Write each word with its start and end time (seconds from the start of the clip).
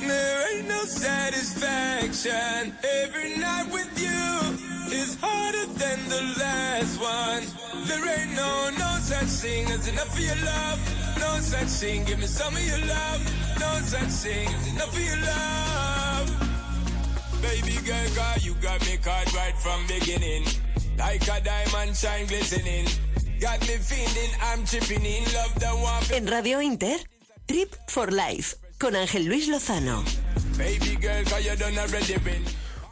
there 0.00 0.54
ain't 0.54 0.68
no 0.68 0.84
satisfaction. 0.84 2.72
Every 3.02 3.36
night 3.36 3.66
with 3.72 3.90
you 3.98 4.94
is 4.94 5.16
harder 5.20 5.66
than 5.74 5.98
the 6.08 6.22
last 6.38 7.00
one. 7.00 7.42
There 7.86 8.06
ain't 8.18 8.34
no, 8.36 8.70
no 8.78 8.98
such 9.00 9.42
thing 9.42 9.66
as 9.70 9.88
enough 9.88 10.12
of 10.12 10.20
your 10.20 10.36
love. 10.44 10.78
No 11.18 11.40
such 11.40 11.68
thing, 11.80 12.04
give 12.04 12.18
me 12.18 12.26
some 12.26 12.54
of 12.54 12.66
your 12.66 12.78
love. 12.86 13.20
No 13.58 13.70
such 13.82 14.14
thing 14.22 14.48
as 14.48 14.68
enough 14.72 14.92
of 14.92 15.00
your 15.00 15.20
love. 15.26 16.28
Baby 17.42 17.78
girl, 17.84 18.08
girl, 18.14 18.38
you 18.40 18.54
got 18.62 18.80
me 18.86 18.96
caught 18.98 19.32
right 19.34 19.56
from 19.58 19.86
beginning. 19.86 20.44
Like 20.96 21.22
a 21.28 21.40
diamond 21.40 21.96
shine 21.96 22.26
glistening. 22.26 22.86
Got 23.40 23.60
me 23.62 23.76
feeling 23.78 24.30
I'm 24.42 24.64
tripping 24.64 25.04
in 25.04 25.24
love 25.34 25.54
the 25.58 25.68
one. 25.68 26.02
En 26.12 26.26
Radio 26.26 26.58
Inter, 26.58 26.98
Trip 27.46 27.74
for 27.88 28.10
Life, 28.10 28.56
con 28.78 28.94
Ángel 28.94 29.24
Luis 29.24 29.48
Lozano. 29.48 30.04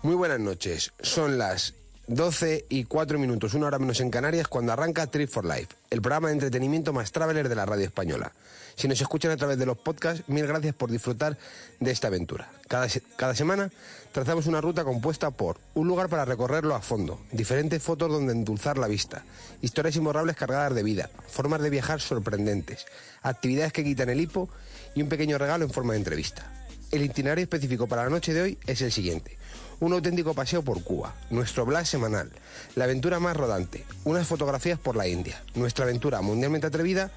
Muy 0.02 0.15
buenas 0.16 0.41
noches. 0.41 0.93
Son 1.01 1.38
las 1.38 1.74
12 2.09 2.66
y 2.69 2.84
4 2.84 3.19
minutos, 3.19 3.55
una 3.55 3.66
hora 3.66 3.79
menos 3.79 4.01
en 4.01 4.10
Canarias, 4.10 4.48
cuando 4.48 4.73
arranca 4.73 5.07
Trip 5.07 5.29
for 5.29 5.45
Life, 5.45 5.69
el 5.91 6.02
programa 6.02 6.29
de 6.29 6.34
entretenimiento 6.34 6.93
más 6.93 7.12
traveler 7.12 7.48
de 7.48 7.55
la 7.55 7.66
radio 7.66 7.84
española. 7.84 8.33
Si 8.77 8.88
nos 8.88 9.01
escuchan 9.01 9.30
a 9.30 9.37
través 9.37 9.59
de 9.59 9.66
los 9.66 9.79
podcasts, 9.79 10.24
mil 10.29 10.46
gracias 10.46 10.74
por 10.74 10.91
disfrutar 10.91 11.38
de 11.80 11.91
esta 11.91 12.09
aventura. 12.09 12.51
Cada, 12.68 12.88
cada 13.16 13.34
semana 13.34 13.71
trazamos 14.12 14.46
una 14.46 14.60
ruta 14.60 14.84
compuesta 14.84 15.30
por 15.30 15.59
un 15.74 15.88
lugar 15.88 16.09
para 16.09 16.24
recorrerlo 16.24 16.74
a 16.74 16.82
fondo, 16.82 17.21
diferentes 17.32 17.82
fotos 17.82 18.10
donde 18.10 18.32
endulzar 18.32 18.77
la 18.77 18.87
vista, 18.87 19.24
historias 19.62 19.96
imborrables 19.96 20.37
cargadas 20.37 20.74
de 20.74 20.82
vida, 20.82 21.10
formas 21.29 21.62
de 21.62 21.71
viajar 21.71 22.01
sorprendentes, 22.01 22.87
actividades 23.23 23.73
que 23.73 23.84
quitan 23.84 24.10
el 24.10 24.21
hipo 24.21 24.51
y 24.96 25.02
un 25.02 25.09
pequeño 25.09 25.38
regalo 25.38 25.64
en 25.64 25.70
forma 25.70 25.92
de 25.92 25.98
entrevista. 25.98 26.50
El 26.91 27.04
itinerario 27.04 27.45
específico 27.45 27.87
para 27.87 28.04
la 28.04 28.10
noche 28.10 28.32
de 28.32 28.42
hoy 28.42 28.59
es 28.66 28.80
el 28.80 28.91
siguiente. 28.91 29.37
Un 29.79 29.93
auténtico 29.93 30.34
paseo 30.34 30.62
por 30.62 30.82
Cuba, 30.82 31.15
nuestro 31.30 31.66
blog 31.66 31.84
semanal, 31.84 32.32
la 32.74 32.84
aventura 32.84 33.21
más 33.21 33.37
rodante, 33.37 33.84
unas 34.04 34.26
fotografías 34.26 34.79
por 34.79 34.96
la 34.96 35.06
India, 35.06 35.43
nuestra 35.54 35.84
aventura 35.84 36.23
mundialmente 36.23 36.66
atrevida 36.66 37.10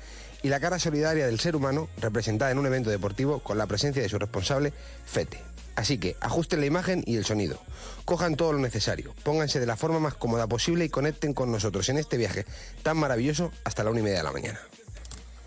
y 0.43 0.49
la 0.49 0.59
cara 0.59 0.77
solidaria 0.77 1.25
del 1.25 1.39
ser 1.39 1.55
humano 1.55 1.87
representada 2.01 2.51
en 2.51 2.57
un 2.57 2.65
evento 2.65 2.89
deportivo 2.89 3.39
con 3.39 3.57
la 3.57 3.67
presencia 3.67 4.01
de 4.01 4.09
su 4.09 4.19
responsable, 4.19 4.73
Fete. 5.05 5.39
Así 5.75 5.97
que 5.97 6.17
ajusten 6.19 6.59
la 6.59 6.65
imagen 6.65 7.03
y 7.05 7.15
el 7.15 7.23
sonido, 7.23 7.61
cojan 8.03 8.35
todo 8.35 8.51
lo 8.51 8.59
necesario, 8.59 9.15
pónganse 9.23 9.61
de 9.61 9.65
la 9.65 9.77
forma 9.77 9.99
más 9.99 10.15
cómoda 10.15 10.45
posible 10.47 10.83
y 10.83 10.89
conecten 10.89 11.33
con 11.33 11.51
nosotros 11.53 11.87
en 11.87 11.97
este 11.97 12.17
viaje 12.17 12.45
tan 12.83 12.97
maravilloso 12.97 13.53
hasta 13.63 13.85
la 13.85 13.91
una 13.91 14.01
y 14.01 14.03
media 14.03 14.17
de 14.17 14.23
la 14.23 14.33
mañana. 14.33 14.59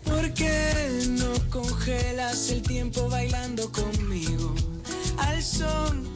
¿Por 0.03 0.33
qué 0.33 1.07
no 1.09 1.33
congelas 1.49 2.49
el 2.49 2.61
tiempo 2.61 3.09
bailando 3.09 3.71
conmigo? 3.71 4.53
Al 5.17 5.41
son 5.43 6.07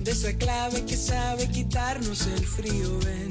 de 0.00 0.10
esa 0.10 0.32
clave 0.34 0.84
que 0.84 0.96
sabe 0.96 1.48
quitarnos 1.48 2.26
el 2.26 2.46
frío, 2.46 2.98
ven, 3.00 3.30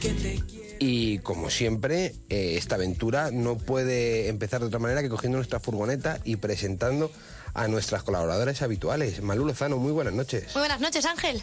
que 0.00 0.10
te 0.10 0.42
quiero. 0.46 0.76
Y 0.78 1.18
como 1.18 1.50
siempre, 1.50 2.14
eh, 2.28 2.56
esta 2.56 2.74
aventura 2.74 3.30
no 3.30 3.56
puede 3.56 4.28
empezar 4.28 4.60
de 4.60 4.66
otra 4.66 4.78
manera 4.78 5.02
que 5.02 5.08
cogiendo 5.08 5.38
nuestra 5.38 5.60
furgoneta 5.60 6.20
y 6.24 6.36
presentando 6.36 7.10
a 7.54 7.68
nuestras 7.68 8.02
colaboradoras 8.02 8.62
habituales. 8.62 9.22
Malú 9.22 9.46
Lozano, 9.46 9.78
muy 9.78 9.92
buenas 9.92 10.14
noches. 10.14 10.54
Muy 10.54 10.60
buenas 10.60 10.80
noches, 10.80 11.04
Ángel. 11.06 11.42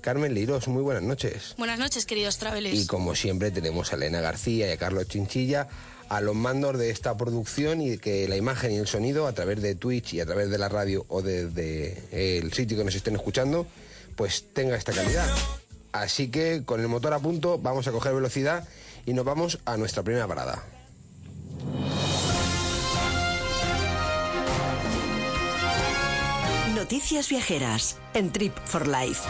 Carmen 0.00 0.32
Leiros, 0.34 0.68
muy 0.68 0.82
buenas 0.82 1.02
noches. 1.02 1.54
Buenas 1.58 1.78
noches, 1.78 2.06
queridos 2.06 2.38
travelers. 2.38 2.78
Y 2.78 2.86
como 2.86 3.14
siempre 3.14 3.50
tenemos 3.50 3.92
a 3.92 3.96
Elena 3.96 4.20
García 4.20 4.68
y 4.68 4.70
a 4.70 4.76
Carlos 4.76 5.08
Chinchilla 5.08 5.68
a 6.08 6.20
los 6.20 6.34
mandos 6.34 6.78
de 6.78 6.90
esta 6.90 7.16
producción 7.16 7.80
y 7.80 7.98
que 7.98 8.28
la 8.28 8.36
imagen 8.36 8.72
y 8.72 8.76
el 8.76 8.86
sonido 8.86 9.26
a 9.26 9.32
través 9.32 9.60
de 9.60 9.74
Twitch 9.74 10.14
y 10.14 10.20
a 10.20 10.26
través 10.26 10.50
de 10.50 10.58
la 10.58 10.68
radio 10.68 11.04
o 11.08 11.22
desde 11.22 12.02
el 12.12 12.52
sitio 12.52 12.76
que 12.78 12.84
nos 12.84 12.94
estén 12.94 13.14
escuchando, 13.14 13.66
pues 14.16 14.44
tenga 14.52 14.76
esta 14.76 14.92
calidad. 14.92 15.28
Así 15.92 16.30
que 16.30 16.62
con 16.64 16.80
el 16.80 16.88
motor 16.88 17.12
a 17.12 17.18
punto 17.18 17.58
vamos 17.58 17.86
a 17.88 17.92
coger 17.92 18.14
velocidad 18.14 18.66
y 19.06 19.12
nos 19.12 19.24
vamos 19.24 19.58
a 19.64 19.76
nuestra 19.76 20.02
primera 20.02 20.26
parada. 20.26 20.64
Noticias 26.74 27.28
viajeras 27.28 27.96
en 28.14 28.32
Trip 28.32 28.56
for 28.64 28.86
Life. 28.86 29.28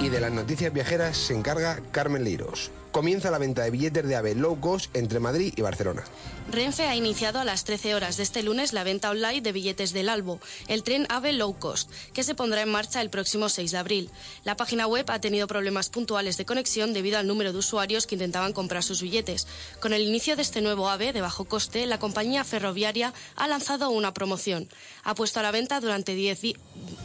Y 0.00 0.10
de 0.10 0.20
las 0.20 0.30
noticias 0.30 0.72
viajeras 0.72 1.16
se 1.16 1.32
encarga 1.32 1.80
Carmen 1.90 2.22
Leiros. 2.22 2.70
Comienza 2.96 3.30
la 3.30 3.36
venta 3.36 3.62
de 3.62 3.70
billetes 3.70 4.08
de 4.08 4.16
AVE 4.16 4.34
low 4.34 4.58
cost 4.58 4.96
entre 4.96 5.20
Madrid 5.20 5.52
y 5.54 5.60
Barcelona. 5.60 6.02
Renfe 6.50 6.84
ha 6.86 6.96
iniciado 6.96 7.38
a 7.38 7.44
las 7.44 7.64
13 7.64 7.94
horas 7.94 8.16
de 8.16 8.22
este 8.22 8.42
lunes 8.42 8.72
la 8.72 8.84
venta 8.84 9.10
online 9.10 9.42
de 9.42 9.52
billetes 9.52 9.92
del 9.92 10.08
Albo, 10.08 10.40
el 10.66 10.82
tren 10.82 11.06
AVE 11.10 11.34
Low 11.34 11.58
Cost, 11.58 11.90
que 12.14 12.22
se 12.24 12.34
pondrá 12.34 12.62
en 12.62 12.70
marcha 12.70 13.02
el 13.02 13.10
próximo 13.10 13.50
6 13.50 13.72
de 13.72 13.76
abril. 13.76 14.10
La 14.44 14.56
página 14.56 14.86
web 14.86 15.04
ha 15.10 15.20
tenido 15.20 15.46
problemas 15.46 15.90
puntuales 15.90 16.38
de 16.38 16.46
conexión 16.46 16.94
debido 16.94 17.18
al 17.18 17.26
número 17.26 17.52
de 17.52 17.58
usuarios 17.58 18.06
que 18.06 18.14
intentaban 18.14 18.54
comprar 18.54 18.82
sus 18.82 19.02
billetes. 19.02 19.46
Con 19.78 19.92
el 19.92 20.00
inicio 20.00 20.34
de 20.34 20.40
este 20.40 20.62
nuevo 20.62 20.88
AVE 20.88 21.12
de 21.12 21.20
bajo 21.20 21.44
coste, 21.44 21.84
la 21.84 21.98
compañía 21.98 22.44
ferroviaria 22.44 23.12
ha 23.36 23.46
lanzado 23.46 23.90
una 23.90 24.14
promoción. 24.14 24.70
Ha 25.04 25.14
puesto 25.14 25.38
a 25.40 25.42
la 25.42 25.50
venta 25.50 25.80
durante 25.80 26.14
10, 26.14 26.40
di- 26.40 26.56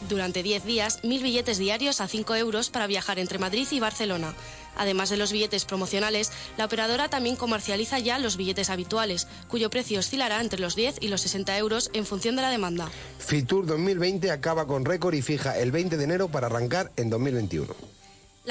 durante 0.07 0.41
10 0.41 0.63
días 0.63 0.99
mil 1.03 1.21
billetes 1.21 1.57
diarios 1.57 1.99
a 1.99 2.07
5 2.07 2.33
euros 2.35 2.69
para 2.69 2.87
viajar 2.87 3.19
entre 3.19 3.39
Madrid 3.39 3.67
y 3.71 3.81
Barcelona. 3.81 4.33
Además 4.77 5.09
de 5.09 5.17
los 5.17 5.31
billetes 5.31 5.65
promocionales, 5.65 6.31
la 6.57 6.65
operadora 6.65 7.09
también 7.09 7.35
comercializa 7.35 7.99
ya 7.99 8.19
los 8.19 8.37
billetes 8.37 8.69
habituales, 8.69 9.27
cuyo 9.47 9.69
precio 9.69 9.99
oscilará 9.99 10.41
entre 10.41 10.59
los 10.59 10.75
10 10.75 10.97
y 11.01 11.07
los 11.07 11.21
60 11.21 11.57
euros 11.57 11.89
en 11.93 12.05
función 12.05 12.35
de 12.35 12.41
la 12.41 12.49
demanda. 12.49 12.89
Fitur 13.19 13.65
2020 13.65 14.31
acaba 14.31 14.67
con 14.67 14.85
récord 14.85 15.13
y 15.13 15.21
fija 15.21 15.57
el 15.57 15.71
20 15.71 15.97
de 15.97 16.03
enero 16.03 16.29
para 16.29 16.47
arrancar 16.47 16.91
en 16.95 17.09
2021. 17.09 17.90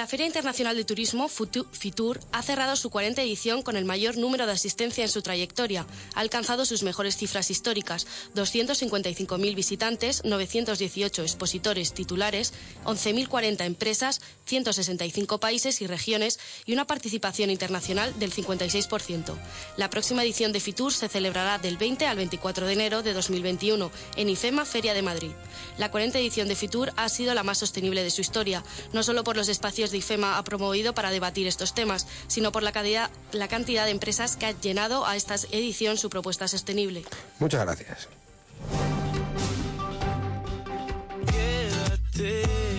La 0.00 0.06
Feria 0.06 0.24
Internacional 0.24 0.78
de 0.78 0.86
Turismo, 0.86 1.28
FITUR, 1.28 2.20
ha 2.32 2.40
cerrado 2.40 2.74
su 2.74 2.88
40 2.88 3.20
edición 3.20 3.60
con 3.60 3.76
el 3.76 3.84
mayor 3.84 4.16
número 4.16 4.46
de 4.46 4.52
asistencia 4.52 5.04
en 5.04 5.10
su 5.10 5.20
trayectoria. 5.20 5.86
Ha 6.14 6.20
alcanzado 6.20 6.64
sus 6.64 6.82
mejores 6.82 7.18
cifras 7.18 7.50
históricas, 7.50 8.06
255.000 8.34 9.54
visitantes, 9.54 10.24
918 10.24 11.20
expositores 11.20 11.92
titulares, 11.92 12.54
11.040 12.86 13.66
empresas, 13.66 14.22
165 14.46 15.38
países 15.38 15.82
y 15.82 15.86
regiones 15.86 16.40
y 16.64 16.72
una 16.72 16.86
participación 16.86 17.50
internacional 17.50 18.18
del 18.18 18.32
56%. 18.32 19.36
La 19.76 19.90
próxima 19.90 20.22
edición 20.22 20.52
de 20.52 20.60
FITUR 20.60 20.94
se 20.94 21.10
celebrará 21.10 21.58
del 21.58 21.76
20 21.76 22.06
al 22.06 22.16
24 22.16 22.66
de 22.66 22.72
enero 22.72 23.02
de 23.02 23.12
2021 23.12 23.90
en 24.16 24.30
IFEMA 24.30 24.64
Feria 24.64 24.94
de 24.94 25.02
Madrid. 25.02 25.32
La 25.76 25.90
40 25.90 26.18
edición 26.18 26.48
de 26.48 26.56
FITUR 26.56 26.94
ha 26.96 27.10
sido 27.10 27.34
la 27.34 27.42
más 27.42 27.58
sostenible 27.58 28.02
de 28.02 28.10
su 28.10 28.22
historia, 28.22 28.64
no 28.94 29.02
solo 29.02 29.24
por 29.24 29.36
los 29.36 29.50
espacios 29.50 29.89
de 29.90 29.98
IFEMA 29.98 30.38
ha 30.38 30.44
promovido 30.44 30.94
para 30.94 31.10
debatir 31.10 31.46
estos 31.46 31.74
temas, 31.74 32.06
sino 32.28 32.52
por 32.52 32.62
la, 32.62 32.72
calidad- 32.72 33.10
la 33.32 33.48
cantidad 33.48 33.84
de 33.84 33.90
empresas 33.90 34.36
que 34.36 34.46
ha 34.46 34.52
llenado 34.52 35.06
a 35.06 35.16
esta 35.16 35.34
edición 35.52 35.96
su 35.96 36.10
propuesta 36.10 36.48
sostenible. 36.48 37.04
Muchas 37.38 37.62
gracias. 37.64 38.08
Quédate 41.26 42.69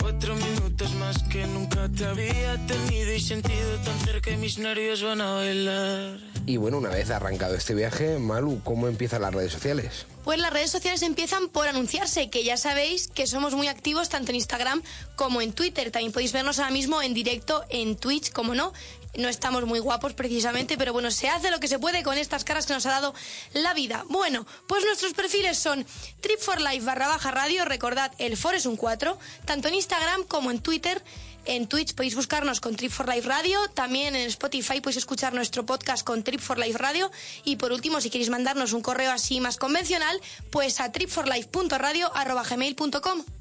cuatro 0.00 0.34
minutos 0.34 0.94
más 0.94 1.22
que 1.24 1.46
nunca 1.46 1.88
te 1.88 2.04
había 2.04 2.56
tenido 2.66 3.12
y 3.12 3.20
sentido 3.20 3.76
tan 3.84 3.98
cerca 4.00 4.30
y 4.30 4.36
mis 4.36 4.58
nervios 4.58 5.02
van 5.02 5.20
a 5.20 5.34
bailar. 5.34 6.18
Y 6.46 6.56
bueno, 6.56 6.78
una 6.78 6.88
vez 6.88 7.10
arrancado 7.10 7.54
este 7.54 7.74
viaje, 7.74 8.18
Malu, 8.18 8.60
¿cómo 8.64 8.88
empiezan 8.88 9.22
las 9.22 9.34
redes 9.34 9.52
sociales? 9.52 10.06
Pues 10.24 10.38
las 10.38 10.52
redes 10.52 10.70
sociales 10.70 11.02
empiezan 11.02 11.48
por 11.48 11.68
anunciarse, 11.68 12.28
que 12.30 12.44
ya 12.44 12.56
sabéis 12.56 13.08
que 13.08 13.26
somos 13.26 13.54
muy 13.54 13.68
activos 13.68 14.08
tanto 14.08 14.30
en 14.30 14.36
Instagram 14.36 14.82
como 15.16 15.40
en 15.40 15.52
Twitter. 15.52 15.90
También 15.90 16.12
podéis 16.12 16.32
vernos 16.32 16.58
ahora 16.58 16.70
mismo 16.70 17.02
en 17.02 17.14
directo 17.14 17.64
en 17.68 17.96
Twitch, 17.96 18.32
como 18.32 18.54
no. 18.54 18.72
No 19.16 19.28
estamos 19.28 19.66
muy 19.66 19.80
guapos 19.80 20.14
precisamente, 20.14 20.78
pero 20.78 20.92
bueno, 20.92 21.10
se 21.10 21.28
hace 21.28 21.50
lo 21.50 21.58
que 21.58 21.66
se 21.68 21.80
puede 21.80 22.04
con 22.04 22.16
estas 22.16 22.44
caras 22.44 22.66
que 22.66 22.74
nos 22.74 22.86
ha 22.86 22.90
dado 22.90 23.12
la 23.52 23.74
vida. 23.74 24.04
Bueno, 24.08 24.46
pues 24.68 24.84
nuestros 24.84 25.14
perfiles 25.14 25.58
son 25.58 25.84
Trip 26.20 26.38
Life 26.58 26.84
barra 26.84 27.08
baja 27.08 27.32
radio, 27.32 27.64
recordad, 27.64 28.12
el 28.18 28.36
for 28.36 28.54
es 28.54 28.66
un 28.66 28.76
4, 28.76 29.18
tanto 29.44 29.66
en 29.68 29.74
Instagram 29.74 30.24
como 30.24 30.50
en 30.50 30.58
Twitter. 30.60 31.02
En 31.46 31.66
Twitch 31.66 31.94
podéis 31.94 32.14
buscarnos 32.14 32.60
con 32.60 32.76
Trip 32.76 32.92
Life 33.06 33.26
Radio, 33.26 33.66
también 33.70 34.14
en 34.14 34.28
Spotify 34.28 34.80
podéis 34.80 34.98
escuchar 34.98 35.32
nuestro 35.32 35.64
podcast 35.66 36.04
con 36.04 36.22
Trip 36.22 36.40
Life 36.56 36.78
Radio 36.78 37.10
y 37.44 37.56
por 37.56 37.72
último, 37.72 38.00
si 38.00 38.10
queréis 38.10 38.30
mandarnos 38.30 38.74
un 38.74 38.82
correo 38.82 39.10
así 39.10 39.40
más 39.40 39.56
convencional, 39.56 40.20
pues 40.50 40.78
a 40.80 40.92
tripforlife.radio@gmail.com. 40.92 43.39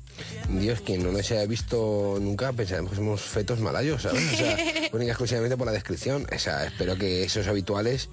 Dios, 0.50 0.82
quien 0.82 1.04
no 1.04 1.12
nos 1.12 1.32
haya 1.32 1.46
visto 1.46 2.18
nunca 2.20 2.52
pensaremos 2.54 2.92
que 2.92 2.98
somos 2.98 3.22
fetos 3.22 3.60
malayos, 3.60 4.04
¿sabes? 4.04 4.24
O 4.34 4.36
sea, 4.36 4.58
única 4.94 5.12
exclusivamente 5.12 5.58
por 5.58 5.68
la 5.68 5.74
descripción. 5.74 6.28
O 6.34 6.40
sea, 6.40 6.66
espero 6.66 6.98
que 6.98 7.24
esos 7.24 7.48
habituales 7.48 8.10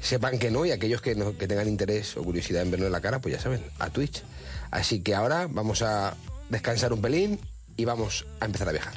sepan 0.00 0.38
que 0.38 0.50
no 0.50 0.64
y 0.64 0.70
aquellos 0.70 1.02
que, 1.02 1.14
no, 1.14 1.36
que 1.36 1.46
tengan 1.46 1.68
interés 1.68 2.16
o 2.16 2.22
curiosidad 2.22 2.62
en 2.62 2.70
vernos 2.70 2.86
en 2.86 2.92
la 2.92 3.00
cara, 3.00 3.20
pues 3.20 3.34
ya 3.34 3.40
saben, 3.40 3.62
a 3.78 3.90
Twitch. 3.90 4.22
Así 4.70 5.00
que 5.00 5.14
ahora 5.14 5.46
vamos 5.50 5.82
a 5.82 6.16
descansar 6.48 6.92
un 6.92 7.02
pelín 7.02 7.40
y 7.76 7.84
vamos 7.84 8.26
a 8.40 8.46
empezar 8.46 8.68
a 8.68 8.72
viajar. 8.72 8.94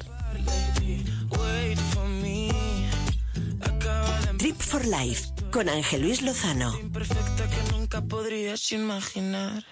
Trip 4.38 4.60
for 4.60 4.84
Life 4.84 5.30
con 5.50 5.68
Ángel 5.68 6.02
Luis 6.02 6.20
Lozano. 6.22 6.78
Imperfecta 6.78 7.48
que 7.48 7.72
nunca 7.72 8.02
podrías 8.02 8.72
imaginar. 8.72 9.64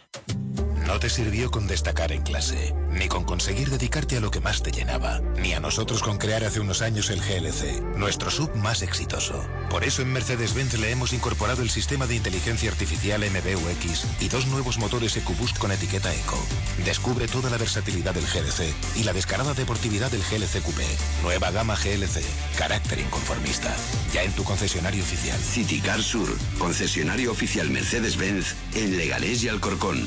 No 0.93 0.99
te 0.99 1.09
sirvió 1.09 1.51
con 1.51 1.67
destacar 1.67 2.13
en 2.13 2.21
clase, 2.21 2.75
ni 2.91 3.09
con 3.09 3.25
conseguir 3.25 3.71
dedicarte 3.71 4.19
a 4.19 4.21
lo 4.21 4.31
que 4.31 4.41
más 4.41 4.63
te 4.63 4.73
llenaba, 4.73 5.21
ni 5.39 5.55
a 5.55 5.61
nosotros 5.61 6.03
con 6.03 6.19
crear 6.19 6.45
hace 6.45 6.61
unos 6.61 6.83
años 6.83 7.09
el 7.09 7.21
GLC, 7.21 7.81
nuestro 7.97 8.31
sub 8.31 8.55
más 8.57 8.83
exitoso. 8.83 9.43
Por 9.71 9.85
eso 9.85 10.03
en 10.03 10.13
Mercedes-Benz 10.13 10.75
le 10.79 10.91
hemos 10.91 11.15
incorporado 11.15 11.63
el 11.63 11.71
sistema 11.71 12.07
de 12.07 12.17
inteligencia 12.17 12.71
artificial 12.71 13.23
MBUX 13.23 14.05
y 14.21 14.29
dos 14.29 14.47
nuevos 14.49 14.79
motores 14.79 15.17
EcoBoost 15.17 15.57
con 15.57 15.73
etiqueta 15.73 16.13
Eco. 16.15 16.39
Descubre 16.85 17.27
toda 17.27 17.49
la 17.49 17.57
versatilidad 17.57 18.13
del 18.13 18.27
GLC 18.27 18.75
y 18.97 19.05
la 19.05 19.15
descarada 19.15 19.55
deportividad 19.55 20.11
del 20.11 20.21
GLC 20.21 20.63
Coupé. 20.63 20.87
Nueva 21.23 21.53
gama 21.53 21.75
GLC, 21.75 22.23
carácter 22.59 22.99
inconformista. 22.99 23.75
Ya 24.13 24.25
en 24.25 24.33
tu 24.33 24.45
concesionario 24.45 25.03
oficial. 25.03 25.39
Citicar 25.39 26.03
Sur, 26.03 26.29
concesionario 26.59 27.33
oficial 27.33 27.71
Mercedes-Benz 27.71 28.57
en 28.75 28.99
Leganés 28.99 29.43
y 29.43 29.49
Alcorcón. 29.49 30.02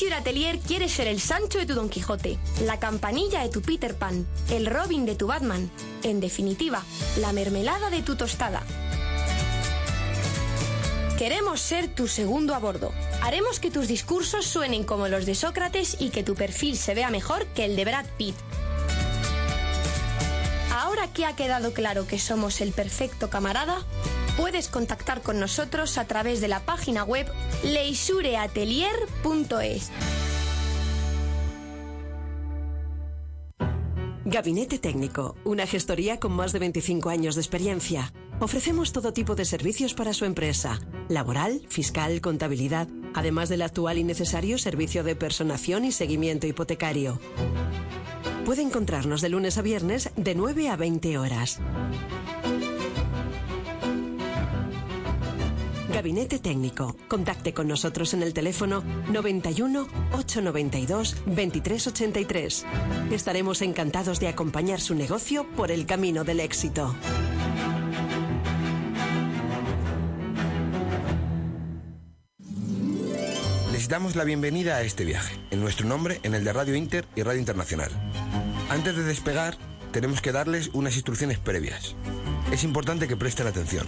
Leisure 0.00 0.14
Atelier 0.14 0.60
quiere 0.60 0.88
ser 0.88 1.08
el 1.08 1.18
Sancho 1.18 1.58
de 1.58 1.66
tu 1.66 1.74
Don 1.74 1.88
Quijote, 1.88 2.38
la 2.64 2.78
campanilla 2.78 3.42
de 3.42 3.48
tu 3.48 3.62
Peter 3.62 3.96
Pan, 3.96 4.28
el 4.48 4.66
Robin 4.66 5.04
de 5.04 5.16
tu 5.16 5.26
Batman, 5.26 5.72
en 6.04 6.20
definitiva, 6.20 6.84
la 7.16 7.32
mermelada 7.32 7.90
de 7.90 8.02
tu 8.02 8.14
tostada. 8.14 8.62
Queremos 11.18 11.60
ser 11.60 11.92
tu 11.92 12.06
segundo 12.06 12.54
a 12.54 12.60
bordo. 12.60 12.92
Haremos 13.22 13.58
que 13.58 13.72
tus 13.72 13.88
discursos 13.88 14.46
suenen 14.46 14.84
como 14.84 15.08
los 15.08 15.26
de 15.26 15.34
Sócrates 15.34 15.96
y 15.98 16.10
que 16.10 16.22
tu 16.22 16.36
perfil 16.36 16.76
se 16.76 16.94
vea 16.94 17.10
mejor 17.10 17.46
que 17.46 17.64
el 17.64 17.74
de 17.74 17.84
Brad 17.84 18.06
Pitt. 18.16 18.36
Ahora 20.70 21.12
que 21.12 21.26
ha 21.26 21.34
quedado 21.34 21.72
claro 21.72 22.06
que 22.06 22.20
somos 22.20 22.60
el 22.60 22.70
perfecto 22.70 23.30
camarada, 23.30 23.84
puedes 24.38 24.68
contactar 24.68 25.20
con 25.20 25.38
nosotros 25.40 25.98
a 25.98 26.04
través 26.04 26.40
de 26.40 26.46
la 26.46 26.60
página 26.60 27.02
web 27.02 27.26
leisureatelier.es. 27.64 29.90
Gabinete 34.24 34.78
Técnico, 34.78 35.34
una 35.44 35.66
gestoría 35.66 36.20
con 36.20 36.30
más 36.32 36.52
de 36.52 36.60
25 36.60 37.10
años 37.10 37.34
de 37.34 37.40
experiencia. 37.40 38.12
Ofrecemos 38.38 38.92
todo 38.92 39.12
tipo 39.12 39.34
de 39.34 39.44
servicios 39.44 39.94
para 39.94 40.14
su 40.14 40.24
empresa, 40.24 40.78
laboral, 41.08 41.62
fiscal, 41.68 42.20
contabilidad, 42.20 42.86
además 43.14 43.48
del 43.48 43.62
actual 43.62 43.98
y 43.98 44.04
necesario 44.04 44.56
servicio 44.58 45.02
de 45.02 45.16
personación 45.16 45.84
y 45.84 45.90
seguimiento 45.90 46.46
hipotecario. 46.46 47.18
Puede 48.44 48.62
encontrarnos 48.62 49.20
de 49.20 49.30
lunes 49.30 49.58
a 49.58 49.62
viernes 49.62 50.12
de 50.14 50.36
9 50.36 50.68
a 50.68 50.76
20 50.76 51.18
horas. 51.18 51.60
Gabinete 55.98 56.38
Técnico. 56.38 56.94
Contacte 57.08 57.52
con 57.52 57.66
nosotros 57.66 58.14
en 58.14 58.22
el 58.22 58.32
teléfono 58.32 58.84
91 59.10 59.88
892 60.12 61.16
2383. 61.26 62.66
Estaremos 63.10 63.62
encantados 63.62 64.20
de 64.20 64.28
acompañar 64.28 64.80
su 64.80 64.94
negocio 64.94 65.44
por 65.56 65.72
el 65.72 65.86
camino 65.86 66.22
del 66.22 66.38
éxito. 66.38 66.94
Les 73.72 73.88
damos 73.88 74.14
la 74.14 74.22
bienvenida 74.22 74.76
a 74.76 74.82
este 74.82 75.04
viaje, 75.04 75.34
en 75.50 75.60
nuestro 75.60 75.88
nombre, 75.88 76.20
en 76.22 76.36
el 76.36 76.44
de 76.44 76.52
Radio 76.52 76.76
Inter 76.76 77.06
y 77.16 77.24
Radio 77.24 77.40
Internacional. 77.40 77.90
Antes 78.70 78.94
de 78.94 79.02
despegar, 79.02 79.58
tenemos 79.90 80.20
que 80.20 80.30
darles 80.30 80.70
unas 80.74 80.94
instrucciones 80.94 81.40
previas. 81.40 81.96
Es 82.52 82.64
importante 82.64 83.06
que 83.06 83.16
presten 83.16 83.46
atención. 83.46 83.86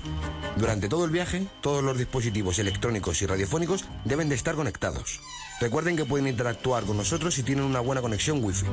Durante 0.56 0.88
todo 0.88 1.04
el 1.04 1.10
viaje, 1.10 1.46
todos 1.60 1.82
los 1.82 1.96
dispositivos 1.96 2.58
electrónicos 2.58 3.22
y 3.22 3.26
radiofónicos 3.26 3.84
deben 4.04 4.28
de 4.28 4.34
estar 4.34 4.54
conectados. 4.54 5.20
Recuerden 5.60 5.96
que 5.96 6.04
pueden 6.04 6.26
interactuar 6.26 6.84
con 6.84 6.96
nosotros 6.96 7.34
si 7.34 7.42
tienen 7.42 7.64
una 7.64 7.80
buena 7.80 8.02
conexión 8.02 8.44
Wi-Fi. 8.44 8.66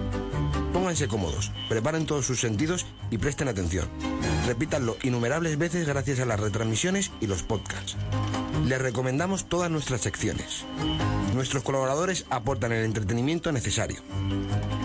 Pónganse 0.73 1.07
cómodos, 1.07 1.51
preparen 1.69 2.05
todos 2.05 2.25
sus 2.25 2.39
sentidos 2.39 2.85
y 3.11 3.17
presten 3.17 3.47
atención. 3.47 3.87
Repítanlo 4.45 4.97
innumerables 5.03 5.57
veces 5.57 5.87
gracias 5.87 6.19
a 6.19 6.25
las 6.25 6.39
retransmisiones 6.39 7.11
y 7.19 7.27
los 7.27 7.43
podcasts. 7.43 7.95
Les 8.65 8.81
recomendamos 8.81 9.47
todas 9.47 9.71
nuestras 9.71 10.01
secciones. 10.01 10.65
Nuestros 11.37 11.61
colaboradores 11.61 12.25
aportan 12.31 12.71
el 12.71 12.83
entretenimiento 12.83 13.51
necesario. 13.51 14.01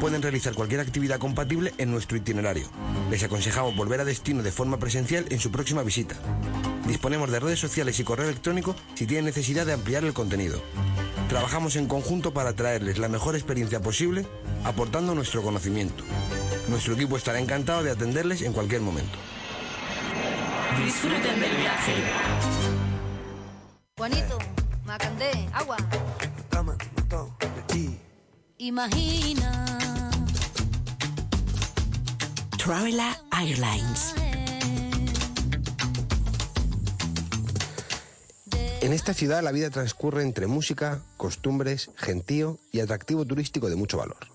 Pueden 0.03 0.21
realizar 0.21 0.53
cualquier 0.53 0.81
actividad 0.81 1.19
compatible 1.19 1.73
en 1.79 1.91
nuestro 1.91 2.19
itinerario. 2.19 2.69
Les 3.11 3.23
aconsejamos 3.23 3.75
volver 3.75 4.01
a 4.01 4.05
destino 4.05 4.43
de 4.43 4.53
forma 4.53 4.79
presencial 4.79 5.25
en 5.31 5.41
su 5.41 5.51
próxima 5.51 5.83
visita. 5.83 6.15
Disponemos 6.87 7.31
de 7.31 7.41
redes 7.41 7.59
sociales 7.59 7.99
y 8.01 8.05
correo 8.05 8.29
electrónico 8.29 8.77
si 8.93 9.07
tienen 9.07 9.25
necesidad 9.25 9.65
de 9.65 9.73
ampliar 9.73 10.05
el 10.05 10.13
contenido. 10.13 10.61
Trabajamos 11.31 11.75
en 11.77 11.87
conjunto 11.87 12.35
para 12.35 12.53
traerles 12.53 12.99
la 12.99 13.09
mejor 13.09 13.35
experiencia 13.35 13.81
posible, 13.81 14.27
aportando 14.63 15.15
nuestro 15.15 15.41
conocimiento. 15.41 16.05
Nuestro 16.69 16.93
equipo 16.93 17.17
estará 17.17 17.41
encantado 17.41 17.83
de 17.83 17.93
atenderles 17.93 18.43
en 18.43 18.53
cualquier 18.53 18.83
momento. 18.83 19.17
Disfruten 20.85 21.41
del 21.41 21.57
viaje. 21.57 21.95
Juanito, 23.97 24.39
Macandé, 24.85 25.49
agua. 25.55 25.79
Imagina. 28.59 29.67
Travela 32.57 33.19
Airlines. 33.33 34.15
En 38.81 38.93
esta 38.93 39.15
ciudad 39.15 39.43
la 39.43 39.53
vida 39.53 39.71
transcurre 39.71 40.23
entre 40.23 40.47
música, 40.47 41.03
costumbres, 41.17 41.91
gentío 41.97 42.59
y 42.71 42.81
atractivo 42.81 43.25
turístico 43.25 43.69
de 43.69 43.77
mucho 43.77 43.99
valor. 43.99 44.29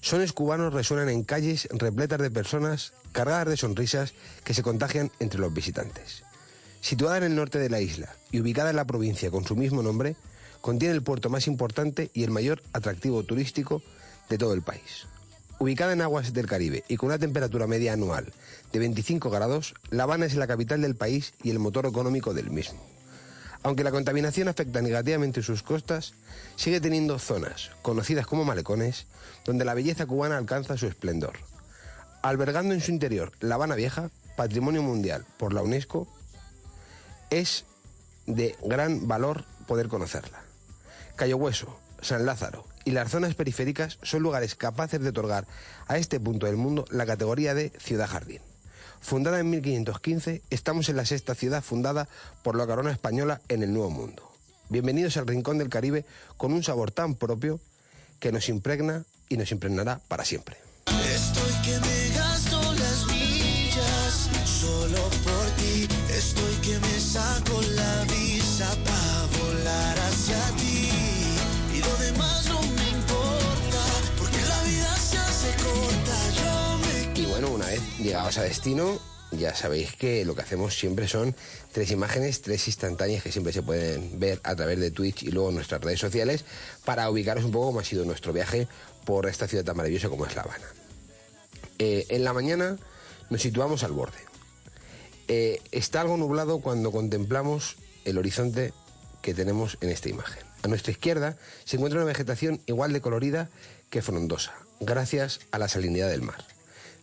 Sones 0.00 0.32
cubanos 0.32 0.74
resuenan 0.74 1.08
en 1.08 1.24
calles 1.24 1.68
repletas 1.70 2.20
de 2.20 2.30
personas 2.30 2.92
cargadas 3.12 3.48
de 3.48 3.56
sonrisas 3.56 4.14
que 4.44 4.54
se 4.54 4.62
contagian 4.62 5.10
entre 5.18 5.40
los 5.40 5.54
visitantes. 5.54 6.24
Situada 6.80 7.16
en 7.16 7.24
el 7.24 7.36
norte 7.36 7.58
de 7.58 7.70
la 7.70 7.80
isla 7.80 8.14
y 8.30 8.40
ubicada 8.40 8.70
en 8.70 8.76
la 8.76 8.84
provincia 8.84 9.30
con 9.30 9.44
su 9.44 9.56
mismo 9.56 9.82
nombre, 9.82 10.16
contiene 10.64 10.94
el 10.94 11.02
puerto 11.02 11.28
más 11.28 11.46
importante 11.46 12.10
y 12.14 12.24
el 12.24 12.30
mayor 12.30 12.62
atractivo 12.72 13.22
turístico 13.22 13.82
de 14.30 14.38
todo 14.38 14.54
el 14.54 14.62
país. 14.62 15.06
Ubicada 15.58 15.92
en 15.92 16.00
aguas 16.00 16.32
del 16.32 16.46
Caribe 16.46 16.84
y 16.88 16.96
con 16.96 17.08
una 17.08 17.18
temperatura 17.18 17.66
media 17.66 17.92
anual 17.92 18.32
de 18.72 18.78
25 18.78 19.28
grados, 19.28 19.74
La 19.90 20.04
Habana 20.04 20.24
es 20.24 20.36
la 20.36 20.46
capital 20.46 20.80
del 20.80 20.96
país 20.96 21.34
y 21.42 21.50
el 21.50 21.58
motor 21.58 21.84
económico 21.84 22.32
del 22.32 22.50
mismo. 22.50 22.82
Aunque 23.62 23.84
la 23.84 23.90
contaminación 23.90 24.48
afecta 24.48 24.80
negativamente 24.80 25.42
sus 25.42 25.62
costas, 25.62 26.14
sigue 26.56 26.80
teniendo 26.80 27.18
zonas, 27.18 27.70
conocidas 27.82 28.26
como 28.26 28.46
malecones, 28.46 29.04
donde 29.44 29.66
la 29.66 29.74
belleza 29.74 30.06
cubana 30.06 30.38
alcanza 30.38 30.78
su 30.78 30.86
esplendor. 30.86 31.34
Albergando 32.22 32.72
en 32.72 32.80
su 32.80 32.90
interior 32.90 33.32
La 33.40 33.56
Habana 33.56 33.74
Vieja, 33.74 34.08
patrimonio 34.34 34.82
mundial 34.82 35.26
por 35.36 35.52
la 35.52 35.60
UNESCO, 35.60 36.08
es 37.28 37.66
de 38.24 38.56
gran 38.64 39.06
valor 39.06 39.44
poder 39.66 39.88
conocerla. 39.88 40.44
Cayo 41.16 41.36
Hueso, 41.36 41.78
San 42.00 42.26
Lázaro 42.26 42.66
y 42.84 42.90
las 42.90 43.10
zonas 43.10 43.34
periféricas 43.34 43.98
son 44.02 44.22
lugares 44.22 44.54
capaces 44.54 45.00
de 45.00 45.08
otorgar 45.08 45.46
a 45.86 45.96
este 45.98 46.20
punto 46.20 46.46
del 46.46 46.56
mundo 46.56 46.84
la 46.90 47.06
categoría 47.06 47.54
de 47.54 47.70
ciudad 47.78 48.08
jardín. 48.08 48.40
Fundada 49.00 49.38
en 49.38 49.50
1515, 49.50 50.42
estamos 50.50 50.88
en 50.88 50.96
la 50.96 51.04
sexta 51.04 51.34
ciudad 51.34 51.62
fundada 51.62 52.08
por 52.42 52.56
la 52.56 52.66
corona 52.66 52.90
española 52.90 53.40
en 53.48 53.62
el 53.62 53.72
Nuevo 53.72 53.90
Mundo. 53.90 54.30
Bienvenidos 54.70 55.16
al 55.16 55.26
Rincón 55.26 55.58
del 55.58 55.68
Caribe 55.68 56.04
con 56.36 56.52
un 56.52 56.62
sabor 56.62 56.90
tan 56.90 57.14
propio 57.14 57.60
que 58.18 58.32
nos 58.32 58.48
impregna 58.48 59.04
y 59.28 59.36
nos 59.36 59.52
impregnará 59.52 60.00
para 60.08 60.24
siempre. 60.24 60.63
Llegados 78.14 78.38
a 78.38 78.44
destino, 78.44 79.00
ya 79.32 79.56
sabéis 79.56 79.96
que 79.96 80.24
lo 80.24 80.36
que 80.36 80.42
hacemos 80.42 80.78
siempre 80.78 81.08
son 81.08 81.34
tres 81.72 81.90
imágenes, 81.90 82.42
tres 82.42 82.68
instantáneas 82.68 83.24
que 83.24 83.32
siempre 83.32 83.52
se 83.52 83.60
pueden 83.60 84.20
ver 84.20 84.40
a 84.44 84.54
través 84.54 84.78
de 84.78 84.92
Twitch 84.92 85.24
y 85.24 85.32
luego 85.32 85.50
nuestras 85.50 85.80
redes 85.80 85.98
sociales 85.98 86.44
para 86.84 87.10
ubicaros 87.10 87.42
un 87.42 87.50
poco 87.50 87.66
cómo 87.66 87.80
ha 87.80 87.84
sido 87.84 88.04
nuestro 88.04 88.32
viaje 88.32 88.68
por 89.04 89.26
esta 89.26 89.48
ciudad 89.48 89.64
tan 89.64 89.76
maravillosa 89.76 90.08
como 90.10 90.26
es 90.26 90.36
La 90.36 90.42
Habana. 90.42 90.64
Eh, 91.80 92.06
en 92.08 92.22
la 92.22 92.32
mañana 92.32 92.78
nos 93.30 93.42
situamos 93.42 93.82
al 93.82 93.90
borde. 93.90 94.18
Eh, 95.26 95.60
está 95.72 96.00
algo 96.00 96.16
nublado 96.16 96.60
cuando 96.60 96.92
contemplamos 96.92 97.78
el 98.04 98.16
horizonte 98.16 98.72
que 99.22 99.34
tenemos 99.34 99.76
en 99.80 99.90
esta 99.90 100.08
imagen. 100.08 100.44
A 100.62 100.68
nuestra 100.68 100.92
izquierda 100.92 101.36
se 101.64 101.78
encuentra 101.78 101.98
una 101.98 102.06
vegetación 102.06 102.60
igual 102.66 102.92
de 102.92 103.00
colorida 103.00 103.50
que 103.90 104.02
frondosa, 104.02 104.54
gracias 104.78 105.40
a 105.50 105.58
la 105.58 105.66
salinidad 105.66 106.10
del 106.10 106.22
mar. 106.22 106.53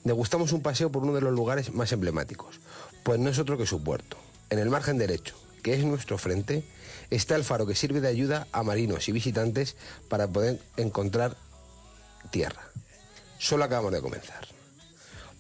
Degustamos 0.04 0.52
un 0.52 0.62
paseo 0.62 0.92
por 0.92 1.04
uno 1.04 1.14
de 1.14 1.22
los 1.22 1.34
lugares 1.34 1.74
más 1.74 1.92
emblemáticos, 1.92 2.60
Pues 3.04 3.20
no 3.20 3.30
es 3.30 3.40
otro 3.40 3.58
que 3.58 3.66
su 3.66 3.84
puerto. 3.84 4.18
En 4.50 4.60
el 4.60 4.70
margen 4.70 4.98
derecho, 4.98 5.36
que 5.64 5.74
es 5.74 5.84
nuestro 5.84 6.18
frente, 6.18 6.64
está 7.10 7.36
el 7.36 7.44
faro 7.44 7.66
que 7.66 7.76
sirve 7.76 8.02
de 8.02 8.08
ayuda 8.08 8.48
a 8.52 8.64
marinos 8.64 9.08
y 9.10 9.12
visitantes 9.12 9.76
para 10.10 10.28
poder 10.28 10.60
encontrar 10.78 11.36
tierra. 12.32 12.62
Solo 13.40 13.64
acabamos 13.64 13.92
de 13.92 14.02
comenzar. 14.02 14.48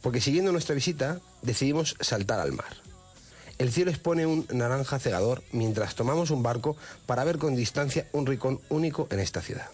Porque 0.02 0.22
siguiendo 0.22 0.52
nuestra 0.52 0.76
visita, 0.76 1.20
decidimos 1.42 1.96
saltar 2.00 2.40
al 2.40 2.52
mar. 2.52 2.82
El 3.60 3.72
cielo 3.72 3.92
expone 3.92 4.26
un 4.26 4.48
naranja 4.52 4.98
cegador 4.98 5.44
mientras 5.52 5.94
tomamos 5.94 6.32
un 6.32 6.42
barco 6.42 6.76
para 7.06 7.24
ver 7.24 7.38
con 7.38 7.56
distancia 7.56 8.08
un 8.12 8.26
rincón 8.26 8.60
único 8.70 9.08
en 9.12 9.20
esta 9.20 9.42
ciudad. 9.42 9.70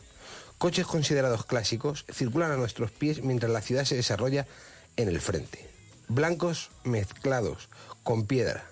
Coches 0.58 0.86
considerados 0.86 1.46
clásicos 1.46 2.04
circulan 2.12 2.52
a 2.52 2.58
nuestros 2.58 2.92
pies 2.92 3.24
mientras 3.24 3.52
la 3.52 3.62
ciudad 3.62 3.86
se 3.86 3.96
desarrolla 3.96 4.48
en 4.98 5.08
el 5.08 5.22
frente. 5.22 5.70
Blancos 6.10 6.70
mezclados 6.84 7.70
con 8.04 8.26
piedra 8.26 8.66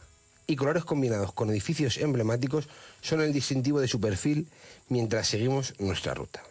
y 0.48 0.56
colores 0.56 0.84
combinados 0.84 1.34
con 1.34 1.50
edificios 1.50 1.98
emblemáticos 1.98 2.68
son 3.02 3.22
el 3.22 3.34
distintivo 3.34 3.80
de 3.80 3.88
su 3.88 4.00
perfil 4.00 4.48
mientras 4.90 5.28
seguimos 5.28 5.74
nuestra 5.80 6.14
ruta. 6.14 6.44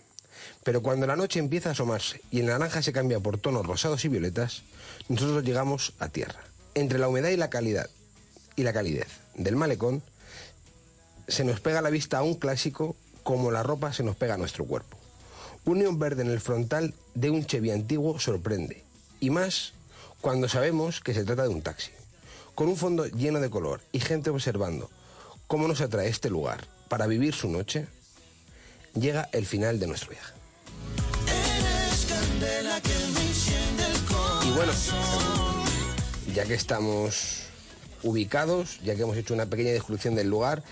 Pero 0.62 0.82
cuando 0.82 1.06
la 1.06 1.16
noche 1.16 1.38
empieza 1.38 1.68
a 1.68 1.72
asomarse 1.72 2.20
y 2.30 2.40
el 2.40 2.46
naranja 2.46 2.82
se 2.82 2.92
cambia 2.92 3.20
por 3.20 3.38
tonos 3.38 3.66
rosados 3.66 4.04
y 4.04 4.08
violetas, 4.08 4.62
nosotros 5.08 5.44
llegamos 5.44 5.92
a 5.98 6.08
tierra. 6.08 6.40
Entre 6.74 6.98
la 6.98 7.08
humedad 7.08 7.30
y 7.30 7.36
la 7.36 7.50
calidad 7.50 7.88
y 8.56 8.62
la 8.62 8.72
calidez 8.72 9.08
del 9.34 9.56
malecón, 9.56 10.02
se 11.28 11.44
nos 11.44 11.60
pega 11.60 11.78
a 11.78 11.82
la 11.82 11.90
vista 11.90 12.18
a 12.18 12.22
un 12.22 12.34
clásico 12.34 12.96
como 13.22 13.50
la 13.50 13.62
ropa 13.62 13.92
se 13.92 14.02
nos 14.02 14.16
pega 14.16 14.34
a 14.34 14.38
nuestro 14.38 14.64
cuerpo. 14.64 14.98
Un 15.64 15.78
neón 15.78 15.98
verde 15.98 16.22
en 16.22 16.30
el 16.30 16.40
frontal 16.40 16.94
de 17.14 17.30
un 17.30 17.46
Chevy 17.46 17.70
antiguo 17.70 18.18
sorprende, 18.20 18.84
y 19.20 19.30
más 19.30 19.72
cuando 20.20 20.48
sabemos 20.48 21.00
que 21.00 21.14
se 21.14 21.24
trata 21.24 21.42
de 21.42 21.50
un 21.50 21.62
taxi. 21.62 21.90
Con 22.54 22.68
un 22.68 22.76
fondo 22.76 23.06
lleno 23.06 23.40
de 23.40 23.50
color 23.50 23.80
y 23.92 24.00
gente 24.00 24.30
observando 24.30 24.90
cómo 25.46 25.68
nos 25.68 25.80
atrae 25.80 26.08
este 26.08 26.30
lugar 26.30 26.66
para 26.88 27.06
vivir 27.06 27.34
su 27.34 27.48
noche, 27.48 27.86
llega 28.94 29.28
el 29.32 29.46
final 29.46 29.80
de 29.80 29.86
nuestro 29.86 30.10
viaje. 30.10 30.32
Y 34.46 34.50
bueno, 34.52 34.72
ya 36.34 36.44
que 36.44 36.54
estamos 36.54 37.42
ubicados, 38.02 38.80
ya 38.82 38.94
que 38.94 39.02
hemos 39.02 39.16
hecho 39.16 39.34
una 39.34 39.46
pequeña 39.46 39.72
descripción 39.72 40.14
del 40.14 40.28
lugar, 40.28 40.62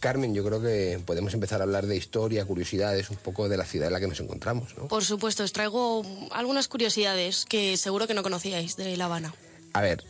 Carmen, 0.00 0.34
yo 0.34 0.42
creo 0.42 0.62
que 0.62 0.98
podemos 1.04 1.34
empezar 1.34 1.60
a 1.60 1.64
hablar 1.64 1.86
de 1.86 1.94
historia, 1.94 2.44
curiosidades, 2.46 3.10
un 3.10 3.16
poco 3.16 3.48
de 3.48 3.58
la 3.58 3.66
ciudad 3.66 3.88
en 3.88 3.92
la 3.92 4.00
que 4.00 4.08
nos 4.08 4.18
encontramos, 4.18 4.76
¿no? 4.76 4.88
Por 4.88 5.04
supuesto, 5.04 5.44
os 5.44 5.52
traigo 5.52 6.02
algunas 6.32 6.68
curiosidades 6.68 7.44
que 7.44 7.76
seguro 7.76 8.06
que 8.06 8.14
no 8.14 8.22
conocíais 8.22 8.76
de 8.76 8.96
La 8.96 9.04
Habana. 9.04 9.34
A 9.74 9.82
ver, 9.82 10.02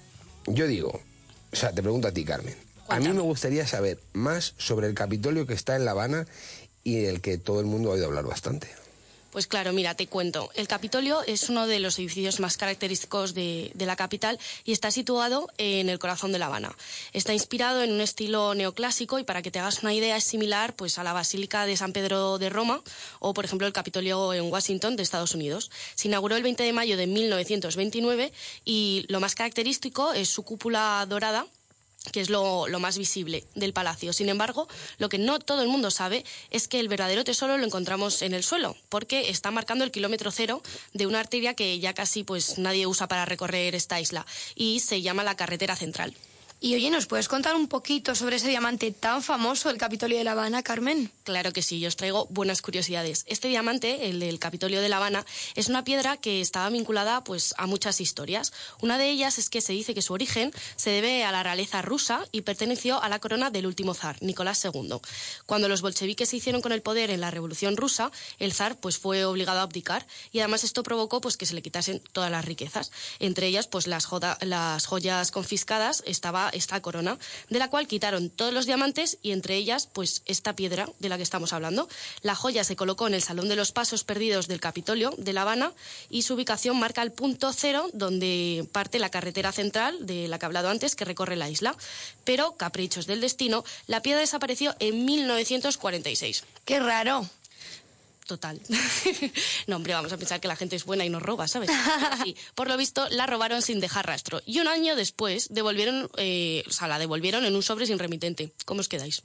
yo 0.47 0.69
digo, 0.69 1.01
o 1.53 1.57
sea, 1.57 1.73
te 1.73 1.83
pregunto 1.83 2.07
a 2.07 2.13
ti, 2.13 2.25
Carmen. 2.25 2.55
A 2.89 3.01
mí 3.01 3.09
me 3.09 3.21
gustaría 3.21 3.67
saber 3.67 3.99
más 4.13 4.55
sobre 4.59 4.87
el 4.87 4.95
Capitolio 4.95 5.47
que 5.47 5.55
está 5.55 5.77
en 5.77 5.85
La 5.85 5.91
Habana 5.91 6.27
y 6.83 7.01
del 7.01 7.21
que 7.21 7.39
todo 7.39 7.61
el 7.61 7.67
mundo 7.67 7.91
ha 7.91 7.95
oído 7.95 8.07
hablar 8.07 8.27
bastante. 8.27 8.69
Pues 9.31 9.47
claro, 9.47 9.73
mira, 9.73 9.95
te 9.95 10.09
cuento. 10.09 10.51
El 10.55 10.67
Capitolio 10.67 11.23
es 11.23 11.49
uno 11.49 11.69
de 11.69 11.79
los 11.79 11.99
edificios 12.01 12.41
más 12.41 12.57
característicos 12.57 13.33
de, 13.33 13.73
la 13.77 13.95
capital 13.95 14.39
y 14.65 14.73
está 14.73 14.91
situado 14.91 15.49
en 15.57 15.89
el 15.89 16.01
corazón 16.01 16.33
de 16.33 16.39
La 16.41 16.47
Habana. 16.47 16.75
Está 17.13 17.33
inspirado 17.33 17.83
en 17.83 17.93
un 17.93 18.01
estilo 18.01 18.55
neoclásico 18.55 19.19
y 19.21 19.25
para 19.25 19.41
que 19.41 19.53
te 19.53 19.61
hagas 19.61 19.83
una 19.83 19.95
idea 19.95 20.17
es 20.17 20.25
similar 20.25 20.75
pues, 20.75 20.99
a 20.99 21.05
la 21.05 21.13
Basílica 21.13 21.65
de 21.65 21.77
San 21.77 21.93
Pedro 21.93 22.39
de 22.39 22.51
Roma 22.51 22.83
o, 23.21 23.33
por 23.33 23.45
ejemplo, 23.45 23.69
el 23.69 23.73
Capitolio 23.73 24.33
en 24.33 24.51
Washington 24.51 24.97
de 24.97 25.05
Estados 25.05 25.35
Unidos. 25.35 25.71
Se 25.95 26.09
inauguró 26.09 26.37
el 26.37 26.43
20 26.43 26.65
de 26.65 26.73
mayo 26.73 26.97
de 26.97 27.07
1929 27.07 28.33
y 28.65 29.07
lo 29.09 29.21
más 29.21 29.37
característico 29.37 30.13
es 30.13 30.29
su 30.29 30.43
cúpula 30.43 31.07
dorada 31.09 31.47
que 32.13 32.21
es 32.21 32.31
lo, 32.31 32.67
más 32.81 32.99
visible 32.99 33.45
del 33.55 33.73
palacio. 33.73 34.13
Sin 34.13 34.29
embargo, 34.29 34.69
lo 34.99 35.09
que 35.09 35.19
no 35.19 35.39
todo 35.39 35.63
el 35.63 35.69
mundo 35.69 35.91
sabe 35.91 36.25
es 36.51 36.67
que 36.67 36.81
el 36.81 36.89
verdadero 36.89 37.25
tesoro 37.25 37.59
lo 37.59 37.67
encontramos 37.67 38.23
en 38.23 38.35
el 38.35 38.43
suelo, 38.43 38.77
porque 38.89 39.31
está 39.31 39.51
marcando 39.51 39.85
el 39.85 39.91
kilómetro 39.91 40.31
cero 40.31 40.63
de 40.95 41.07
una 41.07 41.21
arteria 41.21 41.55
que 41.55 41.79
ya 41.79 41.93
casi 41.93 42.25
pues 42.25 42.59
nadie 42.59 42.87
usa 42.87 43.07
para 43.07 43.27
recorrer 43.27 43.75
esta 43.75 44.01
isla 44.01 44.27
y 44.55 44.81
se 44.81 45.03
llama 45.03 45.25
la 45.25 45.37
carretera 45.37 45.77
central. 45.77 46.15
Y 46.63 46.75
oye, 46.75 46.91
¿nos 46.91 47.07
puedes 47.07 47.27
contar 47.27 47.57
un 47.57 47.69
poquito 47.69 48.15
sobre 48.15 48.37
ese 48.37 48.51
diamante 48.51 48.91
tan 48.91 49.23
famoso, 49.23 49.71
el 49.71 49.79
Capitolio 49.79 50.19
de 50.19 50.25
La 50.25 50.33
Habana, 50.33 50.63
Carmen? 50.63 51.11
Claro 51.25 51.55
que 51.55 51.63
sí, 51.63 51.81
yo 51.81 51.89
os 51.89 51.97
traigo 51.97 52.27
buenas 52.29 52.61
curiosidades. 52.61 53.25
Este 53.29 53.49
diamante, 53.49 54.11
el 54.11 54.21
del 54.21 54.39
Capitolio 54.39 54.83
de 54.83 54.91
La 54.91 54.99
Habana, 54.99 55.25
es 55.55 55.69
una 55.69 55.85
piedra 55.85 56.19
que 56.19 56.43
estaba 56.43 56.69
vinculada 56.69 57.25
pues, 57.25 57.55
a 57.57 57.67
muchas 57.67 58.03
historias. 58.03 58.53
Una 58.83 58.99
de 58.99 59.09
ellas 59.09 59.39
es 59.39 59.49
que 59.49 59.63
se 59.63 59.73
dice 59.73 59.95
que 59.95 60.03
su 60.03 60.13
origen 60.13 60.53
se 60.77 60.91
debe 60.91 61.25
a 61.25 61.33
la 61.33 61.43
realeza 61.43 61.81
rusa 61.81 62.27
y 62.31 62.43
perteneció 62.43 63.03
a 63.03 63.09
la 63.09 63.21
corona 63.21 63.49
del 63.49 63.67
último 63.67 63.95
zar, 63.95 64.19
Nicolás 64.21 64.63
II. 64.63 64.97
Cuando 65.47 65.67
los 65.67 65.81
bolcheviques 65.81 66.29
se 66.29 66.37
hicieron 66.37 66.61
con 66.61 66.73
el 66.73 66.83
poder 66.83 67.09
en 67.09 67.23
la 67.23 67.31
Revolución 67.31 67.79
Rusa, 67.79 68.13
el 68.39 68.53
zar 68.53 68.77
pues, 68.77 68.99
fue 68.99 69.25
obligado 69.25 69.61
a 69.61 69.63
abdicar 69.63 70.07
y 70.31 70.41
además 70.41 70.65
esto 70.65 70.83
provocó 70.83 71.23
pues, 71.23 71.39
que 71.39 71.47
se 71.47 71.55
le 71.55 71.63
quitasen 71.63 72.03
todas 72.13 72.31
las 72.31 72.45
riquezas. 72.45 72.93
Entre 73.19 73.47
ellas, 73.47 73.67
pues, 73.67 73.87
las, 73.87 74.07
las 74.43 74.85
joyas 74.85 75.31
confiscadas 75.31 76.03
estaba 76.05 76.50
esta 76.51 76.81
corona, 76.83 77.19
de 77.49 77.59
la 77.59 77.69
cual 77.69 77.87
quitaron 77.87 78.31
todos 78.31 78.53
los 78.53 78.67
diamantes 78.67 79.19
y 79.23 79.33
entre 79.33 79.57
ellas, 79.57 79.89
pues 79.93 80.23
esta 80.27 80.55
piedra 80.55 80.89
de 80.99 81.09
la 81.09 81.17
que 81.17 81.23
estamos 81.23 81.53
hablando. 81.53 81.89
La 82.23 82.35
joya 82.35 82.65
se 82.65 82.77
colocó 82.77 83.07
en 83.07 83.15
el 83.15 83.23
Salón 83.23 83.49
de 83.49 83.57
los 83.57 83.73
Pasos 83.73 84.05
Perdidos 84.05 84.49
del 84.49 84.61
Capitolio 84.61 85.15
de 85.17 85.33
La 85.33 85.43
Habana 85.43 85.73
y 86.09 86.23
su 86.23 86.35
ubicación 86.35 86.79
marca 86.79 87.03
el 87.03 87.13
punto 87.13 87.53
cero 87.53 87.89
donde 87.93 88.67
parte 88.73 88.99
la 88.99 89.11
carretera 89.11 89.53
central 89.53 90.07
de 90.07 90.29
la 90.29 90.39
que 90.39 90.45
he 90.45 90.49
hablado 90.49 90.69
antes 90.69 90.95
que 90.95 91.05
recorre 91.05 91.37
la 91.37 91.51
isla. 91.51 91.75
Pero, 92.25 92.57
caprichos 92.57 93.07
del 93.07 93.21
destino, 93.21 93.65
la 93.87 94.03
piedra 94.03 94.21
desapareció 94.21 94.75
en 94.79 95.05
1946. 95.05 96.45
¡Qué 96.65 96.81
raro! 96.81 97.29
Total. 98.31 98.61
no, 99.67 99.77
hombre, 99.77 99.93
vamos 99.93 100.13
a 100.13 100.17
pensar 100.17 100.41
que 100.41 100.47
la 100.47 100.55
gente 100.55 100.77
es 100.77 100.85
buena 100.85 101.05
y 101.05 101.11
nos 101.11 101.21
roba, 101.21 101.49
¿sabes? 101.49 101.71
Sí, 102.23 102.37
por 102.55 102.69
lo 102.69 102.77
visto, 102.77 103.09
la 103.11 103.27
robaron 103.27 103.61
sin 103.61 103.81
dejar 103.81 104.07
rastro. 104.07 104.41
Y 104.47 104.61
un 104.61 104.69
año 104.69 104.95
después 104.95 105.49
devolvieron, 105.51 106.09
eh, 106.17 106.63
o 106.69 106.71
sea, 106.71 106.87
la 106.87 106.99
devolvieron 107.01 107.45
en 107.45 107.57
un 107.57 107.63
sobre 107.63 107.87
sin 107.87 107.99
remitente. 107.99 108.53
¿Cómo 108.67 108.81
os 108.81 108.89
quedáis? 108.89 109.23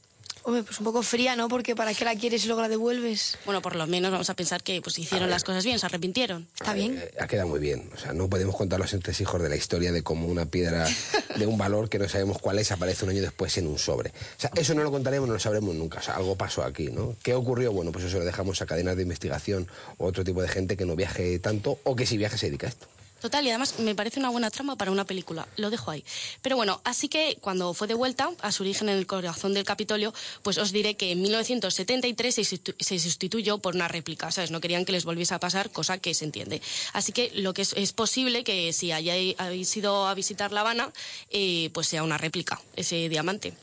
Hombre, 0.48 0.62
pues 0.62 0.78
un 0.78 0.84
poco 0.84 1.02
fría, 1.02 1.36
¿no? 1.36 1.50
Porque 1.50 1.76
¿para 1.76 1.92
qué 1.96 2.06
la 2.06 2.16
quieres 2.16 2.44
y 2.44 2.48
luego 2.48 2.62
la 2.62 2.70
devuelves? 2.70 3.40
Bueno, 3.46 3.64
por 3.64 3.76
lo 3.76 3.88
menos 3.88 4.12
vamos 4.12 4.30
a 4.30 4.36
pensar 4.36 4.62
que 4.62 4.80
pues 4.80 5.00
hicieron 5.00 5.28
las 5.28 5.44
cosas 5.44 5.66
bien, 5.66 5.80
se 5.80 5.88
arrepintieron. 5.88 6.48
Está 6.54 6.74
bien. 6.74 7.00
Eh, 7.00 7.12
ha 7.20 7.26
quedado 7.26 7.48
muy 7.48 7.60
bien. 7.60 7.90
O 7.96 7.98
sea, 7.98 8.14
no 8.14 8.30
podemos 8.30 8.56
contar 8.56 8.80
los 8.80 8.94
entresijos 8.94 9.42
de 9.42 9.50
la 9.50 9.56
historia 9.56 9.92
de 9.92 10.04
cómo 10.04 10.28
una 10.28 10.46
piedra 10.46 10.88
de 11.36 11.48
un 11.48 11.58
valor 11.58 11.90
que 11.90 11.98
no 11.98 12.08
sabemos 12.08 12.38
cuál 12.38 12.60
es 12.60 12.72
aparece 12.72 13.06
un 13.06 13.10
año 13.10 13.24
después 13.24 13.58
en 13.58 13.66
un 13.66 13.80
sobre. 13.80 14.12
O 14.12 14.14
sea, 14.38 14.52
eso 14.56 14.76
no 14.76 14.84
lo 14.84 14.92
contaremos, 14.92 15.28
no 15.28 15.34
lo 15.34 15.40
sabremos 15.40 15.74
nunca. 15.74 15.98
O 15.98 16.04
sea, 16.04 16.16
algo 16.16 16.36
pasó 16.36 16.64
aquí, 16.64 16.92
¿no? 16.92 17.16
¿Qué 17.24 17.34
ocurrió? 17.34 17.72
Bueno, 17.72 17.92
pues 17.92 18.06
eso 18.06 18.20
lo 18.20 18.26
dejamos 18.26 18.62
a 18.62 18.68
cadenas 18.68 18.96
de 18.98 19.02
investigación 19.02 19.68
o 19.98 20.06
otro 20.06 20.24
tipo 20.24 20.44
de 20.44 20.48
gente 20.48 20.78
que 20.78 20.86
no 20.86 20.96
viaje 20.96 21.40
tanto 21.40 21.80
o 21.84 21.96
que 21.96 22.06
si 22.06 22.18
viaje 22.18 22.38
se 22.38 22.46
dedica 22.46 22.68
a 22.68 22.70
esto. 22.70 22.86
Total, 23.26 23.44
y 23.44 23.50
además 23.50 23.80
me 23.80 23.96
parece 23.96 24.20
una 24.20 24.30
buena 24.30 24.52
trama 24.52 24.76
para 24.76 24.92
una 24.92 25.04
película. 25.04 25.48
Lo 25.58 25.72
dejo 25.72 25.90
ahí. 25.90 26.06
Pero 26.44 26.58
bueno, 26.58 26.80
así 26.84 27.10
que 27.10 27.40
cuando 27.42 27.74
fue 27.74 27.88
de 27.88 27.96
vuelta 27.96 28.30
a 28.40 28.52
su 28.52 28.62
origen 28.62 28.88
en 28.88 29.00
el 29.00 29.08
corazón 29.08 29.56
del 29.56 29.64
Capitolio, 29.64 30.14
pues 30.44 30.60
os 30.60 30.72
diré 30.72 30.96
que 30.96 31.14
en 31.14 31.24
1973 31.24 32.36
se 32.36 33.00
sustituyó 33.00 33.58
por 33.58 33.74
una 33.74 33.88
réplica, 33.88 34.30
¿sabes? 34.30 34.52
No 34.52 34.62
querían 34.62 34.86
que 34.86 34.92
les 34.92 35.06
volviese 35.06 35.34
a 35.34 35.40
pasar, 35.40 35.72
cosa 35.72 35.98
que 35.98 36.14
se 36.14 36.24
entiende. 36.24 36.62
Así 36.94 37.14
que 37.14 37.32
lo 37.34 37.56
que 37.56 37.64
es, 37.64 37.74
es 37.74 37.94
posible 37.94 38.44
que 38.44 38.72
si 38.74 38.92
hayáis 38.92 39.76
ido 39.76 40.06
a 40.06 40.14
visitar 40.14 40.52
La 40.52 40.62
Habana, 40.62 40.92
eh, 41.32 41.72
pues 41.74 41.88
sea 41.88 42.04
una 42.04 42.20
réplica, 42.20 42.62
ese 42.76 43.10
diamante. 43.10 43.56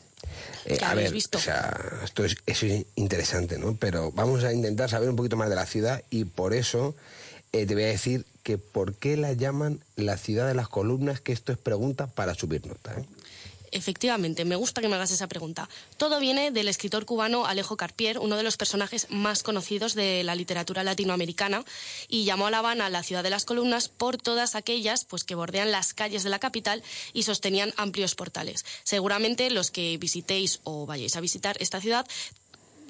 Eh, 0.65 0.77
a 0.81 0.93
ver, 0.93 1.09
visto? 1.13 1.37
O 1.37 1.41
sea, 1.41 2.01
esto 2.03 2.25
es, 2.25 2.35
eso 2.45 2.65
es 2.65 2.85
interesante, 2.95 3.57
¿no? 3.57 3.77
Pero 3.79 4.11
vamos 4.11 4.43
a 4.43 4.51
intentar 4.51 4.89
saber 4.89 5.09
un 5.09 5.15
poquito 5.15 5.37
más 5.37 5.47
de 5.47 5.55
la 5.55 5.65
ciudad 5.65 6.03
y 6.09 6.25
por 6.25 6.53
eso 6.53 6.95
eh, 7.53 7.65
te 7.65 7.75
voy 7.75 7.83
a 7.83 7.87
decir 7.87 8.25
que 8.43 8.57
por 8.57 8.93
qué 8.95 9.17
la 9.17 9.33
llaman 9.33 9.79
la 9.95 10.17
ciudad 10.17 10.47
de 10.47 10.53
las 10.53 10.67
columnas, 10.67 11.21
que 11.21 11.31
esto 11.31 11.51
es 11.51 11.57
pregunta 11.57 12.07
para 12.07 12.35
subir 12.35 12.65
nota. 12.67 12.93
¿eh? 12.99 13.05
Efectivamente, 13.73 14.45
me 14.45 14.55
gusta 14.55 14.81
que 14.81 14.87
me 14.87 14.95
hagas 14.95 15.09
esa 15.09 15.27
pregunta. 15.27 15.67
Todo 15.97 16.19
viene 16.19 16.51
del 16.51 16.67
escritor 16.67 17.05
cubano 17.05 17.47
Alejo 17.47 17.75
Carpier, 17.75 18.19
uno 18.19 18.37
de 18.37 18.43
los 18.43 18.55
personajes 18.55 19.07
más 19.09 19.41
conocidos 19.41 19.95
de 19.95 20.23
la 20.23 20.35
literatura 20.35 20.83
latinoamericana, 20.83 21.65
y 22.07 22.23
llamó 22.23 22.45
a 22.45 22.51
La 22.51 22.59
Habana 22.59 22.89
la 22.89 23.01
ciudad 23.01 23.23
de 23.23 23.31
las 23.31 23.45
columnas 23.45 23.89
por 23.89 24.17
todas 24.17 24.53
aquellas 24.53 25.05
pues, 25.05 25.23
que 25.23 25.33
bordean 25.33 25.71
las 25.71 25.95
calles 25.95 26.23
de 26.23 26.29
la 26.29 26.37
capital 26.37 26.83
y 27.13 27.23
sostenían 27.23 27.73
amplios 27.75 28.13
portales. 28.13 28.63
Seguramente 28.83 29.49
los 29.49 29.71
que 29.71 29.97
visitéis 29.97 30.59
o 30.65 30.85
vayáis 30.85 31.15
a 31.15 31.21
visitar 31.21 31.57
esta 31.59 31.81
ciudad 31.81 32.05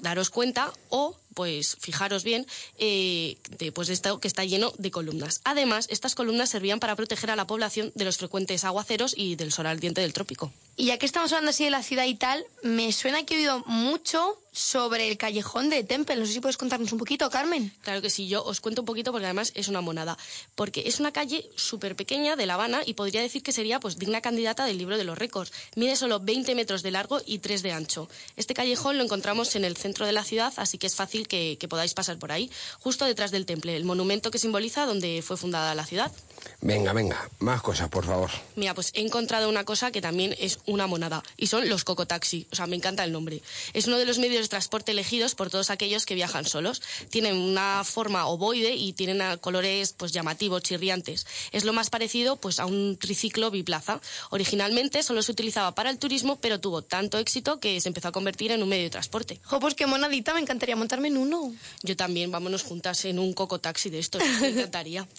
daros 0.02 0.28
cuenta 0.28 0.70
o 0.90 1.16
pues 1.34 1.76
fijaros 1.80 2.24
bien, 2.24 2.46
eh, 2.78 3.36
de, 3.58 3.72
pues 3.72 3.88
de 3.88 3.94
esto 3.94 4.20
que 4.20 4.28
está 4.28 4.44
lleno 4.44 4.72
de 4.78 4.90
columnas. 4.90 5.40
Además, 5.44 5.86
estas 5.90 6.14
columnas 6.14 6.50
servían 6.50 6.80
para 6.80 6.96
proteger 6.96 7.30
a 7.30 7.36
la 7.36 7.46
población 7.46 7.92
de 7.94 8.04
los 8.04 8.18
frecuentes 8.18 8.64
aguaceros 8.64 9.14
y 9.16 9.36
del 9.36 9.52
sol 9.52 9.66
ardiente 9.66 10.00
del 10.00 10.12
trópico. 10.12 10.52
Y 10.76 10.86
ya 10.86 10.98
que 10.98 11.06
estamos 11.06 11.32
hablando 11.32 11.50
así 11.50 11.64
de 11.64 11.70
la 11.70 11.82
ciudad 11.82 12.04
y 12.04 12.16
tal, 12.16 12.44
me 12.62 12.90
suena 12.92 13.24
que 13.24 13.34
he 13.34 13.38
oído 13.38 13.62
mucho 13.66 14.38
sobre 14.54 15.08
el 15.08 15.18
callejón 15.18 15.68
de 15.68 15.82
Temple. 15.82 16.16
No 16.16 16.26
sé 16.26 16.32
si 16.32 16.40
puedes 16.40 16.56
contarnos 16.56 16.92
un 16.92 16.98
poquito, 16.98 17.28
Carmen. 17.28 17.72
Claro 17.82 18.00
que 18.00 18.08
sí, 18.08 18.28
yo 18.28 18.42
os 18.44 18.60
cuento 18.60 18.82
un 18.82 18.86
poquito 18.86 19.10
porque 19.10 19.26
además 19.26 19.52
es 19.54 19.68
una 19.68 19.80
monada. 19.80 20.16
Porque 20.54 20.84
es 20.86 21.00
una 21.00 21.12
calle 21.12 21.48
súper 21.56 21.96
pequeña 21.96 22.36
de 22.36 22.46
La 22.46 22.54
Habana 22.54 22.82
y 22.86 22.94
podría 22.94 23.20
decir 23.20 23.42
que 23.42 23.52
sería 23.52 23.80
pues 23.80 23.98
digna 23.98 24.20
candidata 24.20 24.64
del 24.64 24.78
libro 24.78 24.96
de 24.96 25.04
los 25.04 25.18
récords. 25.18 25.52
Mide 25.74 25.96
solo 25.96 26.20
20 26.20 26.54
metros 26.54 26.82
de 26.82 26.92
largo 26.92 27.20
y 27.26 27.40
3 27.40 27.62
de 27.62 27.72
ancho. 27.72 28.08
Este 28.36 28.54
callejón 28.54 28.96
lo 28.96 29.04
encontramos 29.04 29.56
en 29.56 29.64
el 29.64 29.76
centro 29.76 30.06
de 30.06 30.12
la 30.12 30.24
ciudad, 30.24 30.52
así 30.56 30.78
que 30.78 30.86
es 30.86 30.94
fácil 30.94 31.23
que, 31.26 31.56
que 31.58 31.68
podáis 31.68 31.94
pasar 31.94 32.18
por 32.18 32.32
ahí, 32.32 32.50
justo 32.80 33.04
detrás 33.04 33.30
del 33.30 33.46
temple, 33.46 33.76
el 33.76 33.84
monumento 33.84 34.30
que 34.30 34.38
simboliza 34.38 34.86
donde 34.86 35.22
fue 35.22 35.36
fundada 35.36 35.74
la 35.74 35.86
ciudad. 35.86 36.12
Venga, 36.60 36.92
venga, 36.92 37.28
más 37.40 37.62
cosas, 37.62 37.88
por 37.88 38.04
favor. 38.04 38.30
Mira, 38.56 38.74
pues 38.74 38.90
he 38.94 39.00
encontrado 39.00 39.48
una 39.48 39.64
cosa 39.64 39.90
que 39.90 40.00
también 40.00 40.34
es 40.38 40.58
una 40.66 40.86
monada, 40.86 41.22
y 41.36 41.48
son 41.48 41.68
los 41.68 41.84
cocotaxi. 41.84 42.46
O 42.52 42.56
sea, 42.56 42.66
me 42.66 42.76
encanta 42.76 43.04
el 43.04 43.12
nombre. 43.12 43.42
Es 43.72 43.86
uno 43.86 43.98
de 43.98 44.06
los 44.06 44.18
medios 44.18 44.42
de 44.42 44.48
transporte 44.48 44.92
elegidos 44.92 45.34
por 45.34 45.50
todos 45.50 45.70
aquellos 45.70 46.06
que 46.06 46.14
viajan 46.14 46.44
solos. 46.44 46.82
Tienen 47.10 47.36
una 47.36 47.84
forma 47.84 48.26
ovoide 48.26 48.74
y 48.74 48.92
tienen 48.92 49.22
colores 49.38 49.94
pues 49.96 50.12
llamativos, 50.12 50.62
chirriantes. 50.62 51.26
Es 51.52 51.64
lo 51.64 51.72
más 51.72 51.90
parecido 51.90 52.36
pues 52.36 52.58
a 52.58 52.66
un 52.66 52.96
triciclo 52.96 53.50
biplaza. 53.50 54.00
Originalmente 54.30 55.02
solo 55.02 55.22
se 55.22 55.32
utilizaba 55.32 55.74
para 55.74 55.90
el 55.90 55.98
turismo, 55.98 56.36
pero 56.36 56.60
tuvo 56.60 56.82
tanto 56.82 57.18
éxito 57.18 57.60
que 57.60 57.80
se 57.80 57.88
empezó 57.88 58.08
a 58.08 58.12
convertir 58.12 58.52
en 58.52 58.62
un 58.62 58.68
medio 58.68 58.84
de 58.84 58.90
transporte. 58.90 59.40
Jo, 59.44 59.60
pues 59.60 59.74
qué 59.74 59.86
monadita, 59.86 60.34
me 60.34 60.40
encantaría 60.40 60.76
montarme 60.76 61.08
en 61.08 61.16
uno. 61.16 61.52
Yo 61.82 61.96
también, 61.96 62.30
vámonos 62.30 62.62
juntas 62.62 63.04
en 63.04 63.18
un 63.18 63.32
cocotaxi 63.32 63.90
de 63.90 63.98
estos, 63.98 64.22
me 64.40 64.48
encantaría. 64.48 65.06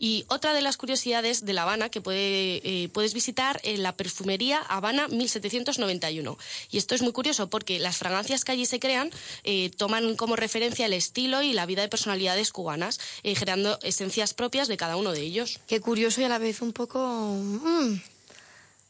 Y 0.00 0.24
otra 0.28 0.52
de 0.52 0.62
las 0.62 0.67
curiosidades 0.76 1.44
de 1.44 1.52
La 1.52 1.62
Habana 1.62 1.88
que 1.88 2.02
eh, 2.06 2.88
puedes 2.92 3.14
visitar 3.14 3.60
en 3.64 3.82
la 3.82 3.92
perfumería 3.92 4.58
Habana 4.58 5.08
1791. 5.08 6.38
Y 6.70 6.78
esto 6.78 6.94
es 6.94 7.02
muy 7.02 7.12
curioso 7.12 7.48
porque 7.48 7.78
las 7.78 7.96
fragancias 7.96 8.44
que 8.44 8.52
allí 8.52 8.66
se 8.66 8.80
crean 8.80 9.10
eh, 9.44 9.70
toman 9.76 10.16
como 10.16 10.36
referencia 10.36 10.86
el 10.86 10.92
estilo 10.92 11.42
y 11.42 11.52
la 11.52 11.66
vida 11.66 11.82
de 11.82 11.88
personalidades 11.88 12.52
cubanas, 12.52 13.00
eh, 13.22 13.34
generando 13.34 13.78
esencias 13.82 14.34
propias 14.34 14.68
de 14.68 14.76
cada 14.76 14.96
uno 14.96 15.12
de 15.12 15.20
ellos. 15.20 15.60
Qué 15.66 15.80
curioso 15.80 16.20
y 16.20 16.24
a 16.24 16.28
la 16.28 16.38
vez 16.38 16.62
un 16.62 16.72
poco... 16.72 16.98
mm. 16.98 18.17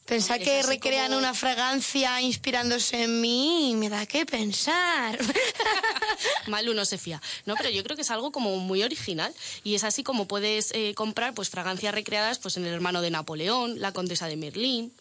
Pensar 0.08 0.40
Es 0.40 0.44
que 0.48 0.62
recrean 0.62 1.08
como- 1.08 1.18
una 1.18 1.34
fragancia 1.34 2.18
inspirándose 2.22 3.02
en 3.04 3.20
mí 3.20 3.74
me 3.76 3.90
da 3.90 4.06
que 4.06 4.24
pensar. 4.24 5.18
Mal 6.46 6.66
uno 6.68 6.84
se 6.86 6.96
fía. 6.96 7.20
No, 7.44 7.54
pero 7.56 7.68
yo 7.68 7.82
creo 7.84 7.94
que 7.94 8.02
es 8.02 8.10
algo 8.10 8.32
como 8.32 8.56
muy 8.56 8.82
original 8.82 9.34
y 9.64 9.74
es 9.74 9.84
así 9.84 10.02
como 10.02 10.26
puedes 10.26 10.70
eh, 10.72 10.94
comprar 10.94 11.34
pues 11.34 11.50
fragancias 11.50 11.94
recreadas 11.94 12.38
pues 12.38 12.56
en 12.56 12.64
el 12.64 12.72
hermano 12.72 13.02
de 13.02 13.10
Napoleón, 13.10 13.80
la 13.80 13.92
condesa 13.92 14.28
de 14.28 14.36
Merlín, 14.38 14.92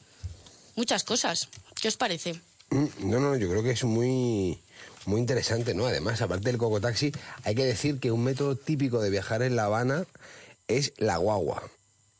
muchas 0.75 1.05
cosas. 1.05 1.47
¿Qué 1.81 1.87
os 1.87 1.95
parece? 1.95 2.33
Mm, 2.71 2.85
No, 3.09 3.19
no, 3.21 3.37
yo 3.37 3.47
creo 3.49 3.63
que 3.63 3.71
es 3.71 3.85
muy, 3.85 4.59
muy 5.05 5.21
interesante, 5.21 5.73
¿no? 5.73 5.85
Además, 5.85 6.21
aparte 6.21 6.49
del 6.49 6.57
cocotaxi, 6.57 7.13
hay 7.45 7.55
que 7.55 7.63
decir 7.63 7.99
que 8.01 8.11
un 8.11 8.25
método 8.25 8.57
típico 8.57 8.99
de 9.01 9.09
viajar 9.09 9.41
en 9.41 9.55
La 9.55 9.65
Habana 9.65 10.05
es 10.67 10.91
la 10.97 11.15
guagua. 11.15 11.63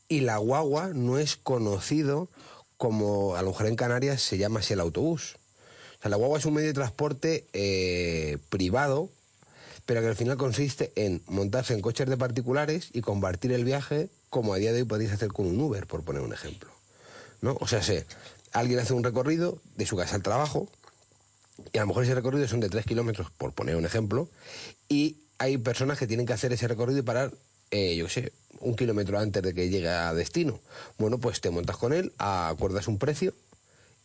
Y 0.08 0.22
la 0.22 0.38
guagua 0.38 0.92
no 0.94 1.20
es 1.20 1.36
conocido 1.36 2.30
como 2.78 3.36
a 3.36 3.42
lo 3.42 3.50
mejor 3.50 3.68
en 3.68 3.76
Canarias 3.76 4.22
se 4.22 4.38
llama 4.38 4.60
así 4.60 4.74
el 4.74 4.80
autobús. 4.80 5.38
O 6.00 6.02
sea, 6.02 6.10
la 6.10 6.18
guagua 6.18 6.40
es 6.40 6.46
un 6.46 6.54
medio 6.54 6.68
de 6.68 6.74
transporte 6.74 7.46
eh, 7.54 8.38
privado, 8.50 9.10
pero 9.86 10.02
que 10.02 10.08
al 10.08 10.16
final 10.16 10.38
consiste 10.38 10.92
en 10.96 11.22
montarse 11.28 11.74
en 11.74 11.82
coches 11.82 12.08
de 12.08 12.18
particulares 12.18 12.90
y 12.94 13.02
compartir 13.02 13.52
el 13.52 13.64
viaje 13.64 14.10
como 14.30 14.54
a 14.54 14.58
día 14.58 14.74
de 14.74 14.82
hoy 14.82 14.88
podéis 14.88 15.12
hacer 15.12 15.30
con 15.30 15.48
un 15.48 15.60
Uber, 15.60 15.88
por 15.88 16.04
poner 16.04 16.22
un 16.22 16.34
ejemplo. 16.34 16.70
¿no? 17.42 17.58
O 17.60 17.68
sea, 17.68 17.82
alguien 18.54 18.80
hace 18.80 18.94
un 18.94 19.04
recorrido 19.04 19.60
de 19.76 19.86
su 19.86 19.96
casa 19.96 20.16
al 20.16 20.24
trabajo 20.24 20.70
y 21.74 21.78
a 21.78 21.82
lo 21.82 21.88
mejor 21.88 22.04
ese 22.04 22.16
recorrido 22.16 22.48
son 22.48 22.60
de 22.60 22.70
3 22.70 22.86
kilómetros, 22.86 23.32
por 23.32 23.54
poner 23.54 23.76
un 23.76 23.86
ejemplo, 23.86 24.30
y 24.90 25.18
hay 25.40 25.58
personas 25.58 25.98
que 25.98 26.08
tienen 26.08 26.26
que 26.26 26.34
hacer 26.34 26.54
ese 26.54 26.68
recorrido 26.68 27.00
y 27.00 27.04
parar, 27.04 27.34
eh, 27.72 27.96
yo 27.96 28.10
sé, 28.10 28.32
un 28.60 28.76
kilómetro 28.76 29.20
antes 29.20 29.44
de 29.44 29.54
que 29.54 29.70
llegue 29.70 29.90
a 29.90 30.14
destino. 30.14 30.60
Bueno, 30.98 31.18
pues 31.18 31.42
te 31.42 31.50
montas 31.50 31.78
con 31.78 31.94
él, 31.94 32.14
acuerdas 32.18 32.88
un 32.88 32.98
precio 32.98 33.34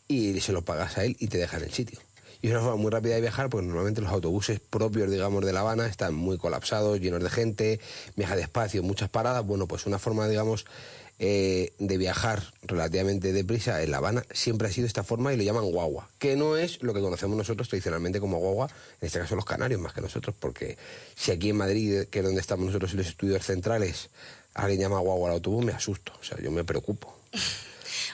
y 0.09 0.40
se 0.40 0.52
lo 0.52 0.62
pagas 0.62 0.99
a 0.99 1.04
él 1.04 1.16
y 1.19 1.28
te 1.28 1.38
dejan 1.38 1.62
el 1.62 1.73
sitio. 1.73 1.99
Y 2.42 2.49
es 2.49 2.52
una 2.52 2.61
forma 2.61 2.76
muy 2.76 2.90
rápida 2.90 3.14
de 3.14 3.21
viajar 3.21 3.49
porque 3.49 3.66
normalmente 3.66 4.00
los 4.00 4.11
autobuses 4.11 4.59
propios, 4.59 5.09
digamos, 5.09 5.45
de 5.45 5.52
La 5.52 5.61
Habana 5.61 5.87
están 5.87 6.14
muy 6.14 6.38
colapsados, 6.38 6.99
llenos 7.00 7.23
de 7.23 7.30
gente, 7.30 7.80
viaja 8.17 8.34
despacio, 8.34 8.82
muchas 8.82 9.08
paradas. 9.08 9.47
Bueno, 9.47 9.69
pues 9.69 9.86
una 9.86 10.00
forma, 10.00 10.26
digamos, 10.26 10.67
eh, 11.25 11.73
de 11.78 11.99
viajar 11.99 12.43
relativamente 12.65 13.32
deprisa 13.32 13.80
en 13.85 13.93
La 13.93 13.99
Habana 13.99 14.25
siempre 14.32 14.67
ha 14.67 14.73
sido 14.73 14.89
esta 14.89 15.04
forma 15.04 15.32
y 15.32 15.37
lo 15.37 15.45
llaman 15.45 15.71
guagua, 15.71 16.08
que 16.19 16.35
no 16.35 16.56
es 16.56 16.82
lo 16.82 16.93
que 16.93 17.00
conocemos 17.00 17.37
nosotros 17.37 17.69
tradicionalmente 17.69 18.19
como 18.19 18.39
guagua, 18.41 18.69
en 19.00 19.06
este 19.06 19.21
caso 19.21 19.37
los 19.37 19.45
canarios 19.45 19.80
más 19.80 19.93
que 19.93 20.00
nosotros, 20.00 20.35
porque 20.37 20.76
si 21.15 21.30
aquí 21.30 21.50
en 21.50 21.58
Madrid, 21.58 22.06
que 22.11 22.19
es 22.19 22.25
donde 22.25 22.41
estamos 22.41 22.67
nosotros 22.67 22.91
en 22.91 22.97
los 22.99 23.06
estudios 23.06 23.45
centrales, 23.47 24.11
alguien 24.54 24.80
llama 24.80 24.99
guagua 24.99 25.28
al 25.28 25.35
autobús, 25.37 25.65
me 25.65 25.71
asusto, 25.73 26.13
o 26.21 26.25
sea, 26.25 26.39
yo 26.41 26.50
me 26.50 26.65
preocupo. 26.65 27.17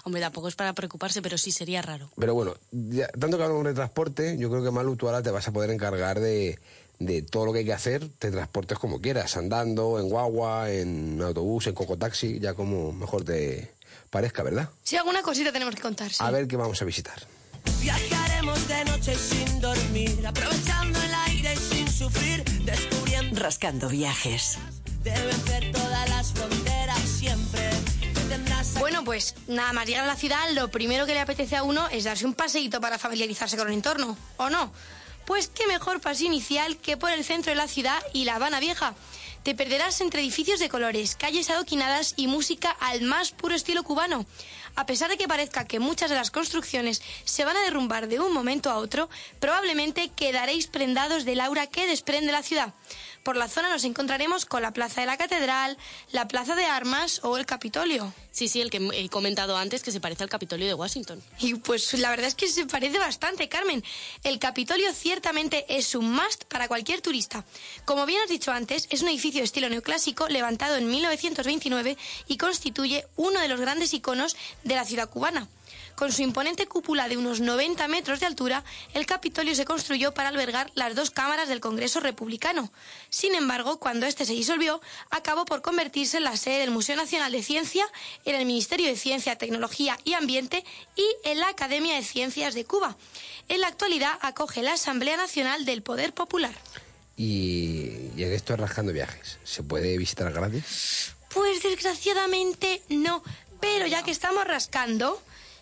Hombre, 0.05 0.21
tampoco 0.21 0.49
es 0.49 0.55
para 0.55 0.73
preocuparse, 0.75 1.21
pero 1.23 1.39
sí 1.39 1.51
sería 1.51 1.83
raro. 1.83 2.11
Pero 2.19 2.35
bueno, 2.35 2.55
ya- 2.73 3.09
tanto 3.09 3.37
que 3.37 3.43
hablamos 3.43 3.65
de 3.65 3.75
transporte, 3.75 4.37
yo 4.39 4.51
creo 4.51 4.63
que 4.63 4.71
Malu, 4.71 4.97
tú 4.97 5.07
ahora 5.07 5.23
te 5.23 5.31
vas 5.31 5.49
a 5.49 5.53
poder 5.53 5.71
encargar 5.71 6.21
de, 6.21 6.59
de 6.99 7.23
todo 7.23 7.47
lo 7.47 7.53
que 7.53 7.61
hay 7.61 7.65
que 7.65 7.73
hacer, 7.73 8.09
te 8.19 8.31
transportes 8.31 8.79
como 8.79 9.01
quieras, 9.01 9.37
andando, 9.37 9.99
en 10.01 10.09
guagua, 10.09 10.71
en 10.71 11.21
autobús, 11.23 11.67
en 11.67 11.75
cocotaxi, 11.75 12.41
ya 12.41 12.55
como 12.55 12.93
mejor 12.93 13.25
te 13.25 13.73
parezca, 14.11 14.43
¿verdad? 14.43 14.69
Sí, 14.83 14.97
alguna 14.97 15.23
cosita 15.23 15.53
tenemos 15.53 15.75
que 15.75 15.83
contar, 15.83 16.11
sí. 16.11 16.17
A 16.21 16.31
ver 16.31 16.49
qué 16.49 16.57
vamos 16.57 16.81
a 16.83 16.85
visitar. 16.85 17.21
Viajaremos 17.81 18.67
de 18.69 18.85
noche 18.87 19.15
sin 19.15 19.61
dormir, 19.61 20.27
aprovechando 20.27 20.99
el 21.03 21.15
aire 21.29 21.55
sin 21.57 21.87
sufrir, 21.89 22.43
descubriendo 22.65 23.41
Rascando 23.41 23.89
viajes. 23.89 24.59
de 25.05 25.11
vencer 25.11 25.71
todas 25.73 26.09
las 26.09 26.33
fronteras 26.33 26.99
siempre. 27.01 27.61
Bueno, 28.79 29.05
pues 29.05 29.35
nada 29.49 29.73
más 29.73 29.87
llegar 29.87 30.05
a 30.05 30.07
la 30.07 30.17
ciudad, 30.17 30.51
lo 30.53 30.69
primero 30.71 31.07
que 31.07 31.15
le 31.15 31.21
apetece 31.21 31.57
a 31.57 31.63
uno 31.63 31.89
es 31.89 32.05
darse 32.05 32.27
un 32.27 32.35
paseíto 32.35 32.81
para 32.81 32.99
familiarizarse 32.99 33.57
con 33.57 33.69
el 33.69 33.75
entorno, 33.75 34.17
¿o 34.37 34.51
no? 34.51 34.73
Pues 35.29 35.49
qué 35.49 35.67
mejor 35.67 36.01
paseo 36.01 36.27
inicial 36.27 36.79
que 36.79 36.97
por 36.97 37.11
el 37.11 37.23
centro 37.23 37.51
de 37.51 37.57
la 37.57 37.69
ciudad 37.69 38.03
y 38.15 38.25
La 38.25 38.37
Habana 38.37 38.61
Vieja. 38.61 38.95
Te 39.43 39.55
perderás 39.55 40.01
entre 40.01 40.23
edificios 40.23 40.59
de 40.59 40.71
colores, 40.71 41.17
calles 41.17 41.51
adoquinadas 41.51 42.15
y 42.17 42.29
música 42.29 42.71
al 42.71 43.03
más 43.03 43.33
puro 43.33 43.55
estilo 43.55 43.83
cubano. 43.83 44.25
A 44.75 44.87
pesar 44.87 45.11
de 45.11 45.19
que 45.19 45.29
parezca 45.29 45.67
que 45.67 45.81
muchas 45.81 46.09
de 46.09 46.17
las 46.17 46.31
construcciones 46.31 47.03
se 47.27 47.45
van 47.45 47.59
a 47.59 47.61
derrumbar 47.61 48.09
de 48.09 48.21
un 48.21 48.33
momento 48.33 48.71
a 48.71 48.79
otro, 48.79 49.11
probablemente 49.39 50.09
quedaréis 50.17 50.67
prendados 50.67 51.27
del 51.27 51.41
aura 51.41 51.67
que 51.67 51.87
desprende 51.87 52.33
la 52.33 52.43
ciudad. 52.43 52.73
Por 53.29 53.37
la 53.37 53.47
zona 53.47 53.69
nos 53.69 53.85
encontraremos 53.85 54.47
con 54.47 54.63
la 54.63 54.71
Plaza 54.71 55.03
de 55.03 55.07
la 55.07 55.19
Catedral, 55.19 55.77
la 56.13 56.27
Plaza 56.29 56.57
de 56.57 56.65
Armas 56.65 57.21
o 57.25 57.37
el 57.37 57.45
Capitolio. 57.45 58.11
Sí, 58.33 58.49
sí, 58.49 58.63
el 58.63 58.71
que 58.71 58.79
he 58.95 59.11
comentado 59.11 59.59
antes 59.59 59.83
que 59.83 59.93
se 59.93 60.01
parece 60.01 60.23
al 60.23 60.31
Capitolio 60.31 60.67
de 60.67 60.73
Washington. 60.73 61.23
Y 61.39 61.57
pues 61.57 61.93
la 61.93 62.09
verdad 62.09 62.29
es 62.29 62.35
que 62.35 62.49
se 62.49 62.65
parece 62.65 62.99
bastante, 62.99 63.51
Carmen. 63.51 63.85
El 64.25 64.39
Capitolio 64.39 64.91
ciertamente 64.95 65.67
es 65.69 65.95
un 65.95 66.11
must 66.11 66.45
para 66.45 66.69
cualquier 66.69 67.03
turista. 67.03 67.45
Como 67.85 68.07
bien 68.07 68.23
has 68.23 68.31
dicho 68.31 68.51
antes, 68.51 68.87
es 68.89 69.03
un 69.03 69.09
edificio 69.09 69.41
de 69.41 69.45
estilo 69.45 69.69
neoclásico 69.69 70.27
levantado 70.29 70.77
en 70.77 70.89
1929 70.89 71.99
y 72.29 72.39
constituye 72.39 73.05
uno 73.17 73.43
de 73.43 73.49
los 73.49 73.61
grandes 73.61 73.93
iconos 73.93 74.39
de 74.65 74.75
la 74.75 74.87
ciudad 74.87 75.11
cubana. 75.11 75.49
Con 75.99 76.13
su 76.13 76.23
imponente 76.23 76.69
cúpula 76.69 77.09
de 77.09 77.17
unos 77.17 77.41
90 77.41 77.89
metros 77.89 78.21
de 78.21 78.27
altura, 78.27 78.63
el 78.95 79.05
Capitolio 79.05 79.53
se 79.57 79.65
construyó 79.65 80.15
para 80.15 80.29
albergar 80.29 80.71
las 80.77 80.95
dos 80.95 81.11
cámaras 81.11 81.49
del 81.49 81.59
Congreso 81.59 81.99
Republicano. 81.99 82.71
Sin 83.11 83.35
embargo, 83.35 83.81
cuando 83.81 84.07
este 84.07 84.25
se 84.25 84.33
disolvió, 84.33 84.81
acabó 85.11 85.45
por 85.45 85.61
convertirse 85.61 86.19
en 86.19 86.23
la 86.23 86.37
sede 86.37 86.61
del 86.61 86.71
Museo 86.71 86.95
Nacional 86.95 87.33
de 87.33 87.43
Ciencia, 87.43 87.85
en 88.25 88.37
el 88.37 88.47
Ministerio 88.47 88.87
de 88.87 88.97
Ciencia, 88.97 89.39
Tecnología 89.39 89.99
y 90.05 90.13
Ambiente 90.13 90.65
y 90.95 91.05
en 91.25 91.41
la 91.41 91.49
Academia 91.49 91.97
de 91.97 92.05
Ciencias 92.05 92.55
de 92.55 92.65
Cuba. 92.65 92.97
En 93.49 93.61
la 93.61 93.67
actualidad 93.67 94.21
acoge 94.23 94.63
la 94.63 94.75
Asamblea 94.75 95.17
Nacional 95.17 95.65
del 95.65 95.83
Poder 95.83 96.15
Popular. 96.15 96.55
Y, 97.17 98.13
y 98.17 98.23
esto 98.23 98.55
es 98.55 98.61
rascando 98.61 98.93
viajes. 98.93 99.39
¿Se 99.43 99.65
puede 99.65 99.99
visitar 99.99 100.33
gratis? 100.33 101.13
Pues 101.35 101.61
desgraciadamente 101.61 102.83
no. 102.89 103.25
Pero 103.61 103.89
ya 103.89 104.05
que 104.05 104.13
estamos 104.13 104.47
rascando, 104.47 105.21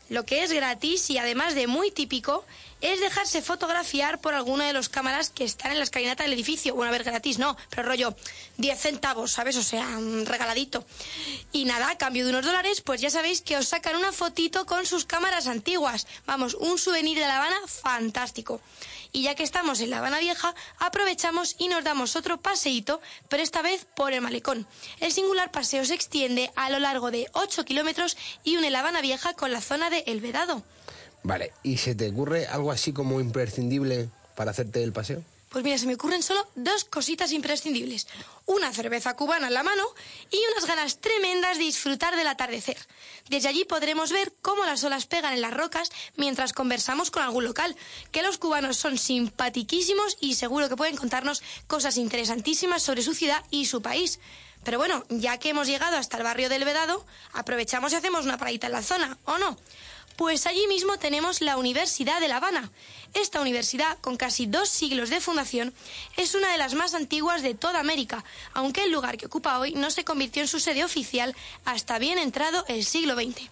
lo 0.09 0.25
que 0.25 0.43
es 0.43 0.53
gratis 0.53 1.11
y 1.11 1.19
además 1.19 1.55
de 1.55 1.67
muy 1.67 1.91
típico 1.91 2.45
es 2.81 3.01
dejarse 3.01 3.43
fotografiar 3.43 4.21
por 4.21 4.35
alguno 4.35 4.65
de 4.65 4.73
los 4.73 4.89
cámaras 4.89 5.31
que 5.31 5.45
están 5.45 5.73
en 5.73 5.79
la 5.79 5.85
escalinata 5.85 6.25
del 6.25 6.35
edificio. 6.35 6.75
Bueno, 6.75 6.91
a 6.91 6.93
ver, 6.93 7.05
gratis 7.05 7.39
no, 7.39 7.57
pero 7.71 7.83
rollo 7.85 8.15
10 8.59 8.79
centavos, 8.79 9.33
¿sabes? 9.33 9.57
O 9.57 9.63
sea, 9.63 9.87
un 9.97 10.27
regaladito. 10.27 10.85
Y 11.53 11.65
nada, 11.65 11.91
a 11.91 11.99
cambio 11.99 12.25
de 12.25 12.31
unos 12.31 12.45
dólares, 12.45 12.83
pues 12.83 13.01
ya 13.01 13.11
sabéis 13.11 13.41
que 13.41 13.57
os 13.57 13.69
sacan 13.69 13.97
una 13.97 14.13
fotito 14.13 14.67
con 14.67 14.85
sus 14.87 15.05
cámaras 15.05 15.47
antiguas. 15.47 16.07
Vamos, 16.27 16.55
un 16.55 16.79
souvenir 16.79 17.19
de 17.19 17.27
La 17.27 17.39
Habana 17.39 17.59
fantástico. 17.67 18.61
Y 19.17 19.23
ya 19.23 19.35
que 19.35 19.45
estamos 19.45 19.81
en 19.81 19.89
La 19.89 20.01
Habana 20.01 20.19
Vieja, 20.19 20.55
aprovechamos 20.79 21.57
y 21.59 21.69
nos 21.69 21.83
damos 21.83 22.17
otro 22.17 22.39
paseíto, 22.39 23.01
pero 23.31 23.43
esta 23.43 23.63
vez 23.63 23.87
por 23.97 24.13
el 24.13 24.21
malecón. 24.21 24.67
El 25.01 25.11
singular 25.11 25.51
paseo 25.51 25.87
se 25.87 25.95
extiende 25.95 26.51
a 26.55 26.69
lo 26.69 26.79
largo 26.79 27.11
de 27.11 27.27
8 27.33 27.65
kilómetros 27.65 28.19
y 28.45 28.59
une 28.59 28.69
La 28.69 28.81
Habana 28.81 29.01
Vieja 29.01 29.33
con 29.33 29.53
la 29.53 29.63
zona 29.63 29.89
de 29.89 30.05
El 30.07 30.21
Vedado. 30.21 30.63
Vale, 31.23 31.55
¿y 31.63 31.79
se 31.79 31.95
te 31.95 32.11
ocurre 32.11 32.47
algo 32.47 32.71
así 32.71 32.93
como 32.93 33.19
imprescindible 33.19 34.11
para 34.35 34.51
hacerte 34.51 34.83
el 34.83 34.93
paseo? 34.93 35.23
Pues 35.51 35.65
mira, 35.65 35.79
se 35.79 35.87
me 35.87 35.95
ocurren 35.95 36.23
solo 36.23 36.47
dos 36.57 36.85
cositas 36.85 37.33
imprescindibles. 37.33 38.09
Una 38.47 38.73
cerveza 38.73 39.15
cubana 39.15 39.47
en 39.47 39.55
la 39.55 39.63
mano 39.63 39.85
y 40.31 40.39
unas 40.53 40.67
ganas 40.67 41.01
tremendas 41.01 41.57
de 41.59 41.65
disfrutar 41.65 42.17
del 42.17 42.27
atardecer. 42.27 42.77
Desde 43.29 43.49
allí 43.49 43.65
podremos 43.65 44.11
ver 44.13 44.35
cómo 44.43 44.65
las 44.65 44.83
olas 44.85 45.07
pegan 45.07 45.33
en 45.33 45.41
las 45.41 45.55
rocas 45.55 45.91
mientras 46.17 46.53
conversamos 46.53 47.11
con 47.11 47.23
algún 47.23 47.45
local, 47.45 47.77
que 48.11 48.23
los 48.23 48.39
cubanos 48.39 48.77
son 48.77 48.99
simpatiquísimos 48.99 50.17
y 50.21 50.35
seguro 50.35 50.69
que 50.69 50.77
pueden 50.77 50.97
contarnos 50.97 51.43
cosas 51.69 51.97
interesantísimas 51.97 52.83
sobre 52.83 53.03
su 53.03 53.15
ciudad 53.15 53.43
y 53.51 53.67
su 53.67 53.83
país. 53.83 54.19
Pero 54.65 54.79
bueno, 54.79 55.05
ya 55.11 55.39
que 55.39 55.51
hemos 55.51 55.69
llegado 55.69 55.97
hasta 55.97 56.17
el 56.17 56.25
barrio 56.25 56.49
del 56.49 56.65
Vedado, 56.65 57.07
aprovechamos 57.33 57.93
y 57.93 57.97
hacemos 57.97 58.25
una 58.25 58.37
paradita 58.37 58.67
en 58.67 58.73
la 58.73 58.83
zona, 58.83 59.17
¿o 59.25 59.39
no? 59.39 59.57
Pues 60.17 60.47
allí 60.47 60.67
mismo 60.67 60.99
tenemos 60.99 61.43
la 61.43 61.59
Universidad 61.59 62.21
de 62.21 62.29
La 62.29 62.39
Habana. 62.39 62.71
Esta 63.13 63.43
universidad, 63.43 63.99
con 63.99 64.17
casi 64.17 64.47
dos 64.47 64.71
siglos 64.71 65.11
de 65.11 65.21
fundación, 65.21 65.75
es 66.17 66.35
una 66.35 66.51
de 66.51 66.57
las 66.57 66.73
más 66.73 66.95
antiguas 66.95 67.43
de 67.43 67.55
toda 67.55 67.81
América, 67.81 68.25
aunque 68.55 68.85
el 68.85 68.93
lugar 68.93 69.19
que 69.19 69.27
ocupa 69.27 69.59
hoy 69.59 69.75
no 69.75 69.91
se 69.91 70.05
convirtió 70.05 70.41
en 70.41 70.49
su 70.49 70.59
sede 70.59 70.85
oficial 70.85 71.37
hasta 71.67 71.99
bien 71.99 72.19
entrado 72.19 72.65
el 72.69 72.87
siglo 72.87 73.15
XX. 73.15 73.51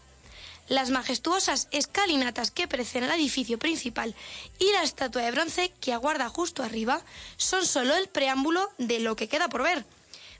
Las 0.69 0.89
majestuosas 0.89 1.69
escalinatas 1.71 2.51
que 2.51 2.67
preceden 2.67 3.11
al 3.11 3.21
edificio 3.21 3.59
principal 3.59 4.15
y 4.59 4.73
la 4.73 4.83
estatua 4.83 5.21
de 5.21 5.33
bronce 5.33 5.71
que 5.83 5.93
aguarda 5.93 6.31
justo 6.31 6.63
arriba 6.63 7.03
son 7.37 7.67
solo 7.67 7.95
el 7.95 8.09
preámbulo 8.09 8.71
de 8.79 9.01
lo 9.01 9.17
que 9.17 9.29
queda 9.29 9.49
por 9.49 9.65
ver. 9.65 9.85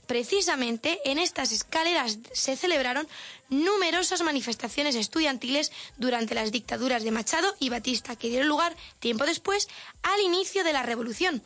Precisamente 0.07 1.01
en 1.05 1.19
estas 1.19 1.53
escaleras 1.53 2.19
se 2.33 2.57
celebraron 2.57 3.09
numerosas 3.49 4.23
manifestaciones 4.23 4.95
estudiantiles 4.97 5.73
durante 5.97 6.35
las 6.35 6.53
dictaduras 6.53 7.05
de 7.05 7.11
Machado 7.11 7.55
y 7.59 7.71
Batista, 7.71 8.17
que 8.17 8.29
dieron 8.29 8.49
lugar 8.49 8.77
tiempo 9.01 9.25
después 9.25 9.69
al 10.03 10.21
inicio 10.21 10.65
de 10.65 10.73
la 10.73 10.83
revolución. 10.83 11.43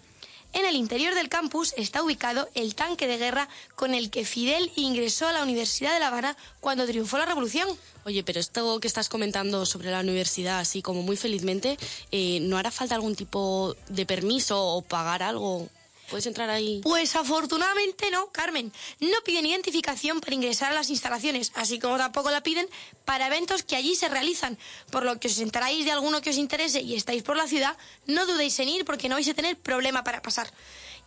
En 0.55 0.65
el 0.65 0.77
interior 0.77 1.15
del 1.15 1.29
campus 1.29 1.75
está 1.77 2.03
ubicado 2.03 2.49
el 2.55 2.75
tanque 2.75 3.07
de 3.07 3.19
guerra 3.19 3.49
con 3.77 3.95
el 3.95 4.11
que 4.11 4.25
Fidel 4.25 4.73
ingresó 4.77 5.29
a 5.29 5.33
la 5.33 5.43
Universidad 5.43 5.93
de 5.93 6.01
La 6.01 6.09
Habana 6.09 6.37
cuando 6.61 6.87
triunfó 6.87 7.19
la 7.19 7.27
revolución. 7.27 7.69
Oye, 8.07 8.25
pero 8.25 8.41
esto 8.41 8.81
que 8.81 8.89
estás 8.89 9.11
comentando 9.11 9.67
sobre 9.67 9.91
la 9.91 10.01
universidad, 10.01 10.59
así 10.59 10.81
como 10.81 11.03
muy 11.03 11.19
felizmente, 11.19 11.77
eh, 12.11 12.41
¿no 12.41 12.57
hará 12.57 12.71
falta 12.71 12.95
algún 12.95 13.15
tipo 13.15 13.77
de 13.89 14.07
permiso 14.07 14.59
o 14.59 14.81
pagar 14.81 15.23
algo? 15.23 15.69
¿Puedes 16.09 16.27
entrar 16.27 16.49
ahí? 16.49 16.81
Pues 16.83 17.17
afortunadamente 17.17 18.11
no, 18.11 18.31
Carmen. 18.31 18.73
No 19.01 19.21
piden 19.25 19.47
identificación 19.47 20.21
para 20.21 20.35
ingresar 20.35 20.73
a 20.73 20.75
las 20.75 20.91
instalaciones, 20.91 21.53
así 21.55 21.79
como 21.79 21.99
tampoco 21.99 22.31
la 22.31 22.43
piden 22.43 22.69
para 23.05 23.27
eventos 23.27 23.63
que 23.63 23.77
allí 23.77 23.95
se 23.95 24.09
realizan. 24.09 24.59
Por 24.91 25.05
lo 25.05 25.21
que 25.21 25.29
os 25.29 25.39
enteráis 25.39 25.85
de 25.85 25.93
alguno 25.93 26.23
que 26.23 26.31
os 26.31 26.37
interese 26.37 26.81
y 26.81 26.95
estáis 26.95 27.23
por 27.23 27.37
la 27.37 27.47
ciudad, 27.47 27.77
no 28.07 28.27
dudéis 28.27 28.59
en 28.61 28.71
ir 28.71 28.85
porque 28.85 29.09
no 29.09 29.17
vais 29.17 29.29
a 29.29 29.35
tener 29.35 29.59
problema 29.59 30.03
para 30.03 30.23
pasar. 30.23 30.51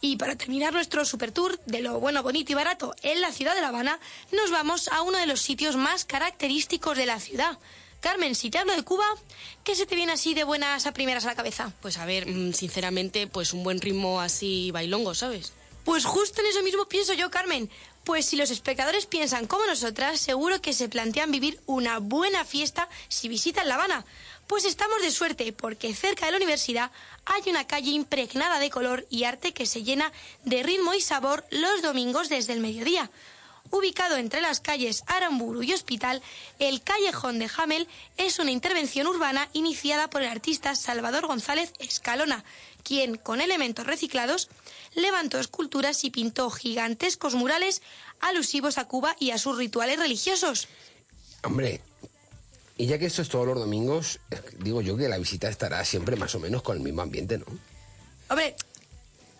Y 0.02 0.18
para 0.18 0.36
terminar 0.36 0.74
nuestro 0.74 1.06
super 1.06 1.32
tour 1.32 1.60
de 1.66 1.82
lo 1.82 2.00
bueno, 2.00 2.24
bonito 2.24 2.52
y 2.52 2.56
barato 2.56 2.96
en 3.02 3.22
la 3.22 3.32
ciudad 3.32 3.56
de 3.56 3.62
La 3.62 3.68
Habana, 3.68 4.00
nos 4.32 4.50
vamos 4.50 4.88
a 4.88 5.02
uno 5.02 5.18
de 5.18 5.28
los 5.28 5.42
sitios 5.42 5.76
más 5.76 6.06
característicos 6.06 6.98
de 6.98 7.06
la 7.06 7.20
ciudad. 7.20 7.60
Carmen, 8.02 8.34
si 8.34 8.50
te 8.50 8.58
hablo 8.58 8.76
de 8.76 8.84
Cuba, 8.84 9.06
¿qué 9.64 9.76
se 9.76 9.86
te 9.86 9.96
viene 9.96 10.12
así 10.12 10.34
de 10.34 10.44
buenas 10.44 10.88
a 10.88 10.92
primeras 10.92 11.24
a 11.26 11.28
la 11.28 11.36
cabeza? 11.36 11.72
Pues 11.82 11.98
a 11.98 12.06
ver, 12.06 12.28
mm, 12.28 12.54
sinceramente, 12.54 13.28
pues 13.28 13.54
un 13.54 13.64
buen 13.64 13.80
ritmo 13.80 14.20
así 14.20 14.72
bailongo, 14.72 15.14
¿sabes? 15.14 15.54
Pues 15.86 16.06
justo 16.06 16.42
en 16.42 16.48
eso 16.48 16.64
mismo 16.64 16.86
pienso 16.86 17.14
yo, 17.14 17.30
Carmen. 17.30 17.70
Pues 18.04 18.26
si 18.26 18.36
los 18.36 18.50
espectadores 18.50 19.06
piensan 19.06 19.46
como 19.46 19.68
nosotras, 19.68 20.20
seguro 20.20 20.62
que 20.62 20.74
se 20.74 20.90
plantean 20.90 21.32
vivir 21.32 21.60
una 21.68 22.00
buena 22.00 22.44
fiesta 22.44 22.90
si 23.08 23.28
visitan 23.28 23.68
La 23.68 23.76
Habana. 23.76 24.04
Pues 24.48 24.66
estamos 24.66 25.00
de 25.04 25.12
suerte, 25.12 25.54
porque 25.54 25.94
cerca 25.94 26.26
de 26.26 26.32
la 26.32 26.38
universidad 26.38 26.92
hay 27.26 27.44
una 27.52 27.68
calle 27.68 27.92
impregnada 27.92 28.58
de 28.58 28.72
color 28.72 29.06
y 29.12 29.26
arte 29.26 29.54
que 29.54 29.68
se 29.68 29.84
llena 29.84 30.12
de 30.44 30.64
ritmo 30.64 30.96
y 30.96 31.02
sabor 31.02 31.46
los 31.52 31.84
domingos 31.84 32.30
desde 32.30 32.54
el 32.54 32.62
mediodía. 32.62 33.12
Ubicado 33.72 34.18
entre 34.18 34.42
las 34.42 34.60
calles 34.60 35.04
Aramburu 35.08 35.64
y 35.64 35.74
Hospital, 35.74 36.22
el 36.60 36.82
Callejón 36.82 37.40
de 37.40 37.50
Hamel 37.58 37.88
es 38.18 38.38
una 38.38 38.52
intervención 38.52 39.08
urbana 39.08 39.50
iniciada 39.54 40.10
por 40.10 40.22
el 40.22 40.28
artista 40.28 40.76
Salvador 40.76 41.26
González 41.26 41.72
Escalona, 41.80 42.44
quien, 42.84 43.16
con 43.16 43.40
elementos 43.40 43.88
reciclados, 43.88 44.50
levantó 44.94 45.40
esculturas 45.40 46.04
y 46.04 46.12
pintó 46.12 46.50
gigantescos 46.50 47.34
murales 47.34 47.82
alusivos 48.20 48.78
a 48.78 48.90
Cuba 48.90 49.16
y 49.20 49.32
a 49.32 49.38
sus 49.38 49.58
rituales 49.58 49.98
religiosos. 49.98 50.68
Hombre, 51.44 51.82
y 52.78 52.88
ya 52.88 53.00
que 53.00 53.06
esto 53.06 53.22
es 53.22 53.30
todos 53.30 53.48
los 53.48 53.58
domingos, 53.58 54.20
digo 54.60 54.82
yo 54.82 54.98
que 54.98 55.08
la 55.08 55.18
visita 55.18 55.48
estará 55.48 55.84
siempre 55.86 56.18
más 56.18 56.36
o 56.36 56.40
menos 56.40 56.62
con 56.62 56.76
el 56.76 56.84
mismo 56.84 57.02
ambiente, 57.02 57.38
¿no? 57.38 57.46
Hombre, 58.30 58.56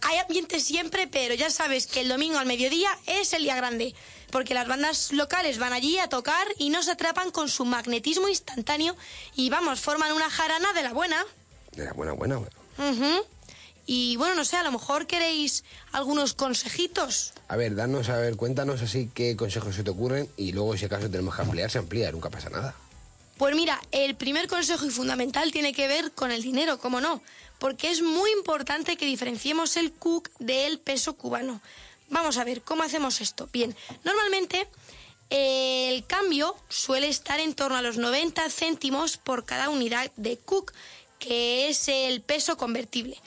hay 0.02 0.18
ambiente 0.18 0.60
siempre, 0.60 1.08
pero 1.08 1.34
ya 1.36 1.50
sabes 1.50 1.88
que 1.88 2.02
el 2.02 2.10
domingo 2.10 2.40
al 2.40 2.46
mediodía 2.46 2.90
es 3.06 3.34
el 3.34 3.44
día 3.44 3.56
grande, 3.56 3.94
porque 4.32 4.54
las 4.54 4.68
bandas 4.68 5.12
locales 5.12 5.60
van 5.60 5.74
allí 5.74 6.00
a 6.00 6.08
tocar 6.10 6.48
y 6.58 6.70
nos 6.70 6.88
atrapan 6.88 7.32
con 7.32 7.50
su 7.50 7.66
magnetismo 7.66 8.28
instantáneo 8.28 8.96
y 9.36 9.50
vamos, 9.50 9.80
forman 9.80 10.12
una 10.14 10.30
jarana 10.30 10.74
de 10.74 10.84
la 10.84 10.94
buena. 10.94 11.24
De 11.74 11.86
la 11.86 11.94
buena, 11.94 12.14
buena. 12.14 12.38
bueno. 12.38 12.56
Ujú. 12.92 13.26
Y 13.86 14.16
bueno, 14.16 14.36
no 14.36 14.46
sé, 14.46 14.58
a 14.58 14.64
lo 14.64 14.72
mejor 14.72 15.08
queréis 15.08 15.64
algunos 15.92 16.34
consejitos. 16.34 17.34
A 17.48 17.56
ver, 17.58 17.76
danos, 17.76 18.10
a 18.10 18.18
ver, 18.18 18.36
cuéntanos 18.38 18.82
así 18.82 19.10
qué 19.14 19.36
consejos 19.36 19.76
se 19.76 19.84
te 19.84 19.90
ocurren 19.90 20.30
y 20.38 20.54
luego 20.54 20.78
si 20.78 20.86
acaso 20.86 21.10
tenemos 21.10 21.36
que 21.36 21.42
ampliar, 21.42 21.70
se 21.70 21.80
amplía, 21.80 22.12
nunca 22.12 22.30
pasa 22.30 22.50
nada. 22.50 22.76
Pues 23.38 23.56
mira, 23.56 23.82
el 23.92 24.16
primer 24.16 24.48
consejo 24.48 24.86
y 24.86 24.92
fundamental 24.92 25.52
tiene 25.52 25.74
que 25.74 25.88
ver 25.88 26.12
con 26.12 26.32
el 26.32 26.44
dinero, 26.44 26.78
¿cómo 26.78 27.02
no? 27.02 27.22
Porque 27.58 27.90
es 27.90 28.02
muy 28.02 28.32
importante 28.32 28.98
que 28.98 29.06
diferenciemos 29.06 29.78
el 29.78 29.92
cook 29.92 30.30
del 30.40 30.80
peso 30.80 31.16
cubano. 31.16 31.60
Vamos 32.12 32.38
a 32.38 32.44
ver, 32.44 32.62
¿cómo 32.62 32.84
hacemos 32.84 33.22
esto? 33.22 33.48
Bien, 33.54 33.74
normalmente 34.04 34.68
eh, 35.30 35.88
el 35.94 36.06
cambio 36.06 36.58
suele 36.68 37.08
estar 37.08 37.40
en 37.40 37.56
torno 37.56 37.78
a 37.78 37.82
los 37.82 37.98
90 37.98 38.50
céntimos 38.50 39.16
por 39.16 39.46
cada 39.46 39.70
unidad 39.70 40.12
de 40.18 40.38
cook, 40.38 40.74
que 41.20 41.70
es 41.70 41.88
el 41.88 42.22
peso 42.22 42.58
convertible. 42.58 43.18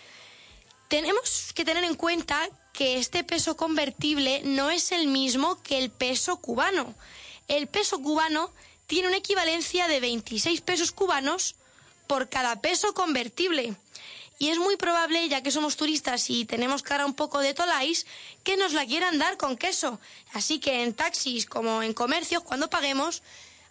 Tenemos 0.88 1.54
que 1.54 1.64
tener 1.64 1.82
en 1.82 1.94
cuenta 1.94 2.46
que 2.74 2.98
este 2.98 3.24
peso 3.24 3.56
convertible 3.56 4.42
no 4.44 4.70
es 4.70 4.92
el 4.92 5.06
mismo 5.06 5.62
que 5.62 5.78
el 5.78 5.90
peso 5.90 6.36
cubano. 6.36 6.94
El 7.48 7.68
peso 7.68 8.02
cubano 8.02 8.52
tiene 8.86 9.08
una 9.08 9.16
equivalencia 9.16 9.88
de 9.88 10.00
26 10.00 10.60
pesos 10.60 10.92
cubanos 10.92 11.54
por 12.06 12.28
cada 12.28 12.60
peso 12.60 12.92
convertible. 12.92 13.76
Y 14.38 14.48
es 14.48 14.58
muy 14.58 14.76
probable, 14.76 15.28
ya 15.28 15.42
que 15.42 15.50
somos 15.50 15.76
turistas 15.76 16.28
y 16.28 16.44
tenemos 16.44 16.82
cara 16.82 17.06
un 17.06 17.14
poco 17.14 17.38
de 17.38 17.54
tolais, 17.54 18.06
que 18.42 18.56
nos 18.56 18.72
la 18.72 18.84
quieran 18.84 19.18
dar 19.18 19.36
con 19.36 19.56
queso. 19.56 20.00
Así 20.32 20.58
que 20.58 20.82
en 20.82 20.92
taxis 20.92 21.46
como 21.46 21.82
en 21.82 21.94
comercios, 21.94 22.42
cuando 22.42 22.68
paguemos, 22.68 23.22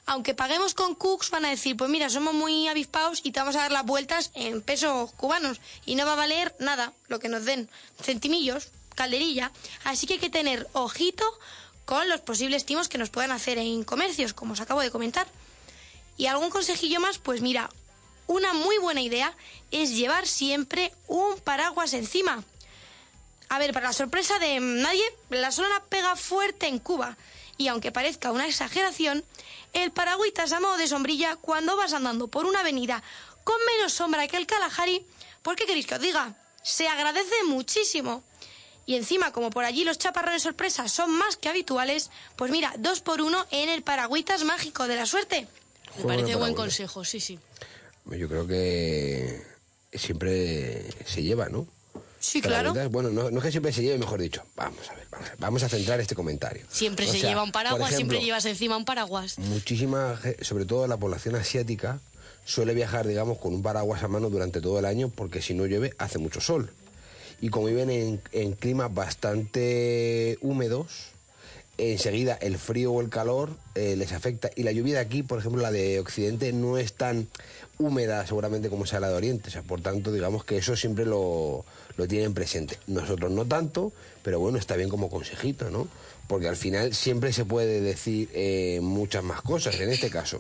aunque 0.06 0.34
paguemos 0.34 0.74
con 0.74 0.96
cooks, 0.96 1.32
van 1.32 1.46
a 1.46 1.50
decir, 1.50 1.78
pues 1.78 1.90
mira, 1.90 2.10
somos 2.10 2.34
muy 2.34 2.68
avispados 2.68 3.22
y 3.24 3.32
te 3.32 3.40
vamos 3.40 3.56
a 3.56 3.60
dar 3.60 3.72
las 3.72 3.86
vueltas 3.86 4.32
en 4.36 4.62
pesos 4.62 5.12
cubanos. 5.14 5.60
Y 5.86 5.96
no 5.96 6.06
va 6.06 6.14
a 6.14 6.18
valer 6.18 6.56
nada 6.60 6.94
lo 7.08 7.20
que 7.20 7.30
nos 7.30 7.46
den. 7.46 7.70
Centimillos, 8.02 8.70
calderilla. 8.96 9.52
Así 9.84 10.08
que 10.08 10.14
hay 10.14 10.20
que 10.20 10.30
tener 10.30 10.68
ojito 10.74 11.26
con 11.86 12.08
los 12.10 12.22
posibles 12.22 12.66
timos 12.66 12.88
que 12.88 12.98
nos 12.98 13.10
puedan 13.10 13.32
hacer 13.32 13.58
en 13.58 13.84
comercios, 13.84 14.34
como 14.34 14.54
os 14.54 14.62
acabo 14.62 14.82
de 14.82 14.92
comentar. 14.92 15.28
Y 16.18 16.28
algún 16.28 16.50
consejillo 16.50 17.00
más, 17.00 17.18
pues 17.18 17.42
mira, 17.42 17.70
una 18.28 18.54
muy 18.54 18.78
buena 18.78 19.02
idea 19.02 19.36
es 19.72 19.96
llevar 19.96 20.28
siempre 20.28 20.94
un 21.08 21.40
paraguas 21.40 21.94
encima. 21.94 22.44
A 23.50 23.60
ver, 23.60 23.74
para 23.74 23.88
la 23.88 23.94
sorpresa 23.94 24.40
de 24.40 24.60
nadie, 24.60 25.04
la 25.30 25.52
sola 25.52 25.84
pega 25.90 26.16
fuerte 26.16 26.68
en 26.68 26.80
Cuba. 26.80 27.18
Y 27.58 27.68
aunque 27.68 27.92
parezca 27.92 28.32
una 28.32 28.48
exageración, 28.48 29.24
el 29.74 29.92
paragüitas 29.92 30.52
a 30.52 30.60
modo 30.60 30.78
de 30.78 30.88
sombrilla 30.88 31.36
cuando 31.36 31.76
vas 31.76 31.94
andando 31.94 32.28
por 32.28 32.46
una 32.46 32.62
avenida 32.62 33.04
con 33.44 33.58
menos 33.76 33.94
sombra 33.94 34.28
que 34.28 34.38
el 34.38 34.48
Kalahari, 34.48 35.06
¿por 35.42 35.56
qué 35.56 35.66
queréis 35.66 35.86
que 35.86 35.96
os 35.96 36.02
diga? 36.02 36.36
Se 36.64 36.88
agradece 36.88 37.44
muchísimo. 37.46 38.24
Y 38.86 38.96
encima, 38.96 39.32
como 39.32 39.50
por 39.50 39.64
allí 39.64 39.84
los 39.84 39.98
chaparrones 39.98 40.44
sorpresa 40.44 40.88
son 40.88 41.12
más 41.12 41.38
que 41.38 41.50
habituales, 41.50 42.10
pues 42.36 42.52
mira, 42.52 42.74
dos 42.78 43.02
por 43.02 43.22
uno 43.22 43.46
en 43.52 43.70
el 43.70 43.82
paragüitas 43.82 44.44
mágico 44.44 44.88
de 44.88 44.96
la 44.96 45.06
suerte. 45.06 45.48
Me 45.98 46.04
parece 46.06 46.36
buen 46.36 46.54
consejo, 46.54 47.06
sí, 47.06 47.20
sí. 47.20 47.40
Yo 48.06 48.28
creo 48.28 48.48
que 48.48 49.42
siempre 49.94 50.84
se 51.06 51.24
lleva, 51.24 51.50
¿no? 51.50 51.68
Sí, 52.20 52.42
claro. 52.42 52.74
verdad 52.74 52.90
bueno, 52.90 53.10
no, 53.10 53.30
no 53.30 53.38
es 53.40 53.44
que 53.44 53.52
siempre 53.52 53.74
se 53.74 53.82
lleve, 53.82 53.98
mejor 53.98 54.22
dicho. 54.22 54.44
Vamos 54.56 54.90
a 54.90 54.94
ver, 54.94 55.08
vamos 55.12 55.28
a, 55.28 55.32
ver, 55.32 55.40
vamos 55.40 55.64
a 55.64 55.70
centrar 55.70 56.00
este 56.00 56.16
comentario. 56.16 56.66
Siempre 56.70 57.06
O 57.08 57.12
se 57.12 57.20
sea, 57.20 57.30
lleva 57.30 57.44
un 57.44 57.52
paraguas, 57.52 57.94
siempre 57.94 58.22
llevas 58.22 58.46
encima 58.46 58.78
un 58.78 58.86
paraguas. 58.86 59.38
Muchísima, 59.40 60.20
sobre 60.42 60.66
todo 60.66 60.88
la 60.88 60.96
población 60.96 61.36
asiática, 61.36 62.00
suele 62.46 62.74
viajar, 62.74 63.08
digamos, 63.08 63.40
con 63.40 63.54
un 63.54 63.62
paraguas 63.62 64.04
a 64.04 64.08
mano 64.08 64.30
durante 64.30 64.62
todo 64.62 64.80
el 64.80 64.86
año 64.86 65.10
porque 65.10 65.42
si 65.42 65.54
no 65.54 65.66
llueve 65.66 65.94
hace 65.98 66.18
mucho 66.18 66.40
sol. 66.40 66.72
Y 67.42 67.50
como 67.50 67.68
viven 67.68 67.90
en, 67.90 68.22
en 68.32 68.54
climas 68.54 68.94
bastante 68.94 70.38
húmedos, 70.40 71.14
enseguida 71.78 72.36
el 72.36 72.58
frío 72.58 72.92
o 72.92 73.02
el 73.02 73.10
calor 73.10 73.50
eh, 73.76 73.96
les 73.98 74.12
afecta. 74.14 74.50
Y 74.56 74.64
la 74.64 74.72
lluvia 74.72 74.96
de 74.96 75.00
aquí, 75.00 75.24
por 75.24 75.40
ejemplo, 75.40 75.62
la 75.62 75.72
de 75.72 76.00
Occidente, 76.00 76.54
no 76.54 76.78
es 76.78 76.94
tan 76.94 77.28
húmeda 77.78 78.26
seguramente 78.26 78.70
como 78.70 78.86
sea 78.86 79.00
la 79.00 79.10
de 79.10 79.16
Oriente. 79.16 79.50
O 79.50 79.52
sea, 79.52 79.62
por 79.64 79.82
tanto, 79.82 80.12
digamos 80.12 80.46
que 80.46 80.58
eso 80.58 80.76
siempre 80.76 81.06
lo, 81.06 81.66
lo 81.98 82.08
tienen 82.08 82.34
presente. 82.34 82.80
Nosotros 82.88 83.32
no 83.32 83.46
tanto, 83.46 83.92
pero 84.24 84.40
bueno, 84.40 84.58
está 84.58 84.76
bien 84.76 84.90
como 84.90 85.10
consejito, 85.10 85.70
¿no? 85.70 85.88
Porque 86.28 86.48
al 86.48 86.56
final 86.56 86.94
siempre 86.94 87.34
se 87.34 87.46
puede 87.46 87.82
decir 87.82 88.30
eh, 88.34 88.80
muchas 88.82 89.24
más 89.24 89.42
cosas 89.42 89.80
en 89.80 89.90
este 89.90 90.10
caso. 90.10 90.40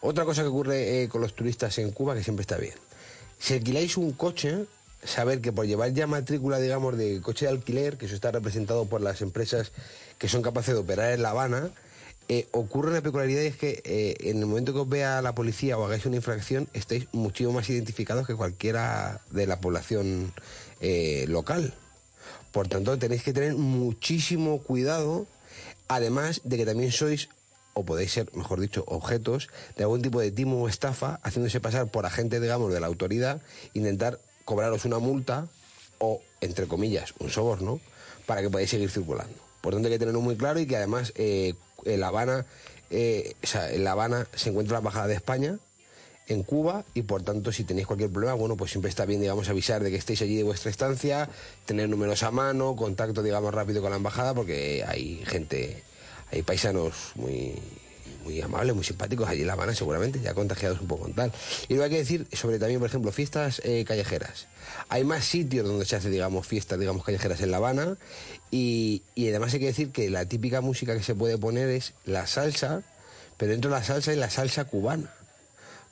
Otra 0.00 0.24
cosa 0.24 0.42
que 0.42 0.48
ocurre 0.48 1.02
eh, 1.02 1.08
con 1.08 1.20
los 1.20 1.34
turistas 1.34 1.78
en 1.78 1.90
Cuba 1.90 2.14
que 2.14 2.22
siempre 2.22 2.42
está 2.42 2.56
bien. 2.56 2.74
Si 3.38 3.54
alquiláis 3.54 3.96
un 3.96 4.12
coche, 4.12 4.66
saber 5.04 5.40
que 5.40 5.52
por 5.52 5.66
llevar 5.66 5.92
ya 5.92 6.06
matrícula, 6.06 6.58
digamos, 6.58 6.96
de 6.96 7.20
coche 7.20 7.46
de 7.46 7.52
alquiler, 7.52 7.96
que 7.96 8.06
eso 8.06 8.14
está 8.14 8.30
representado 8.30 8.86
por 8.86 9.00
las 9.00 9.20
empresas 9.20 9.72
que 10.18 10.28
son 10.28 10.42
capaces 10.42 10.74
de 10.74 10.80
operar 10.80 11.12
en 11.12 11.22
La 11.22 11.30
Habana, 11.30 11.70
eh, 12.28 12.48
ocurre 12.50 12.90
una 12.90 13.02
peculiaridad 13.02 13.42
y 13.42 13.46
es 13.46 13.56
que 13.56 13.82
eh, 13.84 14.16
en 14.28 14.38
el 14.38 14.46
momento 14.46 14.72
que 14.72 14.80
os 14.80 14.88
vea 14.88 15.22
la 15.22 15.34
policía 15.34 15.78
o 15.78 15.84
hagáis 15.84 16.06
una 16.06 16.16
infracción, 16.16 16.68
estáis 16.72 17.06
muchísimo 17.12 17.52
más 17.52 17.70
identificados 17.70 18.26
que 18.26 18.34
cualquiera 18.34 19.20
de 19.30 19.46
la 19.46 19.60
población 19.60 20.32
eh, 20.80 21.26
local. 21.28 21.72
Por 22.50 22.66
tanto, 22.66 22.98
tenéis 22.98 23.22
que 23.22 23.32
tener 23.32 23.54
muchísimo 23.54 24.58
cuidado, 24.60 25.26
además 25.86 26.40
de 26.42 26.56
que 26.56 26.66
también 26.66 26.90
sois, 26.90 27.28
o 27.74 27.84
podéis 27.84 28.12
ser, 28.12 28.34
mejor 28.34 28.58
dicho, 28.58 28.82
objetos 28.88 29.48
de 29.76 29.84
algún 29.84 30.02
tipo 30.02 30.20
de 30.20 30.32
timo 30.32 30.60
o 30.62 30.68
estafa, 30.68 31.20
haciéndose 31.22 31.60
pasar 31.60 31.86
por 31.86 32.06
agente, 32.06 32.40
digamos, 32.40 32.72
de 32.72 32.80
la 32.80 32.88
autoridad, 32.88 33.40
intentar 33.74 34.18
cobraros 34.44 34.84
una 34.84 34.98
multa 34.98 35.46
o, 35.98 36.22
entre 36.40 36.66
comillas, 36.66 37.14
un 37.20 37.30
soborno, 37.30 37.78
para 38.24 38.42
que 38.42 38.50
podáis 38.50 38.70
seguir 38.70 38.90
circulando. 38.90 39.34
Por 39.60 39.74
tanto, 39.74 39.86
hay 39.86 39.94
que 39.94 39.98
tenerlo 40.00 40.20
muy 40.20 40.36
claro 40.36 40.58
y 40.58 40.66
que 40.66 40.76
además 40.76 41.12
en 41.86 42.00
La 42.00 42.08
Habana, 42.08 42.46
eh, 42.90 43.34
o 43.42 43.46
sea, 43.46 43.72
en 43.72 43.84
La 43.84 43.92
Habana 43.92 44.26
se 44.34 44.50
encuentra 44.50 44.74
la 44.74 44.78
Embajada 44.78 45.06
de 45.06 45.14
España, 45.14 45.58
en 46.28 46.42
Cuba 46.42 46.84
y 46.94 47.02
por 47.02 47.22
tanto 47.22 47.52
si 47.52 47.64
tenéis 47.64 47.86
cualquier 47.86 48.10
problema, 48.10 48.34
bueno, 48.34 48.56
pues 48.56 48.72
siempre 48.72 48.88
está 48.88 49.06
bien, 49.06 49.20
digamos, 49.20 49.48
avisar 49.48 49.82
de 49.82 49.90
que 49.90 49.96
estéis 49.96 50.22
allí 50.22 50.36
de 50.36 50.42
vuestra 50.42 50.70
estancia, 50.70 51.28
tener 51.64 51.88
números 51.88 52.22
a 52.22 52.30
mano, 52.30 52.74
contacto, 52.76 53.22
digamos, 53.22 53.54
rápido 53.54 53.80
con 53.80 53.90
la 53.90 53.96
embajada 53.96 54.34
porque 54.34 54.84
hay 54.86 55.22
gente, 55.26 55.82
hay 56.32 56.42
paisanos 56.42 57.12
muy 57.14 57.54
muy 58.26 58.40
amables, 58.40 58.74
muy 58.74 58.84
simpáticos 58.84 59.28
allí 59.28 59.42
en 59.42 59.46
La 59.46 59.52
Habana 59.52 59.72
seguramente, 59.72 60.20
ya 60.20 60.34
contagiados 60.34 60.80
un 60.80 60.88
poco 60.88 61.04
con 61.04 61.12
tal. 61.12 61.32
Y 61.68 61.74
luego 61.74 61.84
hay 61.84 61.90
que 61.90 61.98
decir 61.98 62.26
sobre 62.32 62.58
también, 62.58 62.80
por 62.80 62.88
ejemplo, 62.88 63.12
fiestas 63.12 63.62
eh, 63.64 63.84
callejeras. 63.86 64.48
Hay 64.88 65.04
más 65.04 65.24
sitios 65.24 65.66
donde 65.66 65.84
se 65.84 65.94
hace, 65.94 66.10
digamos, 66.10 66.46
fiestas, 66.46 66.78
digamos, 66.80 67.04
callejeras 67.04 67.40
en 67.40 67.52
La 67.52 67.58
Habana 67.58 67.96
y, 68.50 69.02
y 69.14 69.28
además 69.28 69.54
hay 69.54 69.60
que 69.60 69.66
decir 69.66 69.92
que 69.92 70.10
la 70.10 70.26
típica 70.26 70.60
música 70.60 70.96
que 70.96 71.04
se 71.04 71.14
puede 71.14 71.38
poner 71.38 71.68
es 71.68 71.94
la 72.04 72.26
salsa, 72.26 72.82
pero 73.36 73.52
dentro 73.52 73.70
de 73.70 73.76
la 73.76 73.84
salsa 73.84 74.10
es 74.12 74.18
la 74.18 74.30
salsa 74.30 74.64
cubana 74.64 75.12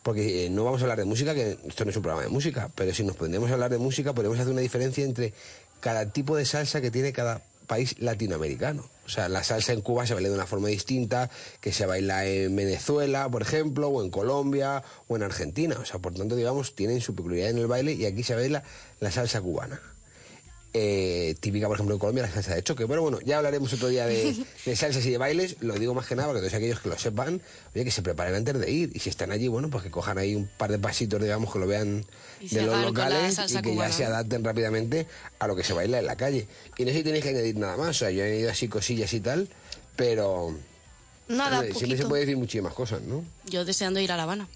porque 0.02 0.44
eh, 0.44 0.50
no 0.50 0.64
vamos 0.64 0.82
a 0.82 0.84
hablar 0.84 0.98
de 0.98 1.06
música, 1.06 1.34
que 1.34 1.56
esto 1.66 1.84
no 1.84 1.90
es 1.90 1.96
un 1.96 2.02
programa 2.02 2.24
de 2.24 2.28
música, 2.28 2.70
pero 2.74 2.92
si 2.92 3.04
nos 3.04 3.16
pondremos 3.16 3.48
a 3.50 3.54
hablar 3.54 3.70
de 3.70 3.78
música, 3.78 4.12
podemos 4.12 4.38
hacer 4.38 4.52
una 4.52 4.60
diferencia 4.60 5.02
entre 5.02 5.32
cada 5.80 6.10
tipo 6.10 6.36
de 6.36 6.44
salsa 6.44 6.82
que 6.82 6.90
tiene 6.90 7.12
cada 7.14 7.40
país 7.66 7.96
latinoamericano. 8.00 8.84
O 9.06 9.08
sea, 9.08 9.28
la 9.28 9.44
salsa 9.44 9.72
en 9.72 9.80
Cuba 9.80 10.06
se 10.06 10.14
baila 10.14 10.28
de 10.28 10.34
una 10.34 10.46
forma 10.46 10.68
distinta 10.68 11.30
que 11.60 11.72
se 11.72 11.86
baila 11.86 12.26
en 12.26 12.54
Venezuela, 12.56 13.28
por 13.28 13.42
ejemplo, 13.42 13.88
o 13.88 14.02
en 14.02 14.10
Colombia, 14.10 14.82
o 15.08 15.16
en 15.16 15.22
Argentina. 15.22 15.76
O 15.80 15.84
sea, 15.84 15.98
por 15.98 16.14
tanto, 16.14 16.36
digamos, 16.36 16.74
tienen 16.74 17.00
su 17.00 17.14
peculiaridad 17.14 17.50
en 17.50 17.58
el 17.58 17.66
baile 17.66 17.92
y 17.92 18.06
aquí 18.06 18.22
se 18.22 18.34
baila 18.34 18.62
la 19.00 19.10
salsa 19.10 19.40
cubana. 19.40 19.80
Eh, 20.76 21.36
típica, 21.38 21.68
por 21.68 21.76
ejemplo, 21.76 21.94
en 21.94 22.00
Colombia, 22.00 22.24
la 22.24 22.32
salsa 22.32 22.54
de 22.54 22.62
choque. 22.62 22.86
Pero 22.88 23.02
bueno, 23.02 23.20
ya 23.20 23.36
hablaremos 23.36 23.72
otro 23.72 23.88
día 23.88 24.06
de, 24.06 24.34
de 24.64 24.76
salsas 24.76 25.06
y 25.06 25.10
de 25.10 25.18
bailes. 25.18 25.56
Lo 25.60 25.74
digo 25.74 25.94
más 25.94 26.06
que 26.06 26.16
nada 26.16 26.28
porque 26.28 26.40
todos 26.40 26.54
aquellos 26.54 26.80
que 26.80 26.88
lo 26.88 26.98
sepan, 26.98 27.40
oye, 27.74 27.84
que 27.84 27.90
se 27.90 28.02
preparen 28.02 28.34
antes 28.34 28.58
de 28.58 28.70
ir. 28.70 28.90
Y 28.94 28.98
si 28.98 29.10
están 29.10 29.30
allí, 29.30 29.46
bueno, 29.48 29.70
pues 29.70 29.84
que 29.84 29.90
cojan 29.90 30.18
ahí 30.18 30.34
un 30.34 30.48
par 30.48 30.72
de 30.72 30.78
pasitos, 30.78 31.22
digamos, 31.22 31.52
que 31.52 31.58
lo 31.60 31.66
vean 31.66 32.04
de 32.50 32.62
los 32.62 32.83
locales 32.83 33.38
y 33.48 33.57
que 33.57 33.70
cubana. 33.70 33.90
ya 33.90 33.96
se 33.96 34.04
adapten 34.04 34.44
rápidamente 34.44 35.07
a 35.38 35.46
lo 35.46 35.57
que 35.57 35.64
se 35.64 35.72
baila 35.72 35.98
en 35.98 36.07
la 36.07 36.16
calle. 36.16 36.46
Y 36.76 36.85
no 36.85 36.90
sé 36.90 36.98
si 36.98 37.04
tenéis 37.04 37.24
que 37.24 37.30
añadir 37.30 37.57
nada 37.57 37.76
más. 37.76 37.88
O 37.90 37.94
sea, 37.94 38.11
yo 38.11 38.22
he 38.22 38.26
añadido 38.26 38.50
así 38.50 38.68
cosillas 38.68 39.12
y 39.14 39.20
tal, 39.20 39.48
pero... 39.96 40.57
Nada, 41.28 41.61
hombre, 41.61 41.74
siempre 41.74 41.96
se 41.96 42.07
puede 42.07 42.22
decir 42.22 42.37
muchísimas 42.37 42.74
cosas, 42.74 43.00
¿no? 43.02 43.24
Yo 43.46 43.64
deseando 43.64 43.98
ir 44.00 44.12
a 44.12 44.16
La 44.16 44.24
Habana. 44.24 44.46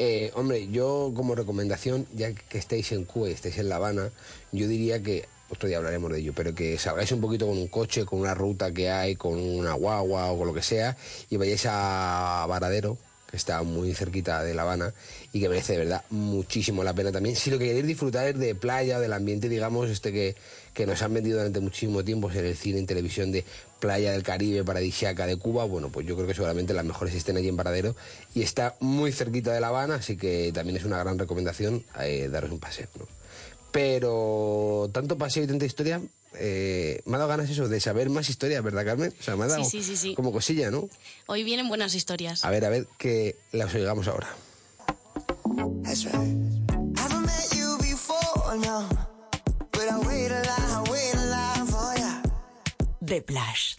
Eh, 0.00 0.30
hombre, 0.34 0.68
yo 0.68 1.12
como 1.14 1.34
recomendación, 1.34 2.06
ya 2.14 2.32
que 2.32 2.58
estáis 2.58 2.92
en 2.92 3.04
Cuba 3.04 3.28
y 3.28 3.32
estáis 3.32 3.58
en 3.58 3.68
La 3.68 3.76
Habana, 3.76 4.10
yo 4.52 4.68
diría 4.68 5.02
que, 5.02 5.26
otro 5.50 5.68
día 5.68 5.78
hablaremos 5.78 6.12
de 6.12 6.20
ello, 6.20 6.32
pero 6.36 6.54
que 6.54 6.78
salgáis 6.78 7.10
un 7.10 7.20
poquito 7.20 7.48
con 7.48 7.58
un 7.58 7.66
coche, 7.66 8.04
con 8.04 8.20
una 8.20 8.32
ruta 8.32 8.72
que 8.72 8.90
hay, 8.90 9.16
con 9.16 9.36
una 9.40 9.72
guagua 9.72 10.30
o 10.30 10.38
con 10.38 10.46
lo 10.46 10.54
que 10.54 10.62
sea, 10.62 10.96
y 11.30 11.36
vayáis 11.36 11.66
a 11.68 12.46
Varadero, 12.48 12.96
que 13.30 13.36
está 13.36 13.62
muy 13.62 13.94
cerquita 13.94 14.42
de 14.42 14.54
La 14.54 14.62
Habana, 14.62 14.92
y 15.32 15.40
que 15.40 15.48
merece 15.48 15.74
de 15.74 15.80
verdad 15.80 16.04
muchísimo 16.10 16.82
la 16.82 16.94
pena 16.94 17.12
también. 17.12 17.36
Si 17.36 17.50
lo 17.50 17.58
que 17.58 17.66
queréis 17.66 17.86
disfrutar 17.86 18.26
es 18.28 18.38
de 18.38 18.54
playa, 18.54 18.98
del 18.98 19.12
ambiente, 19.12 19.48
digamos, 19.48 19.90
este 19.90 20.12
que, 20.12 20.34
que 20.72 20.86
nos 20.86 21.02
han 21.02 21.12
vendido 21.12 21.38
durante 21.38 21.60
muchísimo 21.60 22.04
tiempo 22.04 22.30
en 22.30 22.44
el 22.44 22.56
cine, 22.56 22.78
en 22.78 22.86
televisión, 22.86 23.30
de 23.30 23.44
playa 23.80 24.12
del 24.12 24.22
Caribe, 24.22 24.64
paradisiaca 24.64 25.26
de 25.26 25.36
Cuba, 25.36 25.64
bueno, 25.64 25.90
pues 25.90 26.06
yo 26.06 26.14
creo 26.16 26.26
que 26.26 26.34
seguramente 26.34 26.74
las 26.74 26.84
mejores 26.84 27.14
estén 27.14 27.36
allí 27.36 27.48
en 27.48 27.56
Varadero 27.56 27.94
y 28.34 28.42
está 28.42 28.76
muy 28.80 29.12
cerquita 29.12 29.52
de 29.52 29.60
La 29.60 29.68
Habana, 29.68 29.96
así 29.96 30.16
que 30.16 30.50
también 30.52 30.76
es 30.76 30.84
una 30.84 30.98
gran 30.98 31.18
recomendación 31.18 31.84
eh, 32.00 32.28
daros 32.30 32.50
un 32.50 32.58
paseo, 32.58 32.88
¿no? 32.98 33.06
Pero 33.70 34.90
tanto 34.92 35.18
paseo 35.18 35.44
y 35.44 35.46
tanta 35.46 35.66
historia, 35.66 36.00
eh, 36.34 37.00
me 37.04 37.16
ha 37.16 37.18
dado 37.18 37.28
ganas 37.28 37.50
eso 37.50 37.68
de 37.68 37.80
saber 37.80 38.10
más 38.10 38.28
historias, 38.28 38.62
¿verdad, 38.62 38.84
Carmen? 38.84 39.14
O 39.18 39.22
sea, 39.22 39.36
me 39.36 39.44
ha 39.44 39.48
dado 39.48 39.64
Sí, 39.64 39.82
sí, 39.82 39.82
sí, 39.82 39.96
sí. 39.96 40.14
como 40.14 40.32
cosilla, 40.32 40.70
¿no? 40.70 40.88
Hoy 41.26 41.44
vienen 41.44 41.68
buenas 41.68 41.94
historias. 41.94 42.44
A 42.44 42.50
ver, 42.50 42.64
a 42.64 42.68
ver, 42.68 42.86
que 42.98 43.36
las 43.52 43.74
oigamos 43.74 44.08
ahora. 44.08 44.28
The 53.00 53.22
Plash. 53.22 53.76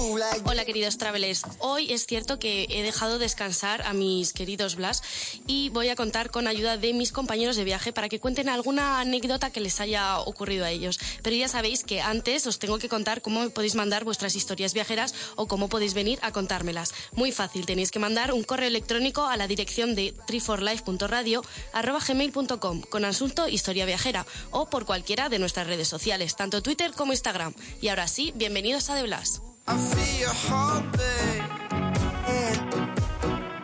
Hola 0.00 0.64
queridos 0.64 0.96
travelers, 0.96 1.42
hoy 1.58 1.92
es 1.92 2.06
cierto 2.06 2.38
que 2.38 2.68
he 2.70 2.84
dejado 2.84 3.18
descansar 3.18 3.82
a 3.82 3.92
mis 3.92 4.32
queridos 4.32 4.76
Blas 4.76 5.02
y 5.48 5.70
voy 5.70 5.88
a 5.88 5.96
contar 5.96 6.30
con 6.30 6.46
ayuda 6.46 6.76
de 6.76 6.92
mis 6.92 7.10
compañeros 7.10 7.56
de 7.56 7.64
viaje 7.64 7.92
para 7.92 8.08
que 8.08 8.20
cuenten 8.20 8.48
alguna 8.48 9.00
anécdota 9.00 9.50
que 9.50 9.58
les 9.58 9.80
haya 9.80 10.20
ocurrido 10.20 10.64
a 10.64 10.70
ellos. 10.70 11.00
Pero 11.22 11.34
ya 11.34 11.48
sabéis 11.48 11.82
que 11.82 12.00
antes 12.00 12.46
os 12.46 12.60
tengo 12.60 12.78
que 12.78 12.88
contar 12.88 13.22
cómo 13.22 13.50
podéis 13.50 13.74
mandar 13.74 14.04
vuestras 14.04 14.36
historias 14.36 14.72
viajeras 14.72 15.16
o 15.34 15.48
cómo 15.48 15.68
podéis 15.68 15.94
venir 15.94 16.20
a 16.22 16.30
contármelas. 16.30 16.94
Muy 17.12 17.32
fácil, 17.32 17.66
tenéis 17.66 17.90
que 17.90 17.98
mandar 17.98 18.32
un 18.32 18.44
correo 18.44 18.68
electrónico 18.68 19.26
a 19.26 19.36
la 19.36 19.48
dirección 19.48 19.96
de 19.96 20.14
treeforlife.radio@gmail.com 20.28 22.82
con 22.82 23.04
asunto 23.04 23.48
historia 23.48 23.84
viajera 23.84 24.24
o 24.52 24.70
por 24.70 24.86
cualquiera 24.86 25.28
de 25.28 25.40
nuestras 25.40 25.66
redes 25.66 25.88
sociales, 25.88 26.36
tanto 26.36 26.62
Twitter 26.62 26.92
como 26.92 27.12
Instagram. 27.12 27.52
Y 27.80 27.88
ahora 27.88 28.06
sí, 28.06 28.32
bienvenidos 28.36 28.90
a 28.90 28.94
The 28.94 29.02
Blas. 29.02 29.42
I 29.70 29.76
feel 29.76 30.20
your 30.20 30.32
heartbeat 30.48 31.42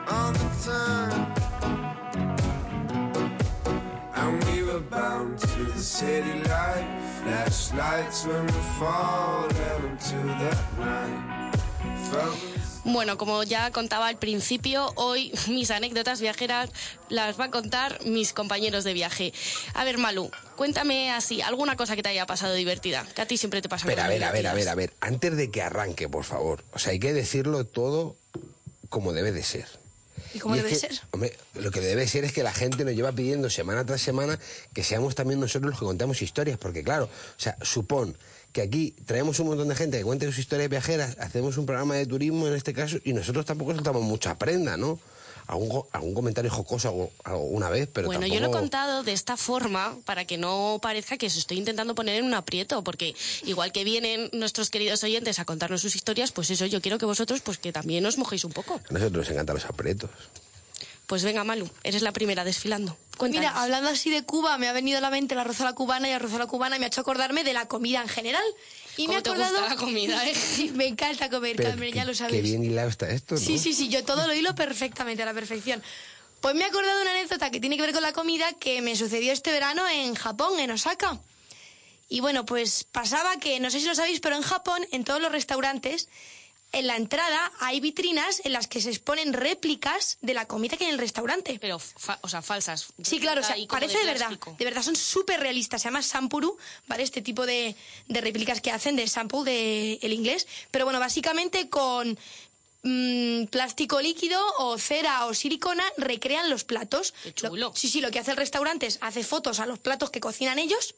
all 0.06 0.32
the 0.32 0.48
time. 0.62 1.32
And 4.14 4.44
we 4.44 4.64
were 4.64 4.80
bound 4.80 5.38
to 5.38 5.62
the 5.64 5.78
city 5.78 6.42
light. 6.46 6.86
Flashlights 7.22 8.26
when 8.26 8.44
we 8.44 8.60
fall 8.78 9.46
into 9.46 10.18
that 10.42 10.78
night. 10.78 11.54
Bueno, 12.84 13.16
como 13.16 13.42
ya 13.42 13.70
contaba 13.70 14.08
al 14.08 14.18
principio, 14.18 14.92
hoy 14.96 15.32
mis 15.48 15.70
anécdotas 15.70 16.20
viajeras 16.20 16.70
las 17.08 17.40
va 17.40 17.46
a 17.46 17.50
contar 17.50 18.04
mis 18.04 18.32
compañeros 18.32 18.84
de 18.84 18.92
viaje. 18.92 19.32
A 19.72 19.84
ver, 19.84 19.98
Malu, 19.98 20.30
cuéntame 20.56 21.10
así, 21.10 21.40
alguna 21.40 21.76
cosa 21.76 21.96
que 21.96 22.02
te 22.02 22.10
haya 22.10 22.26
pasado 22.26 22.54
divertida, 22.54 23.06
que 23.14 23.22
a 23.22 23.26
ti 23.26 23.38
siempre 23.38 23.62
te 23.62 23.68
pasa 23.68 23.86
Espera, 23.86 24.04
a 24.04 24.08
ver, 24.08 24.24
a 24.24 24.32
ver, 24.32 24.46
a 24.46 24.54
ver, 24.54 24.68
a 24.68 24.74
ver. 24.74 24.92
Antes 25.00 25.36
de 25.36 25.50
que 25.50 25.62
arranque, 25.62 26.08
por 26.08 26.24
favor. 26.24 26.62
O 26.72 26.78
sea, 26.78 26.92
hay 26.92 26.98
que 26.98 27.12
decirlo 27.12 27.64
todo 27.64 28.16
como 28.90 29.12
debe 29.12 29.32
de 29.32 29.42
ser. 29.42 29.66
¿Y 30.34 30.38
cómo 30.40 30.56
debe 30.56 30.68
que, 30.68 30.76
ser? 30.76 30.92
Hombre, 31.12 31.36
lo 31.54 31.70
que 31.70 31.80
debe 31.80 32.06
ser 32.06 32.24
es 32.24 32.32
que 32.32 32.42
la 32.42 32.52
gente 32.52 32.84
nos 32.84 32.94
lleva 32.94 33.12
pidiendo 33.12 33.48
semana 33.50 33.86
tras 33.86 34.00
semana 34.00 34.38
que 34.74 34.82
seamos 34.82 35.14
también 35.14 35.40
nosotros 35.40 35.70
los 35.70 35.78
que 35.78 35.86
contamos 35.86 36.22
historias, 36.22 36.58
porque 36.58 36.82
claro, 36.82 37.04
o 37.04 37.40
sea, 37.40 37.56
supón 37.62 38.16
que 38.54 38.62
aquí 38.62 38.94
traemos 39.04 39.40
un 39.40 39.48
montón 39.48 39.68
de 39.68 39.74
gente 39.74 39.98
que 39.98 40.04
cuente 40.04 40.26
sus 40.26 40.38
historias 40.38 40.70
viajeras, 40.70 41.16
hacemos 41.18 41.58
un 41.58 41.66
programa 41.66 41.96
de 41.96 42.06
turismo 42.06 42.46
en 42.46 42.54
este 42.54 42.72
caso 42.72 42.98
y 43.04 43.12
nosotros 43.12 43.44
tampoco 43.44 43.74
soltamos 43.74 44.02
mucha 44.02 44.38
prenda, 44.38 44.76
¿no? 44.76 45.00
algún, 45.48 45.82
algún 45.90 46.14
comentario 46.14 46.50
jocoso 46.52 47.10
alguna 47.24 47.68
vez, 47.68 47.88
pero 47.92 48.06
bueno, 48.06 48.20
tampoco... 48.20 48.40
yo 48.40 48.46
lo 48.46 48.56
he 48.56 48.60
contado 48.60 49.02
de 49.02 49.12
esta 49.12 49.36
forma 49.36 49.96
para 50.04 50.24
que 50.24 50.38
no 50.38 50.78
parezca 50.80 51.16
que 51.16 51.26
os 51.26 51.36
estoy 51.36 51.58
intentando 51.58 51.96
poner 51.96 52.14
en 52.16 52.26
un 52.26 52.34
aprieto, 52.34 52.84
porque 52.84 53.16
igual 53.42 53.72
que 53.72 53.82
vienen 53.82 54.30
nuestros 54.32 54.70
queridos 54.70 55.02
oyentes 55.02 55.40
a 55.40 55.44
contarnos 55.44 55.80
sus 55.80 55.96
historias, 55.96 56.30
pues 56.30 56.48
eso, 56.50 56.64
yo 56.64 56.80
quiero 56.80 56.98
que 56.98 57.06
vosotros 57.06 57.40
pues 57.40 57.58
que 57.58 57.72
también 57.72 58.06
os 58.06 58.18
mojéis 58.18 58.44
un 58.44 58.52
poco. 58.52 58.80
A 58.88 58.92
nosotros 58.92 59.24
nos 59.24 59.30
encantan 59.30 59.56
los 59.56 59.64
aprietos. 59.64 60.10
Pues 61.06 61.22
venga, 61.22 61.44
Malu, 61.44 61.68
eres 61.82 62.02
la 62.02 62.12
primera 62.12 62.44
desfilando. 62.44 62.96
Cuéntanos. 63.16 63.50
Mira, 63.50 63.62
hablando 63.62 63.90
así 63.90 64.10
de 64.10 64.24
Cuba, 64.24 64.58
me 64.58 64.68
ha 64.68 64.72
venido 64.72 64.98
a 64.98 65.00
la 65.00 65.10
mente 65.10 65.34
la 65.34 65.44
rozola 65.44 65.72
cubana 65.72 66.08
y 66.08 66.12
la 66.12 66.18
rozola 66.18 66.46
cubana 66.46 66.78
me 66.78 66.84
ha 66.84 66.88
hecho 66.88 67.00
acordarme 67.00 67.44
de 67.44 67.52
la 67.52 67.66
comida 67.68 68.00
en 68.02 68.08
general. 68.08 68.42
Y 68.96 69.02
me 69.02 69.06
¿Cómo 69.14 69.18
ha 69.18 69.22
te 69.22 69.30
acordado... 69.30 69.58
gusta 69.58 69.74
la 69.74 69.80
comida, 69.80 70.26
eh? 70.28 70.34
Sí, 70.56 70.70
me 70.74 70.86
encanta 70.86 71.28
comer, 71.30 71.56
Pero 71.56 71.70
Carmen, 71.70 71.90
qué- 71.90 71.96
ya 71.96 72.04
lo 72.04 72.12
Qué 72.12 72.16
sabes. 72.18 72.42
bien 72.42 72.62
hilado 72.64 72.88
está 72.88 73.08
esto, 73.10 73.34
¿no? 73.36 73.40
Sí, 73.40 73.58
sí, 73.58 73.72
sí, 73.72 73.88
yo 73.88 74.04
todo 74.04 74.26
lo 74.26 74.34
hilo 74.34 74.54
perfectamente, 74.54 75.22
a 75.22 75.26
la 75.26 75.34
perfección. 75.34 75.82
Pues 76.40 76.54
me 76.54 76.62
he 76.62 76.64
acordado 76.66 76.96
de 76.96 77.02
una 77.02 77.12
anécdota 77.12 77.50
que 77.50 77.58
tiene 77.60 77.76
que 77.76 77.82
ver 77.82 77.92
con 77.92 78.02
la 78.02 78.12
comida 78.12 78.52
que 78.52 78.82
me 78.82 78.96
sucedió 78.96 79.32
este 79.32 79.50
verano 79.52 79.88
en 79.88 80.14
Japón, 80.14 80.58
en 80.60 80.70
Osaka. 80.72 81.18
Y 82.08 82.20
bueno, 82.20 82.44
pues 82.44 82.84
pasaba 82.84 83.38
que, 83.38 83.58
no 83.60 83.70
sé 83.70 83.80
si 83.80 83.86
lo 83.86 83.94
sabéis, 83.94 84.20
pero 84.20 84.36
en 84.36 84.42
Japón, 84.42 84.86
en 84.92 85.04
todos 85.04 85.22
los 85.22 85.32
restaurantes, 85.32 86.08
en 86.74 86.86
la 86.86 86.96
entrada 86.96 87.52
hay 87.60 87.80
vitrinas 87.80 88.40
en 88.44 88.52
las 88.52 88.66
que 88.66 88.80
se 88.80 88.90
exponen 88.90 89.32
réplicas 89.32 90.18
de 90.20 90.34
la 90.34 90.46
comida 90.46 90.76
que 90.76 90.84
hay 90.84 90.88
en 90.90 90.94
el 90.94 91.00
restaurante. 91.00 91.58
Pero, 91.60 91.78
fa- 91.78 92.18
o 92.22 92.28
sea, 92.28 92.42
falsas. 92.42 92.86
Sí, 93.02 93.20
claro, 93.20 93.40
o 93.40 93.44
sea, 93.44 93.56
parece 93.68 93.98
de, 93.98 94.04
verdad. 94.04 94.30
De 94.58 94.64
verdad, 94.64 94.82
son 94.82 94.96
súper 94.96 95.40
realistas. 95.40 95.82
Se 95.82 95.88
llama 95.88 96.02
Sampuru, 96.02 96.56
¿vale? 96.86 97.02
Este 97.02 97.22
tipo 97.22 97.46
de, 97.46 97.74
de 98.08 98.20
réplicas 98.20 98.60
que 98.60 98.70
hacen 98.70 98.96
de 98.96 99.06
sample 99.08 99.44
de 99.44 99.98
el 100.02 100.12
inglés. 100.12 100.46
Pero 100.70 100.84
bueno, 100.84 101.00
básicamente 101.00 101.68
con 101.68 102.18
mm, 102.82 103.44
plástico 103.46 104.00
líquido 104.00 104.40
o 104.58 104.78
cera 104.78 105.26
o 105.26 105.34
silicona 105.34 105.84
recrean 105.96 106.50
los 106.50 106.64
platos. 106.64 107.14
Qué 107.22 107.32
chulo. 107.34 107.56
Lo- 107.56 107.72
sí, 107.76 107.88
sí, 107.88 108.00
lo 108.00 108.10
que 108.10 108.18
hace 108.18 108.32
el 108.32 108.36
restaurante 108.36 108.86
es 108.86 108.98
hace 109.00 109.24
fotos 109.24 109.60
a 109.60 109.66
los 109.66 109.78
platos 109.78 110.10
que 110.10 110.20
cocinan 110.20 110.58
ellos, 110.58 110.94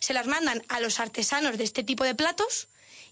se 0.00 0.12
las 0.12 0.26
mandan 0.26 0.62
a 0.68 0.80
los 0.80 1.00
artesanos 1.00 1.56
de 1.56 1.64
este 1.64 1.82
tipo 1.82 2.04
de 2.04 2.14
platos 2.14 2.68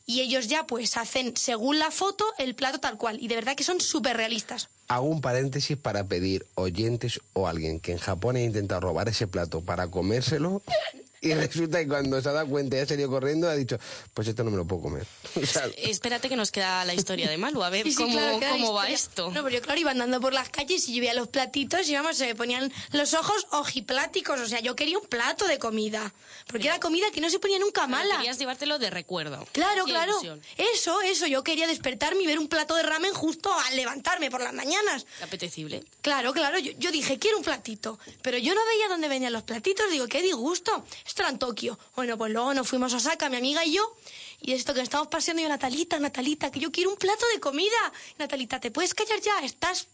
y 0.06 0.20
ellos 0.20 0.48
ya 0.48 0.66
pues 0.66 0.96
hacen 0.96 1.36
según 1.36 1.78
la 1.78 1.90
foto 1.90 2.24
el 2.38 2.54
plato 2.54 2.78
tal 2.78 2.96
cual. 2.96 3.18
Y 3.20 3.28
de 3.28 3.36
verdad 3.36 3.56
que 3.56 3.64
son 3.64 3.80
súper 3.80 4.16
realistas. 4.16 4.68
Hago 4.88 5.06
un 5.06 5.20
paréntesis 5.20 5.76
para 5.76 6.04
pedir 6.04 6.46
oyentes 6.54 7.20
o 7.32 7.48
alguien 7.48 7.80
que 7.80 7.92
en 7.92 7.98
Japón 7.98 8.36
haya 8.36 8.44
intentado 8.44 8.80
robar 8.80 9.08
ese 9.08 9.26
plato 9.26 9.60
para 9.60 9.88
comérselo 9.88 10.62
y 11.22 11.32
resulta 11.34 11.78
que 11.78 11.86
cuando 11.86 12.20
se 12.20 12.28
ha 12.28 12.32
dado 12.32 12.48
cuenta 12.48 12.76
y 12.76 12.80
ha 12.80 12.86
salido 12.86 13.08
corriendo 13.08 13.48
ha 13.48 13.54
dicho, 13.54 13.78
pues 14.12 14.26
esto 14.26 14.42
no 14.42 14.50
me 14.50 14.56
lo 14.56 14.66
puedo 14.66 14.82
comer. 14.82 15.06
O 15.42 15.46
sea, 15.46 15.66
Espérate 15.76 16.28
que 16.28 16.36
nos 16.36 16.50
queda 16.50 16.84
la 16.84 16.94
historia 16.94 17.30
de 17.30 17.38
Malu, 17.38 17.62
a 17.62 17.70
ver 17.70 17.84
Sí, 17.88 17.94
cómo, 17.94 18.12
claro, 18.12 18.40
cómo 18.50 18.72
va 18.74 18.90
esto. 18.90 19.30
No, 19.30 19.42
pero 19.44 19.50
yo, 19.50 19.62
claro, 19.62 19.80
iba 19.80 19.92
andando 19.92 20.20
por 20.20 20.32
las 20.32 20.48
calles 20.48 20.88
y 20.88 20.94
yo 20.94 21.00
veía 21.00 21.14
los 21.14 21.28
platitos 21.28 21.88
y, 21.88 21.94
vamos, 21.94 22.16
se 22.16 22.26
me 22.26 22.34
ponían 22.34 22.72
los 22.90 23.14
ojos 23.14 23.46
ojipláticos. 23.52 24.40
O 24.40 24.46
sea, 24.46 24.60
yo 24.60 24.74
quería 24.74 24.98
un 24.98 25.06
plato 25.06 25.46
de 25.46 25.58
comida. 25.58 26.12
Porque 26.48 26.66
era 26.66 26.80
comida 26.80 27.06
que 27.12 27.20
no 27.20 27.30
se 27.30 27.38
ponía 27.38 27.58
nunca 27.60 27.82
Pero 27.82 27.90
mala. 27.96 28.16
Querías 28.16 28.38
llevártelo 28.38 28.78
de 28.80 28.90
recuerdo. 28.90 29.46
Claro, 29.52 29.84
Qué 29.84 29.92
claro. 29.92 30.12
ilusión. 30.12 30.42
Eso, 30.56 31.00
eso. 31.02 31.26
Yo 31.28 31.44
quería 31.44 31.68
despertarme 31.68 32.22
y 32.22 32.26
ver 32.26 32.38
un 32.40 32.48
plato 32.48 32.74
de 32.74 32.82
ramen 32.82 33.12
justo 33.14 33.52
al 33.66 33.76
levantarme 33.76 34.30
por 34.30 34.40
las 34.40 34.52
mañanas. 34.52 35.06
Qué 35.18 35.24
apetecible. 35.24 35.84
Claro, 36.00 36.32
claro. 36.32 36.58
Yo, 36.58 36.72
yo 36.78 36.90
dije, 36.90 37.18
quiero 37.18 37.38
un 37.38 37.44
platito. 37.44 37.98
Pero 38.22 38.38
yo 38.38 38.54
no 38.54 38.60
veía 38.66 38.88
dónde 38.88 39.08
venían 39.08 39.32
los 39.32 39.44
platitos. 39.44 39.90
Digo, 39.90 40.08
qué 40.08 40.20
disgusto. 40.20 40.84
Esto 41.12 41.20
era 41.24 41.30
en 41.30 41.38
Tokio. 41.38 41.78
Bueno, 41.94 42.16
pues 42.16 42.32
luego 42.32 42.54
nos 42.54 42.66
fuimos 42.66 42.94
a 42.94 42.96
Osaka, 42.96 43.28
mi 43.28 43.36
amiga 43.36 43.62
y 43.66 43.74
yo. 43.74 43.96
Y 44.40 44.54
esto 44.54 44.72
que 44.72 44.80
estamos 44.80 45.08
paseando 45.08 45.42
yo, 45.42 45.48
Natalita, 45.50 45.98
Natalita, 45.98 46.50
que 46.50 46.58
yo 46.58 46.72
quiero 46.72 46.88
un 46.88 46.96
plato 46.96 47.26
de 47.34 47.38
comida. 47.38 47.92
Natalita, 48.18 48.58
¿te 48.60 48.70
puedes 48.70 48.94
callar 48.94 49.20
ya? 49.20 49.38
Estás 49.44 49.88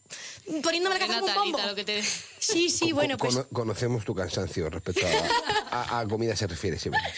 poniéndome 0.63 0.97
la 0.97 1.01
cabeza 1.09 1.19
como 1.19 1.43
un 1.43 1.51
bombo. 1.53 1.67
lo 1.67 1.75
que 1.75 1.83
te... 1.83 2.05
Sí, 2.39 2.71
sí, 2.71 2.93
bueno, 2.93 3.17
pues... 3.19 3.35
cono- 3.35 3.49
conocemos 3.53 4.05
tu 4.05 4.15
cansancio 4.15 4.71
respecto 4.71 5.05
a, 5.73 5.97
a- 5.97 5.99
a 5.99 6.07
comida 6.07 6.37
se 6.37 6.47
refiere 6.47 6.79
siempre. 6.79 7.03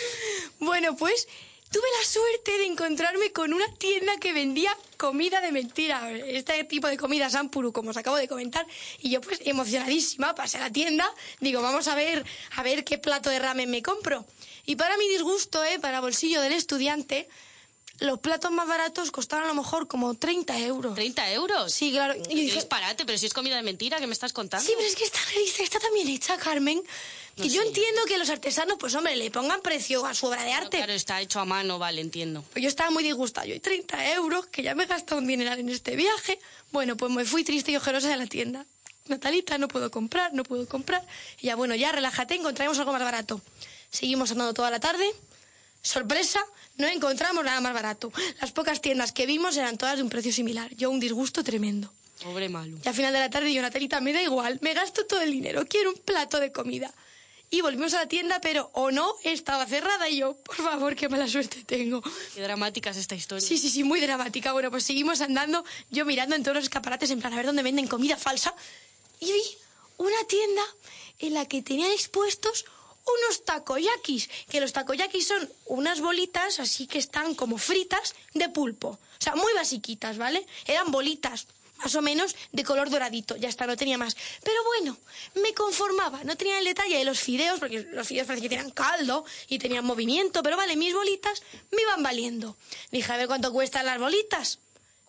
Bueno, 0.61 0.95
pues 0.95 1.27
tuve 1.71 1.87
la 1.99 2.05
suerte 2.05 2.59
de 2.59 2.67
encontrarme 2.67 3.33
con 3.33 3.53
una 3.53 3.73
tienda 3.75 4.17
que 4.19 4.33
vendía 4.33 4.77
comida 4.97 5.41
de 5.41 5.53
mentira. 5.53 6.11
Este 6.11 6.65
tipo 6.65 6.89
de 6.89 6.97
comida 6.97 7.31
Sampuru, 7.31 7.73
como 7.73 7.91
os 7.91 7.97
acabo 7.97 8.17
de 8.17 8.29
comentar. 8.29 8.67
Y 8.99 9.11
yo, 9.11 9.21
pues, 9.21 9.41
emocionadísima, 9.45 10.35
pasé 10.35 10.59
a 10.59 10.63
la 10.63 10.73
tienda. 10.73 11.09
Digo, 11.39 11.63
vamos 11.63 11.87
a 11.89 11.95
ver, 11.95 12.25
a 12.57 12.63
ver 12.63 12.85
qué 12.85 12.99
plato 12.99 13.31
de 13.31 13.39
ramen 13.39 13.71
me 13.71 13.83
compro. 13.83 14.27
Y 14.67 14.77
para 14.77 14.97
mi 14.97 15.09
disgusto, 15.09 15.65
¿eh? 15.65 15.79
para 15.79 16.01
bolsillo 16.01 16.41
del 16.43 16.53
estudiante, 16.53 17.29
los 18.01 18.19
platos 18.19 18.51
más 18.51 18.67
baratos 18.67 19.11
costaban 19.11 19.45
a 19.45 19.49
lo 19.49 19.55
mejor 19.55 19.87
como 19.87 20.15
30 20.15 20.59
euros. 20.61 20.99
¿30 20.99 21.33
euros? 21.33 21.73
Sí, 21.73 21.93
claro. 21.93 22.15
Y 22.17 22.35
dije, 22.35 22.57
disparate, 22.57 23.05
pero 23.05 23.19
si 23.19 23.27
es 23.27 23.35
comida 23.35 23.57
de 23.57 23.63
mentira, 23.63 23.99
¿qué 23.99 24.07
me 24.07 24.13
estás 24.13 24.33
contando? 24.33 24.67
Sí, 24.67 24.73
pero 24.77 24.89
es 24.89 24.97
que 24.97 25.05
está 25.05 25.19
realista, 25.33 25.63
está 25.63 25.79
tan 25.79 25.93
bien 25.95 26.09
hecha, 26.09 26.37
Carmen. 26.39 26.83
Que 27.37 27.43
No 27.43 27.49
yo 27.49 27.63
entiendo 27.63 28.01
que 28.07 28.19
los 28.19 28.31
artesanos, 28.31 28.77
pues 28.79 28.95
hombre, 28.95 29.17
le 29.17 29.31
pongan 29.31 29.61
precio 29.61 30.05
a 30.05 30.15
su 30.15 30.27
obra 30.27 30.45
de 30.45 30.53
arte. 30.53 30.77
Claro, 30.79 30.93
está 30.93 31.21
hecho 31.21 31.41
a 31.41 31.45
mano, 31.45 31.79
vale, 31.79 32.01
entiendo. 32.01 32.45
Pues 32.53 32.63
yo 32.63 32.69
estaba 32.69 32.91
muy 32.91 33.03
disgustada. 33.03 33.47
Yo, 33.47 33.55
hay 33.55 33.61
30 33.61 34.13
euros, 34.15 34.47
que 34.47 34.63
ya 34.63 34.75
me 34.75 34.85
he 34.85 34.87
gastado 34.87 35.21
un 35.21 35.27
dineral 35.27 35.59
en 35.59 35.69
este 35.69 35.97
viaje. 35.97 36.39
Bueno, 36.73 36.97
pues 36.97 37.13
me 37.13 37.25
fui 37.25 37.45
triste 37.45 37.73
y 37.73 37.77
ojerosa 37.77 38.09
de 38.09 38.17
la 38.17 38.27
tienda. 38.27 38.67
Natalita, 39.07 39.59
no 39.59 39.69
puedo 39.69 39.91
comprar, 39.91 40.33
no 40.35 40.45
puedo 40.45 40.67
comprar. 40.69 41.05
Y 41.41 41.47
ya, 41.47 41.57
bueno, 41.57 41.75
ya 41.75 41.93
relájate, 41.93 42.35
encontraremos 42.35 42.79
algo 42.79 42.93
más 42.93 43.03
barato. 43.03 43.41
Seguimos 43.91 44.31
andando 44.31 44.55
toda 44.55 44.71
la 44.71 44.81
tarde. 44.81 45.11
Sorpresa, 45.83 46.45
no 46.77 46.87
encontramos 46.87 47.45
nada 47.45 47.61
más 47.61 47.73
barato. 47.73 48.13
Las 48.41 48.53
pocas 48.53 48.81
tiendas 48.81 49.13
que 49.13 49.27
vimos 49.27 49.57
eran 49.57 49.79
todas 49.79 49.97
de 49.97 50.03
un 50.03 50.11
precio 50.11 50.33
similar. 50.33 50.75
Yo 50.77 50.91
un 50.91 51.01
disgusto 51.01 51.43
tremendo. 51.43 51.93
Pobre 52.23 52.49
Malu. 52.49 52.79
Y 52.85 52.89
al 52.89 52.95
final 52.95 53.13
de 53.13 53.19
la 53.19 53.31
tarde 53.31 53.53
yo, 53.53 53.63
Natalita, 53.63 54.01
me 54.01 54.13
da 54.13 54.23
igual, 54.23 54.59
me 54.61 54.75
gasto 54.75 55.07
todo 55.07 55.23
el 55.23 55.33
dinero, 55.33 55.65
quiero 55.67 55.91
un 55.91 55.99
plato 55.99 56.39
de 56.39 56.53
comida. 56.53 56.93
Y 57.53 57.63
volvimos 57.63 57.95
a 57.95 57.99
la 57.99 58.07
tienda, 58.07 58.41
pero 58.41 58.71
o 58.75 58.93
no, 58.93 59.13
estaba 59.25 59.67
cerrada 59.67 60.09
y 60.09 60.19
yo, 60.19 60.35
por 60.37 60.55
favor, 60.55 60.95
qué 60.95 61.09
mala 61.09 61.27
suerte 61.27 61.65
tengo. 61.65 62.01
Qué 62.33 62.43
dramática 62.43 62.91
es 62.91 62.97
esta 62.97 63.17
historia. 63.17 63.47
Sí, 63.47 63.59
sí, 63.59 63.69
sí, 63.69 63.83
muy 63.83 64.01
dramática. 64.01 64.53
Bueno, 64.53 64.71
pues 64.71 64.85
seguimos 64.85 65.21
andando, 65.21 65.65
yo 65.91 66.05
mirando 66.05 66.37
en 66.37 66.45
todos 66.45 66.55
los 66.55 66.65
escaparates 66.65 67.11
en 67.11 67.19
plan 67.19 67.33
a 67.33 67.37
ver 67.37 67.47
dónde 67.47 67.65
venden 67.65 67.89
comida 67.89 68.17
falsa. 68.17 68.55
Y 69.19 69.33
vi 69.33 69.43
una 69.97 70.25
tienda 70.29 70.63
en 71.19 71.35
la 71.35 71.47
que 71.47 71.61
tenían 71.61 71.91
expuestos 71.91 72.67
unos 73.05 73.45
takoyakis, 73.45 74.31
que 74.49 74.61
los 74.61 74.73
takoyakis 74.73 75.27
son 75.27 75.53
unas 75.67 76.01
bolitas 76.01 76.61
así 76.61 76.87
que 76.87 76.99
están 76.99 77.35
como 77.35 77.59
fritas 77.59 78.15
de 78.33 78.49
pulpo. 78.49 78.91
O 78.91 79.23
sea, 79.23 79.35
muy 79.35 79.53
basiquitas, 79.55 80.19
¿vale? 80.19 80.47
Eran 80.67 80.93
bolitas 80.93 81.47
más 81.83 81.95
o 81.95 82.03
menos 82.03 82.37
de 82.53 82.65
color 82.65 82.91
doradito, 82.91 83.37
ya 83.37 83.49
está, 83.49 83.67
no 83.67 83.77
tenía 83.77 83.99
más. 83.99 84.17
Pero 84.45 84.63
bueno, 84.65 84.97
me 85.35 85.55
conformaba, 85.55 86.23
no 86.25 86.37
tenía 86.37 86.59
el 86.59 86.65
detalle 86.65 86.99
de 86.99 87.05
los 87.05 87.21
fideos, 87.21 87.59
porque 87.59 87.87
los 87.93 88.07
fideos 88.07 88.27
parece 88.27 88.43
que 88.43 88.49
tenían 88.49 88.71
caldo 88.71 89.25
y 89.49 89.59
tenían 89.59 89.85
movimiento, 89.85 90.43
pero 90.43 90.57
vale, 90.57 90.77
mis 90.77 90.95
bolitas 90.95 91.43
me 91.71 91.83
iban 91.83 92.03
valiendo. 92.03 92.57
Dije, 92.91 93.13
a 93.13 93.17
ver 93.17 93.27
cuánto 93.27 93.53
cuestan 93.53 93.87
las 93.87 93.99
bolitas. 93.99 94.59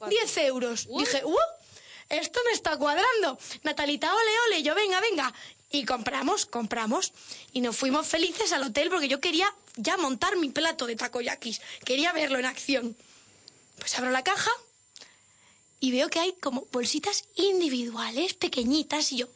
10 0.07 0.37
euros. 0.37 0.87
Dije, 0.97 1.23
¡uh! 1.25 1.37
Esto 2.09 2.39
me 2.45 2.51
está 2.51 2.75
cuadrando. 2.77 3.37
Natalita, 3.63 4.13
ole, 4.13 4.31
ole, 4.47 4.63
yo 4.63 4.75
venga, 4.75 4.99
venga. 4.99 5.33
Y 5.69 5.85
compramos, 5.85 6.45
compramos. 6.45 7.13
Y 7.53 7.61
nos 7.61 7.77
fuimos 7.77 8.07
felices 8.07 8.51
al 8.51 8.63
hotel 8.63 8.89
porque 8.89 9.07
yo 9.07 9.21
quería 9.21 9.53
ya 9.75 9.95
montar 9.97 10.35
mi 10.35 10.49
plato 10.49 10.87
de 10.87 10.95
takoyakis. 10.95 11.61
Quería 11.85 12.11
verlo 12.11 12.39
en 12.39 12.45
acción. 12.45 12.97
Pues 13.77 13.97
abro 13.97 14.11
la 14.11 14.23
caja 14.23 14.51
y 15.81 15.91
veo 15.91 16.09
que 16.09 16.19
hay 16.19 16.33
como 16.33 16.67
bolsitas 16.71 17.25
individuales, 17.35 18.35
pequeñitas, 18.35 19.11
y 19.11 19.17
yo, 19.17 19.27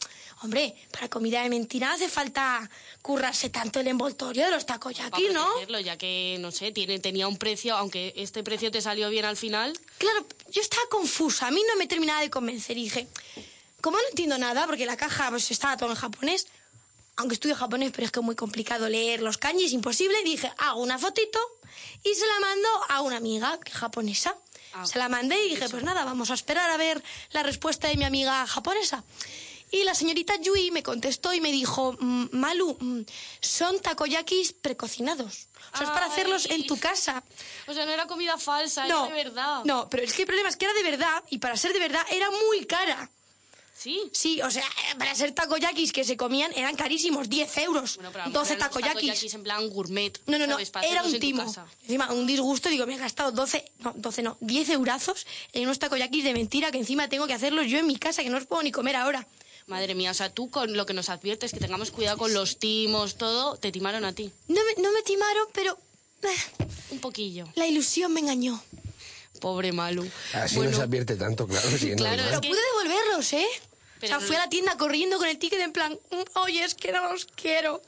hombre, 0.44 0.76
para 0.92 1.10
comida 1.10 1.42
de 1.42 1.50
mentira 1.50 1.92
hace 1.92 2.08
falta 2.08 2.70
currarse 3.02 3.50
tanto 3.50 3.80
el 3.80 3.88
envoltorio 3.88 4.46
de 4.46 4.52
los 4.52 4.64
Para 4.64 4.78
takoyaki, 4.78 5.30
¿no? 5.34 5.44
protegerlo, 5.44 5.80
ya 5.80 5.98
que, 5.98 6.38
no 6.40 6.52
sé, 6.52 6.72
tiene, 6.72 7.00
tenía 7.00 7.28
un 7.28 7.38
precio, 7.38 7.76
aunque 7.76 8.14
este 8.16 8.44
precio 8.44 8.70
te 8.70 8.80
salió 8.80 9.10
bien 9.10 9.26
al 9.26 9.38
final. 9.38 9.78
Claro, 9.98 10.24
yo 10.52 10.62
estaba 10.62 10.84
confusa, 10.88 11.48
a 11.48 11.52
mí 11.52 11.64
no 11.68 11.76
me 11.78 11.88
terminaba 11.88 12.22
de 12.22 12.30
convencer 12.30 12.78
y 12.78 12.84
dije, 12.84 13.08
como 13.82 13.98
no 13.98 14.04
entiendo 14.12 14.38
nada, 14.38 14.68
porque 14.68 14.86
la 14.86 14.98
caja 14.98 15.32
pues 15.32 15.50
estaba 15.50 15.78
todo 15.78 15.90
en 15.90 15.96
japonés, 15.96 16.46
aunque 17.16 17.34
estudio 17.34 17.56
japonés, 17.56 17.92
pero 17.92 18.06
es 18.06 18.12
que 18.12 18.20
es 18.20 18.26
muy 18.26 18.36
complicado 18.36 18.88
leer 18.88 19.24
los 19.24 19.40
kanjis, 19.40 19.74
imposible, 19.74 20.16
dije, 20.24 20.52
hago 20.60 20.80
una 20.80 21.00
fotito 21.00 21.40
y 22.04 22.14
se 22.14 22.28
la 22.28 22.40
mando 22.40 22.68
a 22.90 23.02
una 23.02 23.18
amiga 23.18 23.60
que 23.62 23.72
es 23.72 23.78
japonesa. 23.78 24.38
Ah, 24.78 24.86
se 24.86 25.00
la 25.00 25.08
mandé 25.08 25.42
y 25.46 25.50
dije, 25.52 25.70
pues 25.70 25.84
nada, 25.84 26.04
vamos 26.04 26.32
a 26.32 26.34
esperar 26.34 26.70
a 26.70 26.76
ver 26.76 27.02
la 27.32 27.44
respuesta 27.44 27.88
de 27.88 27.96
mi 27.96 28.04
amiga 28.04 28.46
japonesa. 28.46 29.06
Y 29.72 29.84
la 29.84 29.96
señorita 29.96 30.36
Yui 30.36 30.70
me 30.72 30.84
contestó 30.84 31.34
y 31.34 31.40
me 31.40 31.52
dijo, 31.52 31.96
"Mm, 32.00 32.26
Malu, 32.34 32.78
mm, 32.80 33.02
son 33.40 33.80
takoyakis 33.82 34.52
precocinados. 34.54 35.48
O 35.74 35.78
sea, 35.78 35.88
es 35.88 35.94
para 35.94 36.06
Ay. 36.08 36.12
hacerlos 36.12 36.46
en 36.48 36.68
tu 36.68 36.78
casa. 36.78 37.24
O 37.68 37.74
sea, 37.74 37.86
no 37.86 37.92
era 37.92 38.06
comida 38.06 38.38
falsa, 38.38 38.86
No, 38.86 39.06
era 39.06 39.16
de 39.16 39.24
verdad. 39.24 39.64
No, 39.64 39.90
pero 39.90 40.04
es 40.04 40.14
que 40.14 40.24
el 40.24 40.28
problema 40.28 40.50
es 40.50 40.58
que 40.58 40.66
era 40.66 40.74
de 40.74 40.84
verdad 40.84 41.24
y 41.30 41.38
para 41.40 41.56
ser 41.58 41.72
de 41.74 41.80
verdad 41.80 42.06
era 42.12 42.30
muy 42.32 42.66
cara. 42.66 43.10
¿Sí? 43.78 44.02
Sí, 44.14 44.42
o 44.42 44.50
sea, 44.50 44.64
para 44.98 45.14
ser 45.16 45.34
takoyakis 45.34 45.92
que 45.92 46.06
se 46.06 46.16
comían 46.16 46.52
eran 46.56 46.76
carísimos, 46.76 47.30
10 47.30 47.58
euros. 47.58 47.96
Bueno, 47.98 48.10
pero 48.12 48.24
a 48.24 48.28
lo 48.28 48.34
12 48.34 48.56
mejor 48.56 48.58
eran 48.58 48.62
unos 48.62 48.70
takoyakis. 48.70 49.10
takoyakis 49.10 49.34
en 49.34 49.44
plan 49.44 49.70
gourmet. 49.70 50.20
No, 50.28 50.40
no, 50.40 50.48
no, 50.48 50.58
era 50.60 51.04
un 51.04 51.20
timo. 51.20 51.44
Encima, 51.82 52.12
un 52.14 52.26
disgusto, 52.26 52.70
digo, 52.70 52.88
me 52.88 52.96
he 52.96 52.98
gastado 52.98 53.32
12, 53.32 53.66
no, 53.80 53.94
12 53.98 54.24
no, 54.24 54.38
10 54.40 54.70
eurazos 54.70 55.28
en 55.52 55.64
unos 55.64 55.78
takoyakis 55.80 56.24
de 56.24 56.34
mentira 56.34 56.72
que 56.72 56.78
encima 56.78 57.10
tengo 57.10 57.28
que 57.28 57.34
hacerlos 57.34 57.68
yo 57.68 57.78
en 57.78 57.86
mi 57.88 57.98
casa, 57.98 58.24
que 58.24 58.30
no 58.30 58.38
os 58.38 58.46
puedo 58.46 58.64
ni 58.64 58.72
comer 58.72 58.96
ahora. 58.96 59.28
Madre 59.68 59.94
mía, 59.94 60.12
o 60.12 60.14
sea, 60.14 60.30
tú 60.30 60.50
con 60.50 60.78
lo 60.78 60.86
que 60.86 60.94
nos 60.94 61.10
adviertes, 61.10 61.52
que 61.52 61.60
tengamos 61.60 61.92
cuidado 61.92 62.18
con 62.18 62.34
los 62.34 62.58
timos, 62.58 63.16
todo, 63.16 63.58
te 63.58 63.72
timaron 63.72 64.06
a 64.06 64.14
ti. 64.14 64.32
No 64.48 64.62
me, 64.64 64.82
no 64.82 64.92
me 64.94 65.02
timaron, 65.02 65.48
pero 65.54 65.78
eh, 66.24 66.66
Un 66.92 67.00
poquillo. 67.00 67.48
la 67.56 67.68
ilusión 67.68 68.14
me 68.14 68.22
engañó. 68.22 68.64
Pobre 69.46 69.72
Malu. 69.72 70.10
Así 70.34 70.56
Bueno, 70.56 70.72
no 70.72 70.78
se 70.78 70.82
advierte 70.82 71.16
tanto, 71.18 71.46
claro. 71.48 71.70
es. 71.70 71.80
Pero 71.80 72.42
pude 72.42 72.60
devolverlos, 72.74 73.32
¿eh? 73.34 73.46
Pero 74.00 74.18
o 74.18 74.20
sea, 74.20 74.28
fui 74.28 74.36
a 74.36 74.40
la 74.40 74.50
tienda 74.50 74.76
corriendo 74.76 75.20
con 75.20 75.28
el 75.28 75.38
ticket 75.38 75.60
en 75.60 75.72
plan, 75.72 75.94
"Mm, 76.10 76.40
oye, 76.40 76.64
es 76.64 76.74
que 76.74 76.92
no 76.92 77.12
los 77.12 77.26
quiero. 77.26 77.84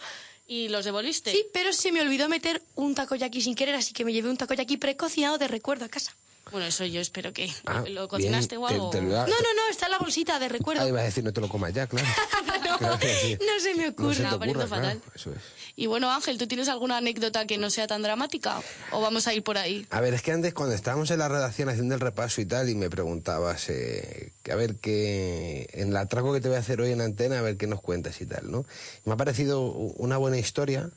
¿Y 0.48 0.70
los 0.70 0.86
devolviste? 0.86 1.32
Sí, 1.32 1.48
pero 1.52 1.74
se 1.74 1.92
me 1.92 2.00
olvidó 2.02 2.30
meter 2.30 2.62
un 2.76 2.94
takoyaki 2.94 3.42
sin 3.42 3.56
querer, 3.56 3.74
así 3.74 3.92
que 3.92 4.06
me 4.06 4.14
llevé 4.14 4.30
un 4.30 4.38
takoyaki 4.38 4.78
precocinado 4.78 5.40
de 5.40 5.48
recuerdo 5.48 5.86
a 5.86 5.90
casa. 5.90 6.16
Bueno, 6.52 6.66
eso 6.68 6.86
yo 6.86 7.02
espero 7.02 7.34
que... 7.34 7.52
Ah, 7.66 7.84
¿Lo 7.88 8.08
cocinaste 8.08 8.58
bien, 8.58 8.66
o 8.66 8.68
te- 8.70 8.76
algo? 8.76 8.90
te 8.92 9.02
lo- 9.02 9.08
No, 9.10 9.26
no, 9.28 9.54
no, 9.56 9.70
está 9.72 9.86
en 9.88 9.92
la 9.92 10.00
bolsita 10.00 10.40
de 10.40 10.50
recuerdo. 10.50 10.84
Ah, 10.84 10.88
ibas 10.88 11.02
a 11.02 11.06
decir, 11.06 11.24
no 11.24 11.34
te 11.34 11.42
lo 11.42 11.50
comas 11.50 11.74
ya, 11.74 11.88
claro. 11.88 12.08
no, 12.66 12.78
Claro 12.78 13.00
que 13.00 13.14
sí. 13.16 13.38
no 13.40 13.60
se 13.62 13.76
me 13.76 13.92
No 13.92 14.14
se 14.14 14.24
ocurre. 14.26 14.36
ocurra, 14.36 14.54
claro, 14.54 14.68
fatal. 14.68 15.02
Eso 15.16 15.32
es. 15.32 15.38
Y 15.76 15.86
bueno, 15.86 16.10
Ángel, 16.12 16.38
¿tú 16.40 16.48
tienes 16.48 16.70
alguna 16.70 16.98
anécdota 16.98 17.46
que 17.46 17.58
no 17.60 17.70
sea 17.70 17.86
tan 17.88 18.02
dramática? 18.02 18.62
¿O 18.92 19.00
vamos 19.02 19.28
a 19.28 19.34
ir 19.34 19.44
por 19.44 19.58
ahí? 19.60 19.86
A 19.92 20.02
ver, 20.02 20.14
es 20.16 20.22
que 20.24 20.32
antes 20.32 20.54
cuando 20.54 20.74
estábamos 20.74 21.12
en 21.12 21.20
la 21.20 21.28
redacción 21.28 21.70
haciendo 21.70 21.94
el 21.94 22.02
repaso 22.02 22.42
y 22.42 22.46
tal, 22.46 22.70
y 22.70 22.76
me 22.76 22.90
preguntabas, 22.90 23.70
eh, 23.70 24.32
que 24.42 24.52
a 24.52 24.56
ver 24.56 24.76
qué, 24.76 25.70
en 25.74 25.90
el 25.90 25.98
atraco 25.98 26.34
que 26.34 26.42
te 26.42 26.48
voy 26.48 26.58
a 26.58 26.62
hacer 26.62 26.82
hoy 26.82 26.92
en 26.92 27.02
antena, 27.02 27.38
a 27.40 27.42
ver 27.44 27.58
qué 27.58 27.68
nos 27.68 27.82
cuentas 27.82 28.20
y 28.22 28.26
tal, 28.26 28.50
¿no? 28.50 28.66
Me 29.06 29.14
ha 29.14 29.18
parecido 29.18 29.62
una 29.62 30.18
buena 30.18 30.38
historia 30.40 30.90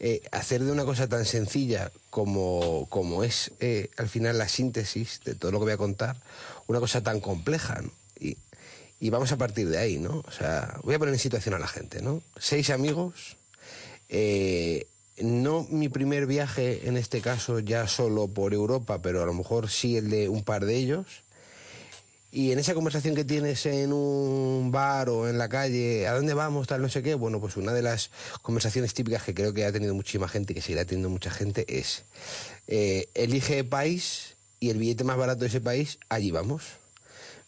eh, 0.00 0.22
hacer 0.32 0.62
de 0.62 0.72
una 0.72 0.84
cosa 0.84 1.08
tan 1.08 1.24
sencilla 1.24 1.90
como, 2.10 2.86
como 2.90 3.24
es 3.24 3.52
eh, 3.60 3.90
al 3.96 4.08
final 4.08 4.38
la 4.38 4.48
síntesis 4.48 5.20
de 5.24 5.34
todo 5.34 5.52
lo 5.52 5.58
que 5.58 5.64
voy 5.64 5.72
a 5.72 5.78
contar, 5.78 6.16
una 6.66 6.80
cosa 6.80 7.02
tan 7.02 7.20
compleja. 7.20 7.82
Y, 8.18 8.36
y 9.00 9.10
vamos 9.10 9.32
a 9.32 9.36
partir 9.36 9.68
de 9.68 9.78
ahí, 9.78 9.98
¿no? 9.98 10.22
O 10.26 10.30
sea, 10.30 10.78
voy 10.82 10.94
a 10.94 10.98
poner 10.98 11.14
en 11.14 11.20
situación 11.20 11.54
a 11.54 11.58
la 11.58 11.68
gente, 11.68 12.00
¿no? 12.00 12.22
Seis 12.38 12.70
amigos, 12.70 13.36
eh, 14.08 14.86
no 15.18 15.66
mi 15.70 15.88
primer 15.88 16.26
viaje, 16.26 16.88
en 16.88 16.96
este 16.96 17.20
caso 17.20 17.60
ya 17.60 17.86
solo 17.86 18.28
por 18.28 18.54
Europa, 18.54 19.00
pero 19.02 19.22
a 19.22 19.26
lo 19.26 19.34
mejor 19.34 19.70
sí 19.70 19.96
el 19.96 20.10
de 20.10 20.28
un 20.28 20.42
par 20.42 20.64
de 20.64 20.76
ellos. 20.76 21.06
Y 22.34 22.50
en 22.50 22.58
esa 22.58 22.74
conversación 22.74 23.14
que 23.14 23.24
tienes 23.24 23.64
en 23.64 23.92
un 23.92 24.72
bar 24.72 25.08
o 25.08 25.28
en 25.28 25.38
la 25.38 25.48
calle, 25.48 26.08
¿a 26.08 26.14
dónde 26.14 26.34
vamos? 26.34 26.66
Tal, 26.66 26.82
no 26.82 26.88
sé 26.88 27.00
qué. 27.00 27.14
Bueno, 27.14 27.40
pues 27.40 27.56
una 27.56 27.72
de 27.72 27.80
las 27.80 28.10
conversaciones 28.42 28.92
típicas 28.92 29.22
que 29.22 29.34
creo 29.34 29.54
que 29.54 29.64
ha 29.64 29.70
tenido 29.70 29.94
muchísima 29.94 30.26
gente 30.26 30.52
y 30.52 30.56
que 30.56 30.60
seguirá 30.60 30.84
teniendo 30.84 31.10
mucha 31.10 31.30
gente 31.30 31.64
es, 31.68 32.02
eh, 32.66 33.06
elige 33.14 33.62
país 33.62 34.34
y 34.58 34.70
el 34.70 34.78
billete 34.78 35.04
más 35.04 35.16
barato 35.16 35.42
de 35.42 35.46
ese 35.46 35.60
país, 35.60 36.00
allí 36.08 36.32
vamos. 36.32 36.64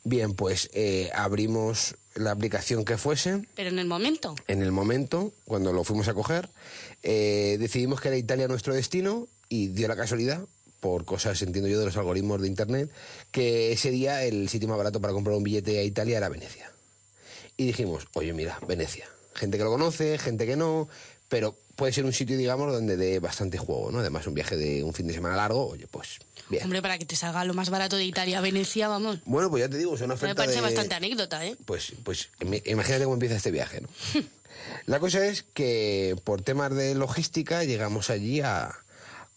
Bien, 0.04 0.34
pues 0.34 0.70
eh, 0.72 1.10
abrimos 1.16 1.96
la 2.14 2.30
aplicación 2.30 2.84
que 2.84 2.96
fuese. 2.96 3.42
Pero 3.56 3.70
en 3.70 3.80
el 3.80 3.88
momento. 3.88 4.36
En 4.46 4.62
el 4.62 4.70
momento, 4.70 5.32
cuando 5.46 5.72
lo 5.72 5.82
fuimos 5.82 6.06
a 6.06 6.14
coger, 6.14 6.48
eh, 7.02 7.56
decidimos 7.58 8.00
que 8.00 8.06
era 8.06 8.16
Italia 8.16 8.46
nuestro 8.46 8.72
destino 8.72 9.26
y 9.48 9.66
dio 9.66 9.88
la 9.88 9.96
casualidad, 9.96 10.46
por 10.86 11.04
cosas, 11.04 11.42
entiendo 11.42 11.68
yo, 11.68 11.80
de 11.80 11.84
los 11.86 11.96
algoritmos 11.96 12.40
de 12.40 12.46
Internet, 12.46 12.90
que 13.32 13.72
ese 13.72 13.90
día 13.90 14.22
el 14.22 14.48
sitio 14.48 14.68
más 14.68 14.78
barato 14.78 15.00
para 15.00 15.12
comprar 15.12 15.36
un 15.36 15.42
billete 15.42 15.80
a 15.80 15.82
Italia 15.82 16.18
era 16.18 16.28
Venecia. 16.28 16.70
Y 17.56 17.66
dijimos, 17.66 18.06
oye, 18.14 18.32
mira, 18.32 18.58
Venecia. 18.68 19.08
Gente 19.34 19.58
que 19.58 19.64
lo 19.64 19.70
conoce, 19.70 20.16
gente 20.18 20.46
que 20.46 20.54
no, 20.56 20.88
pero 21.28 21.56
puede 21.74 21.92
ser 21.92 22.04
un 22.04 22.12
sitio, 22.12 22.36
digamos, 22.36 22.72
donde 22.72 22.96
dé 22.96 23.18
bastante 23.18 23.58
juego, 23.58 23.90
¿no? 23.90 23.98
Además, 23.98 24.26
un 24.28 24.34
viaje 24.34 24.56
de 24.56 24.84
un 24.84 24.94
fin 24.94 25.08
de 25.08 25.14
semana 25.14 25.34
largo, 25.34 25.66
oye, 25.66 25.86
pues 25.88 26.20
bien. 26.48 26.62
Hombre, 26.62 26.80
para 26.82 26.98
que 26.98 27.04
te 27.04 27.16
salga 27.16 27.44
lo 27.44 27.52
más 27.52 27.68
barato 27.68 27.96
de 27.96 28.04
Italia 28.04 28.38
a 28.38 28.40
Venecia, 28.42 28.86
vamos. 28.86 29.18
Bueno, 29.24 29.50
pues 29.50 29.62
ya 29.64 29.68
te 29.68 29.76
digo, 29.76 29.94
es 29.96 30.00
una 30.02 30.14
oferta 30.14 30.28
Me 30.34 30.34
parece 30.36 30.54
de- 30.56 30.60
bastante 30.62 30.94
anécdota, 30.94 31.44
¿eh? 31.44 31.56
Pues, 31.66 31.92
pues 32.04 32.28
im- 32.40 32.62
imagínate 32.66 33.02
cómo 33.04 33.14
empieza 33.14 33.34
este 33.36 33.50
viaje, 33.50 33.80
¿no? 33.80 33.88
La 34.86 35.00
cosa 35.00 35.26
es 35.26 35.42
que 35.42 36.14
por 36.24 36.42
temas 36.42 36.74
de 36.74 36.94
logística 36.94 37.64
llegamos 37.64 38.08
allí 38.10 38.40
a 38.40 38.74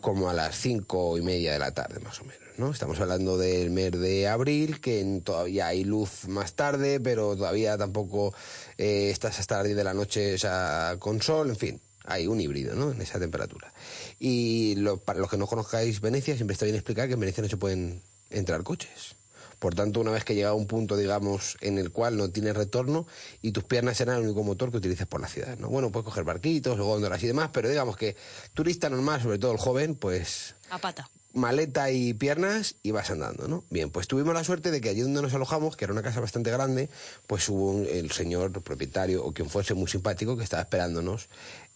como 0.02 0.30
a 0.30 0.34
las 0.34 0.56
cinco 0.58 1.18
y 1.18 1.22
media 1.22 1.52
de 1.54 1.60
la 1.60 1.72
tarde, 1.74 2.00
más 2.00 2.20
o 2.22 2.24
menos, 2.24 2.42
¿no? 2.58 2.72
Estamos 2.72 3.00
hablando 3.02 3.38
del 3.38 3.70
mes 3.70 3.92
de 3.92 4.28
abril, 4.28 4.80
que 4.80 5.22
todavía 5.24 5.68
hay 5.68 5.84
luz 5.84 6.28
más 6.28 6.54
tarde, 6.54 7.00
pero 7.00 7.36
todavía 7.36 7.78
tampoco 7.78 8.34
eh, 8.78 9.10
estás 9.12 9.40
hasta 9.40 9.58
las 9.58 9.66
10 9.66 9.76
de 9.78 9.84
la 9.84 9.94
noche 9.94 10.38
sea, 10.38 10.96
con 11.00 11.22
sol, 11.22 11.50
en 11.50 11.58
fin. 11.58 11.82
Hay 12.06 12.28
un 12.28 12.40
híbrido, 12.40 12.76
¿no? 12.76 12.92
En 12.92 13.02
esa 13.02 13.20
temperatura. 13.20 13.72
Y 14.20 14.76
lo- 14.78 14.98
para 14.98 15.20
los 15.20 15.30
que 15.30 15.38
no 15.38 15.48
conozcáis 15.48 16.00
Venecia, 16.02 16.36
siempre 16.36 16.54
está 16.54 16.66
bien 16.66 16.76
explicar 16.76 17.08
que 17.08 17.14
en 17.16 17.20
Venecia 17.20 17.44
no 17.44 17.50
se 17.50 17.58
pueden 17.58 18.02
entrar 18.30 18.64
coches. 18.64 19.16
Por 19.60 19.76
tanto, 19.76 20.00
una 20.00 20.12
vez 20.12 20.24
que 20.24 20.36
llega 20.36 20.50
a 20.50 20.54
un 20.54 20.68
punto, 20.68 20.96
digamos, 20.96 21.58
en 21.62 21.78
el 21.78 21.92
cual 21.92 22.16
no 22.18 22.30
tienes 22.30 22.56
retorno 22.56 23.06
y 23.42 23.52
tus 23.52 23.66
piernas 23.66 23.98
serán 23.98 24.18
el 24.20 24.24
único 24.26 24.44
motor 24.44 24.72
que 24.72 24.78
utilices 24.78 25.06
por 25.06 25.20
la 25.22 25.28
ciudad, 25.28 25.58
¿no? 25.58 25.68
Bueno, 25.68 25.92
puedes 25.92 26.06
coger 26.06 26.24
barquitos, 26.24 26.80
góndolas 26.80 27.22
y 27.24 27.28
demás, 27.28 27.50
pero 27.52 27.68
digamos 27.70 27.98
que 27.98 28.16
turista 28.54 28.90
normal, 28.90 29.22
sobre 29.22 29.38
todo 29.38 29.52
el 29.52 29.58
joven, 29.58 29.96
pues 29.96 30.56
A 30.70 30.78
pata. 30.80 31.10
maleta 31.34 31.92
y 31.92 32.14
piernas 32.14 32.76
y 32.84 32.92
vas 32.92 33.10
andando, 33.12 33.48
¿no? 33.50 33.64
Bien, 33.70 33.90
pues 33.90 34.08
tuvimos 34.08 34.34
la 34.34 34.44
suerte 34.46 34.72
de 34.72 34.80
que 34.82 34.90
allí 34.90 35.02
donde 35.02 35.22
nos 35.22 35.34
alojamos, 35.34 35.76
que 35.76 35.84
era 35.86 35.94
una 35.94 36.02
casa 36.04 36.22
bastante 36.22 36.52
grande, 36.52 36.90
pues 37.28 37.48
hubo 37.50 37.72
un- 37.72 37.86
el 37.86 38.12
señor 38.12 38.52
propietario 38.64 39.26
o 39.26 39.34
quien 39.34 39.50
fuese 39.50 39.74
muy 39.74 39.88
simpático 39.90 40.38
que 40.38 40.44
estaba 40.46 40.64
esperándonos 40.64 41.28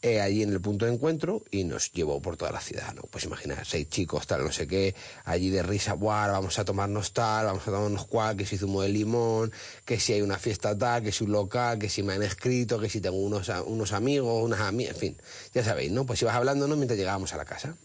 allí 0.04 0.44
en 0.44 0.52
el 0.52 0.60
punto 0.60 0.86
de 0.86 0.94
encuentro 0.94 1.44
y 1.50 1.64
nos 1.64 1.92
llevó 1.94 2.22
por 2.22 2.36
toda 2.36 2.52
la 2.52 2.60
ciudad, 2.60 2.94
¿no? 2.94 3.04
Pues 3.04 3.24
imagina, 3.24 3.64
seis 3.64 3.88
chicos, 3.90 4.28
tal, 4.28 4.44
no 4.44 4.52
sé 4.52 4.68
qué, 4.68 4.94
allí 5.24 5.50
de 5.50 5.64
risa, 5.64 5.94
buah, 5.94 6.28
vamos 6.28 6.60
a 6.60 6.66
tomarnos 6.66 7.14
tal, 7.14 7.46
vamos 7.46 7.64
a 7.64 7.72
tomarnos 7.72 8.06
cual, 8.06 8.36
que 8.36 8.46
si 8.46 8.58
zumo 8.58 8.82
de 8.82 8.90
limón, 8.90 9.52
que 9.86 10.00
si 10.00 10.14
hay 10.14 10.22
una 10.22 10.38
fiesta 10.38 10.78
tal, 10.78 11.04
que 11.04 11.14
si 11.14 11.24
un 11.24 11.32
local, 11.32 11.80
que 11.80 11.88
si 11.88 12.04
me 12.04 12.14
han 12.14 12.24
escrito, 12.24 12.80
que 12.80 12.90
si 12.90 13.00
tengo 13.00 13.18
unos, 13.18 13.50
unos 13.66 13.94
amigos, 13.94 14.44
unas 14.44 14.60
amigas, 14.60 14.96
en 14.96 15.00
fin, 15.00 15.18
ya 15.54 15.64
sabéis, 15.64 15.92
¿no? 15.92 16.06
Pues 16.06 16.22
ibas 16.22 16.36
hablando, 16.36 16.68
¿no? 16.68 16.76
Mientras 16.76 16.98
llegábamos 16.98 17.34
a 17.34 17.38
la 17.38 17.46
casa. 17.46 17.76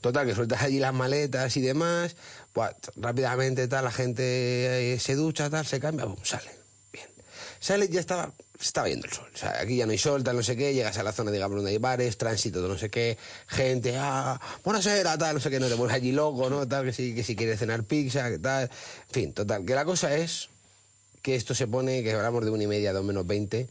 Total, 0.00 0.26
que 0.26 0.34
sueltas 0.34 0.62
allí 0.62 0.78
las 0.78 0.94
maletas 0.94 1.56
y 1.56 1.62
demás, 1.62 2.14
rápidamente 2.96 3.66
tal, 3.66 3.84
la 3.84 3.90
gente 3.90 4.94
eh, 4.94 5.00
se 5.00 5.14
ducha, 5.16 5.50
tal, 5.50 5.66
se 5.66 5.80
cambia, 5.80 6.06
pum, 6.06 6.16
sale. 6.22 6.50
Bien. 6.92 7.08
Sale, 7.58 7.88
ya 7.88 8.00
estaba, 8.00 8.32
se 8.62 8.68
estaba 8.68 8.88
yendo 8.88 9.06
el 9.06 9.12
sol. 9.12 9.28
O 9.34 9.36
sea, 9.36 9.60
aquí 9.60 9.76
ya 9.76 9.86
no 9.86 9.92
hay 9.92 9.98
sol, 9.98 10.22
tal, 10.22 10.36
no 10.36 10.42
sé 10.42 10.56
qué, 10.56 10.72
llegas 10.72 10.96
a 10.96 11.02
la 11.02 11.12
zona, 11.12 11.32
digamos, 11.32 11.56
donde 11.56 11.72
hay 11.72 11.78
bares, 11.78 12.16
tránsito, 12.16 12.60
no 12.60 12.78
sé 12.78 12.90
qué, 12.90 13.18
gente, 13.48 13.96
ah, 13.98 14.40
buenasera, 14.64 15.18
tal, 15.18 15.34
no 15.34 15.40
sé 15.40 15.50
qué, 15.50 15.58
no 15.58 15.68
te 15.68 15.76
pones 15.76 15.94
allí 15.94 16.12
loco, 16.12 16.48
¿no? 16.48 16.66
Tal, 16.68 16.84
que 16.84 16.92
si, 16.92 17.14
que 17.14 17.24
si 17.24 17.34
quieres 17.34 17.58
cenar 17.58 17.82
pizza, 17.82 18.30
que 18.30 18.38
tal. 18.38 18.64
En 19.08 19.14
fin, 19.14 19.32
total, 19.32 19.64
que 19.64 19.74
la 19.74 19.84
cosa 19.84 20.14
es 20.16 20.48
que 21.22 21.34
esto 21.34 21.54
se 21.54 21.66
pone, 21.66 22.02
que 22.02 22.12
hablamos 22.12 22.44
de 22.44 22.50
una 22.50 22.62
y 22.62 22.68
media, 22.68 22.92
dos 22.92 23.04
menos 23.04 23.26
20 23.26 23.68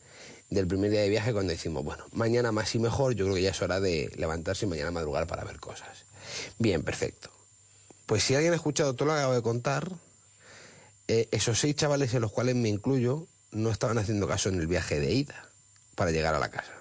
del 0.50 0.68
primer 0.68 0.92
día 0.92 1.02
de 1.02 1.10
viaje 1.10 1.32
cuando 1.32 1.52
decimos, 1.52 1.84
bueno, 1.86 2.06
mañana 2.12 2.52
más 2.52 2.76
y 2.76 2.80
mejor, 2.80 3.14
yo 3.14 3.26
creo 3.26 3.36
que 3.36 3.42
ya 3.42 3.52
es 3.52 3.62
hora 3.62 3.80
de 3.80 4.12
levantarse 4.18 4.66
y 4.66 4.70
mañana 4.70 4.92
madrugar 4.92 5.26
para 5.26 5.46
ver 5.46 5.60
cosas. 5.62 6.06
Bien, 6.60 6.84
perfecto. 6.84 7.30
Pues 8.06 8.24
si 8.24 8.36
alguien 8.36 8.52
ha 8.52 8.58
escuchado 8.58 8.94
todo 8.94 9.08
lo 9.08 9.14
que 9.14 9.20
acabo 9.20 9.34
de 9.34 9.42
contar, 9.42 9.90
eh, 11.08 11.30
esos 11.32 11.60
seis 11.60 11.76
chavales 11.76 12.14
en 12.14 12.22
los 12.22 12.32
cuales 12.32 12.56
me 12.56 12.68
incluyo 12.68 13.28
no 13.52 13.72
estaban 13.72 13.98
haciendo 13.98 14.28
caso 14.28 14.50
en 14.50 14.60
el 14.60 14.68
viaje 14.68 15.00
de 15.00 15.14
ida 15.14 15.50
para 15.96 16.12
llegar 16.12 16.36
a 16.36 16.40
la 16.40 16.50
casa. 16.50 16.74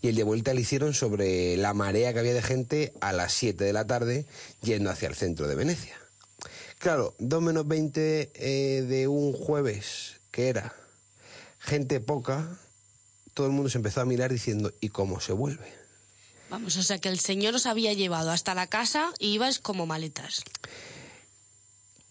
Y 0.00 0.08
el 0.08 0.16
de 0.16 0.22
vuelta 0.22 0.54
le 0.54 0.60
hicieron 0.60 0.94
sobre 0.94 1.56
la 1.56 1.74
marea 1.74 2.12
que 2.12 2.18
había 2.18 2.34
de 2.34 2.42
gente 2.42 2.92
a 3.00 3.12
las 3.12 3.32
7 3.34 3.64
de 3.64 3.72
la 3.72 3.86
tarde 3.86 4.26
yendo 4.62 4.90
hacia 4.90 5.08
el 5.08 5.14
centro 5.14 5.46
de 5.48 5.54
Venecia. 5.54 5.96
Claro, 6.78 7.14
2 7.18 7.42
menos 7.42 7.66
20 7.66 8.32
eh, 8.34 8.82
de 8.82 9.08
un 9.08 9.32
jueves, 9.32 10.20
que 10.30 10.48
era 10.48 10.74
gente 11.58 12.00
poca, 12.00 12.46
todo 13.32 13.46
el 13.46 13.52
mundo 13.52 13.70
se 13.70 13.78
empezó 13.78 14.00
a 14.00 14.04
mirar 14.04 14.30
diciendo, 14.30 14.72
¿y 14.80 14.90
cómo 14.90 15.20
se 15.20 15.32
vuelve? 15.32 15.72
Vamos, 16.50 16.76
o 16.76 16.82
sea 16.82 16.98
que 16.98 17.08
el 17.08 17.18
señor 17.18 17.54
os 17.54 17.66
había 17.66 17.92
llevado 17.94 18.30
hasta 18.30 18.54
la 18.54 18.66
casa 18.66 19.12
y 19.18 19.34
ibais 19.34 19.58
como 19.58 19.86
maletas. 19.86 20.44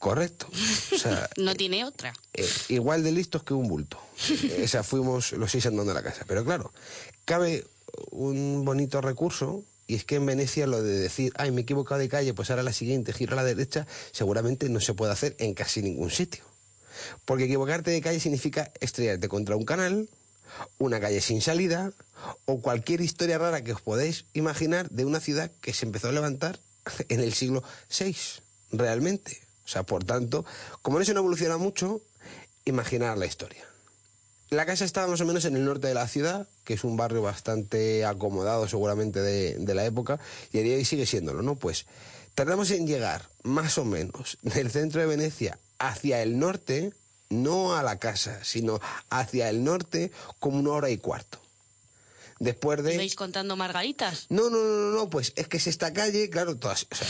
Correcto. 0.04 0.47
O 0.93 0.97
sea, 0.97 1.30
No 1.38 1.56
tiene 1.56 1.86
otra. 1.86 2.12
eh, 2.34 2.45
igual 2.68 3.04
de 3.04 3.14
listos 3.14 3.43
que 3.43 3.54
un 3.54 3.70
bulto. 3.70 3.97
Eh, 4.30 4.64
O 4.66 4.68
sea, 4.68 4.84
fuimos 4.84 5.32
los 5.32 5.49
seis 5.49 5.66
andando 5.66 5.91
a 5.93 5.95
la 5.95 6.04
casa. 6.04 6.26
Pero 6.28 6.43
claro, 6.43 6.74
cabe 7.24 7.66
un 8.12 8.66
bonito 8.66 8.99
recurso 8.99 9.64
y 9.88 9.95
es 9.95 10.04
que 10.04 10.16
en 10.16 10.26
Venecia 10.26 10.68
lo 10.68 10.82
de 10.84 10.91
decir, 10.99 11.32
ay, 11.38 11.51
me 11.51 11.62
he 11.62 11.64
equivocado 11.64 11.99
de 12.01 12.10
calle, 12.10 12.34
pues 12.34 12.49
ahora 12.49 12.64
la 12.64 12.74
siguiente, 12.74 13.14
giro 13.14 13.32
a 13.34 13.36
la 13.38 13.45
derecha, 13.45 13.88
seguramente 14.12 14.68
no 14.68 14.82
se 14.82 14.93
puede 14.93 15.14
hacer 15.14 15.36
en 15.39 15.54
casi 15.54 15.82
ningún 15.82 16.12
sitio. 16.12 16.43
Porque 17.24 17.45
equivocarte 17.45 17.91
de 17.91 18.01
calle 18.01 18.20
significa 18.20 18.72
estrellarte 18.82 19.30
contra 19.30 19.56
un 19.56 19.64
canal, 19.64 20.10
una 20.80 20.99
calle 20.99 21.22
sin 21.22 21.41
salida 21.41 21.93
o 22.45 22.60
cualquier 22.62 22.99
historia 23.01 23.38
rara 23.38 23.64
que 23.64 23.72
os 23.74 23.82
podéis 23.82 24.26
imaginar 24.34 24.89
de 24.89 25.06
una 25.06 25.20
ciudad 25.22 25.49
que 25.62 25.74
se 25.74 25.86
empezó 25.86 26.10
a 26.10 26.12
levantar 26.12 26.60
en 27.08 27.22
el 27.22 27.34
siglo 27.34 27.64
VI, 27.89 28.16
realmente. 28.74 29.43
O 29.66 29.68
sea, 29.68 29.84
por 29.84 30.03
tanto, 30.03 30.45
como 30.82 30.99
eso 30.99 31.14
no 31.14 31.22
evoluciona 31.22 31.57
mucho, 31.57 32.01
imaginar 32.66 33.18
la 33.18 33.26
historia. 33.26 33.66
La 34.49 34.66
casa 34.66 34.86
estaba 34.86 35.07
más 35.07 35.22
o 35.22 35.26
menos 35.26 35.45
en 35.45 35.55
el 35.55 35.66
norte 35.66 35.88
de 35.88 35.95
la 35.95 36.07
ciudad, 36.07 36.47
que 36.64 36.76
es 36.76 36.84
un 36.84 36.95
barrio 36.95 37.22
bastante 37.22 38.05
acomodado 38.05 38.68
seguramente 38.68 39.20
de, 39.20 39.55
de 39.57 39.74
la 39.74 39.86
época, 39.86 40.20
y 40.51 40.59
a 40.59 40.61
día 40.61 40.74
de 40.74 40.78
hoy 40.80 40.86
sigue 40.86 41.05
siéndolo, 41.05 41.41
¿no? 41.41 41.55
Pues 41.55 41.86
tardamos 42.36 42.70
en 42.72 42.86
llegar 42.86 43.30
más 43.41 43.78
o 43.78 43.86
menos 43.86 44.38
del 44.41 44.70
centro 44.70 45.01
de 45.01 45.07
Venecia 45.07 45.57
hacia 45.80 46.22
el 46.22 46.38
norte, 46.38 46.93
no 47.30 47.76
a 47.76 47.84
la 47.84 47.97
casa, 47.97 48.43
sino 48.43 48.80
hacia 49.09 49.49
el 49.49 49.64
norte 49.64 50.11
como 50.39 50.59
una 50.59 50.72
hora 50.72 50.89
y 50.89 50.97
cuarto. 50.97 51.39
Después 52.39 52.84
de... 52.84 52.95
¿Ibais 52.95 53.16
contando 53.16 53.55
margaritas? 53.55 54.26
No, 54.30 54.49
no, 54.49 54.57
no, 54.57 54.89
no, 54.89 54.91
no, 54.91 55.09
pues 55.09 55.34
es 55.36 55.47
que 55.47 55.57
es 55.57 55.68
esta 55.68 55.93
calle, 55.93 56.30
claro, 56.30 56.57
todas, 56.57 56.88
o 56.91 56.95
sea, 56.95 57.07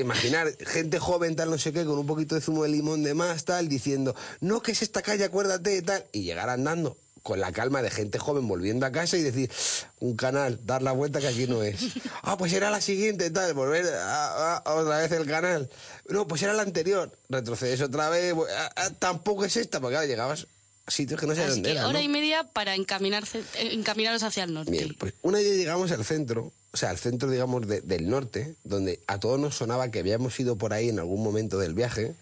imaginar 0.00 0.54
gente 0.66 0.98
joven, 0.98 1.36
tal, 1.36 1.50
no 1.50 1.58
sé 1.58 1.72
qué, 1.72 1.84
con 1.84 1.98
un 1.98 2.06
poquito 2.06 2.34
de 2.34 2.40
zumo 2.40 2.62
de 2.64 2.70
limón 2.70 3.02
de 3.02 3.14
más, 3.14 3.44
tal, 3.44 3.68
diciendo, 3.68 4.14
no, 4.40 4.60
que 4.62 4.72
es 4.72 4.82
esta 4.82 5.02
calle, 5.02 5.24
acuérdate, 5.24 5.80
tal, 5.82 6.04
y 6.12 6.22
llegar 6.22 6.48
andando 6.50 6.96
con 7.22 7.38
la 7.38 7.52
calma 7.52 7.82
de 7.82 7.90
gente 7.90 8.18
joven 8.18 8.48
volviendo 8.48 8.86
a 8.86 8.92
casa 8.92 9.18
y 9.18 9.22
decir, 9.22 9.50
un 9.98 10.16
canal, 10.16 10.58
dar 10.64 10.80
la 10.82 10.92
vuelta 10.92 11.20
que 11.20 11.28
aquí 11.28 11.46
no 11.46 11.62
es. 11.62 11.76
Ah, 12.22 12.36
pues 12.38 12.52
era 12.54 12.70
la 12.70 12.80
siguiente, 12.80 13.30
tal, 13.30 13.52
volver 13.54 13.86
a, 13.94 14.56
a- 14.58 14.74
otra 14.74 14.98
vez 14.98 15.12
el 15.12 15.26
canal. 15.26 15.68
No, 16.08 16.26
pues 16.26 16.42
era 16.42 16.52
la 16.54 16.62
anterior, 16.62 17.12
retrocedes 17.28 17.80
otra 17.82 18.08
vez, 18.08 18.34
tampoco 18.98 19.44
es 19.44 19.56
esta, 19.56 19.80
porque 19.80 19.94
claro, 19.96 20.06
llegabas 20.08 20.46
a 20.86 20.90
sitios 20.90 21.20
que 21.20 21.26
no 21.26 21.34
sé 21.34 21.46
dónde 21.46 21.72
era, 21.72 21.86
hora 21.86 21.98
¿no? 21.98 22.04
y 22.04 22.08
media 22.08 22.44
para 22.44 22.74
encaminarse, 22.74 23.40
eh, 23.54 23.70
encaminaros 23.72 24.22
hacia 24.22 24.44
el 24.44 24.54
norte. 24.54 24.70
Bien, 24.70 24.94
pues 24.98 25.14
una 25.22 25.38
vez 25.38 25.56
llegamos 25.56 25.90
al 25.92 26.04
centro, 26.04 26.52
o 26.72 26.76
sea, 26.76 26.90
al 26.90 26.98
centro, 26.98 27.28
digamos, 27.30 27.66
de- 27.66 27.80
del 27.80 28.08
norte, 28.08 28.54
donde 28.64 29.00
a 29.06 29.18
todos 29.18 29.38
nos 29.40 29.56
sonaba 29.56 29.90
que 29.90 29.98
habíamos 30.00 30.38
ido 30.38 30.56
por 30.56 30.72
ahí 30.72 30.88
en 30.88 30.98
algún 30.98 31.22
momento 31.22 31.58
del 31.58 31.74
viaje, 31.74 32.14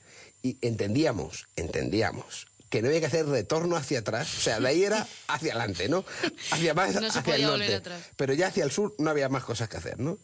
y 0.42 0.56
entendíamos, 0.62 1.46
entendíamos, 1.56 2.46
que 2.70 2.80
no 2.82 2.88
había 2.88 3.00
que 3.00 3.06
hacer 3.06 3.26
retorno 3.26 3.76
hacia 3.76 4.00
atrás, 4.00 4.28
o 4.36 4.40
sea, 4.40 4.60
de 4.60 4.68
ahí 4.68 4.84
era 4.84 5.06
hacia 5.26 5.52
adelante, 5.54 5.88
¿no? 5.88 6.04
Hacia 6.50 6.74
más, 6.74 6.94
No 6.94 7.10
se 7.10 7.18
hacia 7.18 7.34
el 7.36 7.42
norte. 7.42 7.74
atrás. 7.74 8.02
Pero 8.16 8.34
ya 8.34 8.48
hacia 8.48 8.64
el 8.64 8.70
sur 8.70 8.94
no 8.98 9.10
había 9.10 9.28
más 9.28 9.44
cosas 9.44 9.68
que 9.68 9.76
hacer, 9.78 9.98
¿no? 9.98 10.18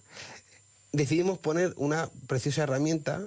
Decidimos 0.92 1.38
poner 1.38 1.74
una 1.76 2.08
preciosa 2.26 2.62
herramienta 2.62 3.22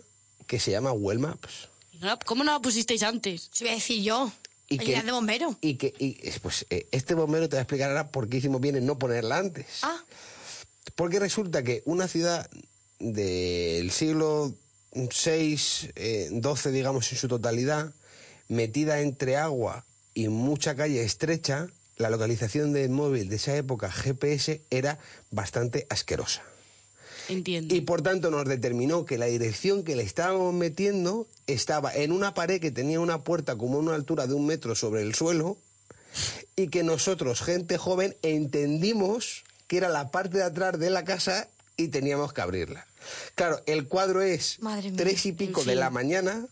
que 0.46 0.60
se 0.60 0.72
llama 0.72 0.94
Well 0.94 1.20
Maps. 1.20 1.68
¿No 2.00 2.08
la- 2.08 2.18
¿Cómo 2.18 2.44
no 2.44 2.52
la 2.54 2.60
pusisteis 2.62 3.04
antes? 3.04 3.50
Se 3.52 3.66
voy 3.66 3.72
a 3.74 3.76
decir 3.76 4.02
yo. 4.04 4.32
Y 4.70 4.80
Oye, 4.80 5.02
de 5.02 5.12
bombero. 5.12 5.58
Y 5.62 5.76
que, 5.76 5.94
y, 5.98 6.14
pues, 6.42 6.66
eh, 6.70 6.88
este 6.92 7.14
bombero 7.14 7.48
te 7.50 7.56
va 7.56 7.62
a 7.62 7.64
explicar 7.64 7.90
ahora 7.90 8.08
por 8.10 8.28
qué 8.30 8.38
hicimos 8.38 8.60
bien 8.62 8.76
en 8.76 8.86
no 8.86 9.00
ponerla 9.00 9.38
antes. 9.38 9.66
Ah, 9.82 9.98
Porque 10.96 11.20
resulta 11.20 11.64
que 11.64 11.82
una 11.86 12.08
ciudad 12.08 12.50
del 13.00 13.92
siglo 13.92 14.54
VI, 14.94 15.60
eh, 15.96 16.30
XII, 16.30 16.72
digamos, 16.72 17.12
en 17.12 17.18
su 17.18 17.28
totalidad, 17.28 17.94
metida 18.48 19.02
entre 19.02 19.38
agua 19.38 19.86
y 20.14 20.30
mucha 20.30 20.76
calle 20.76 21.04
estrecha, 21.04 21.68
la 21.98 22.10
localización 22.10 22.74
del 22.74 22.90
móvil 22.90 23.30
de 23.30 23.36
esa 23.36 23.56
época, 23.56 23.92
GPS, 23.92 24.62
era 24.70 25.00
bastante 25.32 25.86
asquerosa. 25.90 26.44
Entiendo. 27.30 27.76
Y 27.76 27.82
por 27.82 28.02
tanto 28.02 28.32
nos 28.32 28.46
determinó 28.46 29.06
que 29.06 29.18
la 29.18 29.26
dirección 29.26 29.84
que 29.84 29.96
le 29.96 30.04
estábamos 30.04 30.54
metiendo 30.54 31.28
estaba 31.46 31.94
en 31.94 32.12
una 32.12 32.34
pared 32.34 32.62
que 32.62 32.72
tenía 32.72 33.00
una 33.00 33.24
puerta 33.24 33.58
como 33.58 33.78
a 33.78 33.82
una 33.82 33.96
altura 33.96 34.28
de 34.28 34.34
un 34.34 34.46
metro 34.46 34.76
sobre 34.76 35.02
el 35.02 35.14
suelo 35.14 35.58
y 36.56 36.70
que 36.70 36.84
nosotros, 36.84 37.42
gente 37.42 37.78
joven, 37.78 38.16
entendimos 38.22 39.44
que 39.68 39.78
era 39.78 39.90
la 39.90 40.10
parte 40.12 40.38
de 40.38 40.44
atrás 40.44 40.80
de 40.80 40.90
la 40.90 41.04
casa 41.06 41.48
y 41.76 41.90
teníamos 41.90 42.34
que 42.34 42.42
abrirla. 42.42 42.86
Claro, 43.36 43.62
el 43.68 43.88
cuadro 43.88 44.22
es 44.22 44.60
Madre 44.62 44.92
tres 44.92 45.26
y 45.26 45.32
pico 45.34 45.64
de 45.64 45.76
la 45.76 45.90
mañana, 45.90 46.46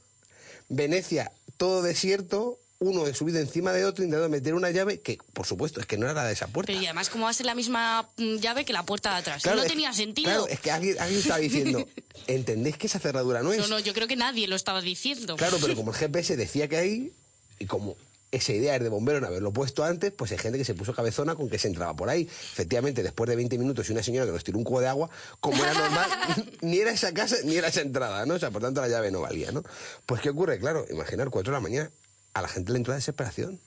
Venecia 0.69 1.31
todo 1.57 1.81
desierto, 1.81 2.59
uno 2.79 3.05
subido 3.13 3.39
encima 3.39 3.71
de 3.71 3.85
otro 3.85 4.03
intentando 4.03 4.29
meter 4.29 4.53
una 4.53 4.69
llave 4.71 4.99
que, 4.99 5.17
por 5.33 5.45
supuesto, 5.45 5.79
es 5.79 5.85
que 5.85 5.97
no 5.97 6.05
era 6.05 6.13
la 6.13 6.25
de 6.25 6.33
esa 6.33 6.47
puerta. 6.47 6.67
Pero 6.71 6.81
y 6.81 6.85
además, 6.85 7.09
¿cómo 7.09 7.23
va 7.25 7.29
a 7.31 7.33
ser 7.33 7.45
la 7.45 7.55
misma 7.55 8.09
mm, 8.17 8.35
llave 8.37 8.65
que 8.65 8.73
la 8.73 8.83
puerta 8.83 9.11
de 9.13 9.17
atrás? 9.19 9.43
Claro, 9.43 9.57
no 9.57 9.63
es- 9.63 9.69
tenía 9.71 9.93
sentido. 9.93 10.27
Claro, 10.29 10.47
es 10.47 10.59
que 10.59 10.71
alguien, 10.71 10.99
alguien 10.99 11.19
estaba 11.21 11.39
diciendo, 11.39 11.87
¿entendéis 12.27 12.77
que 12.77 12.87
esa 12.87 12.99
cerradura 12.99 13.41
no 13.41 13.53
es? 13.53 13.59
No, 13.59 13.67
no, 13.67 13.79
yo 13.79 13.93
creo 13.93 14.07
que 14.07 14.17
nadie 14.17 14.47
lo 14.47 14.55
estaba 14.57 14.81
diciendo. 14.81 15.37
Claro, 15.37 15.57
pero 15.61 15.75
como 15.75 15.91
el 15.91 15.97
GPS 15.97 16.35
decía 16.35 16.67
que 16.67 16.77
ahí, 16.77 17.13
y 17.59 17.65
como 17.65 17.95
esa 18.31 18.53
idea 18.53 18.77
de 18.77 18.89
bombero 18.89 19.19
en 19.19 19.25
haberlo 19.25 19.53
puesto 19.53 19.83
antes, 19.83 20.11
pues 20.11 20.31
hay 20.31 20.37
gente 20.37 20.57
que 20.57 20.65
se 20.65 20.73
puso 20.73 20.93
cabezona 20.93 21.35
con 21.35 21.49
que 21.49 21.57
se 21.57 21.67
entraba 21.67 21.95
por 21.95 22.09
ahí. 22.09 22.23
Efectivamente, 22.23 23.03
después 23.03 23.29
de 23.29 23.35
20 23.35 23.57
minutos 23.57 23.89
y 23.89 23.93
una 23.93 24.03
señora 24.03 24.25
que 24.25 24.31
nos 24.31 24.43
tiró 24.43 24.57
un 24.57 24.63
cubo 24.63 24.81
de 24.81 24.87
agua, 24.87 25.09
como 25.39 25.63
era 25.63 25.73
normal, 25.73 26.09
ni 26.61 26.79
era 26.79 26.91
esa 26.91 27.13
casa 27.13 27.37
ni 27.43 27.55
era 27.55 27.69
esa 27.69 27.81
entrada, 27.81 28.25
¿no? 28.25 28.35
O 28.35 28.39
sea, 28.39 28.51
por 28.51 28.61
tanto 28.61 28.81
la 28.81 28.87
llave 28.87 29.11
no 29.11 29.21
valía, 29.21 29.51
¿no? 29.51 29.63
Pues 30.05 30.21
¿qué 30.21 30.29
ocurre? 30.29 30.59
Claro, 30.59 30.85
imaginar 30.89 31.29
4 31.29 31.51
de 31.51 31.55
la 31.57 31.61
mañana, 31.61 31.91
a 32.33 32.41
la 32.41 32.47
gente 32.47 32.71
le 32.71 32.77
entró 32.77 32.91
la 32.91 32.97
desesperación. 32.97 33.59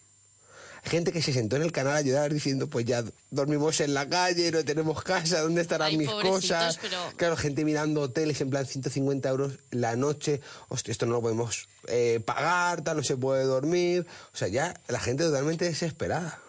Gente 0.85 1.12
que 1.12 1.20
se 1.22 1.33
sentó 1.33 1.57
en 1.57 1.62
el 1.62 1.72
canal 1.72 1.95
a 1.95 1.97
ayudar 1.97 2.33
diciendo, 2.33 2.68
pues 2.68 2.87
ya 2.87 3.05
dormimos 3.31 3.81
en 3.81 3.95
la 3.95 4.09
calle, 4.09 4.51
no 4.53 4.64
tenemos 4.64 5.03
casa, 5.03 5.41
¿dónde 5.41 5.61
estarán 5.61 5.89
Ay, 5.89 5.99
mis 5.99 6.09
cosas? 6.09 6.79
pero- 6.81 7.12
Claro, 7.16 7.37
gente 7.37 7.64
mirando 7.64 8.01
hoteles 8.03 8.41
en 8.41 8.51
plan 8.51 8.64
150 8.66 9.29
euros 9.29 9.53
la 9.70 9.97
noche, 9.97 10.41
hostia, 10.68 10.93
esto 10.93 11.05
no 11.07 11.12
lo 11.12 11.20
podemos 11.22 11.68
eh, 11.89 12.20
pagar, 12.24 12.83
tal, 12.85 12.97
no 12.99 13.03
se 13.03 13.16
puede 13.16 13.45
dormir. 13.45 14.07
O 14.33 14.37
sea, 14.37 14.49
ya 14.49 14.79
la 14.89 15.01
gente 15.01 15.24
totalmente 15.24 15.64
desesperada. 15.64 16.41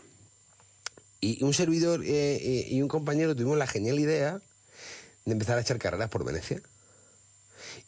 Y 1.22 1.44
un 1.44 1.54
servidor 1.54 2.04
eh, 2.06 2.08
eh, 2.38 2.68
y 2.70 2.82
un 2.82 2.88
compañero 2.88 3.36
tuvimos 3.36 3.58
la 3.58 3.68
genial 3.68 4.00
idea 4.00 4.40
de 5.26 5.32
empezar 5.34 5.58
a 5.58 5.62
echar 5.62 5.78
carreras 5.80 6.10
por 6.10 6.24
Venecia. 6.24 6.62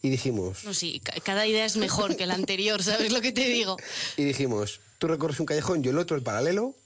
Y 0.02 0.10
dijimos, 0.10 0.64
No, 0.64 0.74
sí, 0.74 1.00
ca- 1.02 1.14
cada 1.24 1.46
idea 1.46 1.64
es 1.64 1.76
mejor 1.76 2.16
que 2.16 2.26
la 2.26 2.34
anterior, 2.34 2.82
¿sabes 2.82 3.12
lo 3.12 3.20
que 3.20 3.32
te 3.32 3.44
digo? 3.46 3.76
y 4.16 4.24
dijimos, 4.24 4.80
tú 5.02 5.08
recorres 5.08 5.40
un 5.40 5.46
callejón, 5.46 5.82
yo 5.82 5.90
el 5.90 5.98
otro, 5.98 6.16
el 6.16 6.22
paralelo, 6.22 6.76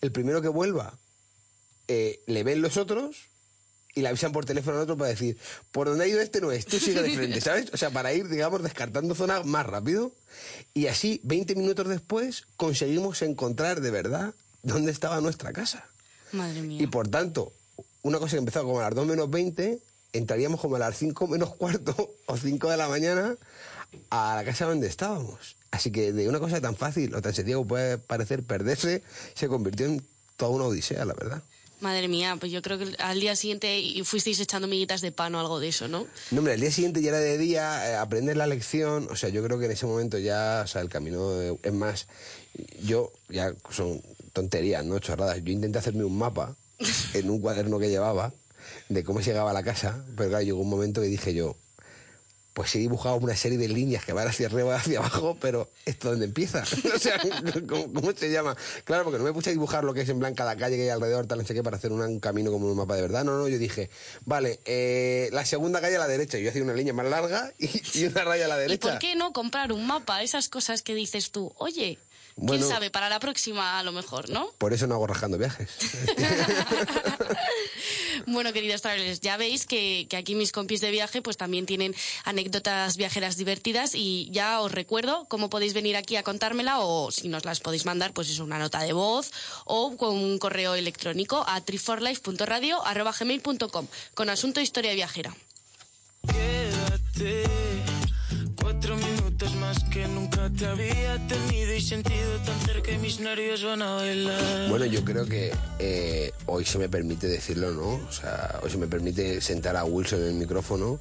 el 0.00 0.10
primero 0.12 0.40
que 0.40 0.48
vuelva, 0.48 0.98
eh, 1.86 2.22
le 2.26 2.42
ven 2.42 2.62
los 2.62 2.78
otros 2.78 3.28
y 3.94 4.00
le 4.00 4.08
avisan 4.08 4.32
por 4.32 4.46
teléfono 4.46 4.78
al 4.78 4.84
otro 4.84 4.96
para 4.96 5.10
decir, 5.10 5.36
por 5.70 5.88
donde 5.88 6.04
ha 6.04 6.06
ido 6.06 6.22
este 6.22 6.40
no 6.40 6.52
es, 6.52 6.64
tú 6.64 6.78
sigue 6.78 7.02
de 7.02 7.14
frente, 7.14 7.38
¿sabes? 7.42 7.70
O 7.74 7.76
sea, 7.76 7.90
para 7.90 8.14
ir, 8.14 8.30
digamos, 8.30 8.62
descartando 8.62 9.14
zonas 9.14 9.44
más 9.44 9.66
rápido. 9.66 10.10
Y 10.72 10.86
así, 10.86 11.20
20 11.24 11.54
minutos 11.54 11.86
después, 11.86 12.46
conseguimos 12.56 13.20
encontrar 13.20 13.82
de 13.82 13.90
verdad 13.90 14.32
dónde 14.62 14.90
estaba 14.90 15.20
nuestra 15.20 15.52
casa. 15.52 15.86
Madre 16.32 16.62
mía. 16.62 16.82
Y 16.82 16.86
por 16.86 17.08
tanto, 17.08 17.52
una 18.00 18.18
cosa 18.18 18.36
que 18.36 18.38
empezaba 18.38 18.64
como 18.64 18.80
a 18.80 18.84
las 18.84 18.94
2 18.94 19.06
menos 19.06 19.28
20, 19.28 19.78
entraríamos 20.14 20.62
como 20.62 20.76
a 20.76 20.78
las 20.78 20.96
5 20.96 21.26
menos 21.26 21.54
cuarto 21.56 21.94
o 22.24 22.38
5 22.38 22.70
de 22.70 22.76
la 22.78 22.88
mañana 22.88 23.36
a 24.08 24.34
la 24.34 24.44
casa 24.46 24.64
donde 24.64 24.86
estábamos. 24.86 25.57
Así 25.70 25.90
que 25.90 26.12
de 26.12 26.28
una 26.28 26.40
cosa 26.40 26.60
tan 26.60 26.76
fácil 26.76 27.14
o 27.14 27.22
tan 27.22 27.34
sencilla 27.34 27.56
como 27.56 27.68
puede 27.68 27.98
parecer 27.98 28.42
perderse, 28.42 29.02
se 29.34 29.48
convirtió 29.48 29.86
en 29.86 30.02
toda 30.36 30.50
una 30.50 30.64
odisea, 30.64 31.04
la 31.04 31.14
verdad. 31.14 31.42
Madre 31.80 32.08
mía, 32.08 32.36
pues 32.40 32.50
yo 32.50 32.60
creo 32.60 32.76
que 32.76 32.96
al 32.98 33.20
día 33.20 33.36
siguiente 33.36 33.80
fuisteis 34.02 34.40
echando 34.40 34.66
miguitas 34.66 35.00
de 35.00 35.12
pan 35.12 35.34
o 35.36 35.40
algo 35.40 35.60
de 35.60 35.68
eso, 35.68 35.86
¿no? 35.86 36.06
No, 36.32 36.38
hombre, 36.38 36.54
el 36.54 36.60
día 36.60 36.72
siguiente 36.72 37.00
ya 37.00 37.10
era 37.10 37.20
de 37.20 37.38
día, 37.38 37.90
eh, 37.90 37.94
aprender 37.94 38.36
la 38.36 38.48
lección, 38.48 39.06
o 39.10 39.14
sea, 39.14 39.28
yo 39.28 39.44
creo 39.44 39.60
que 39.60 39.66
en 39.66 39.72
ese 39.72 39.86
momento 39.86 40.18
ya, 40.18 40.62
o 40.64 40.66
sea, 40.66 40.82
el 40.82 40.88
camino, 40.88 41.40
eh, 41.40 41.56
es 41.62 41.72
más, 41.72 42.08
yo, 42.82 43.12
ya 43.28 43.54
son 43.70 44.02
tonterías, 44.32 44.84
¿no? 44.84 44.98
Chorradas. 44.98 45.42
Yo 45.44 45.52
intenté 45.52 45.78
hacerme 45.78 46.04
un 46.04 46.18
mapa 46.18 46.56
en 47.14 47.30
un 47.30 47.40
cuaderno 47.40 47.78
que 47.78 47.88
llevaba 47.88 48.32
de 48.88 49.04
cómo 49.04 49.20
se 49.20 49.30
llegaba 49.30 49.50
a 49.50 49.54
la 49.54 49.62
casa, 49.62 50.04
pero 50.16 50.30
claro, 50.30 50.44
llegó 50.44 50.60
un 50.60 50.70
momento 50.70 51.00
que 51.00 51.06
dije 51.06 51.32
yo, 51.32 51.56
pues 52.58 52.74
he 52.74 52.80
dibujado 52.80 53.14
una 53.18 53.36
serie 53.36 53.56
de 53.56 53.68
líneas 53.68 54.04
que 54.04 54.12
van 54.12 54.26
hacia 54.26 54.48
arriba 54.48 54.72
y 54.72 54.76
hacia 54.76 54.98
abajo, 54.98 55.36
pero 55.40 55.70
¿esto 55.86 56.10
dónde 56.10 56.24
empieza? 56.24 56.64
o 56.92 56.98
sea, 56.98 57.16
¿cómo, 57.68 57.92
cómo 57.92 58.10
se 58.10 58.32
llama? 58.32 58.56
Claro, 58.82 59.04
porque 59.04 59.18
no 59.18 59.22
me 59.22 59.32
puse 59.32 59.50
a 59.50 59.52
dibujar 59.52 59.84
lo 59.84 59.94
que 59.94 60.00
es 60.00 60.08
en 60.08 60.18
blanca 60.18 60.44
la 60.44 60.56
calle 60.56 60.74
que 60.74 60.82
hay 60.82 60.88
alrededor, 60.88 61.28
tal, 61.28 61.38
no 61.38 61.44
sé 61.44 61.54
qué, 61.54 61.62
para 61.62 61.76
hacer 61.76 61.92
un, 61.92 62.18
camino 62.18 62.50
como 62.50 62.66
un 62.66 62.76
mapa 62.76 62.96
de 62.96 63.02
verdad. 63.02 63.22
No, 63.22 63.38
no, 63.38 63.46
yo 63.46 63.58
dije, 63.58 63.90
vale, 64.24 64.58
eh, 64.64 65.28
la 65.30 65.44
segunda 65.44 65.80
calle 65.80 65.94
a 65.94 66.00
la 66.00 66.08
derecha. 66.08 66.36
Y 66.36 66.42
yo 66.42 66.50
hacía 66.50 66.64
una 66.64 66.74
línea 66.74 66.92
más 66.92 67.06
larga 67.06 67.52
y, 67.60 67.80
y 67.96 68.06
una 68.06 68.24
raya 68.24 68.46
a 68.46 68.48
la 68.48 68.56
¿Y 68.56 68.62
derecha. 68.62 68.90
por 68.90 68.98
qué 68.98 69.14
no 69.14 69.32
comprar 69.32 69.70
un 69.70 69.86
mapa? 69.86 70.24
Esas 70.24 70.48
cosas 70.48 70.82
que 70.82 70.96
dices 70.96 71.30
tú, 71.30 71.54
oye, 71.58 71.96
quién 72.46 72.62
sabe, 72.62 72.90
para 72.90 73.08
la 73.08 73.20
próxima 73.20 73.78
a 73.78 73.82
lo 73.82 73.92
mejor, 73.92 74.30
¿no? 74.30 74.50
Por 74.58 74.72
eso 74.72 74.86
no 74.86 74.94
hago 74.94 75.06
rajando 75.06 75.38
viajes. 75.38 75.68
Bueno, 78.30 78.52
queridos 78.52 78.82
travelers, 78.82 79.20
ya 79.20 79.38
veis 79.38 79.64
que, 79.64 80.06
que 80.08 80.18
aquí 80.18 80.34
mis 80.34 80.52
compis 80.52 80.82
de 80.82 80.90
viaje 80.90 81.22
pues 81.22 81.38
también 81.38 81.64
tienen 81.64 81.94
anécdotas 82.24 82.98
viajeras 82.98 83.38
divertidas 83.38 83.94
y 83.94 84.28
ya 84.30 84.60
os 84.60 84.70
recuerdo 84.70 85.24
cómo 85.28 85.48
podéis 85.48 85.72
venir 85.72 85.96
aquí 85.96 86.16
a 86.16 86.22
contármela 86.22 86.80
o 86.80 87.10
si 87.10 87.28
nos 87.28 87.46
las 87.46 87.60
podéis 87.60 87.86
mandar 87.86 88.12
pues 88.12 88.28
es 88.28 88.38
una 88.38 88.58
nota 88.58 88.80
de 88.80 88.92
voz 88.92 89.32
o 89.64 89.96
con 89.96 90.14
un 90.14 90.38
correo 90.38 90.74
electrónico 90.74 91.42
a 91.48 91.62
triforlife.radio.gmail.com 91.62 93.86
con 94.12 94.28
asunto 94.28 94.60
historia 94.60 94.92
viajera. 94.92 95.34
Más 99.46 99.82
que 99.84 100.06
nunca 100.08 100.50
te 100.50 100.66
había 100.66 101.16
tenido 101.28 101.72
y 101.72 101.80
sentido 101.80 102.38
tan 102.44 102.58
cerca 102.60 102.90
y 102.90 102.98
mis 102.98 103.20
nervios 103.20 103.62
van 103.62 103.82
a 103.82 103.94
bailar. 103.94 104.68
Bueno, 104.68 104.84
yo 104.86 105.04
creo 105.04 105.26
que 105.26 105.52
eh, 105.78 106.32
hoy 106.46 106.64
se 106.64 106.78
me 106.78 106.88
permite 106.88 107.28
decirlo, 107.28 107.70
¿no? 107.70 108.04
O 108.08 108.12
sea, 108.12 108.58
hoy 108.62 108.70
se 108.70 108.78
me 108.78 108.88
permite 108.88 109.40
sentar 109.40 109.76
a 109.76 109.84
Wilson 109.84 110.22
en 110.22 110.26
el 110.26 110.34
micrófono, 110.34 110.98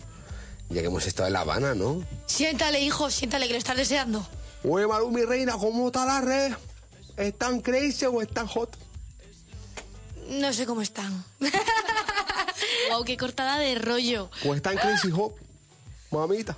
ya 0.69 0.81
que 0.81 0.87
hemos 0.87 1.07
estado 1.07 1.27
en 1.27 1.33
La 1.33 1.41
Habana, 1.41 1.73
¿no? 1.73 2.03
Siéntale, 2.27 2.79
hijo, 2.79 3.09
siéntale, 3.09 3.47
que 3.47 3.53
lo 3.53 3.59
estás 3.59 3.77
deseando. 3.77 4.25
Oye, 4.63 4.85
Maru, 4.85 5.09
mi 5.09 5.23
reina, 5.23 5.53
¿cómo 5.53 5.87
está 5.87 6.05
la 6.05 6.21
red? 6.21 6.53
¿Están 7.17 7.61
crazy 7.61 8.05
o 8.05 8.21
están 8.21 8.45
hot? 8.45 8.69
No 10.29 10.53
sé 10.53 10.65
cómo 10.65 10.81
están. 10.81 11.25
Wow, 12.89 13.03
qué 13.03 13.17
cortada 13.17 13.59
de 13.59 13.75
rollo. 13.75 14.29
¿O 14.45 14.55
están 14.55 14.77
crazy 14.77 15.11
hot? 15.11 15.35
Mamita. 16.09 16.57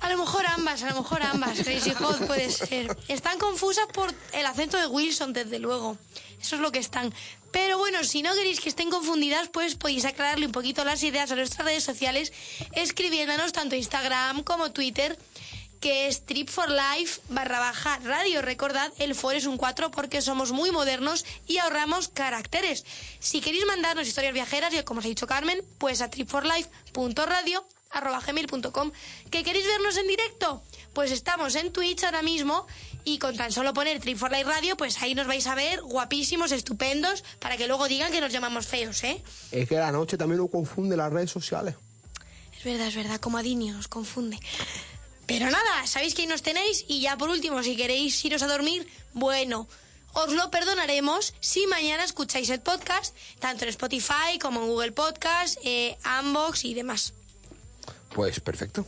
A 0.00 0.10
lo 0.10 0.18
mejor 0.18 0.46
ambas, 0.46 0.82
a 0.82 0.90
lo 0.90 1.02
mejor 1.02 1.22
ambas. 1.22 1.58
Crazy 1.60 1.92
Hot 1.94 2.26
puede 2.26 2.50
ser. 2.50 2.96
Están 3.08 3.38
confusas 3.38 3.86
por 3.92 4.14
el 4.32 4.46
acento 4.46 4.76
de 4.78 4.86
Wilson, 4.86 5.32
desde 5.32 5.58
luego. 5.58 5.98
Eso 6.40 6.56
es 6.56 6.60
lo 6.62 6.70
que 6.70 6.78
están. 6.78 7.12
Pero 7.50 7.78
bueno, 7.78 8.04
si 8.04 8.22
no 8.22 8.34
queréis 8.34 8.60
que 8.60 8.68
estén 8.68 8.90
confundidas, 8.90 9.48
pues 9.48 9.74
podéis 9.74 10.04
aclararle 10.04 10.46
un 10.46 10.52
poquito 10.52 10.84
las 10.84 11.02
ideas 11.02 11.30
a 11.30 11.36
nuestras 11.36 11.64
redes 11.64 11.82
sociales 11.82 12.32
escribiéndonos 12.72 13.52
tanto 13.52 13.74
Instagram 13.74 14.42
como 14.44 14.70
Twitter 14.70 15.18
que 15.80 16.08
es 16.08 16.26
Trip 16.26 16.48
for 16.48 16.68
Life 16.68 17.20
barra 17.28 17.60
baja 17.60 17.98
radio. 18.02 18.42
Recordad, 18.42 18.92
el 18.98 19.14
for 19.14 19.34
es 19.34 19.46
un 19.46 19.56
4 19.56 19.90
porque 19.90 20.20
somos 20.20 20.52
muy 20.52 20.70
modernos 20.70 21.24
y 21.46 21.58
ahorramos 21.58 22.08
caracteres. 22.08 22.84
Si 23.20 23.40
queréis 23.40 23.66
mandarnos 23.66 24.08
historias 24.08 24.34
viajeras, 24.34 24.74
y 24.74 24.82
como 24.82 25.00
os 25.00 25.06
ha 25.06 25.08
dicho 25.08 25.26
Carmen, 25.26 25.62
pues 25.78 26.00
a 26.00 26.10
tripforlife.radio 26.10 27.64
arroba 27.90 28.20
gmail.com. 28.20 28.92
¿Que 29.30 29.44
queréis 29.44 29.66
vernos 29.66 29.96
en 29.96 30.06
directo? 30.08 30.62
Pues 30.92 31.10
estamos 31.10 31.54
en 31.54 31.72
Twitch 31.72 32.04
ahora 32.04 32.22
mismo 32.22 32.66
y 33.04 33.18
con 33.18 33.36
tan 33.36 33.52
solo 33.52 33.72
poner 33.72 34.00
Trip 34.00 34.18
for 34.18 34.30
Life 34.30 34.44
Radio, 34.44 34.76
pues 34.76 35.00
ahí 35.02 35.14
nos 35.14 35.26
vais 35.26 35.46
a 35.46 35.54
ver 35.54 35.80
guapísimos, 35.82 36.52
estupendos, 36.52 37.24
para 37.38 37.56
que 37.56 37.66
luego 37.66 37.88
digan 37.88 38.12
que 38.12 38.20
nos 38.20 38.32
llamamos 38.32 38.66
feos, 38.66 39.02
¿eh? 39.04 39.22
Es 39.50 39.68
que 39.68 39.76
la 39.76 39.92
noche 39.92 40.16
también 40.16 40.40
nos 40.40 40.50
confunde 40.50 40.96
las 40.96 41.12
redes 41.12 41.30
sociales. 41.30 41.74
Es 42.56 42.64
verdad, 42.64 42.88
es 42.88 42.96
verdad, 42.96 43.20
como 43.20 43.38
a 43.38 43.42
Dini 43.42 43.70
nos 43.70 43.88
confunde. 43.88 44.38
Pero 45.26 45.50
nada, 45.50 45.86
sabéis 45.86 46.14
que 46.14 46.22
ahí 46.22 46.28
nos 46.28 46.42
tenéis 46.42 46.84
y 46.88 47.00
ya 47.00 47.16
por 47.16 47.28
último, 47.28 47.62
si 47.62 47.76
queréis 47.76 48.24
iros 48.24 48.42
a 48.42 48.46
dormir, 48.46 48.88
bueno, 49.12 49.68
os 50.14 50.32
lo 50.32 50.50
perdonaremos 50.50 51.34
si 51.40 51.66
mañana 51.66 52.02
escucháis 52.04 52.48
el 52.50 52.60
podcast, 52.60 53.14
tanto 53.38 53.64
en 53.64 53.70
Spotify 53.70 54.38
como 54.40 54.62
en 54.62 54.68
Google 54.68 54.92
Podcast, 54.92 55.58
eh, 55.62 55.98
Unbox 56.20 56.64
y 56.64 56.74
demás. 56.74 57.12
Pues 58.18 58.40
perfecto. 58.40 58.84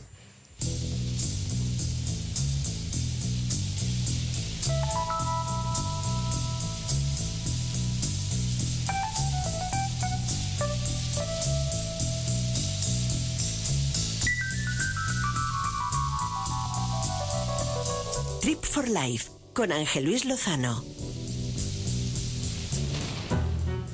Trip 18.41 18.61
for 18.65 18.89
Life 18.89 19.31
con 19.53 19.71
Ángel 19.71 20.03
Luis 20.03 20.25
Lozano. 20.25 20.83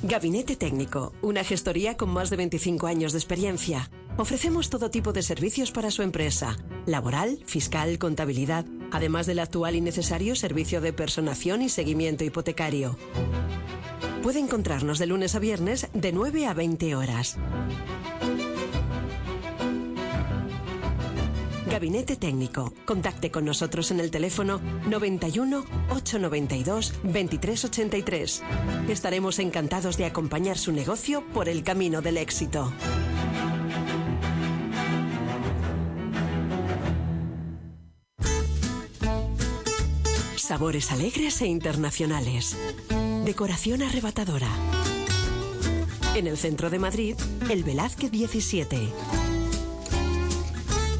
Gabinete 0.02 0.56
Técnico, 0.56 1.12
una 1.22 1.44
gestoría 1.44 1.96
con 1.96 2.10
más 2.10 2.28
de 2.28 2.38
25 2.38 2.88
años 2.88 3.12
de 3.12 3.18
experiencia. 3.18 3.88
Ofrecemos 4.18 4.68
todo 4.68 4.90
tipo 4.90 5.12
de 5.12 5.22
servicios 5.22 5.70
para 5.70 5.92
su 5.92 6.02
empresa, 6.02 6.56
laboral, 6.86 7.38
fiscal, 7.46 8.00
contabilidad, 8.00 8.66
además 8.90 9.26
del 9.26 9.38
actual 9.38 9.76
y 9.76 9.80
necesario 9.80 10.34
servicio 10.34 10.80
de 10.80 10.92
personación 10.92 11.62
y 11.62 11.68
seguimiento 11.68 12.24
hipotecario. 12.24 12.98
Puede 14.24 14.40
encontrarnos 14.40 14.98
de 14.98 15.06
lunes 15.06 15.36
a 15.36 15.38
viernes 15.38 15.86
de 15.94 16.10
9 16.10 16.48
a 16.48 16.52
20 16.52 16.96
horas. 16.96 17.36
Gabinete 21.70 22.16
Técnico. 22.16 22.74
Contacte 22.86 23.30
con 23.30 23.44
nosotros 23.44 23.92
en 23.92 24.00
el 24.00 24.10
teléfono 24.10 24.60
91 24.88 25.64
892 25.90 26.92
2383. 27.04 28.42
Estaremos 28.88 29.38
encantados 29.38 29.96
de 29.96 30.06
acompañar 30.06 30.58
su 30.58 30.72
negocio 30.72 31.24
por 31.32 31.48
el 31.48 31.62
camino 31.62 32.02
del 32.02 32.16
éxito. 32.16 32.72
Sabores 40.48 40.92
alegres 40.92 41.42
e 41.42 41.46
internacionales. 41.46 42.56
Decoración 43.26 43.82
arrebatadora. 43.82 44.48
En 46.14 46.26
el 46.26 46.38
centro 46.38 46.70
de 46.70 46.78
Madrid, 46.78 47.16
el 47.50 47.64
Velázquez 47.64 48.10
17. 48.10 48.88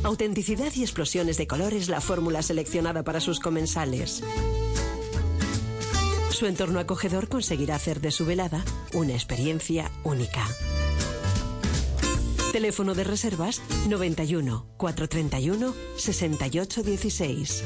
Autenticidad 0.02 0.70
y 0.74 0.82
explosiones 0.82 1.38
de 1.38 1.46
colores 1.46 1.88
la 1.88 2.02
fórmula 2.02 2.42
seleccionada 2.42 3.04
para 3.04 3.22
sus 3.22 3.40
comensales. 3.40 4.22
Su 6.28 6.44
entorno 6.44 6.78
acogedor 6.78 7.30
conseguirá 7.30 7.76
hacer 7.76 8.02
de 8.02 8.10
su 8.10 8.26
velada 8.26 8.62
una 8.92 9.14
experiencia 9.14 9.90
única. 10.04 10.46
Teléfono 12.52 12.94
de 12.94 13.04
reservas 13.04 13.62
91 13.88 14.66
431 14.76 15.74
6816. 15.96 17.64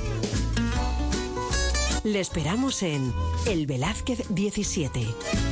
Le 2.05 2.19
esperamos 2.19 2.83
en 2.83 3.13
El 3.47 3.67
Velázquez 3.67 4.27
17. 4.29 5.52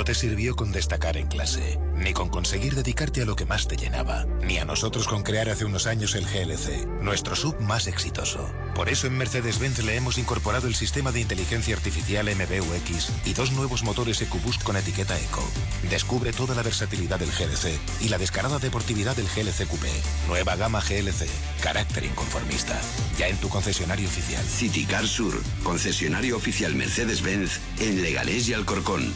No 0.00 0.04
te 0.04 0.14
sirvió 0.14 0.56
con 0.56 0.72
destacar 0.72 1.18
en 1.18 1.26
clase, 1.26 1.78
ni 1.94 2.14
con 2.14 2.30
conseguir 2.30 2.74
dedicarte 2.74 3.20
a 3.20 3.26
lo 3.26 3.36
que 3.36 3.44
más 3.44 3.68
te 3.68 3.76
llenaba, 3.76 4.24
ni 4.40 4.56
a 4.56 4.64
nosotros 4.64 5.06
con 5.06 5.22
crear 5.22 5.50
hace 5.50 5.66
unos 5.66 5.86
años 5.86 6.14
el 6.14 6.24
GLC, 6.24 6.86
nuestro 7.02 7.36
sub 7.36 7.60
más 7.60 7.86
exitoso. 7.86 8.50
Por 8.74 8.88
eso 8.88 9.08
en 9.08 9.18
Mercedes-Benz 9.18 9.84
le 9.84 9.96
hemos 9.96 10.16
incorporado 10.16 10.68
el 10.68 10.74
sistema 10.74 11.12
de 11.12 11.20
inteligencia 11.20 11.76
artificial 11.76 12.34
MBUX 12.34 13.10
y 13.26 13.34
dos 13.34 13.52
nuevos 13.52 13.82
motores 13.82 14.22
EcoBoost 14.22 14.62
con 14.62 14.78
etiqueta 14.78 15.20
Eco. 15.20 15.46
Descubre 15.90 16.32
toda 16.32 16.54
la 16.54 16.62
versatilidad 16.62 17.18
del 17.18 17.30
GLC 17.30 17.78
y 18.00 18.08
la 18.08 18.16
descarada 18.16 18.58
deportividad 18.58 19.16
del 19.16 19.26
GLC 19.26 19.68
Coupé. 19.68 19.92
Nueva 20.28 20.56
gama 20.56 20.80
GLC, 20.80 21.28
carácter 21.60 22.04
inconformista. 22.04 22.80
Ya 23.18 23.28
en 23.28 23.36
tu 23.36 23.50
concesionario 23.50 24.08
oficial. 24.08 24.42
Citicar 24.46 25.06
Sur, 25.06 25.38
concesionario 25.62 26.38
oficial 26.38 26.74
Mercedes-Benz 26.74 27.60
en 27.80 28.00
Leganés 28.00 28.48
y 28.48 28.54
Alcorcón. 28.54 29.12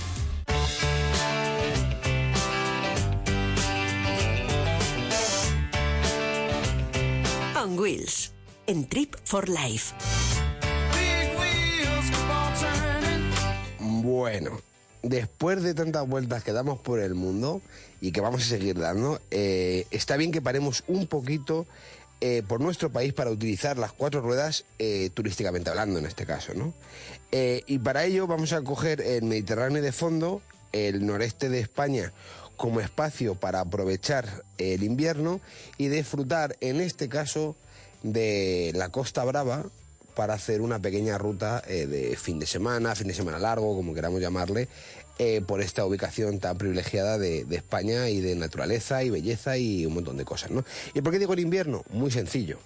Wheels. 7.79 8.33
En 8.67 8.89
Trip 8.89 9.15
for 9.25 9.49
Life. 9.49 9.95
Bueno, 13.81 14.61
después 15.03 15.63
de 15.63 15.75
tantas 15.75 16.07
vueltas 16.09 16.43
que 16.45 16.53
damos 16.53 16.79
por 16.79 17.01
el 17.01 17.15
mundo 17.15 17.61
y 18.01 18.13
que 18.13 18.21
vamos 18.21 18.43
a 18.43 18.49
seguir 18.49 18.79
dando, 18.79 19.21
eh, 19.31 19.87
está 19.91 20.17
bien 20.17 20.33
que 20.33 20.43
paremos 20.43 20.85
un 20.87 21.07
poquito 21.07 21.67
eh, 22.21 22.43
por 22.47 22.61
nuestro 22.61 22.91
país 22.91 23.13
para 23.13 23.31
utilizar 23.31 23.77
las 23.79 23.93
cuatro 23.93 24.21
ruedas 24.21 24.65
eh, 24.79 25.11
turísticamente 25.15 25.71
hablando 25.71 25.99
en 25.99 26.07
este 26.07 26.27
caso, 26.27 26.55
¿no? 26.55 26.73
Y 27.67 27.79
para 27.81 28.05
ello 28.05 28.29
vamos 28.29 28.53
a 28.53 28.63
coger 28.63 29.01
el 29.01 29.25
Mediterráneo 29.25 29.83
de 29.83 29.91
fondo, 29.91 30.41
el 30.71 31.05
noreste 31.05 31.49
de 31.49 31.59
España 31.59 32.13
como 32.57 32.81
espacio 32.81 33.35
para 33.35 33.61
aprovechar 33.61 34.45
el 34.59 34.83
invierno 34.83 35.41
y 35.77 35.89
disfrutar 35.89 36.57
en 36.61 36.81
este 36.81 37.09
caso 37.09 37.57
de 38.05 38.71
la 38.77 38.91
Costa 38.91 39.25
Brava 39.25 39.65
para 40.15 40.35
hacer 40.35 40.61
una 40.61 40.79
pequeña 40.79 41.19
ruta 41.19 41.63
eh, 41.67 41.87
de 41.87 42.17
fin 42.17 42.39
de 42.39 42.47
semana, 42.47 42.95
fin 42.95 43.09
de 43.09 43.15
semana 43.15 43.41
largo, 43.41 43.75
como 43.75 43.95
queramos 43.95 44.21
llamarle, 44.21 44.69
eh, 45.19 45.43
por 45.45 45.61
esta 45.61 45.85
ubicación 45.85 46.39
tan 46.39 46.57
privilegiada 46.57 47.19
de, 47.19 47.45
de 47.45 47.57
España 47.57 48.09
y 48.11 48.21
de 48.21 48.37
naturaleza 48.37 49.03
y 49.03 49.11
belleza 49.11 49.57
y 49.57 49.87
un 49.87 49.95
montón 49.95 50.17
de 50.17 50.25
cosas, 50.25 50.53
¿no? 50.53 50.65
¿Y 50.93 51.01
por 51.01 51.13
qué 51.13 51.19
digo 51.19 51.33
el 51.33 51.41
invierno? 51.41 51.83
Muy 51.91 52.11
sencillo. 52.11 52.59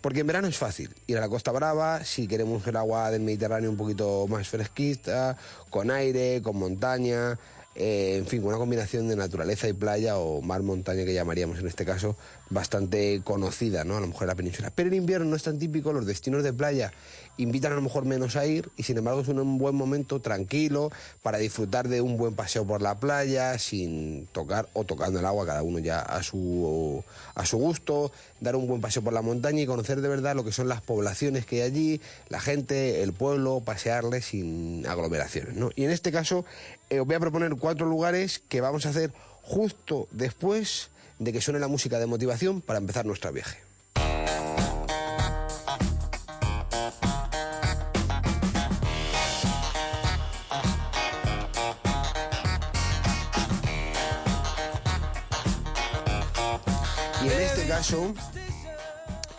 Porque 0.00 0.20
en 0.20 0.26
verano 0.26 0.46
es 0.46 0.56
fácil 0.56 0.90
ir 1.06 1.18
a 1.18 1.20
la 1.20 1.28
Costa 1.28 1.50
Brava, 1.50 2.04
si 2.04 2.28
queremos 2.28 2.64
el 2.66 2.76
agua 2.76 3.10
del 3.10 3.22
Mediterráneo 3.22 3.70
un 3.70 3.76
poquito 3.76 4.26
más 4.28 4.48
fresquita, 4.48 5.36
con 5.70 5.90
aire, 5.90 6.42
con 6.42 6.56
montaña, 6.56 7.38
eh, 7.74 8.16
en 8.18 8.26
fin, 8.26 8.44
una 8.44 8.56
combinación 8.56 9.08
de 9.08 9.16
naturaleza 9.16 9.68
y 9.68 9.72
playa 9.72 10.18
o 10.18 10.40
mar-montaña 10.42 11.04
que 11.04 11.12
llamaríamos 11.12 11.58
en 11.58 11.66
este 11.66 11.84
caso, 11.84 12.16
bastante 12.50 13.20
conocida, 13.24 13.84
¿no? 13.84 13.96
A 13.96 14.00
lo 14.00 14.06
mejor 14.06 14.22
en 14.22 14.28
la 14.28 14.34
península. 14.34 14.72
Pero 14.74 14.88
en 14.88 14.94
invierno 14.94 15.26
no 15.26 15.36
es 15.36 15.42
tan 15.42 15.58
típico, 15.58 15.92
los 15.92 16.06
destinos 16.06 16.44
de 16.44 16.52
playa 16.52 16.92
invitan 17.36 17.72
a 17.72 17.74
lo 17.74 17.82
mejor 17.82 18.04
menos 18.04 18.36
a 18.36 18.46
ir 18.46 18.70
y 18.76 18.84
sin 18.84 18.98
embargo 18.98 19.20
es 19.20 19.28
un 19.28 19.58
buen 19.58 19.74
momento 19.74 20.20
tranquilo 20.20 20.90
para 21.22 21.38
disfrutar 21.38 21.88
de 21.88 22.00
un 22.00 22.16
buen 22.16 22.34
paseo 22.34 22.64
por 22.64 22.82
la 22.82 22.98
playa 22.98 23.58
sin 23.58 24.26
tocar 24.32 24.68
o 24.72 24.84
tocando 24.84 25.18
el 25.18 25.26
agua, 25.26 25.46
cada 25.46 25.62
uno 25.62 25.78
ya 25.78 26.00
a 26.00 26.22
su, 26.22 27.02
a 27.34 27.44
su 27.44 27.58
gusto, 27.58 28.12
dar 28.40 28.56
un 28.56 28.66
buen 28.66 28.80
paseo 28.80 29.02
por 29.02 29.12
la 29.12 29.22
montaña 29.22 29.62
y 29.62 29.66
conocer 29.66 30.00
de 30.00 30.08
verdad 30.08 30.36
lo 30.36 30.44
que 30.44 30.52
son 30.52 30.68
las 30.68 30.80
poblaciones 30.80 31.46
que 31.46 31.62
hay 31.62 31.62
allí, 31.62 32.00
la 32.28 32.40
gente, 32.40 33.02
el 33.02 33.12
pueblo, 33.12 33.62
pasearle 33.64 34.22
sin 34.22 34.86
aglomeraciones, 34.86 35.54
¿no? 35.54 35.70
Y 35.74 35.84
en 35.84 35.90
este 35.90 36.12
caso 36.12 36.44
eh, 36.90 37.00
os 37.00 37.06
voy 37.06 37.16
a 37.16 37.20
proponer 37.20 37.54
cuatro 37.56 37.86
lugares 37.86 38.42
que 38.48 38.60
vamos 38.60 38.86
a 38.86 38.90
hacer 38.90 39.12
justo 39.42 40.08
después 40.10 40.88
de 41.18 41.32
que 41.32 41.40
suene 41.40 41.60
la 41.60 41.68
música 41.68 41.98
de 41.98 42.06
motivación 42.06 42.60
para 42.60 42.78
empezar 42.78 43.06
nuestro 43.06 43.32
viaje. 43.32 43.58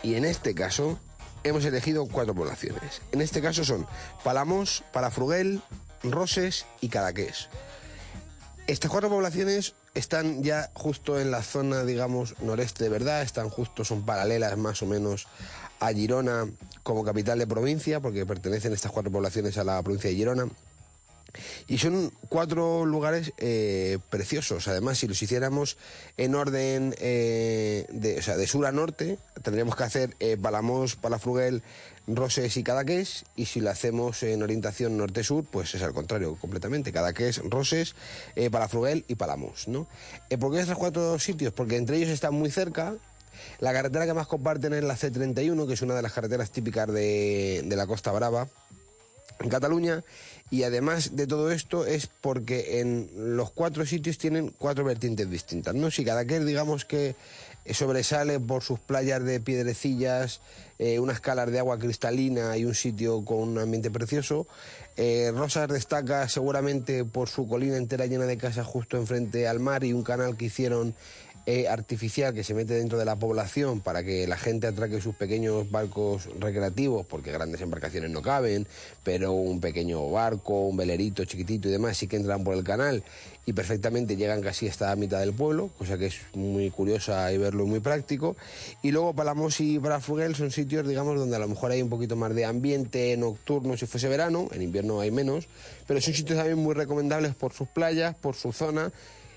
Y 0.02 0.14
en 0.14 0.24
este 0.24 0.54
caso, 0.54 1.00
hemos 1.42 1.64
elegido 1.64 2.06
cuatro 2.06 2.32
poblaciones. 2.32 3.02
En 3.10 3.20
este 3.20 3.42
caso 3.42 3.64
son 3.64 3.86
Palamos, 4.22 4.84
Palafruguel, 4.92 5.62
Roses 6.04 6.64
y 6.80 6.88
Cadaqués. 6.88 7.48
Estas 8.68 8.90
cuatro 8.90 9.08
poblaciones 9.08 9.74
están 9.94 10.44
ya 10.44 10.70
justo 10.74 11.18
en 11.18 11.32
la 11.32 11.42
zona, 11.42 11.84
digamos, 11.84 12.38
noreste 12.40 12.84
de 12.84 12.90
verdad, 12.90 13.22
están 13.22 13.48
justo, 13.48 13.84
son 13.84 14.04
paralelas 14.04 14.56
más 14.56 14.80
o 14.80 14.86
menos 14.86 15.26
a 15.80 15.92
Girona 15.92 16.46
como 16.84 17.02
capital 17.02 17.40
de 17.40 17.48
provincia, 17.48 17.98
porque 17.98 18.26
pertenecen 18.26 18.72
estas 18.72 18.92
cuatro 18.92 19.10
poblaciones 19.10 19.58
a 19.58 19.64
la 19.64 19.82
provincia 19.82 20.08
de 20.08 20.16
Girona. 20.16 20.48
Y 21.66 21.78
son 21.78 22.12
cuatro 22.28 22.84
lugares 22.86 23.32
eh, 23.38 23.98
preciosos. 24.10 24.68
Además, 24.68 24.98
si 24.98 25.08
los 25.08 25.20
hiciéramos 25.22 25.76
en 26.16 26.34
orden 26.34 26.94
eh, 26.98 27.86
de, 27.90 28.46
sur 28.46 28.66
a 28.66 28.72
norte, 28.72 29.18
tendríamos 29.42 29.76
que 29.76 29.84
hacer 29.84 30.16
eh, 30.20 30.36
Palamos, 30.36 30.96
Palafruguel, 30.96 31.62
Roses 32.06 32.56
y 32.56 32.62
Cadaqués. 32.62 33.24
Y 33.36 33.46
si 33.46 33.60
lo 33.60 33.70
hacemos 33.70 34.22
en 34.22 34.42
orientación 34.42 34.96
norte-sur, 34.96 35.44
pues 35.44 35.74
es 35.74 35.82
al 35.82 35.92
contrario, 35.92 36.36
completamente. 36.40 36.92
Cadaqués, 36.92 37.40
Roses, 37.44 37.94
eh, 38.34 38.50
Palafruguel 38.50 39.04
y 39.08 39.16
Palamos. 39.16 39.68
¿no? 39.68 39.86
¿Por 40.38 40.52
qué 40.52 40.60
estos 40.60 40.78
cuatro 40.78 41.18
sitios? 41.18 41.52
Porque 41.52 41.76
entre 41.76 41.96
ellos 41.96 42.10
están 42.10 42.34
muy 42.34 42.50
cerca. 42.50 42.94
La 43.60 43.72
carretera 43.72 44.06
que 44.06 44.14
más 44.14 44.26
comparten 44.26 44.72
es 44.72 44.82
la 44.82 44.96
C31, 44.96 45.66
que 45.66 45.74
es 45.74 45.82
una 45.82 45.94
de 45.94 46.02
las 46.02 46.12
carreteras 46.12 46.50
típicas 46.50 46.88
de, 46.88 47.62
de 47.64 47.76
la 47.76 47.86
Costa 47.86 48.10
Brava 48.12 48.48
en 49.40 49.48
Cataluña 49.48 50.02
y 50.50 50.62
además 50.62 51.16
de 51.16 51.26
todo 51.26 51.50
esto 51.50 51.86
es 51.86 52.08
porque 52.20 52.80
en 52.80 53.10
los 53.36 53.50
cuatro 53.50 53.84
sitios 53.84 54.18
tienen 54.18 54.54
cuatro 54.56 54.84
vertientes 54.84 55.28
distintas, 55.28 55.74
¿no? 55.74 55.90
Si 55.90 56.04
cada 56.04 56.24
que 56.24 56.40
digamos 56.40 56.84
que 56.84 57.16
sobresale 57.72 58.38
por 58.38 58.62
sus 58.62 58.78
playas 58.78 59.24
de 59.24 59.40
piedrecillas, 59.40 60.40
eh, 60.78 60.98
unas 61.00 61.20
calas 61.20 61.50
de 61.50 61.58
agua 61.58 61.78
cristalina 61.78 62.56
y 62.56 62.64
un 62.64 62.74
sitio 62.74 63.24
con 63.24 63.38
un 63.38 63.58
ambiente 63.58 63.90
precioso. 63.90 64.46
Eh, 64.96 65.32
Rosas 65.34 65.68
destaca 65.68 66.28
seguramente 66.28 67.04
por 67.04 67.28
su 67.28 67.48
colina 67.48 67.76
entera 67.76 68.06
llena 68.06 68.26
de 68.26 68.38
casas 68.38 68.66
justo 68.66 68.96
enfrente 68.96 69.48
al 69.48 69.60
mar 69.60 69.84
y 69.84 69.92
un 69.92 70.02
canal 70.02 70.36
que 70.36 70.46
hicieron 70.46 70.94
eh, 71.48 71.68
artificial 71.68 72.34
que 72.34 72.42
se 72.42 72.54
mete 72.54 72.74
dentro 72.74 72.98
de 72.98 73.04
la 73.04 73.14
población 73.14 73.80
para 73.80 74.02
que 74.02 74.26
la 74.26 74.36
gente 74.36 74.66
atraque 74.66 75.00
sus 75.00 75.14
pequeños 75.14 75.70
barcos 75.70 76.28
recreativos, 76.40 77.06
porque 77.06 77.30
grandes 77.30 77.60
embarcaciones 77.60 78.10
no 78.10 78.20
caben, 78.20 78.66
pero 79.04 79.32
un 79.32 79.60
pequeño 79.60 80.10
barco, 80.10 80.66
un 80.66 80.76
velerito 80.76 81.24
chiquitito 81.24 81.68
y 81.68 81.70
demás 81.70 81.96
sí 81.96 82.08
que 82.08 82.16
entran 82.16 82.42
por 82.42 82.56
el 82.56 82.64
canal 82.64 83.04
y 83.46 83.52
perfectamente 83.52 84.16
llegan 84.16 84.42
casi 84.42 84.66
hasta 84.66 84.88
la 84.88 84.96
mitad 84.96 85.20
del 85.20 85.32
pueblo, 85.32 85.70
cosa 85.78 85.96
que 85.96 86.06
es 86.06 86.16
muy 86.34 86.68
curiosa 86.70 87.32
y 87.32 87.38
verlo 87.38 87.64
muy 87.64 87.78
práctico. 87.78 88.36
Y 88.82 88.90
luego 88.90 89.14
Palamos 89.14 89.60
y 89.60 89.78
Brafuguel 89.78 90.34
son 90.34 90.50
sitios, 90.50 90.86
digamos, 90.88 91.16
donde 91.16 91.36
a 91.36 91.38
lo 91.38 91.46
mejor 91.46 91.70
hay 91.70 91.80
un 91.80 91.88
poquito 91.88 92.16
más 92.16 92.34
de 92.34 92.44
ambiente 92.44 93.16
nocturno 93.16 93.76
si 93.76 93.86
fuese 93.86 94.08
verano, 94.08 94.48
en 94.50 94.62
invierno 94.62 95.00
hay 95.00 95.12
menos, 95.12 95.46
pero 95.86 96.00
son 96.00 96.12
sitios 96.12 96.36
también 96.36 96.58
muy 96.58 96.74
recomendables 96.74 97.36
por 97.36 97.52
sus 97.52 97.68
playas, 97.68 98.16
por 98.16 98.34
su 98.34 98.52
zona 98.52 98.90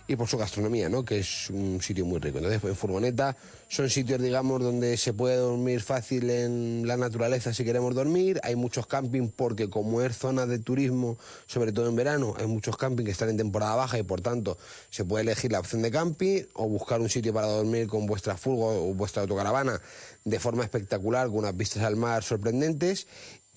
y 0.09 0.15
por 0.15 0.27
su 0.27 0.39
gastronomía, 0.39 0.89
¿no? 0.89 1.05
que 1.05 1.19
es 1.19 1.51
un 1.51 1.79
sitio 1.83 2.03
muy 2.03 2.19
rico. 2.19 2.39
Entonces, 2.39 2.63
en 2.63 2.75
furgoneta 2.75 3.37
son 3.67 3.91
sitios, 3.91 4.19
digamos, 4.19 4.59
donde 4.59 4.97
se 4.97 5.13
puede 5.13 5.35
dormir 5.35 5.81
fácil 5.81 6.31
en 6.31 6.87
la 6.87 6.97
naturaleza 6.97 7.53
si 7.53 7.63
queremos 7.63 7.93
dormir. 7.93 8.39
Hay 8.41 8.55
muchos 8.55 8.87
camping 8.87 9.29
porque 9.29 9.69
como 9.69 10.01
es 10.01 10.17
zona 10.17 10.47
de 10.47 10.57
turismo, 10.57 11.19
sobre 11.45 11.71
todo 11.71 11.87
en 11.87 11.95
verano, 11.95 12.33
hay 12.39 12.47
muchos 12.47 12.75
camping 12.75 13.05
que 13.05 13.11
están 13.11 13.29
en 13.29 13.37
temporada 13.37 13.75
baja 13.75 13.99
y 13.99 14.03
por 14.03 14.21
tanto 14.21 14.57
se 14.89 15.05
puede 15.05 15.21
elegir 15.21 15.51
la 15.51 15.59
opción 15.59 15.83
de 15.83 15.91
camping 15.91 16.41
o 16.53 16.67
buscar 16.67 16.99
un 17.01 17.09
sitio 17.09 17.31
para 17.31 17.45
dormir 17.45 17.85
con 17.85 18.07
vuestra 18.07 18.35
furgo 18.35 18.89
o 18.89 18.95
vuestra 18.95 19.21
autocaravana 19.21 19.79
de 20.25 20.39
forma 20.39 20.63
espectacular, 20.63 21.27
con 21.27 21.37
unas 21.37 21.55
vistas 21.55 21.83
al 21.83 21.95
mar 21.95 22.23
sorprendentes 22.23 23.05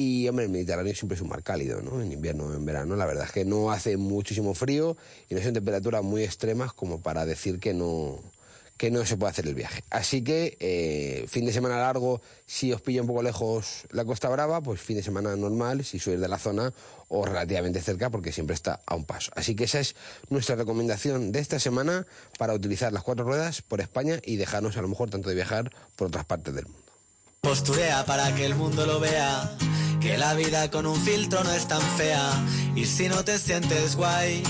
y, 0.02 0.28
hombre, 0.28 0.46
el 0.46 0.50
Mediterráneo 0.50 0.94
siempre 0.94 1.16
es 1.16 1.22
un 1.22 1.28
mar 1.28 1.42
cálido, 1.42 1.80
¿no? 1.80 2.02
En 2.02 2.10
invierno 2.10 2.44
o 2.44 2.54
en 2.54 2.64
verano. 2.64 2.96
La 2.96 3.06
verdad 3.06 3.26
es 3.26 3.32
que 3.32 3.44
no 3.44 3.70
hace 3.70 3.96
muchísimo 3.96 4.54
frío 4.54 4.96
y 5.28 5.34
no 5.34 5.42
son 5.42 5.52
temperaturas 5.52 6.02
muy 6.02 6.24
extremas 6.24 6.72
como 6.72 7.00
para 7.00 7.24
decir 7.24 7.60
que 7.60 7.72
no, 7.72 8.20
que 8.76 8.90
no 8.90 9.06
se 9.06 9.16
puede 9.16 9.30
hacer 9.30 9.46
el 9.46 9.54
viaje. 9.54 9.84
Así 9.90 10.24
que, 10.24 10.56
eh, 10.58 11.26
fin 11.28 11.44
de 11.44 11.52
semana 11.52 11.78
largo, 11.78 12.20
si 12.46 12.72
os 12.72 12.82
pilla 12.82 13.02
un 13.02 13.06
poco 13.06 13.22
lejos 13.22 13.84
la 13.90 14.04
Costa 14.04 14.28
Brava, 14.28 14.60
pues 14.60 14.80
fin 14.80 14.96
de 14.96 15.04
semana 15.04 15.36
normal, 15.36 15.84
si 15.84 16.00
sois 16.00 16.20
de 16.20 16.26
la 16.26 16.38
zona 16.38 16.72
o 17.06 17.24
relativamente 17.24 17.80
cerca, 17.80 18.10
porque 18.10 18.32
siempre 18.32 18.54
está 18.54 18.80
a 18.84 18.96
un 18.96 19.04
paso. 19.04 19.30
Así 19.36 19.54
que 19.54 19.64
esa 19.64 19.78
es 19.78 19.94
nuestra 20.30 20.56
recomendación 20.56 21.30
de 21.30 21.38
esta 21.38 21.60
semana 21.60 22.06
para 22.38 22.54
utilizar 22.54 22.92
las 22.92 23.04
cuatro 23.04 23.24
ruedas 23.24 23.62
por 23.62 23.80
España 23.80 24.18
y 24.24 24.34
dejarnos 24.34 24.76
a 24.76 24.82
lo 24.82 24.88
mejor 24.88 25.10
tanto 25.10 25.28
de 25.28 25.36
viajar 25.36 25.70
por 25.94 26.08
otras 26.08 26.24
partes 26.24 26.52
del 26.52 26.66
mundo. 26.66 26.82
Posturea 27.42 28.04
para 28.06 28.34
que 28.34 28.46
el 28.46 28.54
mundo 28.54 28.86
lo 28.86 29.00
vea, 29.00 29.56
que 30.02 30.18
la 30.18 30.34
vida 30.34 30.68
con 30.70 30.86
un 30.86 31.00
filtro 31.00 31.44
no 31.44 31.52
es 31.52 31.68
tan 31.68 31.80
fea. 31.96 32.32
Y 32.74 32.84
si 32.86 33.08
no 33.08 33.24
te 33.24 33.38
sientes 33.38 33.94
guay, 33.94 34.42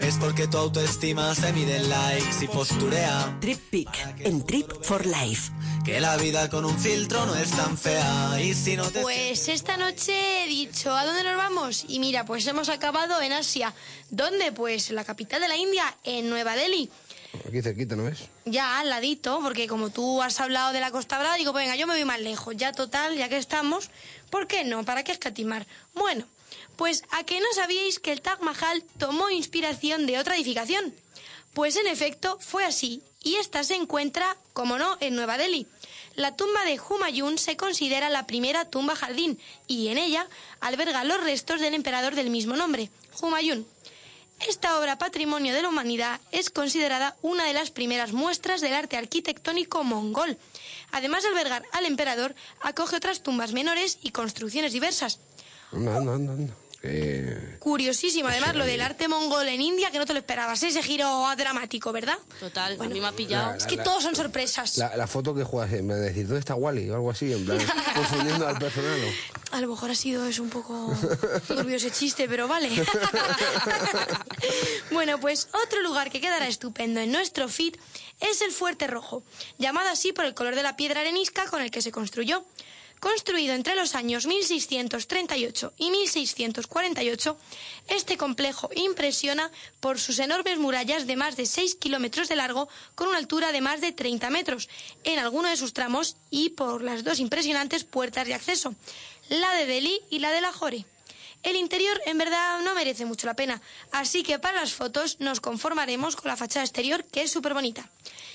es 0.00 0.16
porque 0.16 0.46
tu 0.46 0.58
autoestima 0.58 1.34
se 1.34 1.50
mide 1.54 1.76
en 1.76 1.88
likes 1.88 2.44
y 2.44 2.48
posturea. 2.48 3.36
Trip 3.40 3.58
Peak 3.70 4.20
en 4.20 4.44
Trip 4.44 4.70
for 4.82 5.06
Life. 5.06 5.50
Que 5.84 6.00
la 6.00 6.16
vida 6.18 6.50
con 6.50 6.66
un 6.66 6.78
filtro 6.78 7.24
no 7.24 7.34
es 7.34 7.50
tan 7.50 7.78
fea. 7.78 8.38
Y 8.42 8.52
si 8.52 8.76
no 8.76 8.84
te 8.90 9.00
Pues 9.00 9.48
esta 9.48 9.78
noche 9.78 10.44
he 10.44 10.46
dicho, 10.46 10.94
¿a 10.94 11.06
dónde 11.06 11.22
nos 11.22 11.36
vamos? 11.36 11.86
Y 11.88 12.00
mira, 12.00 12.26
pues 12.26 12.46
hemos 12.46 12.68
acabado 12.68 13.22
en 13.22 13.32
Asia. 13.32 13.72
¿Dónde? 14.10 14.52
Pues 14.52 14.90
en 14.90 14.96
la 14.96 15.04
capital 15.04 15.40
de 15.40 15.48
la 15.48 15.56
India, 15.56 15.96
en 16.04 16.28
Nueva 16.28 16.54
Delhi. 16.54 16.90
Aquí 17.46 17.62
cerquita, 17.62 17.94
¿no 17.94 18.04
ves? 18.04 18.28
Ya 18.46 18.80
al 18.80 18.88
ladito, 18.88 19.40
porque 19.42 19.66
como 19.66 19.90
tú 19.90 20.22
has 20.22 20.40
hablado 20.40 20.72
de 20.72 20.80
la 20.80 20.90
Costa 20.90 21.18
Brava, 21.18 21.36
digo, 21.36 21.52
pues 21.52 21.64
venga, 21.64 21.76
yo 21.76 21.86
me 21.86 21.94
voy 21.94 22.04
más 22.04 22.20
lejos. 22.20 22.56
Ya 22.56 22.72
total, 22.72 23.16
ya 23.16 23.28
que 23.28 23.36
estamos, 23.36 23.90
¿por 24.30 24.46
qué 24.46 24.64
no? 24.64 24.84
¿Para 24.84 25.04
qué 25.04 25.12
escatimar? 25.12 25.66
Bueno, 25.94 26.24
pues 26.76 27.04
a 27.10 27.24
que 27.24 27.40
no 27.40 27.46
sabíais 27.54 27.98
que 27.98 28.12
el 28.12 28.22
Taj 28.22 28.40
Mahal 28.40 28.84
tomó 28.98 29.30
inspiración 29.30 30.06
de 30.06 30.18
otra 30.18 30.36
edificación. 30.36 30.94
Pues 31.54 31.76
en 31.76 31.86
efecto 31.86 32.38
fue 32.40 32.64
así, 32.64 33.02
y 33.22 33.36
esta 33.36 33.64
se 33.64 33.74
encuentra, 33.74 34.36
como 34.52 34.78
no, 34.78 34.96
en 35.00 35.16
Nueva 35.16 35.38
Delhi. 35.38 35.66
La 36.14 36.36
tumba 36.36 36.64
de 36.64 36.80
Humayun 36.80 37.38
se 37.38 37.56
considera 37.56 38.10
la 38.10 38.26
primera 38.26 38.64
tumba 38.64 38.96
jardín, 38.96 39.38
y 39.66 39.88
en 39.88 39.98
ella 39.98 40.26
alberga 40.60 41.04
los 41.04 41.22
restos 41.22 41.60
del 41.60 41.74
emperador 41.74 42.14
del 42.14 42.30
mismo 42.30 42.56
nombre, 42.56 42.90
Humayun. 43.20 43.66
Esta 44.46 44.78
obra 44.78 44.98
patrimonio 44.98 45.52
de 45.52 45.62
la 45.62 45.68
humanidad 45.68 46.20
es 46.30 46.50
considerada 46.50 47.16
una 47.22 47.44
de 47.44 47.54
las 47.54 47.70
primeras 47.70 48.12
muestras 48.12 48.60
del 48.60 48.74
arte 48.74 48.96
arquitectónico 48.96 49.82
mongol. 49.82 50.38
Además 50.92 51.22
de 51.22 51.28
albergar 51.30 51.64
al 51.72 51.84
emperador, 51.84 52.34
acoge 52.62 52.96
otras 52.96 53.22
tumbas 53.22 53.52
menores 53.52 53.98
y 54.02 54.10
construcciones 54.10 54.72
diversas. 54.72 55.20
Eh, 56.80 57.56
Curiosísimo, 57.58 58.28
además, 58.28 58.54
lo 58.54 58.64
del 58.64 58.80
arte 58.80 59.08
mongol 59.08 59.48
en 59.48 59.60
India, 59.60 59.90
que 59.90 59.98
no 59.98 60.06
te 60.06 60.12
lo 60.12 60.20
esperabas, 60.20 60.62
ese 60.62 60.80
giro 60.80 61.26
dramático, 61.36 61.90
¿verdad? 61.90 62.16
Total, 62.38 62.80
a 62.80 62.84
mí 62.84 63.00
me 63.00 63.08
ha 63.08 63.12
pillado. 63.12 63.50
La- 63.50 63.56
Es 63.56 63.66
que 63.66 63.76
la- 63.76 63.82
todos 63.82 64.04
son 64.04 64.14
sorpresas. 64.14 64.78
la, 64.78 64.96
la 64.96 65.08
foto 65.08 65.34
que 65.34 65.42
juegas, 65.42 65.72
en 65.72 65.88
vez 65.88 65.96
de 65.98 66.04
decir, 66.04 66.26
¿dónde 66.28 66.38
está 66.38 66.54
Wally? 66.54 66.88
O 66.90 66.94
algo 66.94 67.10
así, 67.10 67.32
en 67.32 67.44
plan, 67.44 67.58
confundiendo 67.96 68.46
al 68.46 68.58
personal. 68.58 69.00
A 69.50 69.60
lo 69.60 69.68
mejor 69.68 69.90
ha 69.90 69.94
sido 69.96 70.24
eso 70.26 70.40
un 70.42 70.50
poco 70.50 70.96
turbio 71.48 71.76
ese 71.76 71.90
chiste, 71.90 72.28
pero 72.28 72.46
vale. 72.46 72.70
bueno, 74.90 75.18
pues 75.20 75.48
otro 75.64 75.80
lugar 75.82 76.10
que 76.10 76.20
quedará 76.20 76.46
estupendo 76.46 77.00
en 77.00 77.12
nuestro 77.12 77.48
feed 77.48 77.74
es 78.20 78.40
el 78.42 78.52
Fuerte 78.52 78.86
Rojo, 78.86 79.22
llamado 79.58 79.88
así 79.90 80.12
por 80.12 80.24
el 80.24 80.34
color 80.34 80.54
de 80.54 80.62
la 80.62 80.76
piedra 80.76 81.00
arenisca 81.00 81.46
con 81.46 81.62
el 81.62 81.70
que 81.70 81.82
se 81.82 81.92
construyó. 81.92 82.44
Construido 83.00 83.54
entre 83.54 83.76
los 83.76 83.94
años 83.94 84.26
1638 84.26 85.72
y 85.78 85.90
1648, 85.90 87.38
este 87.88 88.16
complejo 88.16 88.70
impresiona 88.74 89.52
por 89.78 90.00
sus 90.00 90.18
enormes 90.18 90.58
murallas 90.58 91.06
de 91.06 91.14
más 91.14 91.36
de 91.36 91.46
6 91.46 91.76
kilómetros 91.76 92.28
de 92.28 92.34
largo 92.34 92.68
con 92.96 93.08
una 93.08 93.18
altura 93.18 93.52
de 93.52 93.60
más 93.60 93.80
de 93.80 93.92
30 93.92 94.30
metros 94.30 94.68
en 95.04 95.20
alguno 95.20 95.48
de 95.48 95.56
sus 95.56 95.74
tramos 95.74 96.16
y 96.30 96.50
por 96.50 96.82
las 96.82 97.04
dos 97.04 97.20
impresionantes 97.20 97.84
puertas 97.84 98.26
de 98.26 98.34
acceso, 98.34 98.74
la 99.28 99.52
de 99.54 99.66
Delhi 99.66 100.00
y 100.10 100.18
la 100.18 100.32
de 100.32 100.40
Lahore. 100.40 100.84
El 101.44 101.54
interior 101.54 102.00
en 102.04 102.18
verdad 102.18 102.60
no 102.62 102.74
merece 102.74 103.04
mucho 103.04 103.28
la 103.28 103.34
pena, 103.34 103.62
así 103.92 104.24
que 104.24 104.40
para 104.40 104.60
las 104.60 104.72
fotos 104.72 105.20
nos 105.20 105.40
conformaremos 105.40 106.16
con 106.16 106.28
la 106.28 106.36
fachada 106.36 106.64
exterior 106.64 107.04
que 107.04 107.22
es 107.22 107.30
súper 107.30 107.54
bonita. 107.54 107.88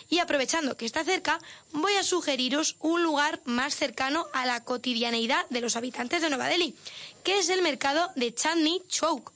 Y 0.10 0.20
aprovechando 0.20 0.78
que 0.78 0.86
está 0.86 1.04
cerca, 1.04 1.39
voy 1.72 1.93
a 1.93 2.04
sugeriros 2.04 2.76
un 2.80 3.04
lugar 3.04 3.41
más 3.45 3.76
cercano 3.76 4.28
a 4.34 4.45
la 4.45 4.64
cotidianeidad 4.64 5.47
de 5.49 5.62
los 5.62 5.76
habitantes 5.76 6.22
de 6.22 6.30
Nueva 6.30 6.47
Delhi, 6.47 6.76
que 7.24 7.39
es 7.39 7.49
el 7.49 7.62
mercado 7.62 8.12
de 8.16 8.34
Chandni 8.34 8.82
Chowk. 8.88 9.32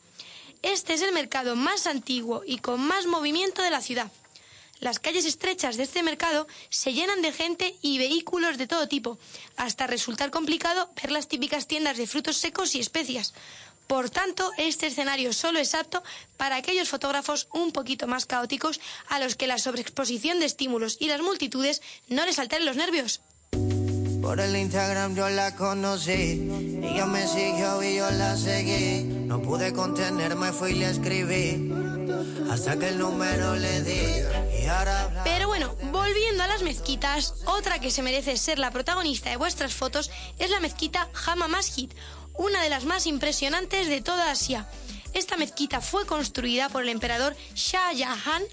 Este 0.64 0.94
es 0.94 1.02
el 1.02 1.12
mercado 1.12 1.56
más 1.56 1.88
antiguo 1.88 2.44
y 2.46 2.58
con 2.58 2.82
más 2.82 3.06
movimiento 3.06 3.62
de 3.62 3.70
la 3.70 3.82
ciudad. 3.82 4.12
Las 4.80 5.00
calles 5.00 5.26
estrechas 5.26 5.76
de 5.76 5.84
este 5.84 6.04
mercado 6.04 6.48
se 6.70 6.94
llenan 6.94 7.24
de 7.24 7.32
gente 7.32 7.76
y 7.82 7.98
vehículos 7.98 8.60
de 8.60 8.68
todo 8.68 8.88
tipo, 8.88 9.18
hasta 9.56 9.88
resultar 9.88 10.30
complicado 10.30 10.92
ver 11.02 11.12
las 11.12 11.28
típicas 11.28 11.66
tiendas 11.66 11.98
de 11.98 12.06
frutos 12.06 12.38
secos 12.38 12.76
y 12.76 12.80
especias. 12.80 13.34
Por 13.88 14.10
tanto, 14.10 14.52
este 14.58 14.88
escenario 14.88 15.32
solo 15.32 15.60
es 15.60 15.74
apto 15.74 16.04
para 16.36 16.58
aquellos 16.58 16.90
fotógrafos 16.90 17.48
un 17.54 17.72
poquito 17.72 18.06
más 18.06 18.26
caóticos 18.26 18.82
a 19.08 19.20
los 19.20 19.36
que 19.36 19.48
la 19.48 19.58
sobreexposición 19.58 20.40
de 20.40 20.46
estímulos 20.46 20.98
y 21.00 21.08
las 21.08 21.22
multitudes 21.22 21.82
no 22.10 22.26
les 22.26 22.38
alteren 22.38 22.66
los 22.66 22.76
nervios. 22.76 23.22
Por 24.22 24.42
el 24.42 24.58
Instagram 24.58 25.16
yo 25.16 25.30
la 25.30 25.56
conocí, 25.56 26.50
ella 26.84 27.06
me 27.06 27.26
siguió 27.28 27.82
y 27.82 27.96
yo 27.96 28.12
la 28.12 28.36
seguí. 28.36 29.04
No 29.04 29.42
pude 29.42 29.72
contenerme, 29.72 30.52
fui 30.52 30.72
y 30.72 30.76
le 30.76 30.90
escribí, 30.90 31.72
hasta 32.52 32.78
que 32.78 32.90
el 32.90 32.98
número 32.98 33.56
le 33.56 33.84
di. 33.84 34.62
Y 34.62 34.66
ahora 34.66 35.22
Pero 35.24 35.48
bueno, 35.48 35.76
volviendo 35.94 36.44
a 36.44 36.48
las 36.48 36.62
mezquitas, 36.62 37.36
otra 37.46 37.80
que 37.80 37.90
se 37.90 38.02
merece 38.02 38.36
ser 38.36 38.60
la 38.60 38.72
protagonista 38.72 39.30
de 39.30 39.38
vuestras 39.38 39.74
fotos 39.74 40.12
es 40.40 40.50
la 40.50 40.60
mezquita 40.60 41.10
Hama 41.26 41.48
Masjid, 41.48 41.90
una 42.38 42.62
de 42.62 42.70
las 42.70 42.86
más 42.86 43.08
impresionantes 43.08 43.88
de 43.88 44.02
toda 44.02 44.32
Asia. 44.32 44.68
Esta 45.14 45.38
mezquita 45.38 45.82
fue 45.82 46.06
construida 46.06 46.70
por 46.70 46.84
el 46.84 46.90
emperador 46.90 47.36
Shah 47.56 47.96
Jahan 47.98 48.44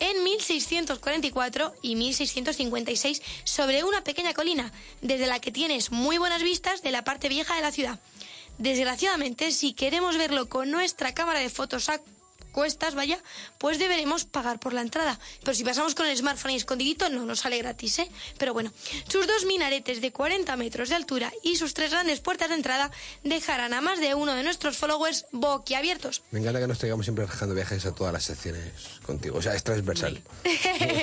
en 0.00 0.24
1644 0.24 1.74
y 1.82 1.94
1656 1.94 3.22
sobre 3.44 3.84
una 3.84 4.02
pequeña 4.02 4.34
colina, 4.34 4.72
desde 5.02 5.26
la 5.26 5.40
que 5.40 5.52
tienes 5.52 5.92
muy 5.92 6.18
buenas 6.18 6.42
vistas 6.42 6.82
de 6.82 6.90
la 6.90 7.04
parte 7.04 7.28
vieja 7.28 7.54
de 7.54 7.62
la 7.62 7.72
ciudad. 7.72 8.00
Desgraciadamente, 8.58 9.52
si 9.52 9.72
queremos 9.72 10.18
verlo 10.18 10.48
con 10.48 10.70
nuestra 10.70 11.14
cámara 11.14 11.40
de 11.40 11.48
fotos 11.48 11.88
cuestas, 12.50 12.94
vaya, 12.94 13.18
pues 13.58 13.78
deberemos 13.78 14.24
pagar 14.24 14.58
por 14.58 14.72
la 14.72 14.80
entrada. 14.80 15.18
Pero 15.42 15.54
si 15.54 15.64
pasamos 15.64 15.94
con 15.94 16.06
el 16.06 16.16
smartphone 16.16 16.52
y 16.52 16.56
escondidito, 16.56 17.08
no 17.08 17.24
nos 17.24 17.40
sale 17.40 17.58
gratis, 17.58 18.00
¿eh? 18.00 18.10
Pero 18.38 18.52
bueno, 18.52 18.72
sus 19.08 19.26
dos 19.26 19.44
minaretes 19.46 20.00
de 20.00 20.12
40 20.12 20.56
metros 20.56 20.88
de 20.88 20.94
altura 20.94 21.32
y 21.42 21.56
sus 21.56 21.74
tres 21.74 21.90
grandes 21.90 22.20
puertas 22.20 22.48
de 22.48 22.56
entrada 22.56 22.90
dejarán 23.24 23.74
a 23.74 23.80
más 23.80 24.00
de 24.00 24.14
uno 24.14 24.34
de 24.34 24.42
nuestros 24.42 24.76
followers 24.76 25.26
boquiabiertos. 25.32 26.22
Me 26.30 26.40
encanta 26.40 26.60
que 26.60 26.66
nos 26.66 26.78
traigamos 26.78 27.06
siempre 27.06 27.26
dejando 27.26 27.54
viajes 27.54 27.86
a 27.86 27.94
todas 27.94 28.12
las 28.12 28.24
secciones 28.24 28.72
contigo. 29.04 29.38
O 29.38 29.42
sea, 29.42 29.54
es 29.54 29.64
transversal. 29.64 30.22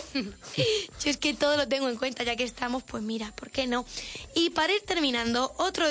Yo 1.03 1.09
es 1.09 1.17
que 1.17 1.33
todo 1.33 1.57
lo 1.57 1.67
tengo 1.67 1.89
en 1.89 1.97
cuenta, 1.97 2.23
ya 2.23 2.35
que 2.35 2.43
estamos, 2.43 2.83
pues 2.83 3.03
mira, 3.03 3.31
¿por 3.35 3.49
qué 3.49 3.67
no? 3.67 3.85
Y 4.35 4.49
para 4.51 4.73
ir 4.73 4.81
terminando, 4.81 5.53
otro, 5.57 5.85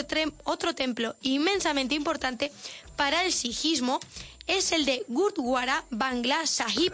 otro 0.45 0.75
templo 0.75 1.17
inmensamente 1.23 1.95
importante 1.95 2.53
para 2.97 3.25
el 3.25 3.33
sijismo 3.33 4.01
es 4.47 4.73
el 4.73 4.85
de 4.85 5.05
Gurdwara 5.09 5.85
Bangla 5.91 6.47
Sahib. 6.47 6.93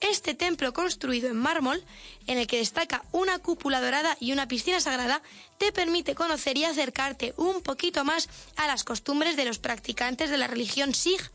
Este 0.00 0.34
templo 0.34 0.72
construido 0.72 1.28
en 1.28 1.36
mármol, 1.36 1.84
en 2.26 2.38
el 2.38 2.46
que 2.46 2.58
destaca 2.58 3.04
una 3.12 3.38
cúpula 3.38 3.80
dorada 3.80 4.16
y 4.18 4.32
una 4.32 4.48
piscina 4.48 4.80
sagrada, 4.80 5.22
te 5.62 5.70
permite 5.70 6.16
conocer 6.16 6.58
y 6.58 6.64
acercarte 6.64 7.34
un 7.36 7.62
poquito 7.62 8.04
más 8.04 8.28
a 8.56 8.66
las 8.66 8.82
costumbres 8.82 9.36
de 9.36 9.44
los 9.44 9.60
practicantes 9.60 10.28
de 10.28 10.36
la 10.36 10.48
religión 10.48 10.92
Sikh. 10.92 11.30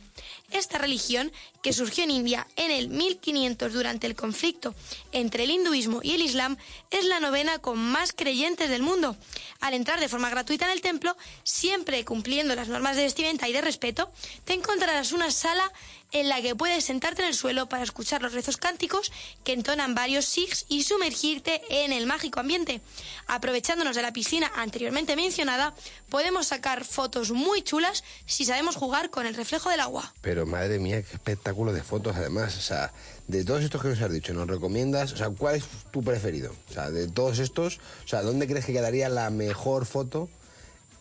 Esta 0.51 0.77
religión, 0.77 1.31
que 1.61 1.71
surgió 1.71 2.03
en 2.03 2.11
India 2.11 2.45
en 2.57 2.71
el 2.71 2.89
1500 2.89 3.71
durante 3.71 4.05
el 4.05 4.15
conflicto 4.15 4.75
entre 5.13 5.45
el 5.45 5.51
hinduismo 5.51 6.01
y 6.03 6.13
el 6.13 6.21
islam, 6.21 6.57
es 6.91 7.05
la 7.05 7.21
novena 7.21 7.59
con 7.59 7.77
más 7.77 8.11
creyentes 8.11 8.69
del 8.69 8.81
mundo. 8.81 9.15
Al 9.61 9.73
entrar 9.73 10.01
de 10.01 10.09
forma 10.09 10.29
gratuita 10.29 10.65
en 10.65 10.71
el 10.71 10.81
templo, 10.81 11.15
siempre 11.43 12.03
cumpliendo 12.03 12.53
las 12.53 12.67
normas 12.67 12.97
de 12.97 13.03
vestimenta 13.03 13.47
y 13.47 13.53
de 13.53 13.61
respeto, 13.61 14.11
te 14.43 14.53
encontrarás 14.53 15.13
una 15.13 15.31
sala 15.31 15.71
en 16.11 16.29
la 16.29 16.41
que 16.41 16.55
puedes 16.55 16.85
sentarte 16.85 17.21
en 17.21 17.29
el 17.29 17.33
suelo 17.33 17.67
para 17.67 17.83
escuchar 17.83 18.21
los 18.21 18.33
rezos 18.33 18.57
cánticos 18.57 19.11
que 19.43 19.53
entonan 19.53 19.95
varios 19.95 20.25
sikhs 20.25 20.65
y 20.69 20.83
sumergirte 20.83 21.61
en 21.69 21.91
el 21.91 22.05
mágico 22.05 22.39
ambiente. 22.39 22.81
Aprovechándonos 23.27 23.95
de 23.95 24.01
la 24.01 24.13
piscina 24.17 24.51
anteriormente 24.55 25.15
mencionada, 25.15 25.75
podemos 26.09 26.47
sacar 26.47 26.83
fotos 26.83 27.29
muy 27.29 27.61
chulas 27.61 28.03
si 28.25 28.45
sabemos 28.45 28.75
jugar 28.75 29.11
con 29.11 29.27
el 29.27 29.35
reflejo 29.35 29.69
del 29.69 29.79
agua. 29.79 30.11
Pero 30.21 30.47
madre 30.47 30.79
mía, 30.79 31.03
qué 31.03 31.13
espectáculo 31.13 31.71
de 31.71 31.83
fotos 31.83 32.15
además. 32.15 32.57
O 32.57 32.61
sea, 32.61 32.91
de 33.27 33.45
todos 33.45 33.63
estos 33.63 33.79
que 33.79 33.89
nos 33.89 34.01
has 34.01 34.11
dicho, 34.11 34.33
¿nos 34.33 34.47
recomiendas? 34.47 35.13
O 35.13 35.17
sea, 35.17 35.29
¿cuál 35.29 35.57
es 35.57 35.65
tu 35.91 36.03
preferido? 36.03 36.51
O 36.67 36.73
sea, 36.73 36.89
de 36.89 37.07
todos 37.07 37.37
estos, 37.37 37.77
o 38.05 38.07
sea, 38.07 38.23
¿dónde 38.23 38.47
crees 38.47 38.65
que 38.65 38.73
quedaría 38.73 39.07
la 39.07 39.29
mejor 39.29 39.85
foto 39.85 40.29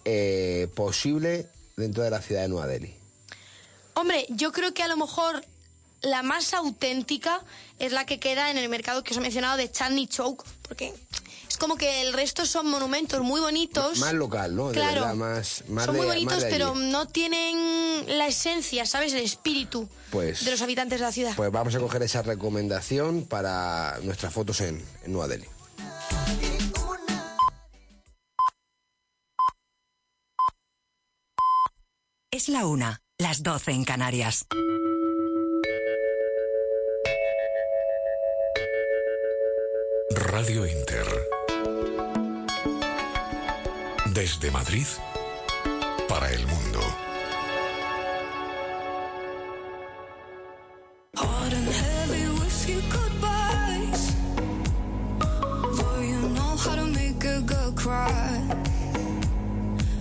eh, 0.04 0.68
posible 0.74 1.46
dentro 1.78 2.02
de 2.02 2.10
la 2.10 2.20
ciudad 2.20 2.42
de 2.42 2.48
Nueva 2.48 2.66
Delhi? 2.66 2.94
Hombre, 3.94 4.26
yo 4.28 4.52
creo 4.52 4.74
que 4.74 4.82
a 4.82 4.88
lo 4.88 4.98
mejor 4.98 5.42
la 6.02 6.22
más 6.22 6.52
auténtica 6.52 7.40
es 7.78 7.92
la 7.92 8.04
que 8.04 8.20
queda 8.20 8.50
en 8.50 8.58
el 8.58 8.68
mercado 8.68 9.02
que 9.02 9.14
os 9.14 9.16
he 9.16 9.22
mencionado 9.22 9.56
de 9.56 9.72
Chandni 9.72 10.06
Chowk, 10.06 10.44
porque 10.68 10.92
es 11.57 11.61
como 11.61 11.76
que 11.78 12.02
el 12.02 12.12
resto 12.12 12.44
son 12.44 12.68
monumentos 12.68 13.22
muy 13.22 13.40
bonitos. 13.40 13.98
Más 13.98 14.12
local, 14.12 14.54
¿no? 14.54 14.68
De 14.68 14.74
Claro. 14.74 15.00
verdad, 15.00 15.14
más, 15.14 15.64
más 15.68 15.86
son 15.86 15.94
de, 15.94 16.00
muy 16.02 16.07
más 16.09 16.16
bonitos, 16.16 16.42
de 16.42 16.50
pero 16.50 16.74
no 16.74 17.07
tienen 17.09 18.04
la 18.18 18.26
esencia, 18.26 18.84
¿sabes? 18.84 19.14
El 19.14 19.20
espíritu 19.20 19.88
Pues- 20.11 20.44
de 20.44 20.50
los 20.50 20.61
habitantes 20.61 21.00
de 21.00 21.07
la 21.07 21.12
ciudad. 21.12 21.32
Pues 21.34 21.50
vamos 21.50 21.74
a 21.74 21.78
coger 21.80 22.02
esa 22.02 22.20
recomendación 22.20 23.24
para 23.24 23.98
nuestras 24.02 24.34
fotos 24.34 24.61
en, 24.61 24.84
en 25.04 25.12
Nueva 25.12 25.28
Delhi. 25.28 25.46
Es 32.30 32.48
la 32.48 32.66
una, 32.66 33.02
las 33.18 33.42
doce 33.42 33.72
en 33.72 33.84
Canarias. 33.84 34.46
Radio 40.11 40.66
Inter. 40.66 41.07
Desde 44.16 44.50
Madrid 44.50 44.86
para 46.08 46.32
el 46.32 46.46
mundo. 46.46 46.80
Hard 51.14 51.52
and 51.52 51.68
heavy 51.68 52.26
with 52.40 52.66
you 52.66 52.80
goodbyes. 52.88 54.14
Boy, 55.76 56.00
you 56.00 56.30
know 56.30 56.56
how 56.56 56.76
to 56.76 56.86
make 56.86 57.22
a 57.26 57.42
girl 57.42 57.72
cry. 57.72 58.40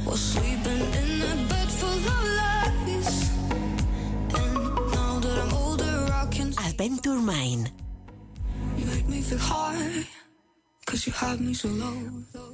While 0.06 0.16
sleeping 0.16 0.84
in 1.02 1.22
a 1.22 1.36
bed 1.50 1.70
full 1.70 2.00
of 2.16 2.24
lies. 2.40 3.32
And 4.34 4.54
now 4.96 5.20
that 5.20 5.38
I'm 5.44 5.54
older, 5.56 6.08
I 6.14 6.26
can 6.32 6.54
Adventure 6.66 7.20
Mine. 7.20 7.70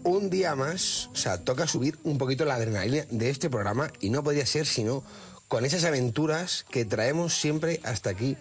Un 0.04 0.30
día 0.30 0.56
más, 0.56 1.10
o 1.14 1.16
sea, 1.16 1.44
toca 1.44 1.68
subir 1.68 1.98
un 2.04 2.18
poquito 2.18 2.46
la 2.46 2.56
adrenalina 2.56 3.06
de 3.10 3.30
este 3.30 3.50
programa 3.50 3.92
y 4.00 4.10
no 4.10 4.24
podría 4.24 4.46
ser 4.46 4.66
sino 4.66 5.04
con 5.48 5.66
esas 5.66 5.84
aventuras 5.84 6.66
que 6.70 6.86
traemos 6.86 7.34
siempre 7.34 7.82
hasta 7.84 8.10
aquí 8.10 8.38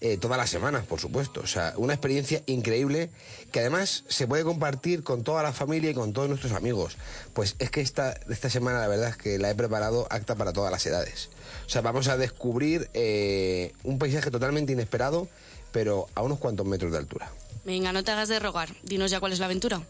eh, 0.00 0.18
todas 0.18 0.36
las 0.36 0.50
semanas, 0.50 0.84
por 0.84 1.00
supuesto. 1.00 1.40
O 1.40 1.46
sea, 1.46 1.72
una 1.76 1.94
experiencia 1.94 2.42
increíble 2.46 3.10
que 3.52 3.60
además 3.60 4.04
se 4.08 4.26
puede 4.26 4.44
compartir 4.44 5.02
con 5.02 5.24
toda 5.24 5.42
la 5.42 5.52
familia 5.52 5.90
y 5.90 5.94
con 5.94 6.12
todos 6.12 6.28
nuestros 6.28 6.52
amigos. 6.52 6.98
Pues 7.32 7.56
es 7.58 7.70
que 7.70 7.80
esta, 7.80 8.12
esta 8.28 8.50
semana 8.50 8.80
la 8.80 8.88
verdad 8.88 9.08
es 9.08 9.16
que 9.16 9.38
la 9.38 9.50
he 9.50 9.54
preparado 9.54 10.06
acta 10.10 10.34
para 10.34 10.52
todas 10.52 10.70
las 10.70 10.84
edades. 10.84 11.30
O 11.66 11.70
sea, 11.70 11.80
vamos 11.80 12.08
a 12.08 12.16
descubrir 12.16 12.90
eh, 12.92 13.72
un 13.82 13.98
paisaje 13.98 14.30
totalmente 14.30 14.72
inesperado, 14.72 15.28
pero 15.72 16.06
a 16.14 16.22
unos 16.22 16.38
cuantos 16.38 16.66
metros 16.66 16.92
de 16.92 16.98
altura. 16.98 17.30
Venga, 17.64 17.92
no 17.92 18.04
te 18.04 18.10
hagas 18.10 18.28
de 18.28 18.38
rogar. 18.38 18.74
Dinos 18.82 19.10
ya 19.10 19.20
cuál 19.20 19.32
es 19.32 19.38
la 19.38 19.46
aventura. 19.46 19.80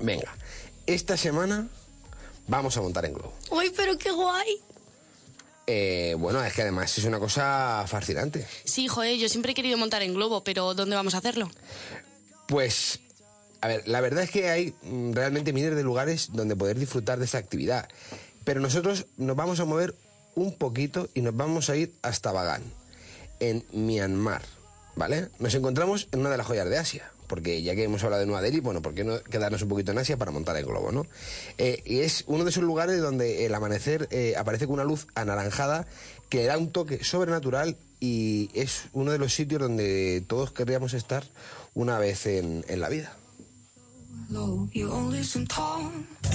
Venga, 0.00 0.34
esta 0.86 1.16
semana 1.16 1.68
vamos 2.48 2.76
a 2.76 2.82
montar 2.82 3.04
en 3.04 3.14
globo. 3.14 3.32
¡Uy, 3.50 3.72
pero 3.76 3.96
qué 3.98 4.10
guay! 4.10 4.60
Eh, 5.66 6.16
bueno, 6.18 6.42
es 6.44 6.52
que 6.52 6.62
además 6.62 6.96
es 6.98 7.04
una 7.04 7.18
cosa 7.18 7.84
fascinante. 7.86 8.46
Sí, 8.64 8.88
joder, 8.88 9.16
yo 9.16 9.28
siempre 9.28 9.52
he 9.52 9.54
querido 9.54 9.78
montar 9.78 10.02
en 10.02 10.14
globo, 10.14 10.42
pero 10.42 10.74
¿dónde 10.74 10.96
vamos 10.96 11.14
a 11.14 11.18
hacerlo? 11.18 11.50
Pues, 12.48 13.00
a 13.60 13.68
ver, 13.68 13.86
la 13.86 14.00
verdad 14.00 14.24
es 14.24 14.30
que 14.30 14.50
hay 14.50 14.74
mm, 14.82 15.12
realmente 15.12 15.52
miles 15.52 15.76
de 15.76 15.82
lugares 15.82 16.30
donde 16.32 16.56
poder 16.56 16.78
disfrutar 16.78 17.18
de 17.18 17.26
esa 17.26 17.38
actividad. 17.38 17.88
Pero 18.44 18.60
nosotros 18.60 19.06
nos 19.16 19.36
vamos 19.36 19.60
a 19.60 19.64
mover 19.64 19.94
un 20.34 20.52
poquito 20.56 21.08
y 21.14 21.20
nos 21.20 21.36
vamos 21.36 21.70
a 21.70 21.76
ir 21.76 21.94
hasta 22.02 22.32
Bagan, 22.32 22.62
en 23.38 23.64
Myanmar, 23.72 24.42
¿vale? 24.96 25.28
Nos 25.38 25.54
encontramos 25.54 26.08
en 26.10 26.20
una 26.20 26.30
de 26.30 26.38
las 26.38 26.46
joyas 26.46 26.68
de 26.68 26.78
Asia. 26.78 27.11
Porque 27.32 27.62
ya 27.62 27.74
que 27.74 27.84
hemos 27.84 28.04
hablado 28.04 28.20
de 28.20 28.26
Nueva 28.26 28.42
Delhi, 28.42 28.60
bueno, 28.60 28.82
¿por 28.82 28.92
qué 28.92 29.04
no 29.04 29.18
quedarnos 29.22 29.62
un 29.62 29.70
poquito 29.70 29.90
en 29.90 29.96
Asia 29.96 30.18
para 30.18 30.30
montar 30.30 30.54
el 30.58 30.66
globo, 30.66 30.92
no? 30.92 31.06
Eh, 31.56 31.82
y 31.86 32.00
es 32.00 32.24
uno 32.26 32.44
de 32.44 32.50
esos 32.50 32.62
lugares 32.62 33.00
donde 33.00 33.46
el 33.46 33.54
amanecer 33.54 34.06
eh, 34.10 34.34
aparece 34.36 34.66
con 34.66 34.74
una 34.74 34.84
luz 34.84 35.06
anaranjada 35.14 35.86
que 36.28 36.44
da 36.44 36.58
un 36.58 36.70
toque 36.70 37.02
sobrenatural 37.02 37.78
y 38.00 38.50
es 38.52 38.82
uno 38.92 39.12
de 39.12 39.18
los 39.18 39.32
sitios 39.32 39.62
donde 39.62 40.22
todos 40.26 40.52
querríamos 40.52 40.92
estar 40.92 41.24
una 41.72 41.98
vez 41.98 42.26
en, 42.26 42.66
en 42.68 42.80
la 42.80 42.90
vida. 42.90 43.16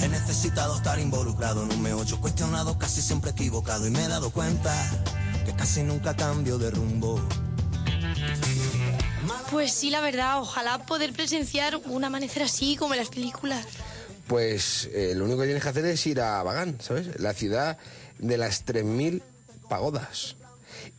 He 0.02 0.08
necesitado 0.08 0.78
estar 0.78 0.98
involucrado 0.98 1.62
en 1.62 1.70
un 1.70 1.80
meollo 1.80 2.20
cuestionado, 2.20 2.76
casi 2.76 3.02
siempre 3.02 3.30
equivocado 3.30 3.86
y 3.86 3.92
me 3.92 4.04
he 4.04 4.08
dado 4.08 4.30
cuenta 4.30 4.74
que 5.46 5.54
casi 5.54 5.84
nunca 5.84 6.16
cambio 6.16 6.58
de 6.58 6.72
rumbo. 6.72 7.20
Pues 9.50 9.72
sí, 9.72 9.90
la 9.90 10.00
verdad, 10.00 10.40
ojalá 10.40 10.84
poder 10.84 11.12
presenciar 11.12 11.76
un 11.86 12.04
amanecer 12.04 12.42
así 12.42 12.76
como 12.76 12.94
en 12.94 13.00
las 13.00 13.08
películas. 13.08 13.66
Pues 14.26 14.90
eh, 14.92 15.14
lo 15.16 15.24
único 15.24 15.40
que 15.40 15.46
tienes 15.46 15.62
que 15.62 15.68
hacer 15.70 15.86
es 15.86 16.06
ir 16.06 16.20
a 16.20 16.42
Bagán, 16.42 16.76
¿sabes? 16.80 17.18
La 17.18 17.32
ciudad 17.32 17.78
de 18.18 18.36
las 18.36 18.66
3.000 18.66 19.22
pagodas. 19.68 20.36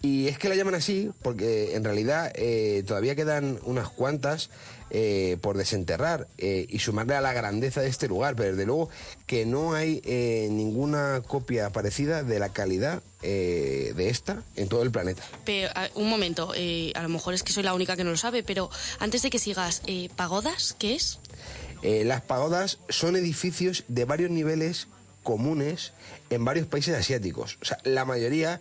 Y 0.02 0.28
es 0.28 0.40
que 0.40 0.50
la 0.50 0.56
llaman 0.56 0.76
así 0.76 1.12
porque 1.22 1.76
en 1.76 1.84
realidad 1.84 2.32
eh, 2.36 2.84
todavía 2.88 3.16
quedan 3.16 3.60
unas 3.64 3.90
cuantas 3.90 4.50
eh, 4.92 5.38
por 5.42 5.58
desenterrar 5.58 6.28
eh, 6.38 6.66
y 6.70 6.80
sumarle 6.80 7.16
a 7.16 7.22
la 7.22 7.34
grandeza 7.34 7.82
de 7.82 7.90
este 7.90 8.08
lugar, 8.08 8.36
pero 8.36 8.52
desde 8.52 8.66
luego 8.66 8.90
que 9.26 9.46
no 9.46 9.74
hay 9.74 10.02
eh, 10.06 10.48
ninguna 10.52 11.22
copia 11.26 11.70
parecida 11.70 12.24
de 12.24 12.40
la 12.40 12.50
calidad 12.50 13.02
eh, 13.22 13.94
de 13.96 14.10
esta 14.10 14.44
en 14.56 14.70
todo 14.70 14.82
el 14.82 14.92
planeta. 14.92 15.24
Pero, 15.46 15.70
un 15.96 16.10
momento, 16.10 16.54
eh, 16.56 16.92
a 16.96 17.04
lo 17.04 17.10
mejor 17.10 17.34
es 17.34 17.44
que 17.44 17.52
soy 17.52 17.64
la 17.64 17.74
única 17.74 17.96
que 17.96 18.04
no 18.04 18.12
lo 18.12 18.18
sabe, 18.18 18.44
pero 18.44 18.70
antes 19.00 19.22
de 19.22 19.30
que 19.30 19.40
sigas, 19.40 19.82
eh, 19.88 20.10
¿pagodas? 20.16 20.76
¿Qué 20.80 20.96
es? 20.96 21.20
Las 21.82 22.22
pagodas 22.22 22.80
son 22.90 23.16
edificios 23.16 23.86
de 23.88 24.04
varios 24.04 24.32
niveles 24.32 24.88
comunes 25.24 25.94
en 26.30 26.44
varios 26.44 26.68
países 26.68 26.94
asiáticos. 26.94 27.58
O 27.62 27.66
sea, 27.66 27.78
la 27.86 28.04
mayoría 28.04 28.60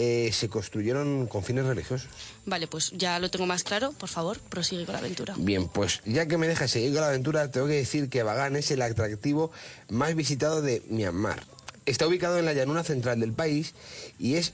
eh, 0.00 0.30
se 0.32 0.48
construyeron 0.48 1.26
con 1.26 1.42
fines 1.42 1.66
religiosos. 1.66 2.08
Vale, 2.46 2.68
pues 2.68 2.92
ya 2.96 3.18
lo 3.18 3.32
tengo 3.32 3.46
más 3.46 3.64
claro. 3.64 3.90
Por 3.90 4.08
favor, 4.08 4.38
prosigue 4.38 4.84
con 4.84 4.92
la 4.92 5.00
aventura. 5.00 5.34
Bien, 5.36 5.66
pues 5.66 6.02
ya 6.04 6.26
que 6.26 6.38
me 6.38 6.46
dejas 6.46 6.70
seguir 6.70 6.92
con 6.92 7.00
la 7.00 7.08
aventura, 7.08 7.50
tengo 7.50 7.66
que 7.66 7.72
decir 7.72 8.08
que 8.08 8.22
Bagán 8.22 8.54
es 8.54 8.70
el 8.70 8.80
atractivo 8.80 9.50
más 9.88 10.14
visitado 10.14 10.62
de 10.62 10.84
Myanmar. 10.88 11.42
Está 11.84 12.06
ubicado 12.06 12.38
en 12.38 12.44
la 12.44 12.52
llanura 12.52 12.84
central 12.84 13.18
del 13.18 13.32
país 13.32 13.74
y 14.20 14.36
es 14.36 14.52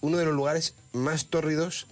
uno 0.00 0.16
de 0.16 0.24
los 0.24 0.32
lugares 0.32 0.72
más 0.94 1.26
tórridos 1.26 1.86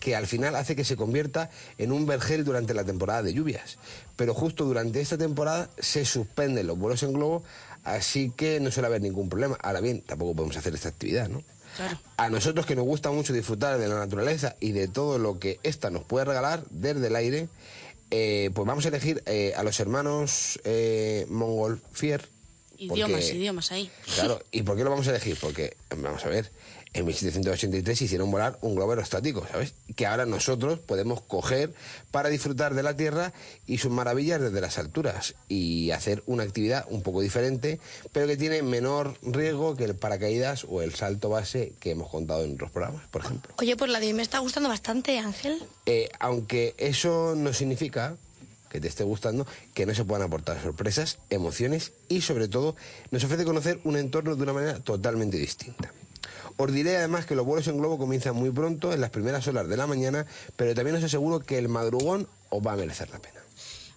que 0.00 0.16
al 0.16 0.26
final 0.26 0.56
hace 0.56 0.74
que 0.74 0.84
se 0.84 0.96
convierta 0.96 1.50
en 1.76 1.92
un 1.92 2.04
vergel 2.04 2.44
durante 2.44 2.74
la 2.74 2.82
temporada 2.82 3.22
de 3.22 3.32
lluvias. 3.32 3.78
Pero 4.16 4.34
justo 4.34 4.64
durante 4.64 5.00
esta 5.00 5.18
temporada 5.18 5.70
se 5.78 6.04
suspenden 6.04 6.66
los 6.66 6.76
vuelos 6.76 7.04
en 7.04 7.12
globo, 7.12 7.44
así 7.84 8.32
que 8.36 8.58
no 8.58 8.72
suele 8.72 8.88
haber 8.88 9.02
ningún 9.02 9.28
problema. 9.28 9.56
Ahora 9.62 9.80
bien, 9.80 10.02
tampoco 10.02 10.34
podemos 10.34 10.56
hacer 10.56 10.74
esta 10.74 10.88
actividad, 10.88 11.28
¿no? 11.28 11.44
Claro. 11.78 11.98
A 12.18 12.28
nosotros 12.28 12.66
que 12.66 12.74
nos 12.76 12.84
gusta 12.84 13.10
mucho 13.10 13.32
disfrutar 13.32 13.78
de 13.78 13.86
la 13.88 13.94
naturaleza 13.94 14.56
y 14.60 14.72
de 14.72 14.88
todo 14.88 15.18
lo 15.18 15.38
que 15.38 15.58
ésta 15.62 15.88
nos 15.90 16.02
puede 16.04 16.24
regalar 16.26 16.64
desde 16.70 17.06
el 17.06 17.14
aire, 17.16 17.48
eh, 18.10 18.50
pues 18.52 18.66
vamos 18.66 18.84
a 18.84 18.88
elegir 18.88 19.22
eh, 19.26 19.54
a 19.56 19.62
los 19.62 19.78
hermanos 19.80 20.58
eh, 20.64 21.24
Mongolfier. 21.28 22.28
Idiomas, 22.76 23.20
porque- 23.22 23.34
idiomas 23.36 23.72
ahí. 23.72 23.90
Claro, 24.16 24.40
¿y 24.52 24.62
por 24.62 24.76
qué 24.76 24.84
lo 24.84 24.90
vamos 24.90 25.06
a 25.06 25.10
elegir? 25.10 25.38
Porque, 25.40 25.76
vamos 25.96 26.24
a 26.24 26.28
ver, 26.28 26.50
en 26.94 27.04
1783 27.04 28.02
hicieron 28.02 28.30
volar 28.30 28.58
un 28.60 28.74
globo 28.74 28.92
aerostático, 28.92 29.46
¿sabes? 29.50 29.74
Que 29.94 30.06
ahora 30.06 30.26
nosotros 30.26 30.78
podemos 30.78 31.20
coger 31.20 31.72
para 32.10 32.28
disfrutar 32.28 32.74
de 32.74 32.82
la 32.82 32.96
Tierra 32.96 33.32
y 33.66 33.78
sus 33.78 33.90
maravillas 33.90 34.40
desde 34.40 34.60
las 34.60 34.78
alturas 34.78 35.34
y 35.48 35.90
hacer 35.90 36.22
una 36.26 36.44
actividad 36.44 36.86
un 36.88 37.02
poco 37.02 37.20
diferente, 37.20 37.78
pero 38.12 38.26
que 38.26 38.36
tiene 38.36 38.62
menor 38.62 39.16
riesgo 39.22 39.76
que 39.76 39.84
el 39.84 39.94
paracaídas 39.94 40.64
o 40.68 40.82
el 40.82 40.94
salto 40.94 41.28
base 41.28 41.72
que 41.80 41.90
hemos 41.90 42.08
contado 42.08 42.44
en 42.44 42.54
otros 42.54 42.70
programas, 42.70 43.06
por 43.08 43.22
ejemplo. 43.24 43.54
Oye, 43.58 43.76
pues 43.76 43.90
la 43.90 44.00
de 44.00 44.14
me 44.14 44.22
está 44.22 44.38
gustando 44.38 44.68
bastante, 44.68 45.18
Ángel. 45.18 45.62
Eh, 45.86 46.08
aunque 46.20 46.74
eso 46.78 47.34
no 47.36 47.52
significa 47.52 48.16
que 48.68 48.80
te 48.80 48.88
esté 48.88 49.04
gustando, 49.04 49.46
que 49.74 49.86
no 49.86 49.94
se 49.94 50.04
puedan 50.04 50.26
aportar 50.26 50.60
sorpresas, 50.62 51.18
emociones 51.30 51.92
y 52.08 52.20
sobre 52.20 52.48
todo 52.48 52.76
nos 53.10 53.24
ofrece 53.24 53.44
conocer 53.44 53.80
un 53.84 53.96
entorno 53.96 54.36
de 54.36 54.42
una 54.42 54.52
manera 54.52 54.78
totalmente 54.80 55.36
distinta. 55.36 55.92
Os 56.58 56.72
diré 56.72 56.96
además 56.96 57.24
que 57.24 57.36
los 57.36 57.46
vuelos 57.46 57.68
en 57.68 57.78
globo 57.78 57.98
comienzan 57.98 58.34
muy 58.34 58.50
pronto, 58.50 58.92
en 58.92 59.00
las 59.00 59.10
primeras 59.10 59.46
horas 59.46 59.68
de 59.68 59.76
la 59.76 59.86
mañana, 59.86 60.26
pero 60.56 60.74
también 60.74 60.96
os 60.96 61.04
aseguro 61.04 61.38
que 61.38 61.56
el 61.56 61.68
madrugón 61.68 62.28
os 62.50 62.66
va 62.66 62.72
a 62.72 62.76
merecer 62.76 63.08
la 63.10 63.20
pena. 63.20 63.40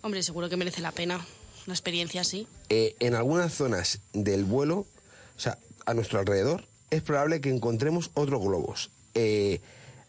Hombre, 0.02 0.22
seguro 0.22 0.48
que 0.48 0.58
merece 0.58 0.80
la 0.80 0.92
pena. 0.92 1.26
Una 1.66 1.74
experiencia 1.74 2.22
así. 2.22 2.48
Eh, 2.70 2.96
en 3.00 3.16
algunas 3.16 3.52
zonas 3.54 4.00
del 4.14 4.46
vuelo, 4.46 4.78
o 4.78 5.40
sea, 5.40 5.58
a 5.88 5.96
nuestro 5.96 6.20
alrededor, 6.20 6.66
es 6.92 7.02
probable 7.02 7.42
que 7.42 7.50
encontremos 7.50 8.12
otros 8.14 8.40
globos. 8.40 8.92
Eh, 9.16 9.60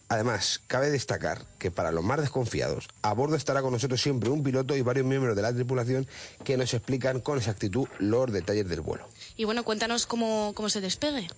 además, 0.08 0.60
cabe 0.66 0.90
destacar 0.90 1.46
que 1.58 1.70
para 1.70 1.90
los 1.90 2.04
más 2.04 2.20
desconfiados, 2.20 2.88
a 3.00 3.14
bordo 3.14 3.36
estará 3.36 3.62
con 3.62 3.72
nosotros 3.72 4.02
siempre 4.02 4.28
un 4.28 4.42
piloto 4.42 4.76
y 4.76 4.82
varios 4.82 5.06
miembros 5.06 5.36
de 5.36 5.42
la 5.42 5.54
tripulación 5.54 6.06
que 6.44 6.58
nos 6.58 6.74
explican 6.74 7.20
con 7.20 7.38
exactitud 7.38 7.88
los 7.98 8.30
detalles 8.30 8.68
del 8.68 8.82
vuelo. 8.82 9.08
Y 9.36 9.44
bueno, 9.44 9.64
cuéntanos 9.64 10.06
cómo, 10.06 10.52
cómo 10.54 10.68
se 10.68 10.80
despegue. 10.80 11.28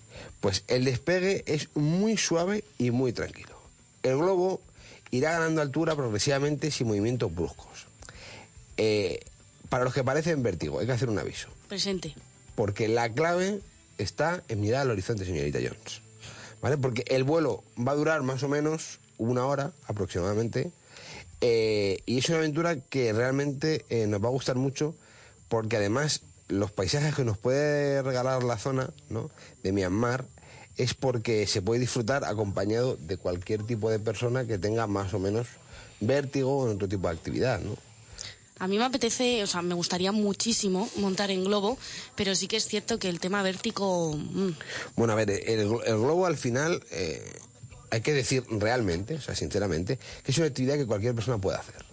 Pues 0.41 0.65
el 0.69 0.85
despegue 0.85 1.45
es 1.47 1.69
muy 1.75 2.17
suave 2.17 2.65
y 2.79 2.91
muy 2.91 3.13
tranquilo. 3.13 3.57
El 4.03 4.19
globo 4.19 4.61
irá 5.11 5.33
ganando 5.33 5.63
altura 5.63 5.95
progresivamente 5.95 6.71
sin 6.71 6.89
movimientos 6.89 7.35
bruscos. 7.35 7.87
Eh, 8.77 9.21
para 9.69 9.85
los 9.85 9.95
que 9.95 10.03
parecen 10.05 10.43
vértigo, 10.43 10.81
hay 10.81 10.87
que 10.87 10.93
hacer 10.93 11.09
un 11.09 11.19
aviso. 11.19 11.49
Presente. 11.69 12.15
Porque 12.55 12.89
la 12.89 13.13
clave 13.13 13.61
está 13.99 14.43
en 14.49 14.61
mirar 14.61 14.83
al 14.83 14.91
horizonte, 14.91 15.25
señorita 15.25 15.59
Jones. 15.61 16.03
¿Vale? 16.61 16.77
Porque 16.79 17.05
el 17.09 17.25
vuelo 17.25 17.63
va 17.79 17.93
a 17.93 17.97
durar 17.97 18.23
más 18.23 18.43
o 18.43 18.49
menos 18.49 18.99
una 19.19 19.47
hora 19.47 19.73
aproximadamente. 19.87 20.71
eh, 21.41 21.99
y 22.07 22.19
es 22.19 22.29
una 22.29 22.39
aventura 22.39 22.77
que 22.77 23.13
realmente 23.13 23.85
eh, 23.91 24.07
nos 24.07 24.23
va 24.23 24.29
a 24.29 24.33
gustar 24.33 24.57
mucho 24.57 24.95
porque 25.49 25.77
además 25.77 26.23
los 26.59 26.71
paisajes 26.73 27.15
que 27.15 27.25
nos 27.25 27.39
puede 27.39 28.03
regalar 28.03 28.43
la 28.43 28.59
zona 28.59 28.91
¿no? 29.11 29.31
de 29.63 29.73
Myanmar 29.73 30.25
es 30.77 30.95
porque 30.95 31.47
se 31.47 31.63
puede 31.63 31.81
disfrutar 31.81 32.25
acompañado 32.25 32.97
de 32.97 33.17
cualquier 33.17 33.63
tipo 33.65 33.91
de 33.91 33.99
persona 33.99 34.45
que 34.47 34.59
tenga 34.59 34.87
más 34.87 35.15
o 35.15 35.19
menos 35.19 35.47
vértigo 36.01 36.57
o 36.59 36.71
otro 36.73 36.89
tipo 36.89 37.07
de 37.09 37.15
actividad. 37.15 37.61
¿no? 37.61 37.77
A 38.59 38.67
mí 38.69 38.79
me 38.79 38.85
apetece, 38.85 39.43
o 39.43 39.47
sea, 39.47 39.63
me 39.63 39.75
gustaría 39.75 40.11
muchísimo 40.13 40.89
montar 40.97 41.31
en 41.31 41.45
globo, 41.45 41.79
pero 42.17 42.35
sí 42.35 42.49
que 42.49 42.57
es 42.57 42.67
cierto 42.67 42.99
que 42.99 43.09
el 43.09 43.21
tema 43.21 43.43
vértigo... 43.43 44.17
mm, 44.17 44.51
Bueno, 44.97 45.13
a 45.13 45.17
ver, 45.17 45.31
el, 45.31 45.69
glo- 45.69 45.83
el 45.85 45.97
globo 45.99 46.27
al 46.27 46.37
final, 46.37 46.83
eh, 46.91 47.23
hay 47.91 48.01
que 48.01 48.13
decir 48.13 48.45
realmente, 48.51 49.15
o 49.15 49.21
sea, 49.21 49.35
sinceramente, 49.37 49.99
que 50.25 50.33
es 50.33 50.39
una 50.39 50.47
actividad 50.49 50.75
que 50.77 50.87
cualquier 50.87 51.15
persona 51.15 51.39
puede 51.39 51.59
hacer. 51.59 51.85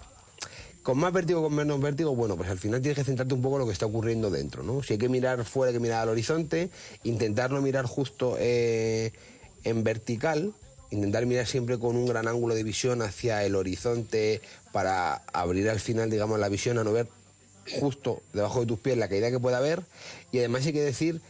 Con 0.83 0.97
más 0.97 1.13
vértigo, 1.13 1.43
con 1.43 1.53
menos 1.53 1.79
vértigo, 1.79 2.15
bueno, 2.15 2.35
pues 2.35 2.49
al 2.49 2.57
final 2.57 2.81
tienes 2.81 2.97
que 2.97 3.03
centrarte 3.03 3.35
un 3.35 3.41
poco 3.41 3.57
en 3.57 3.59
lo 3.61 3.65
que 3.67 3.73
está 3.73 3.85
ocurriendo 3.85 4.31
dentro, 4.31 4.63
¿no? 4.63 4.81
Si 4.81 4.93
hay 4.93 4.99
que 4.99 5.09
mirar 5.09 5.45
fuera, 5.45 5.69
hay 5.69 5.75
que 5.75 5.79
mirar 5.79 6.01
al 6.01 6.09
horizonte, 6.09 6.71
intentar 7.03 7.51
no 7.51 7.61
mirar 7.61 7.85
justo 7.85 8.35
eh, 8.39 9.11
en 9.63 9.83
vertical, 9.83 10.53
intentar 10.89 11.27
mirar 11.27 11.45
siempre 11.45 11.77
con 11.77 11.95
un 11.95 12.07
gran 12.07 12.27
ángulo 12.27 12.55
de 12.55 12.63
visión 12.63 13.03
hacia 13.03 13.45
el 13.45 13.55
horizonte 13.55 14.41
para 14.71 15.21
abrir 15.33 15.69
al 15.69 15.79
final, 15.79 16.09
digamos, 16.09 16.39
la 16.39 16.49
visión 16.49 16.79
a 16.79 16.83
no 16.83 16.91
ver 16.91 17.07
justo 17.79 18.23
debajo 18.33 18.61
de 18.61 18.65
tus 18.65 18.79
pies 18.79 18.97
la 18.97 19.07
caída 19.07 19.29
que 19.29 19.39
pueda 19.39 19.57
haber. 19.57 19.83
Y 20.31 20.39
además 20.39 20.65
hay 20.65 20.73
que 20.73 20.81
decir 20.81 21.21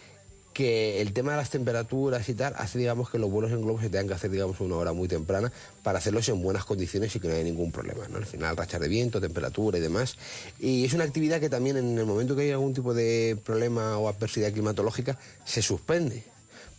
que 0.54 1.02
el 1.02 1.14
tema 1.14 1.32
de 1.32 1.38
las 1.38 1.50
temperaturas 1.50 2.28
y 2.28 2.34
tal 2.34 2.54
hace, 2.58 2.78
digamos, 2.78 3.10
que 3.10 3.18
los 3.18 3.32
vuelos 3.32 3.52
en 3.52 3.62
globo 3.62 3.80
se 3.80 3.90
tengan 3.90 4.08
que 4.08 4.14
hacer, 4.16 4.32
digamos, 4.32 4.60
una 4.60 4.76
hora 4.76 4.94
muy 4.94 5.08
temprana 5.08 5.52
para 5.84 6.00
hacerlos 6.00 6.28
en 6.30 6.42
buenas 6.42 6.66
condiciones 6.66 7.16
y 7.16 7.20
que 7.20 7.28
no 7.28 7.34
haya 7.34 7.44
ningún 7.44 7.72
problema, 7.72 8.08
¿no? 8.10 8.18
Al 8.18 8.26
final, 8.26 8.58
rachas 8.58 8.82
de 8.82 8.88
viento, 8.88 9.22
temperatura 9.22 9.78
y 9.78 9.82
demás. 9.82 10.18
Y 10.60 10.86
es 10.86 10.94
una 10.94 11.06
actividad 11.06 11.40
que 11.40 11.50
también 11.50 11.78
en 11.78 11.98
el 11.98 12.06
momento 12.06 12.36
que 12.36 12.44
hay 12.44 12.52
algún 12.52 12.74
tipo 12.74 12.94
de 12.94 13.38
problema 13.44 13.98
o 13.98 14.10
adversidad 14.10 14.52
climatológica 14.52 15.18
se 15.46 15.62
suspende. 15.62 16.24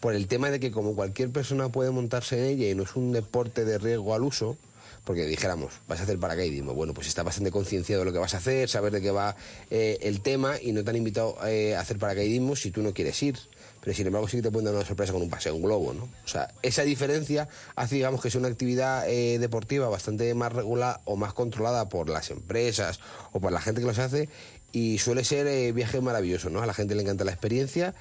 Por 0.01 0.15
el 0.15 0.27
tema 0.27 0.51
de 0.51 0.59
que 0.59 0.73
como 0.73 0.95
cualquier 0.95 1.31
persona 1.31 1.69
puede 1.69 1.91
montarse 1.93 2.37
en 2.37 2.45
ella 2.45 2.69
y 2.69 2.75
no 2.75 2.83
es 2.83 2.97
un 2.97 3.13
deporte 3.13 3.65
de 3.65 3.79
riesgo 3.79 4.15
al 4.15 4.25
uso, 4.25 4.57
porque 5.05 5.27
dijéramos, 5.27 5.73
vas 5.89 6.01
a 6.01 6.05
hacer 6.05 6.19
paracaidismo, 6.19 6.75
bueno, 6.75 6.95
pues 6.95 7.09
está 7.09 7.23
bastante 7.23 7.51
concienciado 7.51 8.03
de 8.03 8.07
lo 8.07 8.13
que 8.13 8.19
vas 8.19 8.35
a 8.35 8.39
hacer, 8.39 8.69
saber 8.69 8.93
de 8.93 9.01
qué 9.01 9.11
va 9.11 9.37
eh, 9.71 9.99
el 10.03 10.21
tema 10.21 10.61
y 10.61 10.73
no 10.73 10.85
te 10.85 10.91
han 10.91 10.97
invitado 10.97 11.37
eh, 11.47 11.75
a 11.75 11.81
hacer 11.81 11.99
paracaidismo 11.99 12.55
si 12.55 12.71
tú 12.71 12.83
no 12.83 12.93
quieres 12.93 13.21
ir. 13.23 13.39
Pero 13.83 13.97
sin 13.97 14.07
embargo 14.07 14.29
sí 14.29 14.37
que 14.37 14.45
te 14.45 14.51
pueden 14.53 14.67
dar 14.67 14.75
una 14.75 14.85
sorpresa 14.85 15.13
con 15.13 15.23
un 15.23 15.29
paseo 15.29 15.57
en 15.57 15.63
globo, 15.63 15.93
¿no? 15.93 16.05
O 16.05 16.29
sea, 16.29 16.55
esa 16.63 16.83
diferencia 16.83 17.49
hace, 17.75 17.97
digamos, 17.97 18.23
que 18.23 18.31
sea 18.31 18.39
una 18.39 18.49
actividad 18.49 19.09
eh, 19.11 19.41
deportiva 19.41 19.89
bastante 19.89 20.33
más 20.35 20.53
regular 20.53 21.01
o 21.05 21.17
más 21.17 21.33
controlada 21.33 21.89
por 21.89 22.09
las 22.09 22.31
empresas 22.31 23.01
o 23.33 23.41
por 23.41 23.51
la 23.51 23.61
gente 23.61 23.81
que 23.81 23.89
los 23.89 23.99
hace 23.99 24.29
y 24.71 24.99
suele 24.99 25.25
ser 25.25 25.49
eh, 25.49 25.73
viaje 25.73 26.01
maravilloso, 26.01 26.49
¿no? 26.49 26.63
A 26.63 26.67
la 26.67 26.75
gente 26.75 26.95
le 26.95 27.03
encanta 27.03 27.25
la 27.25 27.33
experiencia 27.33 27.93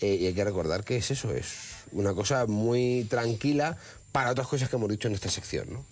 eh, 0.00 0.16
y 0.16 0.26
hay 0.26 0.34
que 0.34 0.44
recordar 0.44 0.82
que 0.82 0.96
es 0.96 1.12
eso, 1.12 1.32
es 1.32 1.46
una 1.92 2.14
cosa 2.14 2.46
muy 2.46 3.06
tranquila 3.08 3.76
para 4.10 4.32
otras 4.32 4.48
cosas 4.48 4.68
que 4.68 4.74
hemos 4.74 4.90
dicho 4.90 5.06
en 5.06 5.14
esta 5.14 5.30
sección, 5.30 5.72
¿no? 5.72 5.84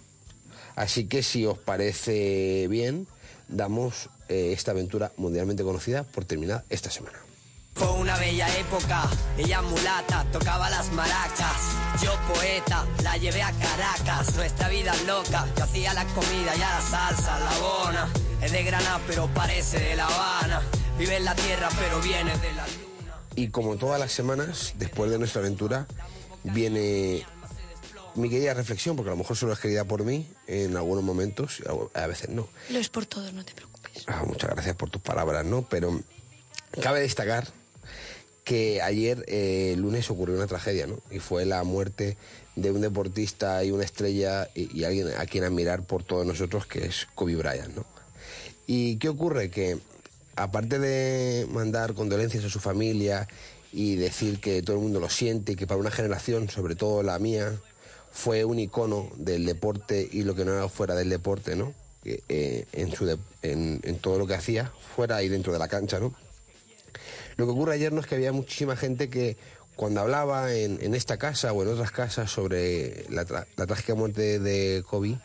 Así 0.74 1.06
que 1.06 1.22
si 1.22 1.46
os 1.46 1.56
parece 1.56 2.66
bien, 2.68 3.06
damos 3.48 4.10
esta 4.28 4.72
aventura 4.72 5.12
mundialmente 5.16 5.62
conocida 5.62 6.02
por 6.02 6.24
terminada 6.24 6.64
esta 6.68 6.90
semana. 6.90 7.25
Fue 7.76 7.90
una 7.90 8.16
bella 8.16 8.48
época, 8.58 9.02
ella 9.36 9.60
mulata, 9.60 10.24
tocaba 10.32 10.70
las 10.70 10.90
maracas. 10.92 11.76
Yo 12.02 12.10
poeta, 12.32 12.86
la 13.02 13.18
llevé 13.18 13.42
a 13.42 13.52
Caracas, 13.52 14.34
nuestra 14.34 14.70
vida 14.70 14.94
es 14.94 15.06
loca. 15.06 15.46
Yo 15.58 15.64
hacía 15.64 15.92
la 15.92 16.06
comida 16.06 16.56
y 16.56 16.62
a 16.62 16.70
la 16.70 16.80
salsa, 16.80 17.38
la 17.38 17.58
bona. 17.58 18.08
Es 18.40 18.52
de 18.52 18.62
Granada 18.62 19.00
pero 19.06 19.28
parece 19.34 19.78
de 19.78 19.94
La 19.94 20.06
Habana. 20.06 20.62
Vive 20.98 21.18
en 21.18 21.24
la 21.26 21.34
tierra 21.34 21.68
pero 21.78 22.00
viene 22.00 22.34
de 22.38 22.52
la 22.54 22.64
Y 23.34 23.48
como 23.48 23.76
todas 23.76 24.00
las 24.00 24.10
semanas, 24.10 24.72
después 24.78 25.10
de 25.10 25.18
nuestra 25.18 25.42
aventura, 25.42 25.86
viene 26.44 27.26
mi 28.14 28.30
querida 28.30 28.54
reflexión, 28.54 28.96
porque 28.96 29.10
a 29.10 29.12
lo 29.12 29.18
mejor 29.18 29.36
solo 29.36 29.52
es 29.52 29.58
querida 29.58 29.84
por 29.84 30.02
mí 30.02 30.26
en 30.46 30.78
algunos 30.78 31.04
momentos, 31.04 31.60
y 31.60 31.98
a 31.98 32.04
a 32.04 32.06
veces 32.06 32.30
no. 32.30 32.48
Lo 32.70 32.78
es 32.78 32.88
por 32.88 33.04
todos, 33.04 33.34
no 33.34 33.44
te 33.44 33.52
preocupes. 33.52 34.04
Ah, 34.06 34.24
muchas 34.26 34.48
gracias 34.48 34.74
por 34.76 34.88
tus 34.88 35.02
palabras, 35.02 35.44
¿no? 35.44 35.60
Pero 35.68 36.00
cabe 36.80 37.00
destacar 37.00 37.46
que 38.46 38.80
ayer, 38.80 39.24
eh, 39.26 39.74
lunes, 39.76 40.08
ocurrió 40.08 40.36
una 40.36 40.46
tragedia, 40.46 40.86
¿no? 40.86 41.00
Y 41.10 41.18
fue 41.18 41.44
la 41.44 41.64
muerte 41.64 42.16
de 42.54 42.70
un 42.70 42.80
deportista 42.80 43.64
y 43.64 43.72
una 43.72 43.82
estrella 43.82 44.48
y, 44.54 44.84
alguien 44.84 45.08
a 45.18 45.26
quien 45.26 45.42
admirar 45.42 45.82
por 45.82 46.04
todos 46.04 46.24
nosotros, 46.24 46.64
que 46.64 46.86
es 46.86 47.08
Kobe 47.16 47.34
Bryant, 47.34 47.74
¿no? 47.74 47.84
¿Y 48.68 48.98
qué 48.98 49.08
ocurre? 49.08 49.50
Que 49.50 49.78
aparte 50.36 50.78
de 50.78 51.48
mandar 51.50 51.94
condolencias 51.94 52.44
a 52.44 52.48
su 52.48 52.60
familia 52.60 53.26
y 53.72 53.96
decir 53.96 54.38
que 54.38 54.62
todo 54.62 54.76
el 54.76 54.82
mundo 54.82 55.00
lo 55.00 55.10
siente 55.10 55.52
y 55.52 55.56
que 55.56 55.66
para 55.66 55.80
una 55.80 55.90
generación, 55.90 56.48
sobre 56.48 56.76
todo 56.76 57.02
la 57.02 57.18
mía, 57.18 57.52
fue 58.12 58.44
un 58.44 58.60
icono 58.60 59.10
del 59.16 59.44
deporte 59.44 60.08
y 60.08 60.22
lo 60.22 60.36
que 60.36 60.44
no 60.44 60.52
era 60.52 60.68
fuera 60.68 60.94
del 60.94 61.10
deporte, 61.10 61.56
¿no? 61.56 61.74
Eh, 62.04 62.64
en, 62.72 62.92
su 62.92 63.18
en 63.42 63.98
todo 63.98 64.20
lo 64.20 64.28
que 64.28 64.34
hacía, 64.34 64.72
fuera 64.94 65.24
y 65.24 65.28
dentro 65.28 65.52
de 65.52 65.58
la 65.58 65.66
cancha, 65.66 65.98
¿no? 65.98 66.14
Lo 67.36 67.44
que 67.46 67.52
ocurre 67.52 67.74
ayer 67.74 67.92
no 67.92 68.00
es 68.00 68.06
que 68.06 68.14
había 68.14 68.32
muchísima 68.32 68.76
gente 68.76 69.08
que 69.08 69.36
cuando 69.76 70.00
hablaba 70.00 70.54
en, 70.54 70.94
esta 70.94 71.18
casa 71.18 71.52
o 71.52 71.62
en 71.62 71.68
otras 71.68 71.90
casas 71.90 72.30
sobre 72.30 73.04
la, 73.10 73.24
trágica 73.26 73.94
muerte 73.94 74.38
de 74.40 74.82
Kobe, 74.88 75.18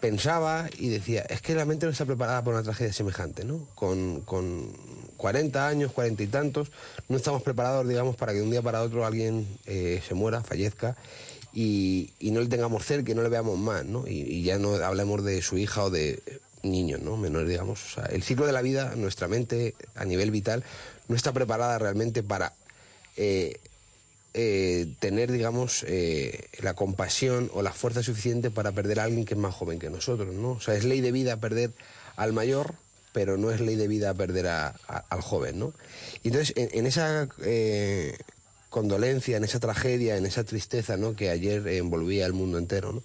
pensaba 0.00 0.68
y 0.76 0.88
decía, 0.88 1.22
es 1.22 1.40
que 1.40 1.54
la 1.54 1.64
mente 1.64 1.86
no 1.86 1.92
está 1.92 2.04
preparada 2.04 2.42
para 2.42 2.56
una 2.56 2.64
tragedia 2.64 2.92
semejante, 2.92 3.44
¿no? 3.44 3.68
Con, 3.76 4.22
con 4.22 4.72
40 5.16 5.68
años, 5.68 5.92
40 5.92 6.24
y 6.24 6.26
tantos, 6.26 6.72
no 7.08 7.16
estamos 7.16 7.42
preparados, 7.42 7.86
digamos, 7.86 8.16
para 8.16 8.32
que 8.32 8.38
de 8.38 8.44
un 8.44 8.50
día 8.50 8.62
para 8.62 8.82
otro 8.82 9.06
alguien 9.06 9.46
eh, 9.66 10.02
se 10.06 10.14
muera, 10.14 10.42
fallezca 10.42 10.96
y, 11.52 12.10
y 12.18 12.32
no 12.32 12.40
le 12.40 12.48
tengamos 12.48 12.84
cerca 12.84 13.12
y 13.12 13.14
no 13.14 13.22
le 13.22 13.28
veamos 13.28 13.56
más, 13.60 13.84
¿no? 13.84 14.08
Y 14.08 14.42
ya 14.42 14.58
no 14.58 14.74
hablemos 14.74 15.22
de 15.22 15.40
su 15.40 15.56
hija 15.56 15.84
o 15.84 15.90
de 15.90 16.20
niños, 16.62 17.00
¿no? 17.02 17.16
Menores, 17.16 17.48
digamos. 17.48 17.84
O 17.84 17.94
sea, 17.94 18.04
el 18.06 18.22
ciclo 18.22 18.46
de 18.46 18.52
la 18.52 18.62
vida, 18.62 18.94
nuestra 18.96 19.28
mente 19.28 19.74
a 19.94 20.04
nivel 20.04 20.30
vital, 20.30 20.64
no 21.08 21.16
está 21.16 21.32
preparada 21.32 21.78
realmente 21.78 22.22
para 22.22 22.52
eh, 23.16 23.58
eh, 24.34 24.86
tener, 25.00 25.30
digamos, 25.30 25.84
eh, 25.88 26.46
la 26.60 26.74
compasión 26.74 27.50
o 27.52 27.62
la 27.62 27.72
fuerza 27.72 28.02
suficiente 28.02 28.50
para 28.50 28.72
perder 28.72 29.00
a 29.00 29.04
alguien 29.04 29.24
que 29.24 29.34
es 29.34 29.40
más 29.40 29.54
joven 29.54 29.78
que 29.78 29.90
nosotros, 29.90 30.32
¿no? 30.34 30.52
O 30.52 30.60
sea, 30.60 30.74
es 30.74 30.84
ley 30.84 31.00
de 31.00 31.12
vida 31.12 31.36
perder 31.38 31.72
al 32.16 32.32
mayor, 32.32 32.74
pero 33.12 33.36
no 33.36 33.50
es 33.50 33.60
ley 33.60 33.76
de 33.76 33.88
vida 33.88 34.14
perder 34.14 34.46
a- 34.48 34.68
al 34.88 35.20
joven, 35.20 35.58
¿no? 35.58 35.74
Entonces, 36.24 36.54
en, 36.56 36.86
esa 36.86 37.28
condolencia, 38.70 39.36
en 39.36 39.44
esa 39.44 39.60
tragedia, 39.60 40.16
en 40.16 40.24
esa 40.24 40.44
tristeza, 40.44 40.96
¿no? 40.96 41.14
Que 41.14 41.28
ayer 41.28 41.66
envolvía 41.68 42.24
al 42.24 42.32
mundo 42.32 42.56
entero, 42.56 42.92
¿no? 42.92 43.02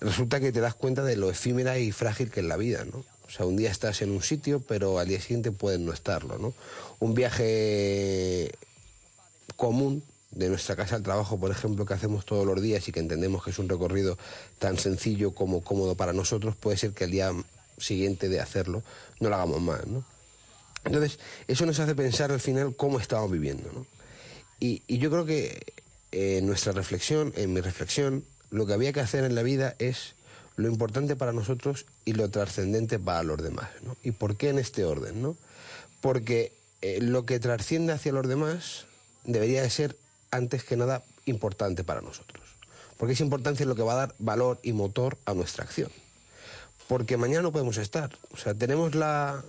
Resulta 0.00 0.40
que 0.40 0.52
te 0.52 0.60
das 0.60 0.74
cuenta 0.74 1.04
de 1.04 1.16
lo 1.16 1.30
efímera 1.30 1.78
y 1.78 1.92
frágil 1.92 2.30
que 2.30 2.40
es 2.40 2.46
la 2.46 2.56
vida, 2.56 2.84
¿no? 2.84 3.04
O 3.26 3.30
sea, 3.30 3.46
un 3.46 3.56
día 3.56 3.70
estás 3.70 4.02
en 4.02 4.10
un 4.10 4.22
sitio, 4.22 4.60
pero 4.60 4.98
al 4.98 5.06
día 5.06 5.20
siguiente 5.20 5.52
puedes 5.52 5.78
no 5.78 5.92
estarlo, 5.92 6.38
¿no? 6.38 6.54
Un 6.98 7.14
viaje 7.14 8.50
común 9.56 10.02
de 10.30 10.48
nuestra 10.48 10.74
casa 10.76 10.96
al 10.96 11.02
trabajo, 11.02 11.38
por 11.38 11.50
ejemplo, 11.50 11.84
que 11.84 11.94
hacemos 11.94 12.24
todos 12.24 12.46
los 12.46 12.60
días 12.60 12.88
y 12.88 12.92
que 12.92 13.00
entendemos 13.00 13.44
que 13.44 13.50
es 13.50 13.58
un 13.58 13.68
recorrido 13.68 14.16
tan 14.58 14.78
sencillo 14.78 15.32
como 15.32 15.62
cómodo 15.62 15.94
para 15.96 16.12
nosotros, 16.12 16.56
puede 16.56 16.76
ser 16.76 16.92
que 16.92 17.04
el 17.04 17.10
día 17.10 17.32
siguiente 17.78 18.28
de 18.28 18.40
hacerlo 18.40 18.82
no 19.20 19.28
lo 19.28 19.34
hagamos 19.34 19.60
más, 19.60 19.86
¿no? 19.86 20.04
Entonces, 20.84 21.18
eso 21.46 21.66
nos 21.66 21.78
hace 21.78 21.94
pensar 21.94 22.32
al 22.32 22.40
final 22.40 22.74
cómo 22.74 22.98
estamos 22.98 23.30
viviendo, 23.30 23.70
¿no? 23.72 23.86
Y, 24.60 24.82
yo 24.98 25.10
creo 25.10 25.24
que 25.24 25.74
eh, 26.12 26.38
en 26.38 26.46
nuestra 26.46 26.72
reflexión, 26.72 27.32
en 27.36 27.52
mi 27.52 27.60
reflexión, 27.60 28.24
lo 28.50 28.66
que 28.66 28.72
había 28.72 28.92
que 28.92 29.00
hacer 29.00 29.24
en 29.24 29.34
la 29.34 29.42
vida 29.42 29.74
es 29.78 30.14
lo 30.56 30.68
importante 30.68 31.16
para 31.16 31.32
nosotros 31.32 31.86
y 32.04 32.12
lo 32.12 32.28
trascendente 32.30 32.98
para 32.98 33.22
los 33.22 33.42
demás. 33.42 33.68
¿Y 34.02 34.10
por 34.12 34.36
qué 34.36 34.50
en 34.50 34.58
este 34.58 34.84
orden, 34.84 35.22
no? 35.22 35.36
Porque 36.00 36.52
eh, 36.82 36.98
lo 37.00 37.24
que 37.24 37.40
trasciende 37.40 37.92
hacia 37.92 38.12
los 38.12 38.28
demás 38.28 38.86
debería 39.24 39.62
de 39.62 39.70
ser, 39.70 39.96
antes 40.30 40.64
que 40.64 40.76
nada, 40.76 41.02
importante 41.26 41.84
para 41.84 42.00
nosotros. 42.00 42.42
Porque 42.96 43.14
esa 43.14 43.24
importancia 43.24 43.64
es 43.64 43.68
lo 43.68 43.74
que 43.74 43.82
va 43.82 43.94
a 43.94 44.06
dar 44.06 44.14
valor 44.18 44.58
y 44.62 44.72
motor 44.72 45.16
a 45.24 45.34
nuestra 45.34 45.64
acción. 45.64 45.90
Porque 46.88 47.16
mañana 47.16 47.42
no 47.42 47.52
podemos 47.52 47.78
estar. 47.78 48.10
O 48.32 48.36
sea, 48.36 48.52
tenemos 48.52 48.94
la 48.94 49.42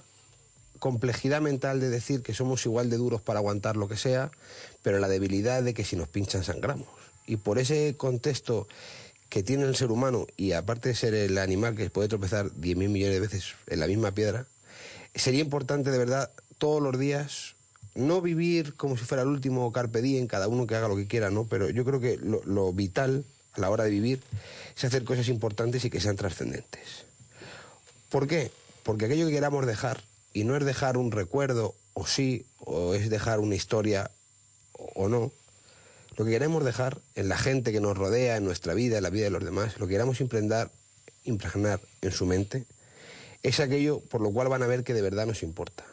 complejidad 0.80 1.42
mental 1.42 1.80
de 1.80 1.90
decir 1.90 2.24
que 2.24 2.34
somos 2.34 2.66
igual 2.66 2.90
de 2.90 2.98
duros 2.98 3.22
para 3.22 3.40
aguantar 3.40 3.76
lo 3.76 3.88
que 3.88 3.98
sea, 3.98 4.32
pero 4.82 5.00
la 5.00 5.08
debilidad 5.08 5.62
de 5.62 5.74
que 5.74 5.84
si 5.84 5.96
nos 5.96 6.08
pinchan 6.08 6.44
sangramos. 6.44 7.01
Y 7.32 7.38
por 7.38 7.60
ese 7.60 7.96
contexto 7.96 8.68
que 9.30 9.42
tiene 9.42 9.64
el 9.64 9.78
ser 9.78 9.90
humano, 9.90 10.28
y 10.36 10.52
aparte 10.52 10.90
de 10.90 10.96
ser 10.96 11.14
el 11.14 11.38
animal 11.38 11.78
que 11.78 11.90
puede 11.90 12.10
tropezar 12.10 12.48
10.000 12.48 12.76
millones 12.90 13.14
de 13.14 13.20
veces 13.22 13.54
en 13.68 13.80
la 13.80 13.88
misma 13.88 14.12
piedra, 14.12 14.48
sería 15.16 15.40
importante 15.40 15.92
de 15.92 15.98
verdad 15.98 16.30
todos 16.58 16.84
los 16.84 17.00
días 17.00 17.56
no 17.96 18.20
vivir 18.20 18.74
como 18.74 18.98
si 18.98 19.06
fuera 19.06 19.24
el 19.24 19.30
último 19.30 19.72
carpe 19.72 20.02
diem, 20.02 20.28
cada 20.28 20.50
uno 20.50 20.68
que 20.68 20.76
haga 20.76 20.90
lo 20.90 20.98
que 20.98 21.08
quiera, 21.08 21.30
¿no? 21.30 21.46
Pero 21.46 21.70
yo 21.70 21.86
creo 21.86 22.02
que 22.02 22.18
lo, 22.18 22.44
lo 22.44 22.74
vital 22.74 23.24
a 23.54 23.62
la 23.62 23.70
hora 23.70 23.86
de 23.86 23.92
vivir 23.92 24.22
es 24.76 24.84
hacer 24.84 25.06
cosas 25.06 25.30
importantes 25.30 25.86
y 25.86 25.90
que 25.90 26.02
sean 26.02 26.18
trascendentes. 26.18 27.06
¿Por 28.10 28.28
qué? 28.28 28.52
Porque 28.84 29.06
aquello 29.06 29.28
que 29.28 29.34
queramos 29.34 29.66
dejar, 29.66 30.04
y 30.34 30.44
no 30.44 30.58
es 30.58 30.66
dejar 30.66 30.98
un 30.98 31.14
recuerdo, 31.14 31.76
o 31.94 32.06
sí, 32.06 32.46
o 32.60 32.94
es 32.94 33.10
dejar 33.10 33.40
una 33.40 33.56
historia, 33.56 34.12
o, 34.74 35.06
o 35.06 35.08
no, 35.08 35.32
lo 36.22 36.26
que 36.26 36.34
queremos 36.34 36.64
dejar 36.64 37.00
en 37.16 37.30
la 37.30 37.38
gente 37.40 37.72
que 37.72 37.80
nos 37.80 37.98
rodea, 37.98 38.38
en 38.38 38.46
nuestra 38.46 38.76
vida, 38.76 38.98
en 38.98 39.02
la 39.02 39.10
vida 39.10 39.24
de 39.24 39.32
los 39.32 39.44
demás, 39.44 39.80
lo 39.80 39.88
que 39.88 39.94
queramos 39.94 40.22
impregnar, 40.22 40.70
impregnar 41.24 41.80
en 42.02 42.12
su 42.12 42.28
mente, 42.28 42.68
es 43.42 43.60
aquello 43.60 44.02
por 44.02 44.22
lo 44.22 44.30
cual 44.30 44.48
van 44.48 44.62
a 44.62 44.68
ver 44.68 44.84
que 44.84 44.94
de 44.94 45.02
verdad 45.02 45.26
nos 45.26 45.42
importa. 45.42 45.84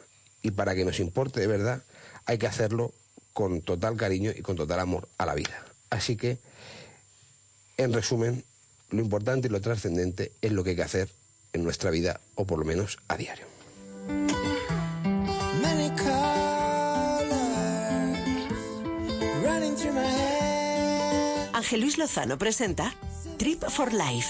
Y 0.43 0.51
para 0.51 0.75
que 0.75 0.85
nos 0.85 0.99
importe 0.99 1.39
de 1.39 1.47
verdad, 1.47 1.81
hay 2.27 2.37
que 2.37 2.45
hacerlo 2.45 2.93
con 3.33 3.63
total 3.63 3.97
cariño 3.97 4.31
y 4.37 4.43
con 4.43 4.55
total 4.55 4.81
amor 4.81 5.07
a 5.17 5.25
la 5.25 5.33
vida. 5.33 5.65
Así 5.89 6.15
que, 6.15 6.37
en 7.77 7.91
resumen, 7.91 8.43
lo 8.91 9.01
importante 9.01 9.47
y 9.47 9.49
lo 9.49 9.61
trascendente 9.61 10.31
es 10.43 10.51
lo 10.51 10.63
que 10.63 10.69
hay 10.69 10.75
que 10.75 10.83
hacer 10.83 11.09
en 11.53 11.63
nuestra 11.63 11.89
vida, 11.89 12.21
o 12.35 12.45
por 12.45 12.59
lo 12.59 12.65
menos 12.65 12.99
a 13.07 13.17
diario. 13.17 13.47
Ángel 21.59 21.81
Luis 21.81 21.97
Lozano 21.97 22.37
presenta 22.37 22.95
Trip 23.37 23.65
for 23.67 23.91
Life. 23.91 24.29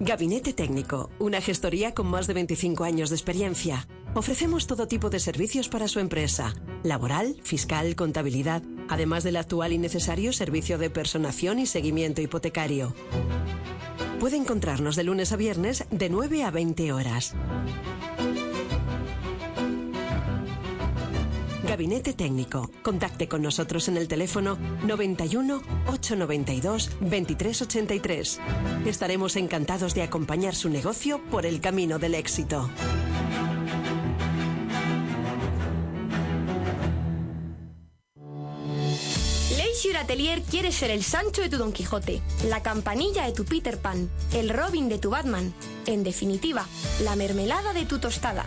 Gabinete 0.00 0.54
Técnico, 0.54 1.10
una 1.18 1.42
gestoría 1.42 1.92
con 1.92 2.06
más 2.06 2.26
de 2.26 2.32
25 2.32 2.84
años 2.84 3.10
de 3.10 3.16
experiencia. 3.16 3.86
Ofrecemos 4.14 4.66
todo 4.66 4.88
tipo 4.88 5.10
de 5.10 5.20
servicios 5.20 5.68
para 5.68 5.86
su 5.86 6.00
empresa, 6.00 6.54
laboral, 6.82 7.36
fiscal, 7.42 7.94
contabilidad, 7.94 8.62
además 8.88 9.22
del 9.22 9.36
actual 9.36 9.74
y 9.74 9.78
necesario 9.78 10.32
servicio 10.32 10.78
de 10.78 10.88
personación 10.88 11.58
y 11.58 11.66
seguimiento 11.66 12.22
hipotecario. 12.22 12.94
Puede 14.22 14.36
encontrarnos 14.36 14.94
de 14.94 15.02
lunes 15.02 15.32
a 15.32 15.36
viernes 15.36 15.84
de 15.90 16.08
9 16.08 16.44
a 16.44 16.52
20 16.52 16.92
horas. 16.92 17.34
Gabinete 21.66 22.12
Técnico. 22.12 22.70
Contacte 22.82 23.26
con 23.26 23.42
nosotros 23.42 23.88
en 23.88 23.96
el 23.96 24.06
teléfono 24.06 24.58
91 24.86 25.60
892 25.88 26.90
2383. 27.00 28.40
Estaremos 28.86 29.34
encantados 29.34 29.92
de 29.92 30.02
acompañar 30.02 30.54
su 30.54 30.68
negocio 30.68 31.20
por 31.24 31.44
el 31.44 31.60
camino 31.60 31.98
del 31.98 32.14
éxito. 32.14 32.70
Leisure 40.12 40.12
Atelier 40.12 40.42
quiere 40.50 40.72
ser 40.72 40.90
el 40.90 41.02
Sancho 41.02 41.40
de 41.40 41.48
tu 41.48 41.56
Don 41.56 41.72
Quijote, 41.72 42.20
la 42.46 42.62
campanilla 42.62 43.24
de 43.24 43.32
tu 43.32 43.46
Peter 43.46 43.78
Pan, 43.78 44.10
el 44.34 44.50
Robin 44.50 44.90
de 44.90 44.98
tu 44.98 45.08
Batman, 45.08 45.54
en 45.86 46.04
definitiva, 46.04 46.66
la 47.02 47.16
mermelada 47.16 47.72
de 47.72 47.86
tu 47.86 47.98
tostada. 47.98 48.44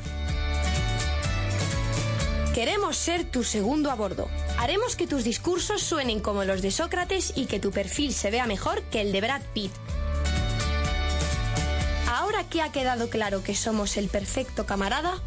Queremos 2.53 2.97
ser 2.97 3.31
tu 3.31 3.43
segundo 3.43 3.89
a 3.89 3.95
bordo. 3.95 4.29
Haremos 4.59 4.95
que 4.95 5.07
tus 5.07 5.23
discursos 5.23 5.81
suenen 5.81 6.19
como 6.19 6.43
los 6.43 6.61
de 6.61 6.69
Sócrates 6.69 7.33
y 7.35 7.47
que 7.47 7.59
tu 7.59 7.71
perfil 7.71 8.13
se 8.13 8.29
vea 8.29 8.45
mejor 8.45 8.83
que 8.83 9.01
el 9.01 9.11
de 9.11 9.21
Brad 9.21 9.41
Pitt. 9.55 9.71
Ahora 12.07 12.47
que 12.47 12.61
ha 12.61 12.71
quedado 12.71 13.09
claro 13.09 13.41
que 13.41 13.55
somos 13.55 13.97
el 13.97 14.09
perfecto 14.09 14.67
camarada, 14.67 15.19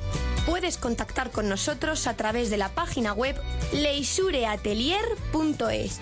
puedes 0.47 0.79
contactar 0.79 1.33
con 1.33 1.49
nosotros 1.49 2.07
a 2.07 2.15
través 2.15 2.49
de 2.49 2.59
la 2.59 2.69
página 2.69 3.12
web 3.12 3.35
leisureatelier.es. 3.73 5.99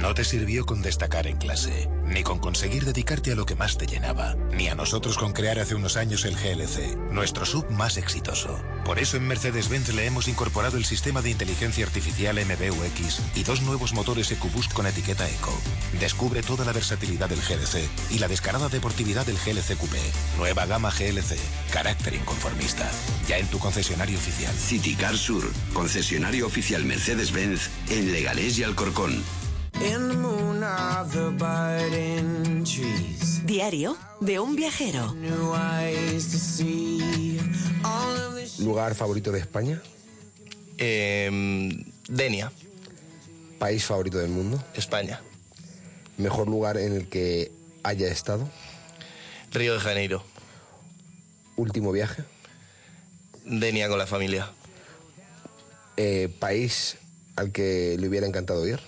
No 0.00 0.14
te 0.14 0.24
sirvió 0.24 0.64
con 0.64 0.80
destacar 0.80 1.26
en 1.26 1.36
clase, 1.36 1.90
ni 2.06 2.22
con 2.22 2.38
conseguir 2.38 2.86
dedicarte 2.86 3.32
a 3.32 3.34
lo 3.34 3.44
que 3.44 3.54
más 3.54 3.76
te 3.76 3.86
llenaba, 3.86 4.34
ni 4.50 4.68
a 4.68 4.74
nosotros 4.74 5.18
con 5.18 5.34
crear 5.34 5.58
hace 5.58 5.74
unos 5.74 5.98
años 5.98 6.24
el 6.24 6.36
GLC, 6.36 6.96
nuestro 7.12 7.44
sub 7.44 7.70
más 7.70 7.98
exitoso. 7.98 8.58
Por 8.86 8.98
eso 8.98 9.18
en 9.18 9.28
Mercedes-Benz 9.28 9.92
le 9.92 10.06
hemos 10.06 10.26
incorporado 10.26 10.78
el 10.78 10.86
sistema 10.86 11.20
de 11.20 11.28
inteligencia 11.28 11.84
artificial 11.84 12.34
MBUX 12.36 13.20
y 13.34 13.42
dos 13.42 13.60
nuevos 13.60 13.92
motores 13.92 14.32
EcoBoost 14.32 14.72
con 14.72 14.86
etiqueta 14.86 15.28
Eco. 15.28 15.52
Descubre 16.00 16.42
toda 16.42 16.64
la 16.64 16.72
versatilidad 16.72 17.28
del 17.28 17.42
GLC 17.42 17.86
y 18.10 18.20
la 18.20 18.28
descarada 18.28 18.70
deportividad 18.70 19.26
del 19.26 19.36
GLC 19.36 19.76
Coupé. 19.76 20.00
Nueva 20.38 20.64
gama 20.64 20.90
GLC, 20.90 21.36
carácter 21.70 22.14
inconformista. 22.14 22.90
Ya 23.28 23.36
en 23.36 23.48
tu 23.48 23.58
concesionario 23.58 24.16
oficial. 24.16 24.54
Citicar 24.54 25.14
Sur, 25.18 25.44
concesionario 25.74 26.46
oficial 26.46 26.86
Mercedes-Benz 26.86 27.68
en 27.90 28.12
Leganés 28.12 28.58
y 28.58 28.64
Alcorcón. 28.64 29.22
Diario 33.44 33.96
de 34.20 34.38
un 34.38 34.54
viajero. 34.54 35.14
¿Lugar 38.58 38.94
favorito 38.94 39.32
de 39.32 39.38
España? 39.40 39.80
Em, 40.76 41.84
Denia. 42.08 42.52
¿País 43.58 43.84
favorito 43.84 44.18
del 44.18 44.30
mundo? 44.30 44.62
España. 44.74 45.22
¿Mejor 46.18 46.48
lugar 46.48 46.76
en 46.76 46.92
el 46.94 47.08
que 47.08 47.50
haya 47.82 48.08
estado? 48.08 48.48
Río 49.50 49.72
de 49.74 49.80
Janeiro. 49.80 50.22
¿Último 51.56 51.90
viaje? 51.90 52.24
Denia 53.46 53.88
con 53.88 53.98
la 53.98 54.06
familia. 54.06 54.50
Eh, 55.96 56.28
¿País 56.38 56.98
al 57.36 57.50
que 57.50 57.96
le 57.98 58.08
hubiera 58.08 58.26
encantado 58.26 58.66
ir? 58.66 58.78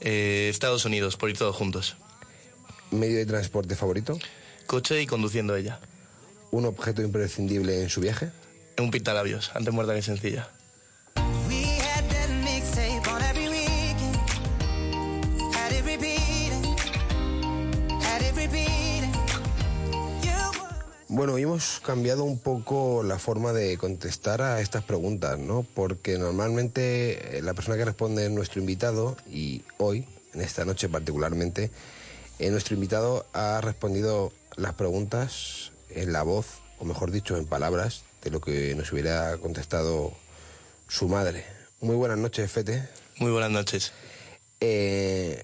Eh, 0.00 0.48
Estados 0.50 0.84
Unidos, 0.84 1.16
por 1.16 1.30
ir 1.30 1.38
todos 1.38 1.56
juntos. 1.56 1.96
¿Medio 2.90 3.18
de 3.18 3.26
transporte 3.26 3.76
favorito? 3.76 4.18
Coche 4.66 5.02
y 5.02 5.06
conduciendo 5.06 5.56
ella. 5.56 5.80
¿Un 6.50 6.64
objeto 6.64 7.02
imprescindible 7.02 7.82
en 7.82 7.88
su 7.88 8.00
viaje? 8.00 8.30
Un 8.78 8.90
pintalabios, 8.90 9.50
antes 9.54 9.72
muerta 9.72 9.94
que 9.94 10.02
sencilla. 10.02 10.48
Bueno, 21.12 21.36
hemos 21.38 21.80
cambiado 21.80 22.22
un 22.22 22.38
poco 22.38 23.02
la 23.02 23.18
forma 23.18 23.52
de 23.52 23.76
contestar 23.78 24.42
a 24.42 24.60
estas 24.60 24.84
preguntas, 24.84 25.40
¿no? 25.40 25.66
Porque 25.74 26.18
normalmente 26.18 27.36
eh, 27.36 27.42
la 27.42 27.52
persona 27.52 27.76
que 27.76 27.84
responde 27.84 28.26
es 28.26 28.30
nuestro 28.30 28.60
invitado 28.60 29.16
y 29.28 29.62
hoy, 29.78 30.06
en 30.34 30.40
esta 30.40 30.64
noche 30.64 30.88
particularmente, 30.88 31.72
eh, 32.38 32.50
nuestro 32.50 32.76
invitado 32.76 33.26
ha 33.32 33.60
respondido 33.60 34.32
las 34.54 34.74
preguntas 34.74 35.72
en 35.88 36.12
la 36.12 36.22
voz, 36.22 36.46
o 36.78 36.84
mejor 36.84 37.10
dicho, 37.10 37.36
en 37.36 37.44
palabras, 37.44 38.04
de 38.22 38.30
lo 38.30 38.40
que 38.40 38.76
nos 38.76 38.92
hubiera 38.92 39.36
contestado 39.38 40.12
su 40.86 41.08
madre. 41.08 41.44
Muy 41.80 41.96
buenas 41.96 42.18
noches, 42.18 42.48
Fete. 42.52 42.88
Muy 43.18 43.32
buenas 43.32 43.50
noches. 43.50 43.92
Eh, 44.60 45.42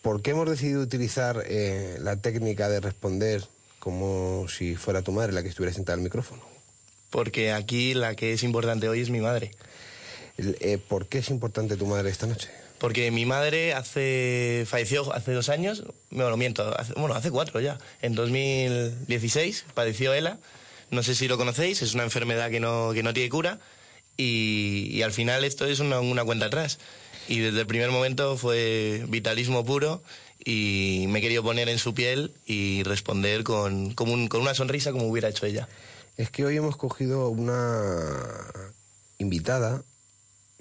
¿Por 0.00 0.22
qué 0.22 0.30
hemos 0.30 0.48
decidido 0.48 0.80
utilizar 0.80 1.42
eh, 1.44 1.98
la 2.02 2.14
técnica 2.18 2.68
de 2.68 2.78
responder 2.78 3.42
como 3.88 4.46
si 4.50 4.76
fuera 4.76 5.00
tu 5.00 5.12
madre 5.12 5.32
la 5.32 5.42
que 5.42 5.48
estuviera 5.48 5.72
sentada 5.74 5.96
al 5.96 6.02
micrófono? 6.02 6.42
Porque 7.08 7.52
aquí 7.52 7.94
la 7.94 8.14
que 8.16 8.34
es 8.34 8.42
importante 8.42 8.86
hoy 8.86 9.00
es 9.00 9.08
mi 9.08 9.20
madre. 9.20 9.50
Eh, 10.36 10.76
¿Por 10.76 11.06
qué 11.06 11.18
es 11.20 11.30
importante 11.30 11.78
tu 11.78 11.86
madre 11.86 12.10
esta 12.10 12.26
noche? 12.26 12.50
Porque 12.78 13.10
mi 13.10 13.24
madre 13.24 13.72
hace 13.72 14.64
falleció 14.68 15.10
hace 15.14 15.32
dos 15.32 15.48
años, 15.48 15.84
me 16.10 16.22
lo 16.24 16.36
miento, 16.36 16.78
hace- 16.78 16.92
bueno, 16.96 17.14
hace 17.14 17.30
cuatro 17.30 17.60
ya. 17.62 17.78
En 18.02 18.14
2016 18.14 19.64
padeció 19.72 20.12
ELA, 20.12 20.36
no 20.90 21.02
sé 21.02 21.14
si 21.14 21.26
lo 21.28 21.38
conocéis, 21.38 21.80
es 21.80 21.94
una 21.94 22.04
enfermedad 22.04 22.50
que 22.50 22.60
no, 22.60 22.90
que 22.92 23.02
no 23.02 23.14
tiene 23.14 23.30
cura 23.30 23.58
y, 24.18 24.90
y 24.92 25.00
al 25.00 25.12
final 25.12 25.44
esto 25.44 25.64
es 25.64 25.80
una, 25.80 26.00
una 26.00 26.24
cuenta 26.24 26.44
atrás. 26.46 26.78
Y 27.26 27.38
desde 27.38 27.60
el 27.60 27.66
primer 27.66 27.90
momento 27.90 28.36
fue 28.36 29.02
vitalismo 29.08 29.64
puro 29.64 30.02
y 30.44 31.06
me 31.08 31.18
he 31.18 31.22
querido 31.22 31.42
poner 31.42 31.68
en 31.68 31.78
su 31.78 31.94
piel 31.94 32.32
y 32.46 32.82
responder 32.84 33.44
con, 33.44 33.94
un- 33.98 34.28
con 34.28 34.40
una 34.40 34.54
sonrisa 34.54 34.92
como 34.92 35.06
hubiera 35.08 35.28
hecho 35.28 35.46
ella. 35.46 35.68
Es 36.16 36.30
que 36.30 36.44
hoy 36.44 36.56
hemos 36.56 36.76
cogido 36.76 37.28
una 37.28 38.22
invitada 39.18 39.82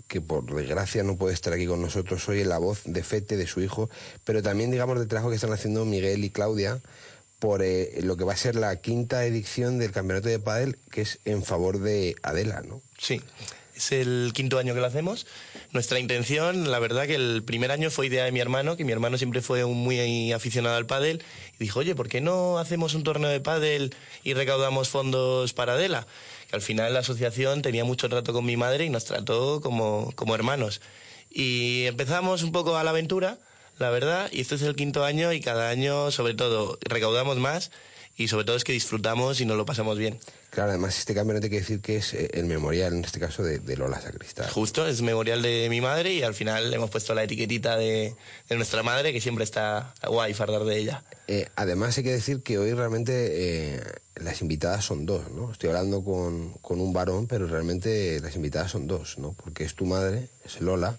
que 0.08 0.22
por 0.22 0.46
desgracia 0.56 1.04
no 1.04 1.18
puede 1.18 1.34
estar 1.34 1.52
aquí 1.54 1.66
con 1.68 1.82
nosotros 1.82 2.28
hoy 2.30 2.42
en 2.42 2.50
la 2.50 2.58
voz 2.60 2.82
de 2.86 3.04
Fete, 3.04 3.36
de 3.38 3.46
su 3.48 3.62
hijo, 3.62 3.90
pero 4.24 4.42
también 4.42 4.72
digamos 4.72 4.98
del 5.00 5.08
trabajo 5.08 5.30
que 5.30 5.36
están 5.36 5.52
haciendo 5.52 5.84
Miguel 5.86 6.24
y 6.24 6.30
Claudia 6.30 6.80
por 7.40 7.62
eh, 7.62 8.00
lo 8.02 8.18
que 8.18 8.24
va 8.24 8.34
a 8.34 8.38
ser 8.38 8.56
la 8.56 8.76
quinta 8.78 9.26
edición 9.26 9.78
del 9.80 9.92
campeonato 9.92 10.30
de 10.30 10.40
pádel 10.40 10.78
que 10.92 11.02
es 11.02 11.20
en 11.26 11.44
favor 11.44 11.80
de 11.80 12.16
Adela, 12.24 12.62
¿no? 12.62 12.82
Sí, 12.98 13.22
es 13.78 13.92
el 13.92 14.32
quinto 14.34 14.58
año 14.60 14.74
que 14.74 14.80
lo 14.80 14.86
hacemos. 14.86 15.26
Nuestra 15.72 16.00
intención, 16.00 16.70
la 16.72 16.80
verdad 16.80 17.08
que 17.08 17.16
el 17.16 17.44
primer 17.44 17.72
año 17.72 17.90
fue 17.90 18.08
idea 18.08 18.26
de 18.26 18.32
mi 18.32 18.40
hermano, 18.40 18.76
que 18.76 18.84
mi 18.84 18.92
hermano 18.92 19.18
siempre 19.18 19.42
fue 19.42 19.64
un 19.64 19.78
muy 19.78 20.32
aficionado 20.34 20.76
al 20.76 20.86
pádel, 20.86 21.24
y 21.60 21.64
dijo, 21.64 21.80
oye, 21.80 21.96
¿por 21.96 22.10
qué 22.10 22.22
no 22.22 22.60
hacemos 22.60 22.94
un 22.96 23.04
torneo 23.04 23.30
de 23.30 23.40
pádel 23.40 23.96
y 24.24 24.34
recaudamos 24.34 24.90
fondos 24.90 25.54
para 25.54 25.74
Adela? 25.74 26.08
Que 26.50 26.56
al 26.56 26.62
final 26.62 26.94
la 26.94 27.00
asociación 27.00 27.62
tenía 27.62 27.86
mucho 27.86 28.10
trato 28.10 28.34
con 28.34 28.46
mi 28.46 28.58
madre 28.58 28.86
y 28.86 28.90
nos 28.90 29.06
trató 29.06 29.62
como, 29.62 30.12
como 30.16 30.36
hermanos. 30.36 30.82
Y 31.30 31.86
empezamos 31.86 32.44
un 32.44 32.52
poco 32.52 32.78
a 32.78 32.84
la 32.84 32.90
aventura, 32.90 33.38
la 33.78 33.90
verdad, 33.90 34.30
y 34.32 34.42
este 34.42 34.56
es 34.56 34.64
el 34.64 34.76
quinto 34.76 35.06
año 35.06 35.34
y 35.34 35.42
cada 35.42 35.70
año, 35.70 36.10
sobre 36.12 36.34
todo, 36.34 36.80
recaudamos 36.82 37.38
más 37.38 37.72
y 38.18 38.28
sobre 38.28 38.46
todo 38.46 38.56
es 38.56 38.64
que 38.64 38.74
disfrutamos 38.74 39.40
y 39.40 39.46
nos 39.46 39.58
lo 39.58 39.66
pasamos 39.66 39.98
bien. 39.98 40.20
Claro, 40.50 40.70
además 40.72 40.98
este 40.98 41.14
campeonato 41.14 41.46
hay 41.46 41.52
que 41.52 41.60
decir 41.60 41.82
que 41.82 41.98
es 41.98 42.14
eh, 42.14 42.30
el 42.34 42.46
memorial, 42.46 42.94
en 42.94 43.06
este 43.06 43.20
caso, 43.20 43.44
de, 43.44 43.60
de 43.60 43.78
Lola 43.78 44.02
Sacristán. 44.02 44.50
Justo, 44.50 44.88
es 44.88 45.02
memorial 45.02 45.42
de 45.42 45.68
mi 45.70 45.82
madre 45.82 46.14
y 46.14 46.24
al 46.24 46.34
final 46.34 46.74
hemos 46.74 46.90
puesto 46.90 47.14
la 47.14 47.24
etiquetita 47.24 47.78
de, 47.78 48.16
de 48.50 48.56
nuestra 48.56 48.82
madre 48.82 49.14
que 49.14 49.22
siempre 49.22 49.44
está 49.44 49.94
guay 50.08 50.34
fardar 50.34 50.64
de 50.64 50.78
ella. 50.78 51.04
Eh, 51.28 51.48
además 51.56 51.98
hay 51.98 52.06
que 52.06 52.12
decir 52.12 52.42
que 52.42 52.58
hoy 52.58 52.74
realmente 52.74 53.76
eh, 53.76 53.82
las 54.16 54.42
invitadas 54.42 54.86
son 54.86 55.06
dos, 55.06 55.30
¿no? 55.32 55.52
Estoy 55.52 55.70
hablando 55.70 56.04
con, 56.04 56.54
con 56.54 56.80
un 56.80 56.94
varón, 56.94 57.28
pero 57.28 57.46
realmente 57.46 58.20
las 58.22 58.36
invitadas 58.36 58.72
son 58.72 58.88
dos, 58.88 59.20
¿no? 59.20 59.34
Porque 59.34 59.64
es 59.64 59.76
tu 59.76 59.86
madre, 59.86 60.30
es 60.46 60.62
Lola, 60.62 60.98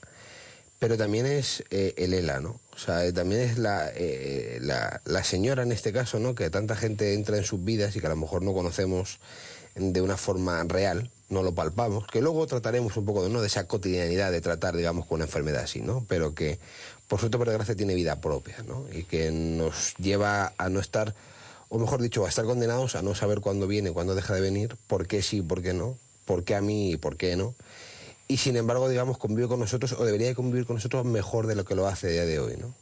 pero 0.79 0.97
también 0.97 1.27
es 1.27 1.65
eh, 1.71 1.95
Elela, 1.97 2.41
¿no? 2.41 2.61
O 2.75 2.79
sea, 2.79 3.05
eh, 3.05 3.13
también 3.13 3.41
es 3.41 3.59
la, 3.59 3.91
eh, 3.95 4.59
la, 4.61 5.01
la 5.05 5.25
señora 5.25 5.63
en 5.63 5.73
este 5.73 5.93
caso, 5.93 6.19
¿no? 6.21 6.35
Que 6.35 6.51
tanta 6.51 6.77
gente 6.77 7.15
entra 7.15 7.37
en 7.37 7.45
sus 7.45 7.65
vidas 7.65 7.97
y 7.97 8.01
que 8.01 8.07
a 8.07 8.11
lo 8.11 8.17
mejor 8.17 8.43
no 8.43 8.53
conocemos 8.53 9.19
de 9.75 10.01
una 10.01 10.17
forma 10.17 10.63
real, 10.65 11.11
no 11.29 11.43
lo 11.43 11.55
palpamos, 11.55 12.07
que 12.07 12.21
luego 12.21 12.47
trataremos 12.47 12.97
un 12.97 13.05
poco 13.05 13.23
de, 13.23 13.31
¿no? 13.31 13.41
de 13.41 13.47
esa 13.47 13.67
cotidianidad 13.67 14.33
de 14.33 14.41
tratar, 14.41 14.77
digamos, 14.77 15.07
con 15.07 15.17
una 15.17 15.25
enfermedad 15.25 15.63
así, 15.63 15.81
¿no? 15.81 16.05
Pero 16.09 16.35
que, 16.35 16.59
por 17.07 17.21
suerte, 17.21 17.39
por 17.39 17.49
desgracia, 17.49 17.77
tiene 17.77 17.95
vida 17.95 18.21
propia, 18.21 18.57
¿no? 18.67 18.87
Y 18.93 19.05
que 19.05 19.31
nos 19.31 19.95
lleva 19.97 20.53
a 20.57 20.69
no 20.69 20.81
estar, 20.81 21.15
o 21.69 21.79
mejor 21.79 22.01
dicho, 22.01 22.25
a 22.25 22.29
estar 22.29 22.45
condenados 22.45 22.95
a 22.95 23.03
no 23.03 23.15
saber 23.15 23.41
cuándo 23.41 23.67
viene, 23.67 23.93
cuándo 23.93 24.15
deja 24.15 24.35
de 24.35 24.41
venir, 24.41 24.77
por 24.87 25.07
qué 25.07 25.23
sí, 25.23 25.43
por 25.43 25.63
qué 25.63 25.75
no, 25.75 25.97
por 26.25 26.45
qué 26.45 26.55
a 26.55 26.61
mí 26.61 26.93
y 26.93 26.97
por 26.97 27.17
qué 27.17 27.37
no. 27.37 27.55
Y 28.29 28.37
sin 28.37 28.57
embargo, 28.57 28.89
digamos, 28.89 29.17
convive 29.17 29.49
con 29.49 29.61
nosotros, 29.61 29.93
o 29.99 30.05
debería 30.05 30.29
de 30.29 30.35
convivir 30.35 30.67
con 30.67 30.77
nosotros 30.77 31.05
mejor 31.07 31.47
de 31.47 31.57
lo 31.57 31.65
que 31.65 31.75
lo 31.75 31.89
hace 31.89 32.09
a 32.09 32.11
día 32.11 32.25
de 32.27 32.39
hoy, 32.39 32.57
¿no? 32.59 32.75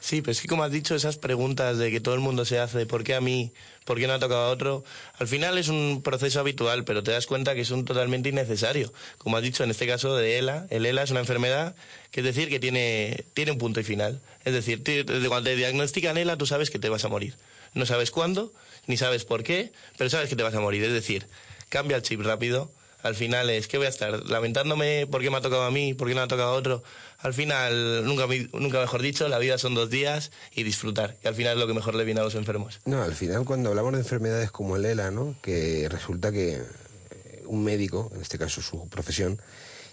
Sí, 0.00 0.22
pero 0.22 0.32
es 0.32 0.40
que 0.40 0.48
como 0.48 0.64
has 0.64 0.72
dicho, 0.72 0.94
esas 0.94 1.18
preguntas 1.18 1.76
de 1.76 1.90
que 1.90 2.00
todo 2.00 2.14
el 2.14 2.20
mundo 2.20 2.46
se 2.46 2.58
hace, 2.58 2.86
por 2.86 3.04
qué 3.04 3.14
a 3.14 3.20
mí, 3.20 3.52
por 3.84 3.98
qué 3.98 4.06
no 4.06 4.14
ha 4.14 4.18
tocado 4.18 4.46
a 4.46 4.48
otro, 4.48 4.82
al 5.18 5.28
final 5.28 5.58
es 5.58 5.68
un 5.68 6.00
proceso 6.02 6.40
habitual, 6.40 6.84
pero 6.84 7.02
te 7.02 7.10
das 7.10 7.26
cuenta 7.26 7.54
que 7.54 7.60
es 7.60 7.70
un 7.70 7.84
totalmente 7.84 8.30
innecesario. 8.30 8.92
Como 9.18 9.36
has 9.36 9.42
dicho, 9.42 9.62
en 9.62 9.70
este 9.70 9.86
caso 9.86 10.16
de 10.16 10.38
ELA, 10.38 10.66
el 10.70 10.86
ELA 10.86 11.02
es 11.02 11.10
una 11.10 11.20
enfermedad 11.20 11.76
que 12.10 12.20
es 12.20 12.24
decir 12.24 12.48
que 12.48 12.58
tiene, 12.58 13.26
tiene 13.34 13.52
un 13.52 13.58
punto 13.58 13.78
y 13.78 13.84
final. 13.84 14.22
Es 14.44 14.54
decir, 14.54 14.82
desde 14.82 15.28
cuando 15.28 15.50
te 15.50 15.56
diagnostican 15.56 16.16
ELA, 16.16 16.38
tú 16.38 16.46
sabes 16.46 16.70
que 16.70 16.78
te 16.78 16.88
vas 16.88 17.04
a 17.04 17.08
morir. 17.08 17.36
No 17.74 17.84
sabes 17.84 18.10
cuándo, 18.10 18.54
ni 18.86 18.96
sabes 18.96 19.26
por 19.26 19.42
qué, 19.44 19.70
pero 19.98 20.08
sabes 20.08 20.30
que 20.30 20.36
te 20.36 20.42
vas 20.42 20.54
a 20.54 20.60
morir. 20.60 20.82
Es 20.82 20.94
decir, 20.94 21.26
cambia 21.68 21.98
el 21.98 22.02
chip 22.02 22.22
rápido. 22.22 22.72
Al 23.02 23.14
final 23.14 23.48
es 23.50 23.66
que 23.68 23.78
voy 23.78 23.86
a 23.86 23.90
estar 23.90 24.28
lamentándome 24.28 25.06
por 25.06 25.22
qué 25.22 25.30
me 25.30 25.36
ha 25.38 25.40
tocado 25.40 25.62
a 25.62 25.70
mí, 25.70 25.94
por 25.94 26.08
qué 26.08 26.14
no 26.14 26.20
ha 26.22 26.28
tocado 26.28 26.50
a 26.50 26.54
otro. 26.54 26.82
Al 27.18 27.34
final, 27.34 28.04
nunca, 28.04 28.26
nunca 28.52 28.80
mejor 28.80 29.02
dicho, 29.02 29.28
la 29.28 29.38
vida 29.38 29.58
son 29.58 29.74
dos 29.74 29.90
días 29.90 30.30
y 30.54 30.62
disfrutar, 30.62 31.16
que 31.16 31.28
al 31.28 31.34
final 31.34 31.54
es 31.54 31.58
lo 31.60 31.66
que 31.66 31.74
mejor 31.74 31.94
le 31.94 32.04
viene 32.04 32.20
a 32.20 32.24
los 32.24 32.34
enfermos. 32.34 32.80
No, 32.84 33.02
al 33.02 33.14
final 33.14 33.44
cuando 33.44 33.70
hablamos 33.70 33.92
de 33.92 33.98
enfermedades 33.98 34.50
como 34.50 34.76
el 34.76 34.84
ELA, 34.84 35.10
¿no? 35.10 35.34
que 35.42 35.88
resulta 35.90 36.32
que 36.32 36.54
eh, 36.54 37.42
un 37.46 37.62
médico, 37.64 38.10
en 38.14 38.20
este 38.22 38.38
caso 38.38 38.62
su 38.62 38.88
profesión, 38.88 39.40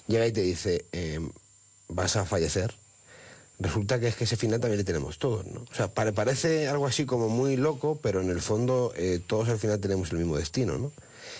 llega 0.07 0.25
y 0.27 0.31
te 0.31 0.41
dice, 0.41 0.85
eh, 0.93 1.19
vas 1.89 2.15
a 2.15 2.25
fallecer, 2.25 2.73
resulta 3.59 3.99
que 3.99 4.07
es 4.07 4.15
que 4.15 4.25
ese 4.25 4.38
final 4.38 4.59
también 4.59 4.77
le 4.77 4.84
tenemos 4.84 5.17
todos, 5.17 5.45
¿no? 5.47 5.61
O 5.71 5.73
sea, 5.75 5.88
pare- 5.89 6.13
parece 6.13 6.67
algo 6.67 6.85
así 6.88 7.05
como 7.05 7.27
muy 7.27 7.57
loco, 7.57 7.99
pero 8.01 8.21
en 8.21 8.29
el 8.29 8.39
fondo 8.41 8.93
eh, 8.95 9.19
todos 9.25 9.49
al 9.49 9.57
final 9.59 9.79
tenemos 9.79 10.11
el 10.11 10.19
mismo 10.19 10.38
destino, 10.38 10.77
¿no? 10.77 10.91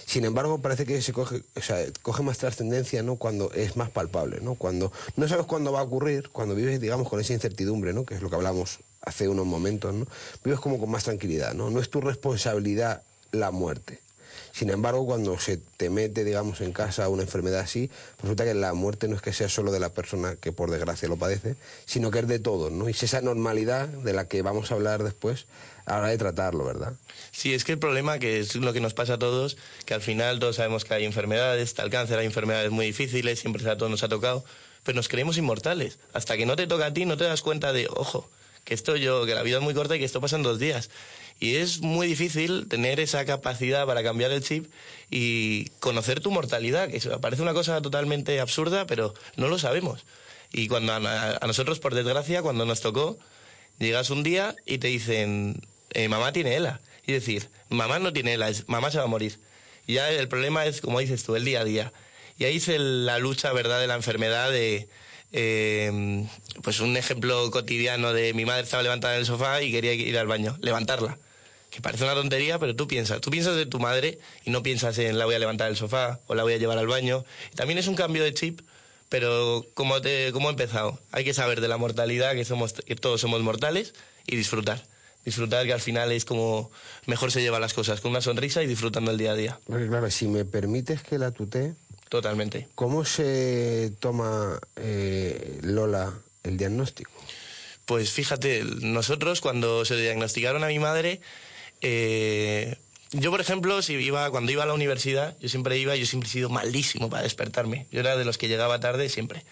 Sin 0.06 0.26
embargo, 0.26 0.60
parece 0.60 0.86
que 0.86 1.02
se 1.02 1.14
coge, 1.14 1.44
o 1.56 1.62
sea, 1.62 1.84
coge 2.02 2.24
más 2.24 2.38
trascendencia, 2.38 3.04
¿no? 3.04 3.16
Cuando 3.16 3.52
es 3.54 3.76
más 3.76 3.90
palpable, 3.90 4.40
¿no? 4.42 4.56
Cuando 4.56 4.92
no 5.16 5.28
sabes 5.28 5.46
cuándo 5.46 5.72
va 5.72 5.80
a 5.80 5.84
ocurrir, 5.84 6.30
cuando 6.30 6.56
vives, 6.56 6.80
digamos, 6.80 7.10
con 7.10 7.20
esa 7.20 7.34
incertidumbre, 7.34 7.94
¿no? 7.94 8.06
Que 8.06 8.16
es 8.16 8.22
lo 8.22 8.30
que 8.30 8.36
hablamos 8.36 8.80
hace 9.02 9.28
unos 9.28 9.46
momentos, 9.46 9.94
¿no? 9.94 10.06
Vives 10.44 10.60
como 10.60 10.80
con 10.80 10.90
más 10.90 11.04
tranquilidad, 11.04 11.54
¿no? 11.54 11.70
No 11.70 11.80
es 11.80 11.90
tu 11.90 12.02
responsabilidad 12.02 13.02
la 13.32 13.52
muerte. 13.52 14.00
Sin 14.52 14.70
embargo, 14.70 15.06
cuando 15.06 15.38
se 15.40 15.58
te 15.58 15.90
mete, 15.90 16.24
digamos, 16.24 16.62
en 16.62 16.74
casa 16.74 17.10
una 17.10 17.24
enfermedad 17.24 17.60
así, 17.60 17.92
resulta 18.22 18.44
que 18.44 18.54
la 18.54 18.74
muerte 18.74 19.08
no 19.08 19.16
es 19.16 19.22
que 19.22 19.34
sea 19.34 19.50
solo 19.50 19.72
de 19.72 19.80
la 19.80 19.90
persona 19.90 20.36
que 20.36 20.52
por 20.52 20.72
desgracia 20.72 21.08
lo 21.08 21.18
padece, 21.18 21.56
sino 21.86 22.12
que 22.12 22.20
es 22.20 22.28
de 22.28 22.40
todos, 22.40 22.72
¿no? 22.72 22.88
Y 22.88 22.92
es 22.92 23.04
esa 23.04 23.22
normalidad 23.22 23.88
de 23.88 24.14
la 24.14 24.28
que 24.28 24.42
vamos 24.42 24.72
a 24.72 24.76
hablar 24.76 25.04
después 25.04 25.46
a 25.88 26.00
la 26.00 26.10
de 26.10 26.18
tratarlo, 26.18 26.66
¿verdad? 26.66 26.94
Sí, 27.32 27.54
es 27.54 27.64
que 27.64 27.72
el 27.72 27.80
problema, 27.80 28.20
que 28.20 28.40
es 28.40 28.56
lo 28.56 28.74
que 28.74 28.82
nos 28.82 28.94
pasa 28.94 29.14
a 29.14 29.20
todos, 29.20 29.58
que 29.86 29.94
al 29.94 30.02
final 30.02 30.38
todos 30.38 30.58
sabemos 30.58 30.84
que 30.84 30.94
hay 30.94 31.06
enfermedades, 31.06 31.64
está 31.64 31.84
el 31.84 31.90
cáncer, 31.90 32.20
hay 32.20 32.26
enfermedades 32.26 32.72
muy 32.72 32.86
difíciles, 32.86 33.40
siempre 33.40 33.68
a 33.70 33.78
todos 33.78 33.90
nos 33.90 34.04
ha 34.04 34.10
tocado, 34.10 34.44
pero 34.84 34.98
nos 34.98 35.08
creemos 35.08 35.38
inmortales. 35.38 35.98
Hasta 36.14 36.36
que 36.36 36.46
no 36.46 36.56
te 36.58 36.68
toca 36.68 36.88
a 36.88 36.94
ti, 36.94 37.06
no 37.06 37.16
te 37.16 37.24
das 37.24 37.42
cuenta 37.42 37.72
de, 37.72 37.88
ojo, 37.90 38.30
que 38.66 38.74
esto 38.74 38.98
yo, 38.98 39.26
que 39.26 39.34
la 39.34 39.44
vida 39.44 39.58
es 39.58 39.64
muy 39.64 39.74
corta 39.74 39.96
y 39.96 40.00
que 40.00 40.06
esto 40.06 40.20
pasa 40.20 40.36
en 40.36 40.44
dos 40.44 40.60
días. 40.60 40.90
Y 41.40 41.56
es 41.56 41.80
muy 41.80 42.08
difícil 42.08 42.68
tener 42.68 43.00
esa 43.00 43.24
capacidad 43.24 43.86
para 43.86 44.04
cambiar 44.04 44.32
el 44.32 44.44
chip 44.44 44.70
y 45.10 45.70
conocer 45.80 46.20
tu 46.20 46.32
mortalidad, 46.32 46.90
que 46.90 47.00
parece 47.22 47.44
una 47.44 47.54
cosa 47.54 47.82
totalmente 47.82 48.42
absurda, 48.42 48.86
pero 48.88 49.14
no 49.38 49.48
lo 49.48 49.58
sabemos. 49.58 50.06
Y 50.52 50.68
cuando 50.68 50.94
a 50.94 51.40
nosotros, 51.48 51.80
por 51.80 51.96
desgracia, 51.96 52.42
cuando 52.42 52.66
nos 52.66 52.82
tocó, 52.82 53.18
llegas 53.80 54.10
un 54.10 54.24
día 54.24 54.56
y 54.66 54.80
te 54.80 54.88
dicen, 54.88 55.62
eh, 55.98 56.08
mamá 56.08 56.32
tiene 56.32 56.56
ELA. 56.56 56.80
Y 57.06 57.12
decir, 57.12 57.50
mamá 57.70 58.00
no 58.00 58.14
tiene 58.14 58.34
ELA, 58.34 58.50
es, 58.50 58.70
mamá 58.70 58.92
se 58.92 59.00
va 59.00 59.06
a 59.06 59.08
morir. 59.08 59.40
Y 59.88 59.96
ya 59.96 60.10
el 60.12 60.28
problema 60.28 60.66
es, 60.66 60.80
como 60.82 61.00
dices 61.00 61.24
tú, 61.24 61.36
el 61.36 61.44
día 61.44 61.62
a 61.62 61.64
día. 61.64 61.92
Y 62.38 62.46
ahí 62.46 62.58
es 62.58 62.68
la 62.68 63.18
lucha, 63.18 63.52
¿verdad?, 63.52 63.80
de 63.80 63.88
la 63.88 63.96
enfermedad 63.96 64.52
de... 64.52 64.88
eh, 65.32 66.26
pues 66.62 66.80
un 66.82 66.96
ejemplo 66.98 67.50
cotidiano 67.52 68.14
de 68.14 68.34
mi 68.34 68.46
madre 68.46 68.64
estaba 68.64 68.84
levantada 68.84 69.16
en 69.16 69.22
el 69.22 69.26
sofá 69.26 69.62
y 69.62 69.72
quería 69.72 69.94
ir 69.94 70.18
al 70.18 70.28
baño, 70.28 70.58
levantarla. 70.62 71.18
Que 71.72 71.82
parece 71.82 72.04
una 72.04 72.14
tontería, 72.14 72.60
pero 72.60 72.76
tú 72.76 72.88
piensas, 72.88 73.20
tú 73.22 73.30
piensas 73.30 73.56
de 73.56 73.66
tu 73.66 73.80
madre 73.80 74.20
y 74.46 74.52
no 74.52 74.62
piensas 74.64 74.98
en 75.00 75.18
la 75.18 75.26
voy 75.26 75.36
a 75.36 75.40
levantar 75.40 75.68
del 75.68 75.78
sofá 75.78 76.20
o 76.28 76.36
la 76.36 76.44
voy 76.44 76.54
a 76.54 76.58
llevar 76.58 76.78
al 76.78 76.88
baño. 76.88 77.26
También 77.56 77.78
es 77.78 77.88
un 77.88 77.96
cambio 77.96 78.24
de 78.24 78.34
chip, 78.34 78.62
pero 79.10 79.66
como 79.74 80.00
te, 80.02 80.32
como 80.32 80.50
he 80.50 80.52
empezado, 80.52 81.00
hay 81.12 81.24
que 81.24 81.34
saber 81.34 81.60
de 81.60 81.68
la 81.68 81.78
mortalidad, 81.78 82.34
que 82.34 82.46
somos, 82.46 82.74
que 82.74 82.96
todos 82.96 83.20
somos 83.22 83.42
mortales 83.42 83.94
y 84.26 84.36
disfrutar. 84.36 84.84
Disfrutar 85.28 85.66
que 85.66 85.74
al 85.74 85.82
final 85.82 86.10
es 86.14 86.24
como 86.24 86.72
mejor 87.06 87.34
se 87.34 87.42
llevan 87.42 87.60
las 87.60 87.74
cosas, 87.74 88.00
con 88.00 88.12
una 88.12 88.22
sonrisa 88.22 88.64
y 88.64 88.66
disfrutando 88.66 89.12
el 89.12 89.18
día 89.18 89.32
a 89.32 89.36
día. 89.36 89.60
Claro, 89.66 90.10
si 90.10 90.26
me 90.26 90.46
permites 90.46 91.04
que 91.04 91.18
la 91.18 91.32
tutee, 91.32 91.74
Totalmente. 92.08 92.70
¿cómo 92.76 93.04
se 93.04 93.92
toma 94.00 94.58
eh, 94.78 95.60
Lola 95.64 96.14
el 96.44 96.56
diagnóstico? 96.56 97.12
Pues 97.84 98.10
fíjate, 98.10 98.64
nosotros 98.80 99.42
cuando 99.42 99.84
se 99.84 99.98
diagnosticaron 99.98 100.64
a 100.64 100.68
mi 100.68 100.80
madre, 100.80 101.20
eh, 101.82 102.78
yo 103.12 103.30
por 103.30 103.42
ejemplo, 103.42 103.82
si 103.82 103.96
iba, 103.96 104.32
cuando 104.32 104.54
iba 104.54 104.64
a 104.64 104.66
la 104.66 104.76
universidad, 104.76 105.36
yo 105.42 105.50
siempre 105.50 105.78
iba, 105.78 105.94
yo 105.98 106.06
siempre 106.06 106.30
he 106.30 106.32
sido 106.32 106.50
malísimo 106.50 107.10
para 107.10 107.24
despertarme. 107.24 107.86
Yo 107.92 108.00
era 108.00 108.16
de 108.16 108.24
los 108.24 108.38
que 108.38 108.48
llegaba 108.48 108.80
tarde 108.80 109.10
siempre. 109.10 109.44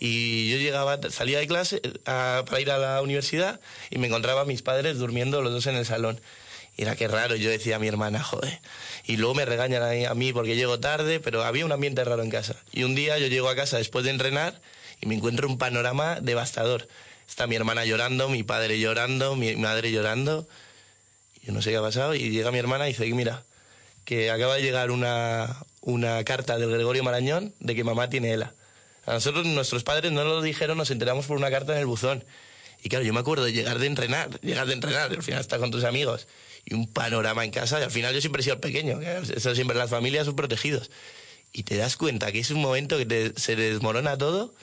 Y 0.00 0.50
yo 0.50 0.56
llegaba, 0.56 0.98
salía 1.10 1.38
de 1.38 1.46
clase 1.46 1.80
a- 2.06 2.42
para 2.48 2.60
ir 2.60 2.70
a 2.70 2.78
la 2.78 3.02
universidad 3.02 3.60
y 3.90 3.98
me 3.98 4.06
encontraba 4.08 4.40
a 4.40 4.44
mis 4.46 4.62
padres 4.62 4.98
durmiendo 4.98 5.42
los 5.42 5.52
dos 5.52 5.66
en 5.66 5.76
el 5.76 5.84
salón. 5.86 6.20
Y 6.76 6.82
era 6.82 6.96
que 6.96 7.06
raro, 7.06 7.36
yo 7.36 7.50
decía 7.50 7.76
a 7.76 7.78
mi 7.78 7.86
hermana, 7.88 8.22
joder. 8.22 8.58
Y 9.04 9.18
luego 9.18 9.34
me 9.34 9.44
regañan 9.44 9.82
a 10.06 10.14
mí 10.14 10.32
porque 10.32 10.56
llego 10.56 10.80
tarde, 10.80 11.20
pero 11.20 11.44
había 11.44 11.66
un 11.66 11.72
ambiente 11.72 12.02
raro 12.02 12.22
en 12.22 12.30
casa. 12.30 12.56
Y 12.72 12.84
un 12.84 12.94
día 12.94 13.18
yo 13.18 13.26
llego 13.26 13.50
a 13.50 13.54
casa 13.56 13.76
después 13.76 14.04
de 14.04 14.10
entrenar 14.10 14.58
y 15.02 15.06
me 15.06 15.14
encuentro 15.14 15.46
un 15.46 15.58
panorama 15.58 16.18
devastador. 16.22 16.88
Está 17.28 17.46
mi 17.46 17.54
hermana 17.56 17.84
llorando, 17.84 18.28
mi 18.30 18.42
padre 18.42 18.80
llorando, 18.80 19.36
mi 19.36 19.54
madre 19.56 19.92
llorando. 19.92 20.48
Yo 21.42 21.52
no 21.52 21.60
sé 21.60 21.70
qué 21.70 21.76
ha 21.76 21.82
pasado. 21.82 22.14
Y 22.14 22.30
llega 22.30 22.50
mi 22.50 22.58
hermana 22.58 22.88
y 22.88 22.92
dice, 22.92 23.04
mira, 23.12 23.44
que 24.06 24.30
acaba 24.30 24.56
de 24.56 24.62
llegar 24.62 24.90
una, 24.90 25.56
una 25.82 26.24
carta 26.24 26.58
del 26.58 26.70
Gregorio 26.70 27.04
Marañón 27.04 27.54
de 27.60 27.74
que 27.74 27.84
mamá 27.84 28.08
tiene 28.08 28.32
ELA. 28.32 28.54
A 29.10 29.14
nosotros, 29.14 29.44
nuestros 29.44 29.82
padres 29.82 30.12
no 30.12 30.22
lo 30.22 30.40
dijeron, 30.40 30.78
nos 30.78 30.92
enteramos 30.92 31.26
por 31.26 31.36
una 31.36 31.50
carta 31.50 31.72
en 31.72 31.80
el 31.80 31.86
buzón. 31.86 32.24
Y 32.80 32.88
claro, 32.88 33.04
yo 33.04 33.12
me 33.12 33.18
acuerdo 33.18 33.44
de 33.44 33.52
llegar 33.52 33.80
de 33.80 33.86
entrenar, 33.86 34.40
llegar 34.40 34.68
de 34.68 34.74
entrenar, 34.74 35.10
al 35.10 35.22
final 35.22 35.40
estar 35.40 35.58
con 35.58 35.72
tus 35.72 35.82
amigos 35.82 36.28
y 36.64 36.74
un 36.74 36.86
panorama 36.86 37.44
en 37.44 37.50
casa. 37.50 37.80
Y 37.80 37.82
al 37.82 37.90
final 37.90 38.14
yo 38.14 38.20
siempre 38.20 38.40
he 38.40 38.44
sido 38.44 38.54
el 38.54 38.60
pequeño, 38.60 39.00
que 39.00 39.18
eso 39.36 39.54
siempre 39.56 39.76
las 39.76 39.90
familias 39.90 40.26
son 40.26 40.36
protegidos. 40.36 40.92
Y 41.52 41.64
te 41.64 41.76
das 41.76 41.96
cuenta 41.96 42.30
que 42.30 42.38
es 42.38 42.52
un 42.52 42.60
momento 42.60 42.98
que 42.98 43.32
se 43.34 43.56
desmorona 43.56 44.16
todo, 44.16 44.54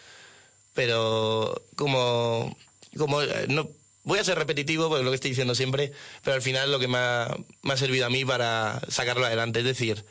pero 0.73 1.61
como, 1.75 2.57
como 2.97 3.21
eh, 3.23 3.47
no 3.49 3.69
voy 4.05 4.19
a 4.19 4.23
ser 4.23 4.37
repetitivo 4.37 4.87
porque 4.87 5.01
es 5.01 5.05
lo 5.05 5.11
que 5.11 5.15
estoy 5.15 5.31
diciendo 5.31 5.55
siempre, 5.55 5.91
pero 6.23 6.35
al 6.35 6.41
final 6.41 6.71
lo 6.71 6.79
que 6.79 6.87
me 6.87 6.97
ha 6.97 7.77
servido 7.77 8.05
a 8.05 8.09
mí 8.09 8.23
para 8.23 8.79
sacarlo 8.87 9.25
adelante, 9.25 9.59
es 9.59 9.65
decir, 9.65 10.05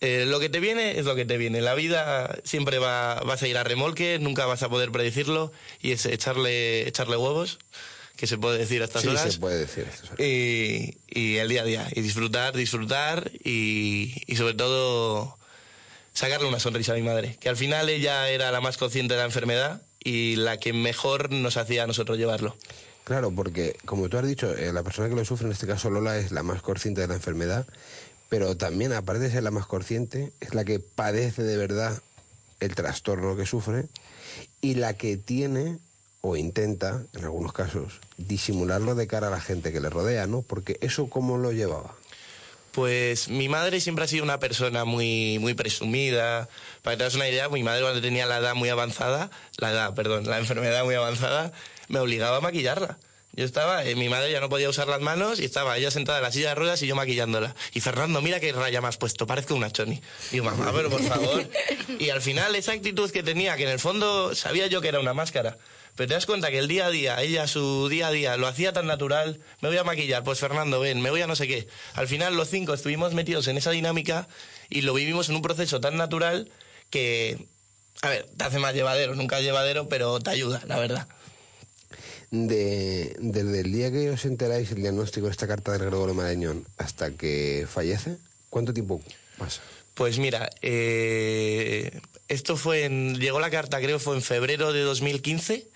eh, 0.00 0.24
lo 0.26 0.40
que 0.40 0.48
te 0.48 0.60
viene 0.60 0.98
es 0.98 1.04
lo 1.04 1.14
que 1.14 1.24
te 1.24 1.38
viene. 1.38 1.60
La 1.60 1.74
vida 1.74 2.38
siempre 2.44 2.78
va, 2.78 3.20
vas 3.20 3.42
a 3.42 3.48
ir 3.48 3.56
a 3.56 3.64
remolque, 3.64 4.18
nunca 4.18 4.46
vas 4.46 4.62
a 4.62 4.68
poder 4.68 4.90
predecirlo 4.92 5.52
y 5.80 5.92
es 5.92 6.04
echarle, 6.06 6.86
echarle 6.86 7.16
huevos, 7.16 7.58
que 8.16 8.26
se 8.26 8.38
puede 8.38 8.58
decir 8.58 8.82
a 8.82 8.86
estas 8.86 9.02
sí, 9.02 9.08
horas. 9.08 9.32
se 9.32 9.38
puede 9.38 9.58
decir. 9.58 9.86
Y, 10.18 10.96
y 11.08 11.36
el 11.36 11.48
día 11.48 11.62
a 11.62 11.64
día. 11.64 11.88
Y 11.92 12.02
disfrutar, 12.02 12.54
disfrutar 12.54 13.30
y, 13.44 14.22
y 14.26 14.36
sobre 14.36 14.54
todo 14.54 15.38
sacarle 16.12 16.48
una 16.48 16.60
sonrisa 16.60 16.92
a 16.92 16.96
mi 16.96 17.02
madre. 17.02 17.36
Que 17.40 17.48
al 17.48 17.56
final 17.56 17.88
ella 17.88 18.28
era 18.28 18.50
la 18.50 18.60
más 18.60 18.76
consciente 18.76 19.14
de 19.14 19.20
la 19.20 19.26
enfermedad 19.26 19.82
y 20.02 20.36
la 20.36 20.58
que 20.58 20.72
mejor 20.72 21.32
nos 21.32 21.56
hacía 21.56 21.84
a 21.84 21.86
nosotros 21.86 22.16
llevarlo. 22.18 22.56
Claro, 23.04 23.30
porque 23.30 23.76
como 23.84 24.08
tú 24.08 24.18
has 24.18 24.26
dicho, 24.26 24.52
eh, 24.52 24.72
la 24.72 24.82
persona 24.82 25.08
que 25.08 25.14
lo 25.14 25.24
sufre, 25.24 25.46
en 25.46 25.52
este 25.52 25.66
caso 25.66 25.90
Lola, 25.90 26.18
es 26.18 26.32
la 26.32 26.42
más 26.42 26.60
consciente 26.60 27.02
de 27.02 27.06
la 27.06 27.14
enfermedad, 27.14 27.64
pero 28.28 28.56
también, 28.56 28.92
aparte 28.92 29.24
de 29.24 29.30
ser 29.30 29.42
la 29.42 29.50
más 29.50 29.66
consciente, 29.66 30.32
es 30.40 30.54
la 30.54 30.64
que 30.64 30.80
padece 30.80 31.42
de 31.42 31.56
verdad 31.56 32.00
el 32.60 32.74
trastorno 32.74 33.36
que 33.36 33.46
sufre 33.46 33.86
y 34.60 34.74
la 34.74 34.94
que 34.94 35.16
tiene 35.16 35.78
o 36.22 36.36
intenta, 36.36 37.04
en 37.14 37.24
algunos 37.24 37.52
casos, 37.52 38.00
disimularlo 38.16 38.94
de 38.94 39.06
cara 39.06 39.28
a 39.28 39.30
la 39.30 39.40
gente 39.40 39.72
que 39.72 39.80
le 39.80 39.90
rodea, 39.90 40.26
¿no? 40.26 40.42
Porque 40.42 40.76
eso 40.80 41.08
cómo 41.08 41.38
lo 41.38 41.52
llevaba. 41.52 41.94
Pues 42.72 43.28
mi 43.28 43.48
madre 43.48 43.80
siempre 43.80 44.04
ha 44.04 44.08
sido 44.08 44.24
una 44.24 44.38
persona 44.38 44.84
muy, 44.84 45.38
muy 45.38 45.54
presumida. 45.54 46.48
Para 46.82 46.94
que 46.94 46.98
te 46.98 47.04
hagas 47.04 47.14
una 47.14 47.28
idea, 47.28 47.48
mi 47.48 47.62
madre 47.62 47.82
cuando 47.82 48.02
tenía 48.02 48.26
la 48.26 48.38
edad 48.38 48.54
muy 48.54 48.68
avanzada, 48.68 49.30
la 49.58 49.70
edad, 49.70 49.94
perdón, 49.94 50.26
la 50.26 50.38
enfermedad 50.38 50.84
muy 50.84 50.94
avanzada, 50.94 51.52
me 51.88 52.00
obligaba 52.00 52.38
a 52.38 52.40
maquillarla. 52.40 52.98
Yo 53.36 53.44
estaba, 53.44 53.84
eh, 53.84 53.94
mi 53.94 54.08
madre 54.08 54.32
ya 54.32 54.40
no 54.40 54.48
podía 54.48 54.70
usar 54.70 54.88
las 54.88 55.02
manos 55.02 55.40
y 55.40 55.44
estaba 55.44 55.76
ella 55.76 55.90
sentada 55.90 56.18
en 56.18 56.24
la 56.24 56.32
silla 56.32 56.48
de 56.48 56.54
ruedas 56.54 56.80
y 56.82 56.86
yo 56.86 56.96
maquillándola. 56.96 57.54
Y 57.74 57.80
Fernando, 57.80 58.22
mira 58.22 58.40
qué 58.40 58.50
raya 58.52 58.80
me 58.80 58.88
has 58.88 58.96
puesto, 58.96 59.26
parezco 59.26 59.54
una 59.54 59.70
choni. 59.70 60.00
Digo, 60.32 60.46
mamá, 60.46 60.72
pero 60.74 60.88
por 60.90 61.02
favor. 61.02 61.46
Y 61.98 62.10
al 62.10 62.20
final 62.20 62.54
esa 62.54 62.72
actitud 62.72 63.10
que 63.10 63.22
tenía, 63.22 63.56
que 63.56 63.62
en 63.62 63.70
el 63.70 63.78
fondo 63.78 64.34
sabía 64.34 64.66
yo 64.66 64.80
que 64.80 64.88
era 64.88 65.00
una 65.00 65.14
máscara, 65.14 65.56
pero 65.94 66.08
te 66.08 66.14
das 66.14 66.26
cuenta 66.26 66.50
que 66.50 66.58
el 66.58 66.68
día 66.68 66.86
a 66.86 66.90
día, 66.90 67.22
ella 67.22 67.46
su 67.46 67.88
día 67.88 68.08
a 68.08 68.10
día 68.10 68.36
lo 68.36 68.46
hacía 68.46 68.72
tan 68.72 68.86
natural, 68.86 69.40
me 69.60 69.68
voy 69.68 69.78
a 69.78 69.84
maquillar, 69.84 70.22
pues 70.24 70.38
Fernando, 70.38 70.80
ven, 70.80 71.00
me 71.00 71.10
voy 71.10 71.22
a 71.22 71.26
no 71.26 71.36
sé 71.36 71.48
qué. 71.48 71.68
Al 71.94 72.06
final 72.06 72.36
los 72.36 72.48
cinco 72.48 72.74
estuvimos 72.74 73.14
metidos 73.14 73.48
en 73.48 73.56
esa 73.56 73.70
dinámica 73.70 74.28
y 74.68 74.82
lo 74.82 74.92
vivimos 74.92 75.28
en 75.30 75.36
un 75.36 75.42
proceso 75.42 75.80
tan 75.80 75.96
natural 75.96 76.50
que, 76.90 77.38
a 78.02 78.10
ver, 78.10 78.26
te 78.36 78.44
hace 78.44 78.58
más 78.58 78.74
llevadero, 78.74 79.14
nunca 79.14 79.40
llevadero, 79.40 79.88
pero 79.88 80.20
te 80.20 80.30
ayuda, 80.30 80.62
la 80.66 80.78
verdad. 80.78 81.08
De, 82.30 83.16
desde 83.20 83.60
el 83.60 83.72
día 83.72 83.92
que 83.92 84.10
os 84.10 84.24
enteráis 84.24 84.70
el 84.72 84.82
diagnóstico 84.82 85.26
de 85.26 85.32
esta 85.32 85.46
carta 85.46 85.72
del 85.72 85.82
Gregorio 85.82 86.14
Marañón 86.14 86.66
hasta 86.76 87.12
que 87.12 87.66
fallece, 87.70 88.16
¿cuánto 88.50 88.74
tiempo 88.74 89.00
pasa? 89.38 89.62
Pues 89.94 90.18
mira, 90.18 90.50
eh, 90.60 92.00
esto 92.28 92.56
fue 92.56 92.84
en, 92.84 93.18
llegó 93.18 93.40
la 93.40 93.50
carta 93.50 93.80
creo 93.80 93.98
fue 93.98 94.16
en 94.16 94.22
febrero 94.22 94.72
de 94.72 94.82
2015 94.82 95.68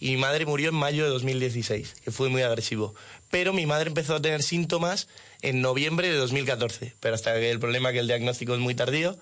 y 0.00 0.10
mi 0.10 0.16
madre 0.16 0.46
murió 0.46 0.70
en 0.70 0.74
mayo 0.74 1.04
de 1.04 1.10
2016, 1.10 1.94
que 2.02 2.10
fue 2.10 2.28
muy 2.28 2.42
agresivo. 2.42 2.94
Pero 3.30 3.52
mi 3.52 3.66
madre 3.66 3.88
empezó 3.88 4.14
a 4.14 4.22
tener 4.22 4.42
síntomas 4.42 5.08
en 5.42 5.60
noviembre 5.60 6.08
de 6.08 6.16
2014, 6.16 6.94
pero 7.00 7.14
hasta 7.14 7.34
que 7.34 7.50
el 7.50 7.60
problema 7.60 7.92
que 7.92 7.98
el 7.98 8.06
diagnóstico 8.06 8.54
es 8.54 8.60
muy 8.60 8.74
tardío 8.74 9.16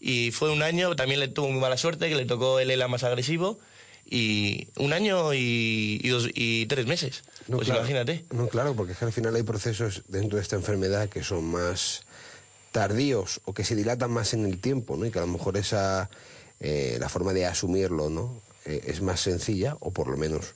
y 0.00 0.30
fue 0.32 0.50
un 0.50 0.62
año, 0.62 0.96
también 0.96 1.20
le 1.20 1.28
tuvo 1.28 1.48
muy 1.48 1.60
mala 1.60 1.76
suerte, 1.76 2.08
que 2.08 2.16
le 2.16 2.24
tocó 2.24 2.58
el 2.58 2.70
ELA 2.70 2.88
más 2.88 3.04
agresivo 3.04 3.60
y 4.04 4.68
un 4.76 4.92
año 4.92 5.32
y, 5.34 6.00
y 6.02 6.08
dos, 6.08 6.28
y 6.34 6.66
tres 6.66 6.86
meses. 6.86 7.22
No, 7.48 7.56
pues 7.56 7.66
claro. 7.68 7.80
imagínate. 7.80 8.24
No, 8.30 8.48
claro, 8.48 8.74
porque 8.74 8.92
es 8.92 8.98
que 8.98 9.04
al 9.06 9.12
final 9.12 9.34
hay 9.34 9.42
procesos 9.42 10.02
dentro 10.08 10.36
de 10.36 10.42
esta 10.42 10.56
enfermedad 10.56 11.08
que 11.08 11.22
son 11.22 11.44
más 11.44 12.02
tardíos 12.72 13.40
o 13.44 13.54
que 13.54 13.64
se 13.64 13.76
dilatan 13.76 14.10
más 14.10 14.34
en 14.34 14.44
el 14.46 14.58
tiempo, 14.60 14.96
¿no? 14.96 15.06
Y 15.06 15.10
que 15.10 15.18
a 15.18 15.22
lo 15.22 15.28
mejor 15.28 15.56
esa 15.56 16.10
eh, 16.60 16.96
la 17.00 17.08
forma 17.08 17.32
de 17.32 17.46
asumirlo, 17.46 18.08
¿no? 18.10 18.40
Eh, 18.64 18.84
es 18.86 19.02
más 19.02 19.20
sencilla 19.20 19.76
o 19.80 19.90
por 19.90 20.08
lo 20.08 20.16
menos 20.16 20.54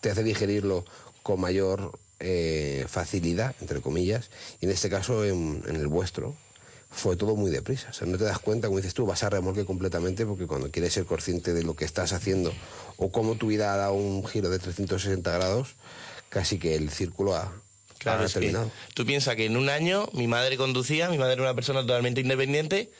te 0.00 0.10
hace 0.10 0.22
digerirlo 0.24 0.84
con 1.22 1.40
mayor 1.40 1.98
eh, 2.20 2.84
facilidad, 2.88 3.54
entre 3.60 3.80
comillas, 3.80 4.30
y 4.60 4.66
en 4.66 4.72
este 4.72 4.90
caso 4.90 5.24
en, 5.24 5.62
en 5.66 5.76
el 5.76 5.86
vuestro 5.86 6.34
fue 6.90 7.16
todo 7.16 7.36
muy 7.36 7.50
deprisa. 7.50 7.88
O 7.90 7.92
sea, 7.92 8.06
no 8.06 8.16
te 8.18 8.24
das 8.24 8.38
cuenta, 8.38 8.66
como 8.68 8.78
dices 8.78 8.94
tú, 8.94 9.06
vas 9.06 9.22
a 9.22 9.30
remolque 9.30 9.64
completamente 9.64 10.24
porque 10.26 10.46
cuando 10.46 10.70
quieres 10.70 10.92
ser 10.94 11.04
consciente 11.04 11.52
de 11.52 11.62
lo 11.62 11.74
que 11.76 11.84
estás 11.84 12.12
haciendo 12.12 12.52
o 12.96 13.10
cómo 13.12 13.36
tu 13.36 13.48
vida 13.48 13.72
ha 13.74 13.76
dado 13.76 13.92
un 13.94 14.26
giro 14.26 14.48
de 14.50 14.58
360 14.58 15.30
grados, 15.32 15.68
casi 16.28 16.58
que 16.58 16.74
el 16.74 16.90
círculo 16.90 17.36
ha, 17.36 17.52
Claro, 17.98 18.24
ha 18.24 18.28
terminado. 18.28 18.70
tú 18.94 19.04
piensas 19.04 19.36
que 19.36 19.44
en 19.46 19.56
un 19.56 19.68
año 19.68 20.08
mi 20.12 20.26
madre 20.28 20.56
conducía, 20.56 21.08
mi 21.08 21.18
madre 21.18 21.34
era 21.34 21.42
una 21.42 21.54
persona 21.54 21.80
totalmente 21.82 22.20
independiente, 22.20 22.90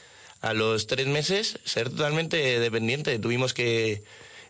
a 0.41 0.53
los 0.53 0.87
tres 0.87 1.07
meses 1.07 1.59
ser 1.65 1.89
totalmente 1.89 2.37
dependiente. 2.59 3.17
Tuvimos 3.19 3.53
que 3.53 4.03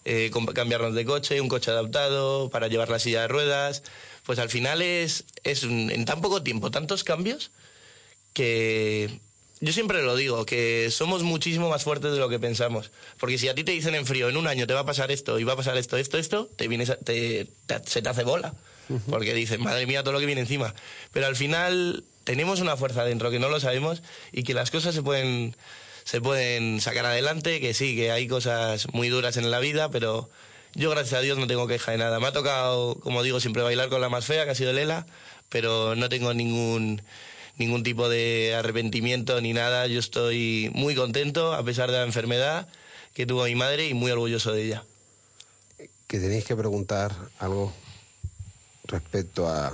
eh, 0.06 0.32
cambiarnos 0.54 0.94
de 0.96 1.04
coche, 1.06 1.42
un 1.42 1.48
coche 1.50 1.72
adaptado 1.72 2.50
para 2.50 2.68
llevar 2.68 2.90
la 2.90 3.00
silla 3.00 3.22
de 3.22 3.28
ruedas. 3.28 3.84
Pues 4.24 4.38
al 4.40 4.50
final 4.50 4.82
es, 4.84 5.24
es 5.44 5.64
un- 5.64 5.90
en 5.90 6.06
tan 6.06 6.22
poco 6.22 6.44
tiempo 6.44 6.70
tantos 6.72 7.04
cambios 7.04 7.52
que 8.34 9.20
yo 9.62 9.74
siempre 9.74 10.02
lo 10.04 10.16
digo, 10.16 10.46
que 10.46 10.90
somos 10.92 11.24
muchísimo 11.24 11.70
más 11.70 11.84
fuertes 11.84 12.12
de 12.14 12.18
lo 12.20 12.30
que 12.30 12.40
pensamos. 12.40 12.92
Porque 13.20 13.38
si 13.38 13.48
a 13.50 13.56
ti 13.56 13.64
te 13.64 13.72
dicen 13.72 13.96
en 13.96 14.06
frío, 14.06 14.30
en 14.30 14.38
un 14.38 14.48
año 14.48 14.68
te 14.68 14.74
va 14.74 14.82
a 14.82 14.86
pasar 14.86 15.12
esto 15.12 15.38
y 15.40 15.44
va 15.44 15.54
a 15.54 15.58
pasar 15.58 15.78
esto, 15.78 15.98
esto, 15.98 16.18
esto, 16.18 16.50
te 16.56 16.68
vienes 16.68 16.90
a- 16.90 16.96
te- 16.98 17.48
te- 17.66 17.82
se 17.86 18.02
te 18.02 18.10
hace 18.10 18.24
bola. 18.24 18.54
Porque 19.10 19.34
dices, 19.36 19.60
madre 19.60 19.86
mía, 19.86 20.02
todo 20.02 20.14
lo 20.14 20.20
que 20.20 20.26
viene 20.26 20.42
encima. 20.42 20.74
Pero 21.14 21.28
al 21.28 21.36
final 21.36 22.04
tenemos 22.24 22.60
una 22.60 22.76
fuerza 22.76 23.04
dentro 23.06 23.30
que 23.30 23.38
no 23.40 23.50
lo 23.50 23.60
sabemos 23.60 24.02
y 24.32 24.42
que 24.44 24.54
las 24.56 24.72
cosas 24.72 24.96
se 24.96 25.04
pueden, 25.04 25.56
se 26.06 26.22
pueden 26.22 26.82
sacar 26.82 27.06
adelante, 27.06 27.60
que 27.62 27.74
sí, 27.76 27.96
que 27.96 28.12
hay 28.12 28.28
cosas 28.28 28.92
muy 28.94 29.10
duras 29.10 29.38
en 29.38 29.52
la 29.52 29.60
vida, 29.60 29.92
pero 29.92 30.28
yo 30.74 30.90
gracias 30.90 31.20
a 31.20 31.22
Dios 31.22 31.38
no 31.38 31.46
tengo 31.46 31.68
queja 31.68 31.92
de 31.92 31.98
nada. 32.00 32.20
Me 32.20 32.28
ha 32.28 32.32
tocado, 32.32 32.96
como 32.96 33.22
digo, 33.22 33.40
siempre 33.40 33.62
bailar 33.62 33.90
con 33.90 34.02
la 34.02 34.10
más 34.10 34.26
fea, 34.26 34.46
que 34.46 34.52
ha 34.52 34.56
sido 34.56 34.74
Lela, 34.74 35.06
pero 35.50 35.96
no 35.96 36.10
tengo 36.10 36.34
ningún 36.34 37.02
ningún 37.60 37.84
tipo 37.84 38.10
de 38.10 38.56
arrepentimiento 38.58 39.40
ni 39.42 39.54
nada. 39.54 39.86
Yo 39.88 40.00
estoy 40.00 40.72
muy 40.74 40.96
contento 40.96 41.54
a 41.54 41.64
pesar 41.64 41.92
de 41.92 41.98
la 41.98 42.04
enfermedad 42.06 42.68
que 43.14 43.26
tuvo 43.26 43.44
mi 43.44 43.56
madre 43.56 43.88
y 43.88 43.94
muy 43.94 44.10
orgulloso 44.12 44.52
de 44.54 44.64
ella. 44.66 44.84
Que 46.08 46.20
tenéis 46.20 46.46
que 46.46 46.56
preguntar 46.56 47.14
algo 47.38 47.72
respecto 48.86 49.48
a, 49.48 49.72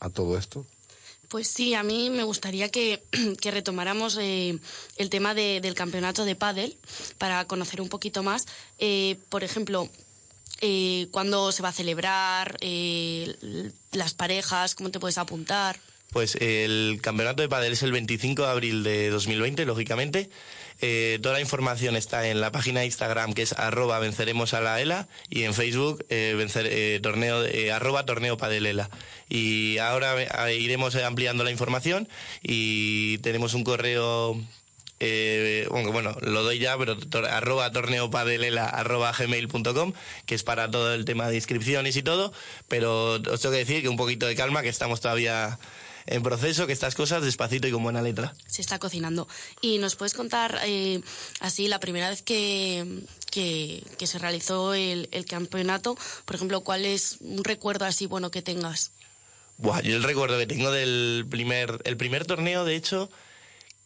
a 0.00 0.10
todo 0.10 0.36
esto. 0.38 0.66
Pues 1.28 1.46
sí, 1.48 1.74
a 1.74 1.82
mí 1.82 2.08
me 2.10 2.24
gustaría 2.24 2.70
que, 2.70 3.02
que 3.40 3.50
retomáramos 3.50 4.16
eh, 4.20 4.58
el 4.96 5.10
tema 5.10 5.34
de- 5.34 5.60
del 5.60 5.74
campeonato 5.74 6.24
de 6.24 6.34
pádel 6.34 6.76
para 7.18 7.44
conocer 7.44 7.80
un 7.80 7.88
poquito 7.90 8.22
más. 8.22 8.46
Eh, 8.78 9.18
por 9.28 9.44
ejemplo, 9.44 9.88
eh, 10.62 11.06
cuándo 11.10 11.52
se 11.52 11.62
va 11.62 11.68
a 11.68 11.72
celebrar, 11.72 12.56
eh, 12.62 13.36
las 13.92 14.14
parejas, 14.14 14.74
cómo 14.74 14.90
te 14.90 14.98
puedes 14.98 15.18
apuntar. 15.18 15.78
Pues 16.12 16.36
el 16.36 17.00
campeonato 17.02 17.42
de 17.42 17.48
pádel 17.48 17.72
es 17.74 17.82
el 17.82 17.92
25 17.92 18.42
de 18.42 18.48
abril 18.48 18.82
de 18.82 19.10
2020, 19.10 19.66
lógicamente. 19.66 20.30
Eh, 20.80 21.18
toda 21.22 21.34
la 21.34 21.40
información 21.40 21.96
está 21.96 22.28
en 22.28 22.40
la 22.40 22.52
página 22.52 22.80
de 22.80 22.86
Instagram 22.86 23.32
que 23.34 23.42
es 23.42 23.52
arroba 23.52 23.98
venceremos 23.98 24.54
a 24.54 24.60
la 24.60 24.80
ELA 24.80 25.08
y 25.28 25.42
en 25.42 25.52
Facebook 25.52 26.06
eh, 26.08 26.34
vencer, 26.38 26.66
eh, 26.70 27.00
torneo, 27.02 27.44
eh, 27.44 27.72
arroba 27.72 28.06
torneo 28.06 28.36
padelela. 28.36 28.88
Y 29.28 29.78
ahora 29.78 30.48
eh, 30.48 30.56
iremos 30.56 30.94
ampliando 30.96 31.42
la 31.44 31.50
información 31.50 32.08
y 32.42 33.18
tenemos 33.18 33.54
un 33.54 33.64
correo 33.64 34.40
eh, 35.00 35.66
bueno, 35.70 35.92
bueno, 35.92 36.16
lo 36.22 36.42
doy 36.42 36.58
ya, 36.58 36.76
pero 36.78 36.96
tor- 36.98 37.26
arroba 37.28 37.70
torneopadelela 37.70 38.64
arroba 38.64 39.12
gmail.com, 39.12 39.92
que 40.26 40.34
es 40.34 40.42
para 40.42 40.70
todo 40.70 40.92
el 40.94 41.04
tema 41.04 41.28
de 41.28 41.36
inscripciones 41.36 41.96
y 41.96 42.02
todo, 42.02 42.32
pero 42.66 43.12
os 43.14 43.40
tengo 43.40 43.52
que 43.52 43.58
decir 43.58 43.82
que 43.82 43.88
un 43.88 43.96
poquito 43.96 44.26
de 44.26 44.34
calma, 44.34 44.62
que 44.62 44.68
estamos 44.68 45.00
todavía 45.00 45.58
en 46.10 46.22
proceso, 46.22 46.66
que 46.66 46.72
estas 46.72 46.94
cosas 46.94 47.22
despacito 47.22 47.68
y 47.68 47.70
con 47.70 47.82
buena 47.82 48.02
letra. 48.02 48.34
Se 48.46 48.62
está 48.62 48.78
cocinando. 48.78 49.28
¿Y 49.60 49.78
nos 49.78 49.94
puedes 49.94 50.14
contar 50.14 50.58
eh, 50.64 51.00
así 51.40 51.68
la 51.68 51.80
primera 51.80 52.08
vez 52.08 52.22
que, 52.22 53.04
que, 53.30 53.82
que 53.98 54.06
se 54.06 54.18
realizó 54.18 54.74
el, 54.74 55.08
el 55.12 55.26
campeonato? 55.26 55.96
Por 56.24 56.36
ejemplo, 56.36 56.62
¿cuál 56.62 56.84
es 56.84 57.18
un 57.20 57.44
recuerdo 57.44 57.84
así 57.84 58.06
bueno 58.06 58.30
que 58.30 58.42
tengas? 58.42 58.92
Buah, 59.58 59.82
yo 59.82 59.96
el 59.96 60.02
recuerdo 60.02 60.38
que 60.38 60.46
tengo 60.46 60.70
del 60.70 61.26
primer, 61.28 61.80
el 61.84 61.96
primer 61.96 62.24
torneo, 62.24 62.64
de 62.64 62.76
hecho, 62.76 63.10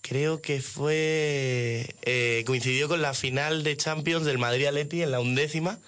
creo 0.02 0.42
que 0.42 0.60
fue, 0.60 1.94
eh, 2.02 2.44
coincidió 2.46 2.88
con 2.88 3.00
la 3.00 3.14
final 3.14 3.64
de 3.64 3.76
Champions 3.76 4.26
del 4.26 4.38
Madrid 4.38 4.66
Atleti 4.66 5.02
en 5.02 5.10
la 5.10 5.20
undécima. 5.20 5.78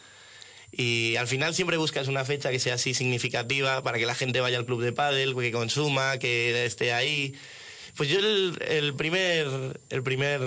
Y 0.77 1.17
al 1.17 1.29
final 1.29 1.55
siempre 1.55 1.77
buscas 1.77 2.09
una 2.09 2.25
fecha 2.25 2.51
que 2.51 2.59
sea 2.59 2.75
así 2.75 2.95
significativa 2.95 3.83
para 3.83 3.99
que 3.99 4.07
la 4.07 4.15
gente 4.15 4.41
vaya 4.41 4.59
al 4.59 4.67
club 4.67 4.83
de 4.83 4.93
pádel, 4.93 5.35
que 5.37 5.53
consuma, 5.53 6.19
que 6.19 6.65
esté 6.65 6.93
ahí. 6.93 7.35
Pues 7.97 8.09
yo 8.09 8.19
el, 8.19 8.59
el 8.69 8.95
primer, 8.95 9.47
el 9.91 10.03
primer, 10.03 10.41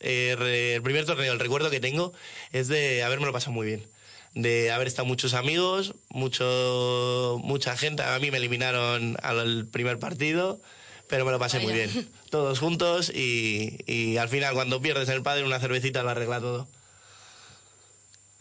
eh, 0.00 0.72
el 0.76 0.82
primer 0.82 1.04
torneo, 1.04 1.32
el 1.34 1.38
recuerdo 1.38 1.68
que 1.70 1.80
tengo 1.80 2.14
es 2.52 2.68
de 2.68 3.02
haberme 3.02 3.26
lo 3.26 3.32
pasado 3.32 3.52
muy 3.52 3.66
bien, 3.66 3.86
de 4.34 4.70
haber 4.72 4.86
estado 4.86 5.04
muchos 5.06 5.34
amigos, 5.34 5.94
mucho, 6.08 7.38
mucha 7.44 7.76
gente. 7.76 8.02
A 8.02 8.18
mí 8.20 8.30
me 8.30 8.38
eliminaron 8.38 9.18
al 9.22 9.66
primer 9.66 9.98
partido, 9.98 10.58
pero 11.06 11.26
me 11.26 11.30
lo 11.32 11.38
pasé 11.38 11.58
muy 11.58 11.72
Vaya. 11.74 11.88
bien, 11.88 12.08
todos 12.30 12.58
juntos 12.58 13.12
y, 13.14 13.76
y 13.86 14.16
al 14.16 14.30
final 14.30 14.54
cuando 14.54 14.80
pierdes 14.80 15.10
en 15.10 15.16
el 15.16 15.22
pádel 15.22 15.44
una 15.44 15.60
cervecita 15.60 16.02
lo 16.02 16.08
arregla 16.08 16.40
todo. 16.40 16.66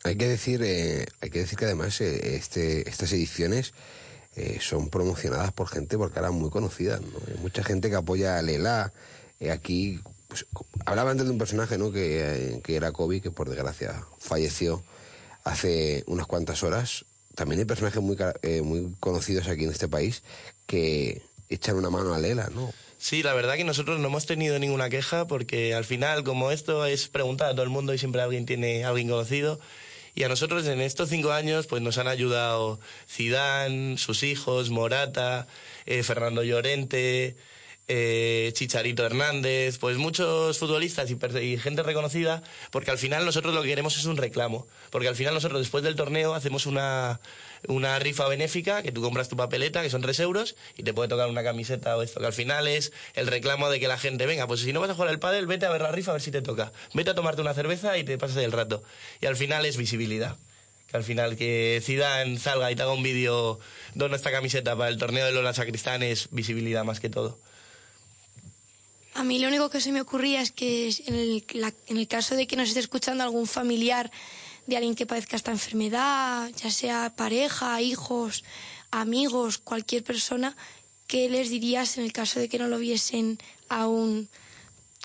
Hay 0.04 0.16
que 0.16 0.28
decir, 0.28 0.62
eh, 0.64 1.06
hay 1.22 1.30
que 1.30 1.40
decir 1.40 1.58
que 1.58 1.66
además 1.66 2.02
eh, 2.02 2.36
este, 2.36 2.90
estas 2.90 3.12
ediciones 3.14 3.74
eh, 4.36 4.58
son 4.62 4.90
promocionadas 4.90 5.54
por 5.54 5.68
gente 5.68 5.98
porque 5.98 6.20
ahora 6.20 6.32
muy 6.32 6.50
conocida. 6.50 7.00
¿no? 7.00 7.20
Hay 7.28 7.40
mucha 7.42 7.64
gente 7.64 7.90
que 7.90 7.96
apoya 7.96 8.38
a 8.38 8.42
Lela. 8.42 8.92
Eh, 9.40 9.52
aquí 9.52 10.00
pues, 10.28 10.46
hablaba 10.86 11.12
antes 11.12 11.26
de 11.26 11.32
un 11.32 11.38
personaje 11.38 11.78
¿no? 11.78 11.92
que, 11.92 12.56
eh, 12.56 12.62
que 12.64 12.76
era 12.76 12.92
Kobe, 12.92 13.22
que 13.22 13.32
por 13.32 13.50
desgracia 13.50 14.04
falleció 14.20 14.84
hace 15.44 16.04
unas 16.08 16.26
cuantas 16.26 16.64
horas. 16.64 17.06
También 17.36 17.60
hay 17.60 17.66
personajes 17.66 18.02
muy, 18.02 18.18
eh, 18.42 18.62
muy 18.62 18.96
conocidos 19.00 19.48
aquí 19.48 19.64
en 19.64 19.72
este 19.72 19.88
país 19.88 20.24
que 20.66 21.22
echan 21.50 21.76
una 21.76 21.90
mano 21.90 22.14
a 22.14 22.20
Lela, 22.20 22.50
¿no? 22.54 22.74
Sí, 22.98 23.22
la 23.22 23.34
verdad 23.34 23.56
que 23.56 23.66
nosotros 23.66 24.00
no 24.00 24.08
hemos 24.08 24.26
tenido 24.26 24.58
ninguna 24.60 24.90
queja 24.90 25.28
porque 25.28 25.74
al 25.74 25.84
final, 25.84 26.24
como 26.24 26.52
esto 26.52 26.86
es 26.86 27.10
preguntar 27.10 27.50
a 27.50 27.52
todo 27.52 27.64
el 27.64 27.70
mundo 27.70 27.94
y 27.94 27.98
siempre 27.98 28.22
alguien 28.22 28.46
tiene 28.46 28.86
alguien 28.86 29.10
conocido, 29.10 29.60
y 30.16 30.24
a 30.24 30.30
nosotros 30.30 30.66
en 30.68 30.82
estos 30.82 31.10
cinco 31.10 31.32
años 31.32 31.68
pues 31.68 31.82
nos 31.82 31.98
han 31.98 32.08
ayudado 32.08 32.80
Zidane, 33.10 33.98
sus 33.98 34.24
hijos, 34.24 34.70
Morata, 34.70 35.48
eh, 35.86 36.04
Fernando 36.04 36.44
Llorente, 36.44 37.36
eh, 37.88 38.52
Chicharito 38.54 39.06
Hernández, 39.06 39.78
pues 39.78 39.98
muchos 39.98 40.58
futbolistas 40.58 41.10
y, 41.12 41.58
gente 41.58 41.84
reconocida, 41.84 42.42
porque 42.72 42.92
al 42.92 42.98
final 42.98 43.26
nosotros 43.26 43.54
lo 43.54 43.62
que 43.62 43.70
queremos 43.70 43.98
es 43.98 44.06
un 44.06 44.18
reclamo, 44.18 44.68
porque 44.90 45.10
al 45.10 45.16
final 45.16 45.34
nosotros 45.34 45.60
después 45.60 45.84
del 45.84 45.96
torneo 45.96 46.34
hacemos 46.34 46.66
una, 46.66 47.20
una 47.68 47.98
rifa 48.00 48.28
benéfica, 48.28 48.82
que 48.84 48.92
tú 48.92 49.02
compras 49.02 49.30
tu 49.30 49.36
papeleta, 49.38 49.82
que 49.82 49.90
son 49.90 50.02
3 50.02 50.20
euros, 50.22 50.56
y 50.78 50.84
te 50.84 50.94
puede 50.94 51.10
tocar 51.10 51.30
una 51.30 51.44
camiseta 51.44 51.96
o 51.98 52.02
esto, 52.02 52.20
que 52.20 52.26
al 52.26 52.34
final 52.34 52.68
es 52.68 52.92
el 53.16 53.28
reclamo 53.28 53.70
de 53.70 53.80
que 53.80 53.88
la 53.88 53.98
gente, 53.98 54.26
venga, 54.26 54.48
pues 54.48 54.62
si 54.62 54.74
no 54.74 54.80
vas 54.82 54.90
a 54.90 54.94
jugar 54.96 55.10
al 55.10 55.20
pádel, 55.20 55.48
vete 55.48 55.66
a 55.66 55.70
ver 55.70 55.82
la 55.82 55.92
rifa 55.92 56.12
a 56.12 56.14
ver 56.16 56.22
si 56.22 56.32
te 56.32 56.42
toca, 56.42 56.72
vete 56.94 57.12
a 57.12 57.16
tomarte 57.16 57.42
una 57.42 57.54
cerveza 57.54 57.98
y 57.98 58.04
te 58.04 58.18
pasas 58.18 58.38
el 58.38 58.52
rato, 58.52 58.84
y 59.22 59.26
al 59.26 59.36
final 59.38 59.66
es 59.66 59.78
visibilidad. 59.78 60.36
Que 60.92 60.98
al 60.98 61.04
final 61.04 61.36
que 61.38 61.82
Zidane 61.84 62.38
salga 62.38 62.72
y 62.72 62.76
te 62.76 62.84
haga 62.84 62.94
un 62.94 63.02
vídeo 63.02 63.60
dona 63.96 64.16
esta 64.16 64.32
camiseta 64.32 64.76
para 64.76 64.90
el 64.90 64.98
torneo 65.00 65.26
de 65.26 65.32
Lola 65.32 65.54
Sacristán 65.54 66.04
es 66.04 66.28
visibilidad 66.32 66.84
más 66.84 67.00
que 67.00 67.10
todo. 67.10 67.40
A 69.16 69.24
mí 69.24 69.38
lo 69.40 69.48
único 69.48 69.70
que 69.70 69.80
se 69.80 69.92
me 69.92 70.02
ocurría 70.02 70.42
es 70.42 70.52
que 70.52 70.90
en 71.06 71.16
el, 71.16 71.44
la- 71.54 71.74
en 71.88 71.98
el 71.98 72.08
caso 72.08 72.36
de 72.36 72.48
que 72.48 72.56
nos 72.56 72.68
esté 72.68 72.80
escuchando 72.80 73.24
algún 73.24 73.46
familiar 73.48 74.12
de 74.68 74.78
alguien 74.78 74.96
que 74.96 75.06
padezca 75.06 75.36
esta 75.36 75.52
enfermedad, 75.52 76.50
ya 76.56 76.72
sea 76.72 77.14
pareja, 77.16 77.82
hijos, 77.82 78.44
amigos, 78.92 79.58
cualquier 79.58 80.04
persona, 80.04 80.56
¿qué 81.08 81.30
les 81.30 81.50
dirías 81.50 81.98
en 81.98 82.06
el 82.06 82.14
caso 82.14 82.40
de 82.40 82.50
que 82.50 82.60
no 82.60 82.68
lo 82.68 82.78
viesen 82.78 83.38
aún 83.70 84.30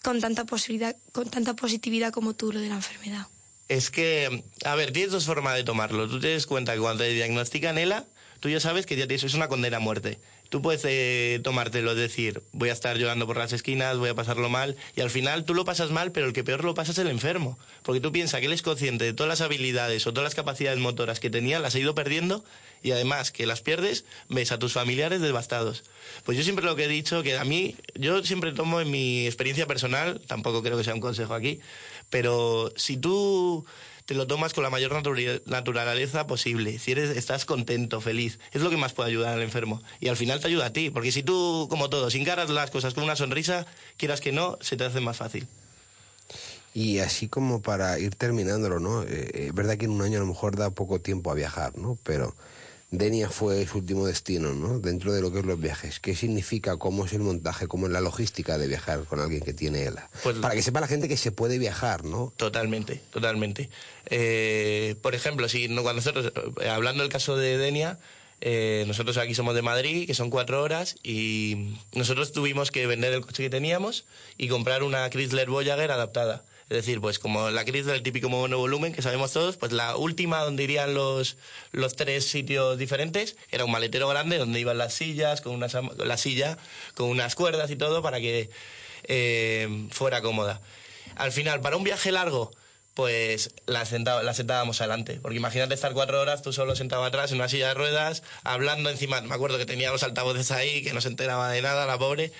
con 0.02 0.20
tanta 0.20 0.44
posibilidad, 0.44 0.96
con 1.12 1.28
tanta 1.28 1.54
positividad 1.54 2.12
como 2.12 2.34
tú 2.34 2.52
lo 2.52 2.60
de 2.60 2.68
la 2.68 2.76
enfermedad? 2.76 3.26
Es 3.68 3.90
que, 3.90 4.44
a 4.64 4.74
ver, 4.76 4.92
tienes 4.92 5.12
dos 5.12 5.26
formas 5.26 5.54
de 5.54 5.64
tomarlo. 5.64 6.08
Tú 6.08 6.20
te 6.20 6.32
das 6.32 6.46
cuenta 6.46 6.72
que 6.72 6.80
cuando 6.80 7.04
te 7.04 7.10
diagnostican 7.10 7.76
ELA, 7.76 8.06
tú 8.40 8.48
ya 8.48 8.60
sabes 8.60 8.86
que 8.86 8.96
ya 8.96 9.06
tienes, 9.06 9.24
es 9.24 9.34
una 9.34 9.48
condena 9.48 9.76
a 9.76 9.80
muerte. 9.80 10.18
Tú 10.48 10.62
puedes 10.62 10.82
eh, 10.86 11.40
tomártelo, 11.44 11.94
decir, 11.94 12.42
voy 12.52 12.70
a 12.70 12.72
estar 12.72 12.96
llorando 12.96 13.26
por 13.26 13.36
las 13.36 13.52
esquinas, 13.52 13.98
voy 13.98 14.08
a 14.08 14.14
pasarlo 14.14 14.48
mal, 14.48 14.76
y 14.96 15.02
al 15.02 15.10
final 15.10 15.44
tú 15.44 15.52
lo 15.52 15.66
pasas 15.66 15.90
mal, 15.90 16.10
pero 16.10 16.26
el 16.26 16.32
que 16.32 16.42
peor 16.42 16.64
lo 16.64 16.74
pasa 16.74 16.92
es 16.92 16.98
el 16.98 17.08
enfermo. 17.08 17.58
Porque 17.82 18.00
tú 18.00 18.12
piensas 18.12 18.40
que 18.40 18.46
él 18.46 18.52
es 18.54 18.62
consciente 18.62 19.04
de 19.04 19.12
todas 19.12 19.28
las 19.28 19.40
habilidades 19.42 20.06
o 20.06 20.12
todas 20.12 20.24
las 20.24 20.34
capacidades 20.34 20.78
motoras 20.78 21.20
que 21.20 21.28
tenía, 21.28 21.58
las 21.58 21.74
ha 21.74 21.78
ido 21.78 21.94
perdiendo, 21.94 22.44
y 22.82 22.92
además 22.92 23.30
que 23.30 23.44
las 23.44 23.60
pierdes, 23.60 24.06
ves 24.30 24.50
a 24.50 24.58
tus 24.58 24.72
familiares 24.72 25.20
devastados. 25.20 25.84
Pues 26.24 26.38
yo 26.38 26.44
siempre 26.44 26.64
lo 26.64 26.76
que 26.76 26.84
he 26.84 26.88
dicho, 26.88 27.22
que 27.22 27.36
a 27.36 27.44
mí, 27.44 27.76
yo 27.94 28.24
siempre 28.24 28.52
tomo 28.52 28.80
en 28.80 28.90
mi 28.90 29.26
experiencia 29.26 29.66
personal, 29.66 30.20
tampoco 30.26 30.62
creo 30.62 30.78
que 30.78 30.84
sea 30.84 30.94
un 30.94 31.00
consejo 31.00 31.34
aquí, 31.34 31.60
Pero 32.08 32.72
si 32.76 32.96
tú 32.96 33.66
te 34.08 34.14
lo 34.14 34.26
tomas 34.26 34.54
con 34.54 34.64
la 34.64 34.70
mayor 34.70 34.90
naturaleza 35.44 36.26
posible, 36.26 36.78
si 36.78 36.92
eres, 36.92 37.14
estás 37.14 37.44
contento, 37.44 38.00
feliz, 38.00 38.38
es 38.52 38.62
lo 38.62 38.70
que 38.70 38.78
más 38.78 38.94
puede 38.94 39.10
ayudar 39.10 39.34
al 39.34 39.42
enfermo. 39.42 39.82
Y 40.00 40.08
al 40.08 40.16
final 40.16 40.40
te 40.40 40.46
ayuda 40.46 40.64
a 40.64 40.72
ti, 40.72 40.88
porque 40.88 41.12
si 41.12 41.22
tú, 41.22 41.66
como 41.68 41.90
todo, 41.90 42.08
si 42.08 42.18
encaras 42.18 42.48
las 42.48 42.70
cosas 42.70 42.94
con 42.94 43.04
una 43.04 43.16
sonrisa, 43.16 43.66
quieras 43.98 44.22
que 44.22 44.32
no, 44.32 44.56
se 44.62 44.78
te 44.78 44.84
hace 44.84 45.00
más 45.00 45.18
fácil. 45.18 45.46
Y 46.72 47.00
así 47.00 47.28
como 47.28 47.60
para 47.60 47.98
ir 47.98 48.14
terminándolo, 48.14 48.80
¿no? 48.80 49.02
Eh, 49.02 49.48
es 49.48 49.54
verdad 49.54 49.76
que 49.76 49.84
en 49.84 49.90
un 49.90 50.00
año 50.00 50.16
a 50.16 50.20
lo 50.20 50.26
mejor 50.26 50.56
da 50.56 50.70
poco 50.70 51.02
tiempo 51.02 51.30
a 51.30 51.34
viajar, 51.34 51.76
¿no? 51.76 51.98
Pero 52.02 52.34
Denia 52.90 53.28
fue 53.28 53.66
su 53.66 53.78
último 53.78 54.06
destino, 54.06 54.54
¿no? 54.54 54.78
Dentro 54.78 55.12
de 55.12 55.20
lo 55.20 55.30
que 55.30 55.40
es 55.40 55.44
los 55.44 55.60
viajes. 55.60 56.00
¿Qué 56.00 56.16
significa? 56.16 56.78
¿Cómo 56.78 57.04
es 57.04 57.12
el 57.12 57.20
montaje? 57.20 57.68
¿Cómo 57.68 57.86
es 57.86 57.92
la 57.92 58.00
logística 58.00 58.56
de 58.56 58.66
viajar 58.66 59.04
con 59.04 59.20
alguien 59.20 59.42
que 59.42 59.52
tiene 59.52 59.84
ELA? 59.84 60.08
Pues- 60.22 60.38
para 60.38 60.54
que 60.54 60.62
sepa 60.62 60.80
la 60.80 60.86
gente 60.88 61.06
que 61.06 61.18
se 61.18 61.30
puede 61.30 61.58
viajar, 61.58 62.04
¿no? 62.04 62.32
Totalmente, 62.38 63.02
totalmente. 63.12 63.68
Eh, 64.06 64.94
por 65.02 65.14
ejemplo, 65.14 65.50
si 65.50 65.68
no, 65.68 65.82
cuando 65.82 66.00
nosotros, 66.00 66.32
eh, 66.62 66.68
hablando 66.68 67.02
del 67.02 67.12
caso 67.12 67.36
de 67.36 67.58
Denia, 67.58 67.98
eh, 68.40 68.84
nosotros 68.86 69.18
aquí 69.18 69.34
somos 69.34 69.54
de 69.54 69.60
Madrid, 69.62 70.06
que 70.06 70.14
son 70.14 70.30
cuatro 70.30 70.62
horas, 70.62 70.96
y 71.02 71.74
nosotros 71.92 72.32
tuvimos 72.32 72.70
que 72.70 72.86
vender 72.86 73.12
el 73.12 73.20
coche 73.20 73.42
que 73.42 73.50
teníamos 73.50 74.06
y 74.38 74.48
comprar 74.48 74.82
una 74.82 75.10
Chrysler 75.10 75.50
Voyager 75.50 75.90
adaptada. 75.90 76.42
Es 76.70 76.76
decir, 76.76 77.00
pues 77.00 77.18
como 77.18 77.48
la 77.50 77.64
Chrysler, 77.64 77.94
el 77.96 78.02
típico 78.02 78.28
monovolumen 78.28 78.92
que 78.92 79.00
sabemos 79.00 79.32
todos, 79.32 79.56
pues 79.56 79.72
la 79.72 79.96
última 79.96 80.40
donde 80.42 80.64
irían 80.64 80.92
los, 80.92 81.38
los 81.72 81.96
tres 81.96 82.26
sitios 82.26 82.76
diferentes 82.76 83.36
era 83.50 83.64
un 83.64 83.70
maletero 83.70 84.06
grande 84.08 84.36
donde 84.36 84.60
iban 84.60 84.76
las 84.76 84.92
sillas, 84.92 85.40
con 85.40 85.54
unas, 85.54 85.74
am- 85.74 85.90
la 85.96 86.18
silla, 86.18 86.58
con 86.94 87.08
unas 87.08 87.34
cuerdas 87.34 87.70
y 87.70 87.76
todo 87.76 88.02
para 88.02 88.20
que 88.20 88.50
eh, 89.04 89.86
fuera 89.90 90.20
cómoda. 90.20 90.60
Al 91.16 91.32
final, 91.32 91.60
para 91.62 91.76
un 91.78 91.84
viaje 91.84 92.12
largo, 92.12 92.50
pues 92.92 93.54
la, 93.66 93.84
la 94.22 94.34
sentábamos 94.34 94.80
adelante. 94.80 95.20
Porque 95.22 95.36
imagínate 95.38 95.72
estar 95.72 95.92
cuatro 95.94 96.20
horas 96.20 96.42
tú 96.42 96.52
solo 96.52 96.76
sentado 96.76 97.04
atrás 97.04 97.30
en 97.30 97.36
una 97.38 97.48
silla 97.48 97.68
de 97.68 97.74
ruedas, 97.74 98.22
hablando 98.44 98.90
encima. 98.90 99.20
Me 99.22 99.34
acuerdo 99.34 99.56
que 99.56 99.66
tenía 99.66 99.90
los 99.90 100.02
altavoces 100.02 100.50
ahí, 100.50 100.82
que 100.82 100.92
no 100.92 101.00
se 101.00 101.08
enteraba 101.08 101.50
de 101.50 101.62
nada, 101.62 101.86
la 101.86 101.96
pobre. 101.98 102.32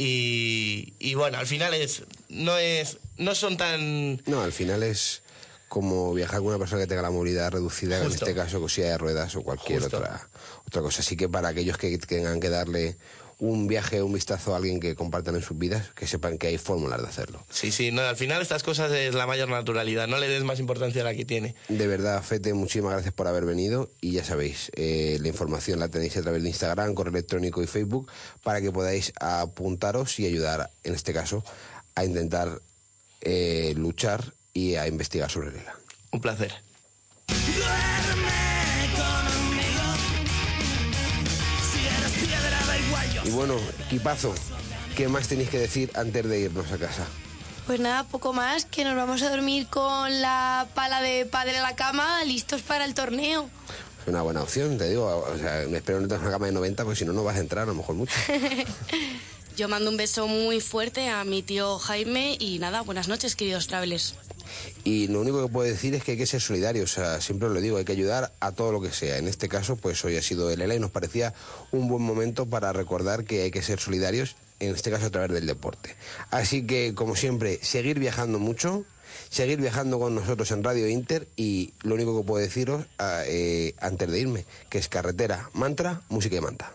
Y, 0.00 0.94
y 1.00 1.14
bueno, 1.14 1.38
al 1.38 1.46
final 1.48 1.74
es 1.74 2.04
no 2.28 2.56
es 2.56 2.98
no 3.16 3.34
son 3.34 3.56
tan 3.56 4.22
No, 4.26 4.42
al 4.42 4.52
final 4.52 4.84
es 4.84 5.22
como 5.66 6.14
viajar 6.14 6.38
con 6.38 6.46
una 6.48 6.58
persona 6.58 6.82
que 6.82 6.86
tenga 6.86 7.02
la 7.02 7.10
movilidad 7.10 7.50
reducida, 7.50 7.96
Justo. 7.98 8.12
en 8.24 8.30
este 8.30 8.34
caso 8.34 8.60
con 8.60 8.68
silla 8.68 8.90
de 8.90 8.98
ruedas 8.98 9.34
o 9.34 9.42
cualquier 9.42 9.80
Justo. 9.82 9.96
otra, 9.96 10.28
otra 10.68 10.82
cosa. 10.82 11.00
Así 11.02 11.16
que 11.16 11.28
para 11.28 11.48
aquellos 11.48 11.76
que 11.78 11.98
tengan 11.98 12.38
que 12.38 12.48
darle 12.48 12.96
un 13.38 13.68
viaje, 13.68 14.02
un 14.02 14.12
vistazo 14.12 14.52
a 14.52 14.56
alguien 14.56 14.80
que 14.80 14.94
compartan 14.94 15.36
en 15.36 15.42
sus 15.42 15.56
vidas, 15.56 15.90
que 15.94 16.06
sepan 16.06 16.38
que 16.38 16.48
hay 16.48 16.58
fórmulas 16.58 17.00
de 17.00 17.08
hacerlo. 17.08 17.44
Sí, 17.50 17.70
sí, 17.70 17.92
no, 17.92 18.02
al 18.02 18.16
final 18.16 18.42
estas 18.42 18.62
cosas 18.62 18.90
es 18.92 19.14
la 19.14 19.26
mayor 19.26 19.48
naturalidad, 19.48 20.08
no 20.08 20.18
le 20.18 20.28
des 20.28 20.42
más 20.42 20.58
importancia 20.58 21.02
a 21.02 21.04
la 21.04 21.14
que 21.14 21.24
tiene. 21.24 21.54
De 21.68 21.86
verdad, 21.86 22.22
Fete, 22.22 22.52
muchísimas 22.54 22.92
gracias 22.92 23.14
por 23.14 23.28
haber 23.28 23.44
venido 23.44 23.90
y 24.00 24.12
ya 24.12 24.24
sabéis, 24.24 24.70
eh, 24.74 25.18
la 25.20 25.28
información 25.28 25.78
la 25.78 25.88
tenéis 25.88 26.16
a 26.16 26.22
través 26.22 26.42
de 26.42 26.48
Instagram, 26.48 26.94
correo 26.94 27.12
electrónico 27.12 27.62
y 27.62 27.66
Facebook 27.66 28.10
para 28.42 28.60
que 28.60 28.72
podáis 28.72 29.12
apuntaros 29.20 30.18
y 30.18 30.26
ayudar, 30.26 30.70
en 30.82 30.94
este 30.94 31.12
caso, 31.12 31.44
a 31.94 32.04
intentar 32.04 32.60
eh, 33.20 33.72
luchar 33.76 34.32
y 34.52 34.74
a 34.74 34.88
investigar 34.88 35.30
sobre 35.30 35.52
Lela. 35.52 35.78
Un 36.10 36.20
placer. 36.20 36.52
Y 43.28 43.30
bueno, 43.30 43.56
equipazo, 43.84 44.32
¿qué 44.96 45.06
más 45.06 45.28
tenéis 45.28 45.50
que 45.50 45.58
decir 45.58 45.90
antes 45.94 46.26
de 46.26 46.40
irnos 46.40 46.72
a 46.72 46.78
casa? 46.78 47.04
Pues 47.66 47.78
nada, 47.78 48.04
poco 48.04 48.32
más, 48.32 48.64
que 48.64 48.84
nos 48.84 48.96
vamos 48.96 49.20
a 49.20 49.28
dormir 49.28 49.66
con 49.66 50.22
la 50.22 50.66
pala 50.74 51.02
de 51.02 51.26
padre 51.26 51.58
a 51.58 51.62
la 51.62 51.76
cama, 51.76 52.24
listos 52.24 52.62
para 52.62 52.86
el 52.86 52.94
torneo. 52.94 53.50
Es 54.00 54.08
una 54.08 54.22
buena 54.22 54.42
opción, 54.42 54.78
te 54.78 54.88
digo. 54.88 55.04
O 55.30 55.36
sea, 55.36 55.66
me 55.68 55.76
espero 55.76 56.00
no 56.00 56.08
tengas 56.08 56.22
una 56.22 56.30
cama 56.30 56.46
de 56.46 56.52
90, 56.52 56.84
porque 56.84 56.98
si 56.98 57.04
no, 57.04 57.12
no 57.12 57.22
vas 57.22 57.36
a 57.36 57.40
entrar, 57.40 57.64
a 57.64 57.66
lo 57.66 57.74
mejor 57.74 57.96
mucho. 57.96 58.14
Yo 59.58 59.68
mando 59.68 59.90
un 59.90 59.96
beso 59.96 60.28
muy 60.28 60.60
fuerte 60.60 61.08
a 61.08 61.24
mi 61.24 61.42
tío 61.42 61.80
Jaime 61.80 62.36
y 62.38 62.60
nada, 62.60 62.82
buenas 62.82 63.08
noches, 63.08 63.34
queridos 63.34 63.66
travelers. 63.66 64.14
Y 64.84 65.08
lo 65.08 65.20
único 65.20 65.42
que 65.44 65.52
puedo 65.52 65.68
decir 65.68 65.96
es 65.96 66.04
que 66.04 66.12
hay 66.12 66.16
que 66.16 66.26
ser 66.26 66.40
solidario, 66.40 66.84
o 66.84 66.86
sea, 66.86 67.20
siempre 67.20 67.48
os 67.48 67.54
lo 67.54 67.60
digo, 67.60 67.76
hay 67.76 67.84
que 67.84 67.90
ayudar 67.90 68.32
a 68.38 68.52
todo 68.52 68.70
lo 68.70 68.80
que 68.80 68.92
sea. 68.92 69.18
En 69.18 69.26
este 69.26 69.48
caso, 69.48 69.74
pues 69.74 70.04
hoy 70.04 70.16
ha 70.16 70.22
sido 70.22 70.48
el 70.48 70.60
ELA 70.60 70.76
y 70.76 70.78
nos 70.78 70.92
parecía 70.92 71.34
un 71.72 71.88
buen 71.88 72.04
momento 72.04 72.46
para 72.46 72.72
recordar 72.72 73.24
que 73.24 73.42
hay 73.42 73.50
que 73.50 73.60
ser 73.60 73.80
solidarios, 73.80 74.36
en 74.60 74.76
este 74.76 74.92
caso 74.92 75.06
a 75.06 75.10
través 75.10 75.32
del 75.32 75.46
deporte. 75.46 75.96
Así 76.30 76.64
que, 76.64 76.94
como 76.94 77.16
siempre, 77.16 77.58
seguir 77.60 77.98
viajando 77.98 78.38
mucho, 78.38 78.84
seguir 79.28 79.60
viajando 79.60 79.98
con 79.98 80.14
nosotros 80.14 80.52
en 80.52 80.62
Radio 80.62 80.86
Inter 80.86 81.26
y 81.34 81.72
lo 81.82 81.96
único 81.96 82.16
que 82.16 82.24
puedo 82.24 82.40
deciros 82.40 82.86
ah, 83.00 83.22
eh, 83.26 83.74
antes 83.80 84.08
de 84.08 84.20
irme, 84.20 84.44
que 84.70 84.78
es 84.78 84.88
carretera, 84.88 85.50
mantra, 85.52 86.02
música 86.10 86.36
y 86.36 86.40
manta. 86.40 86.74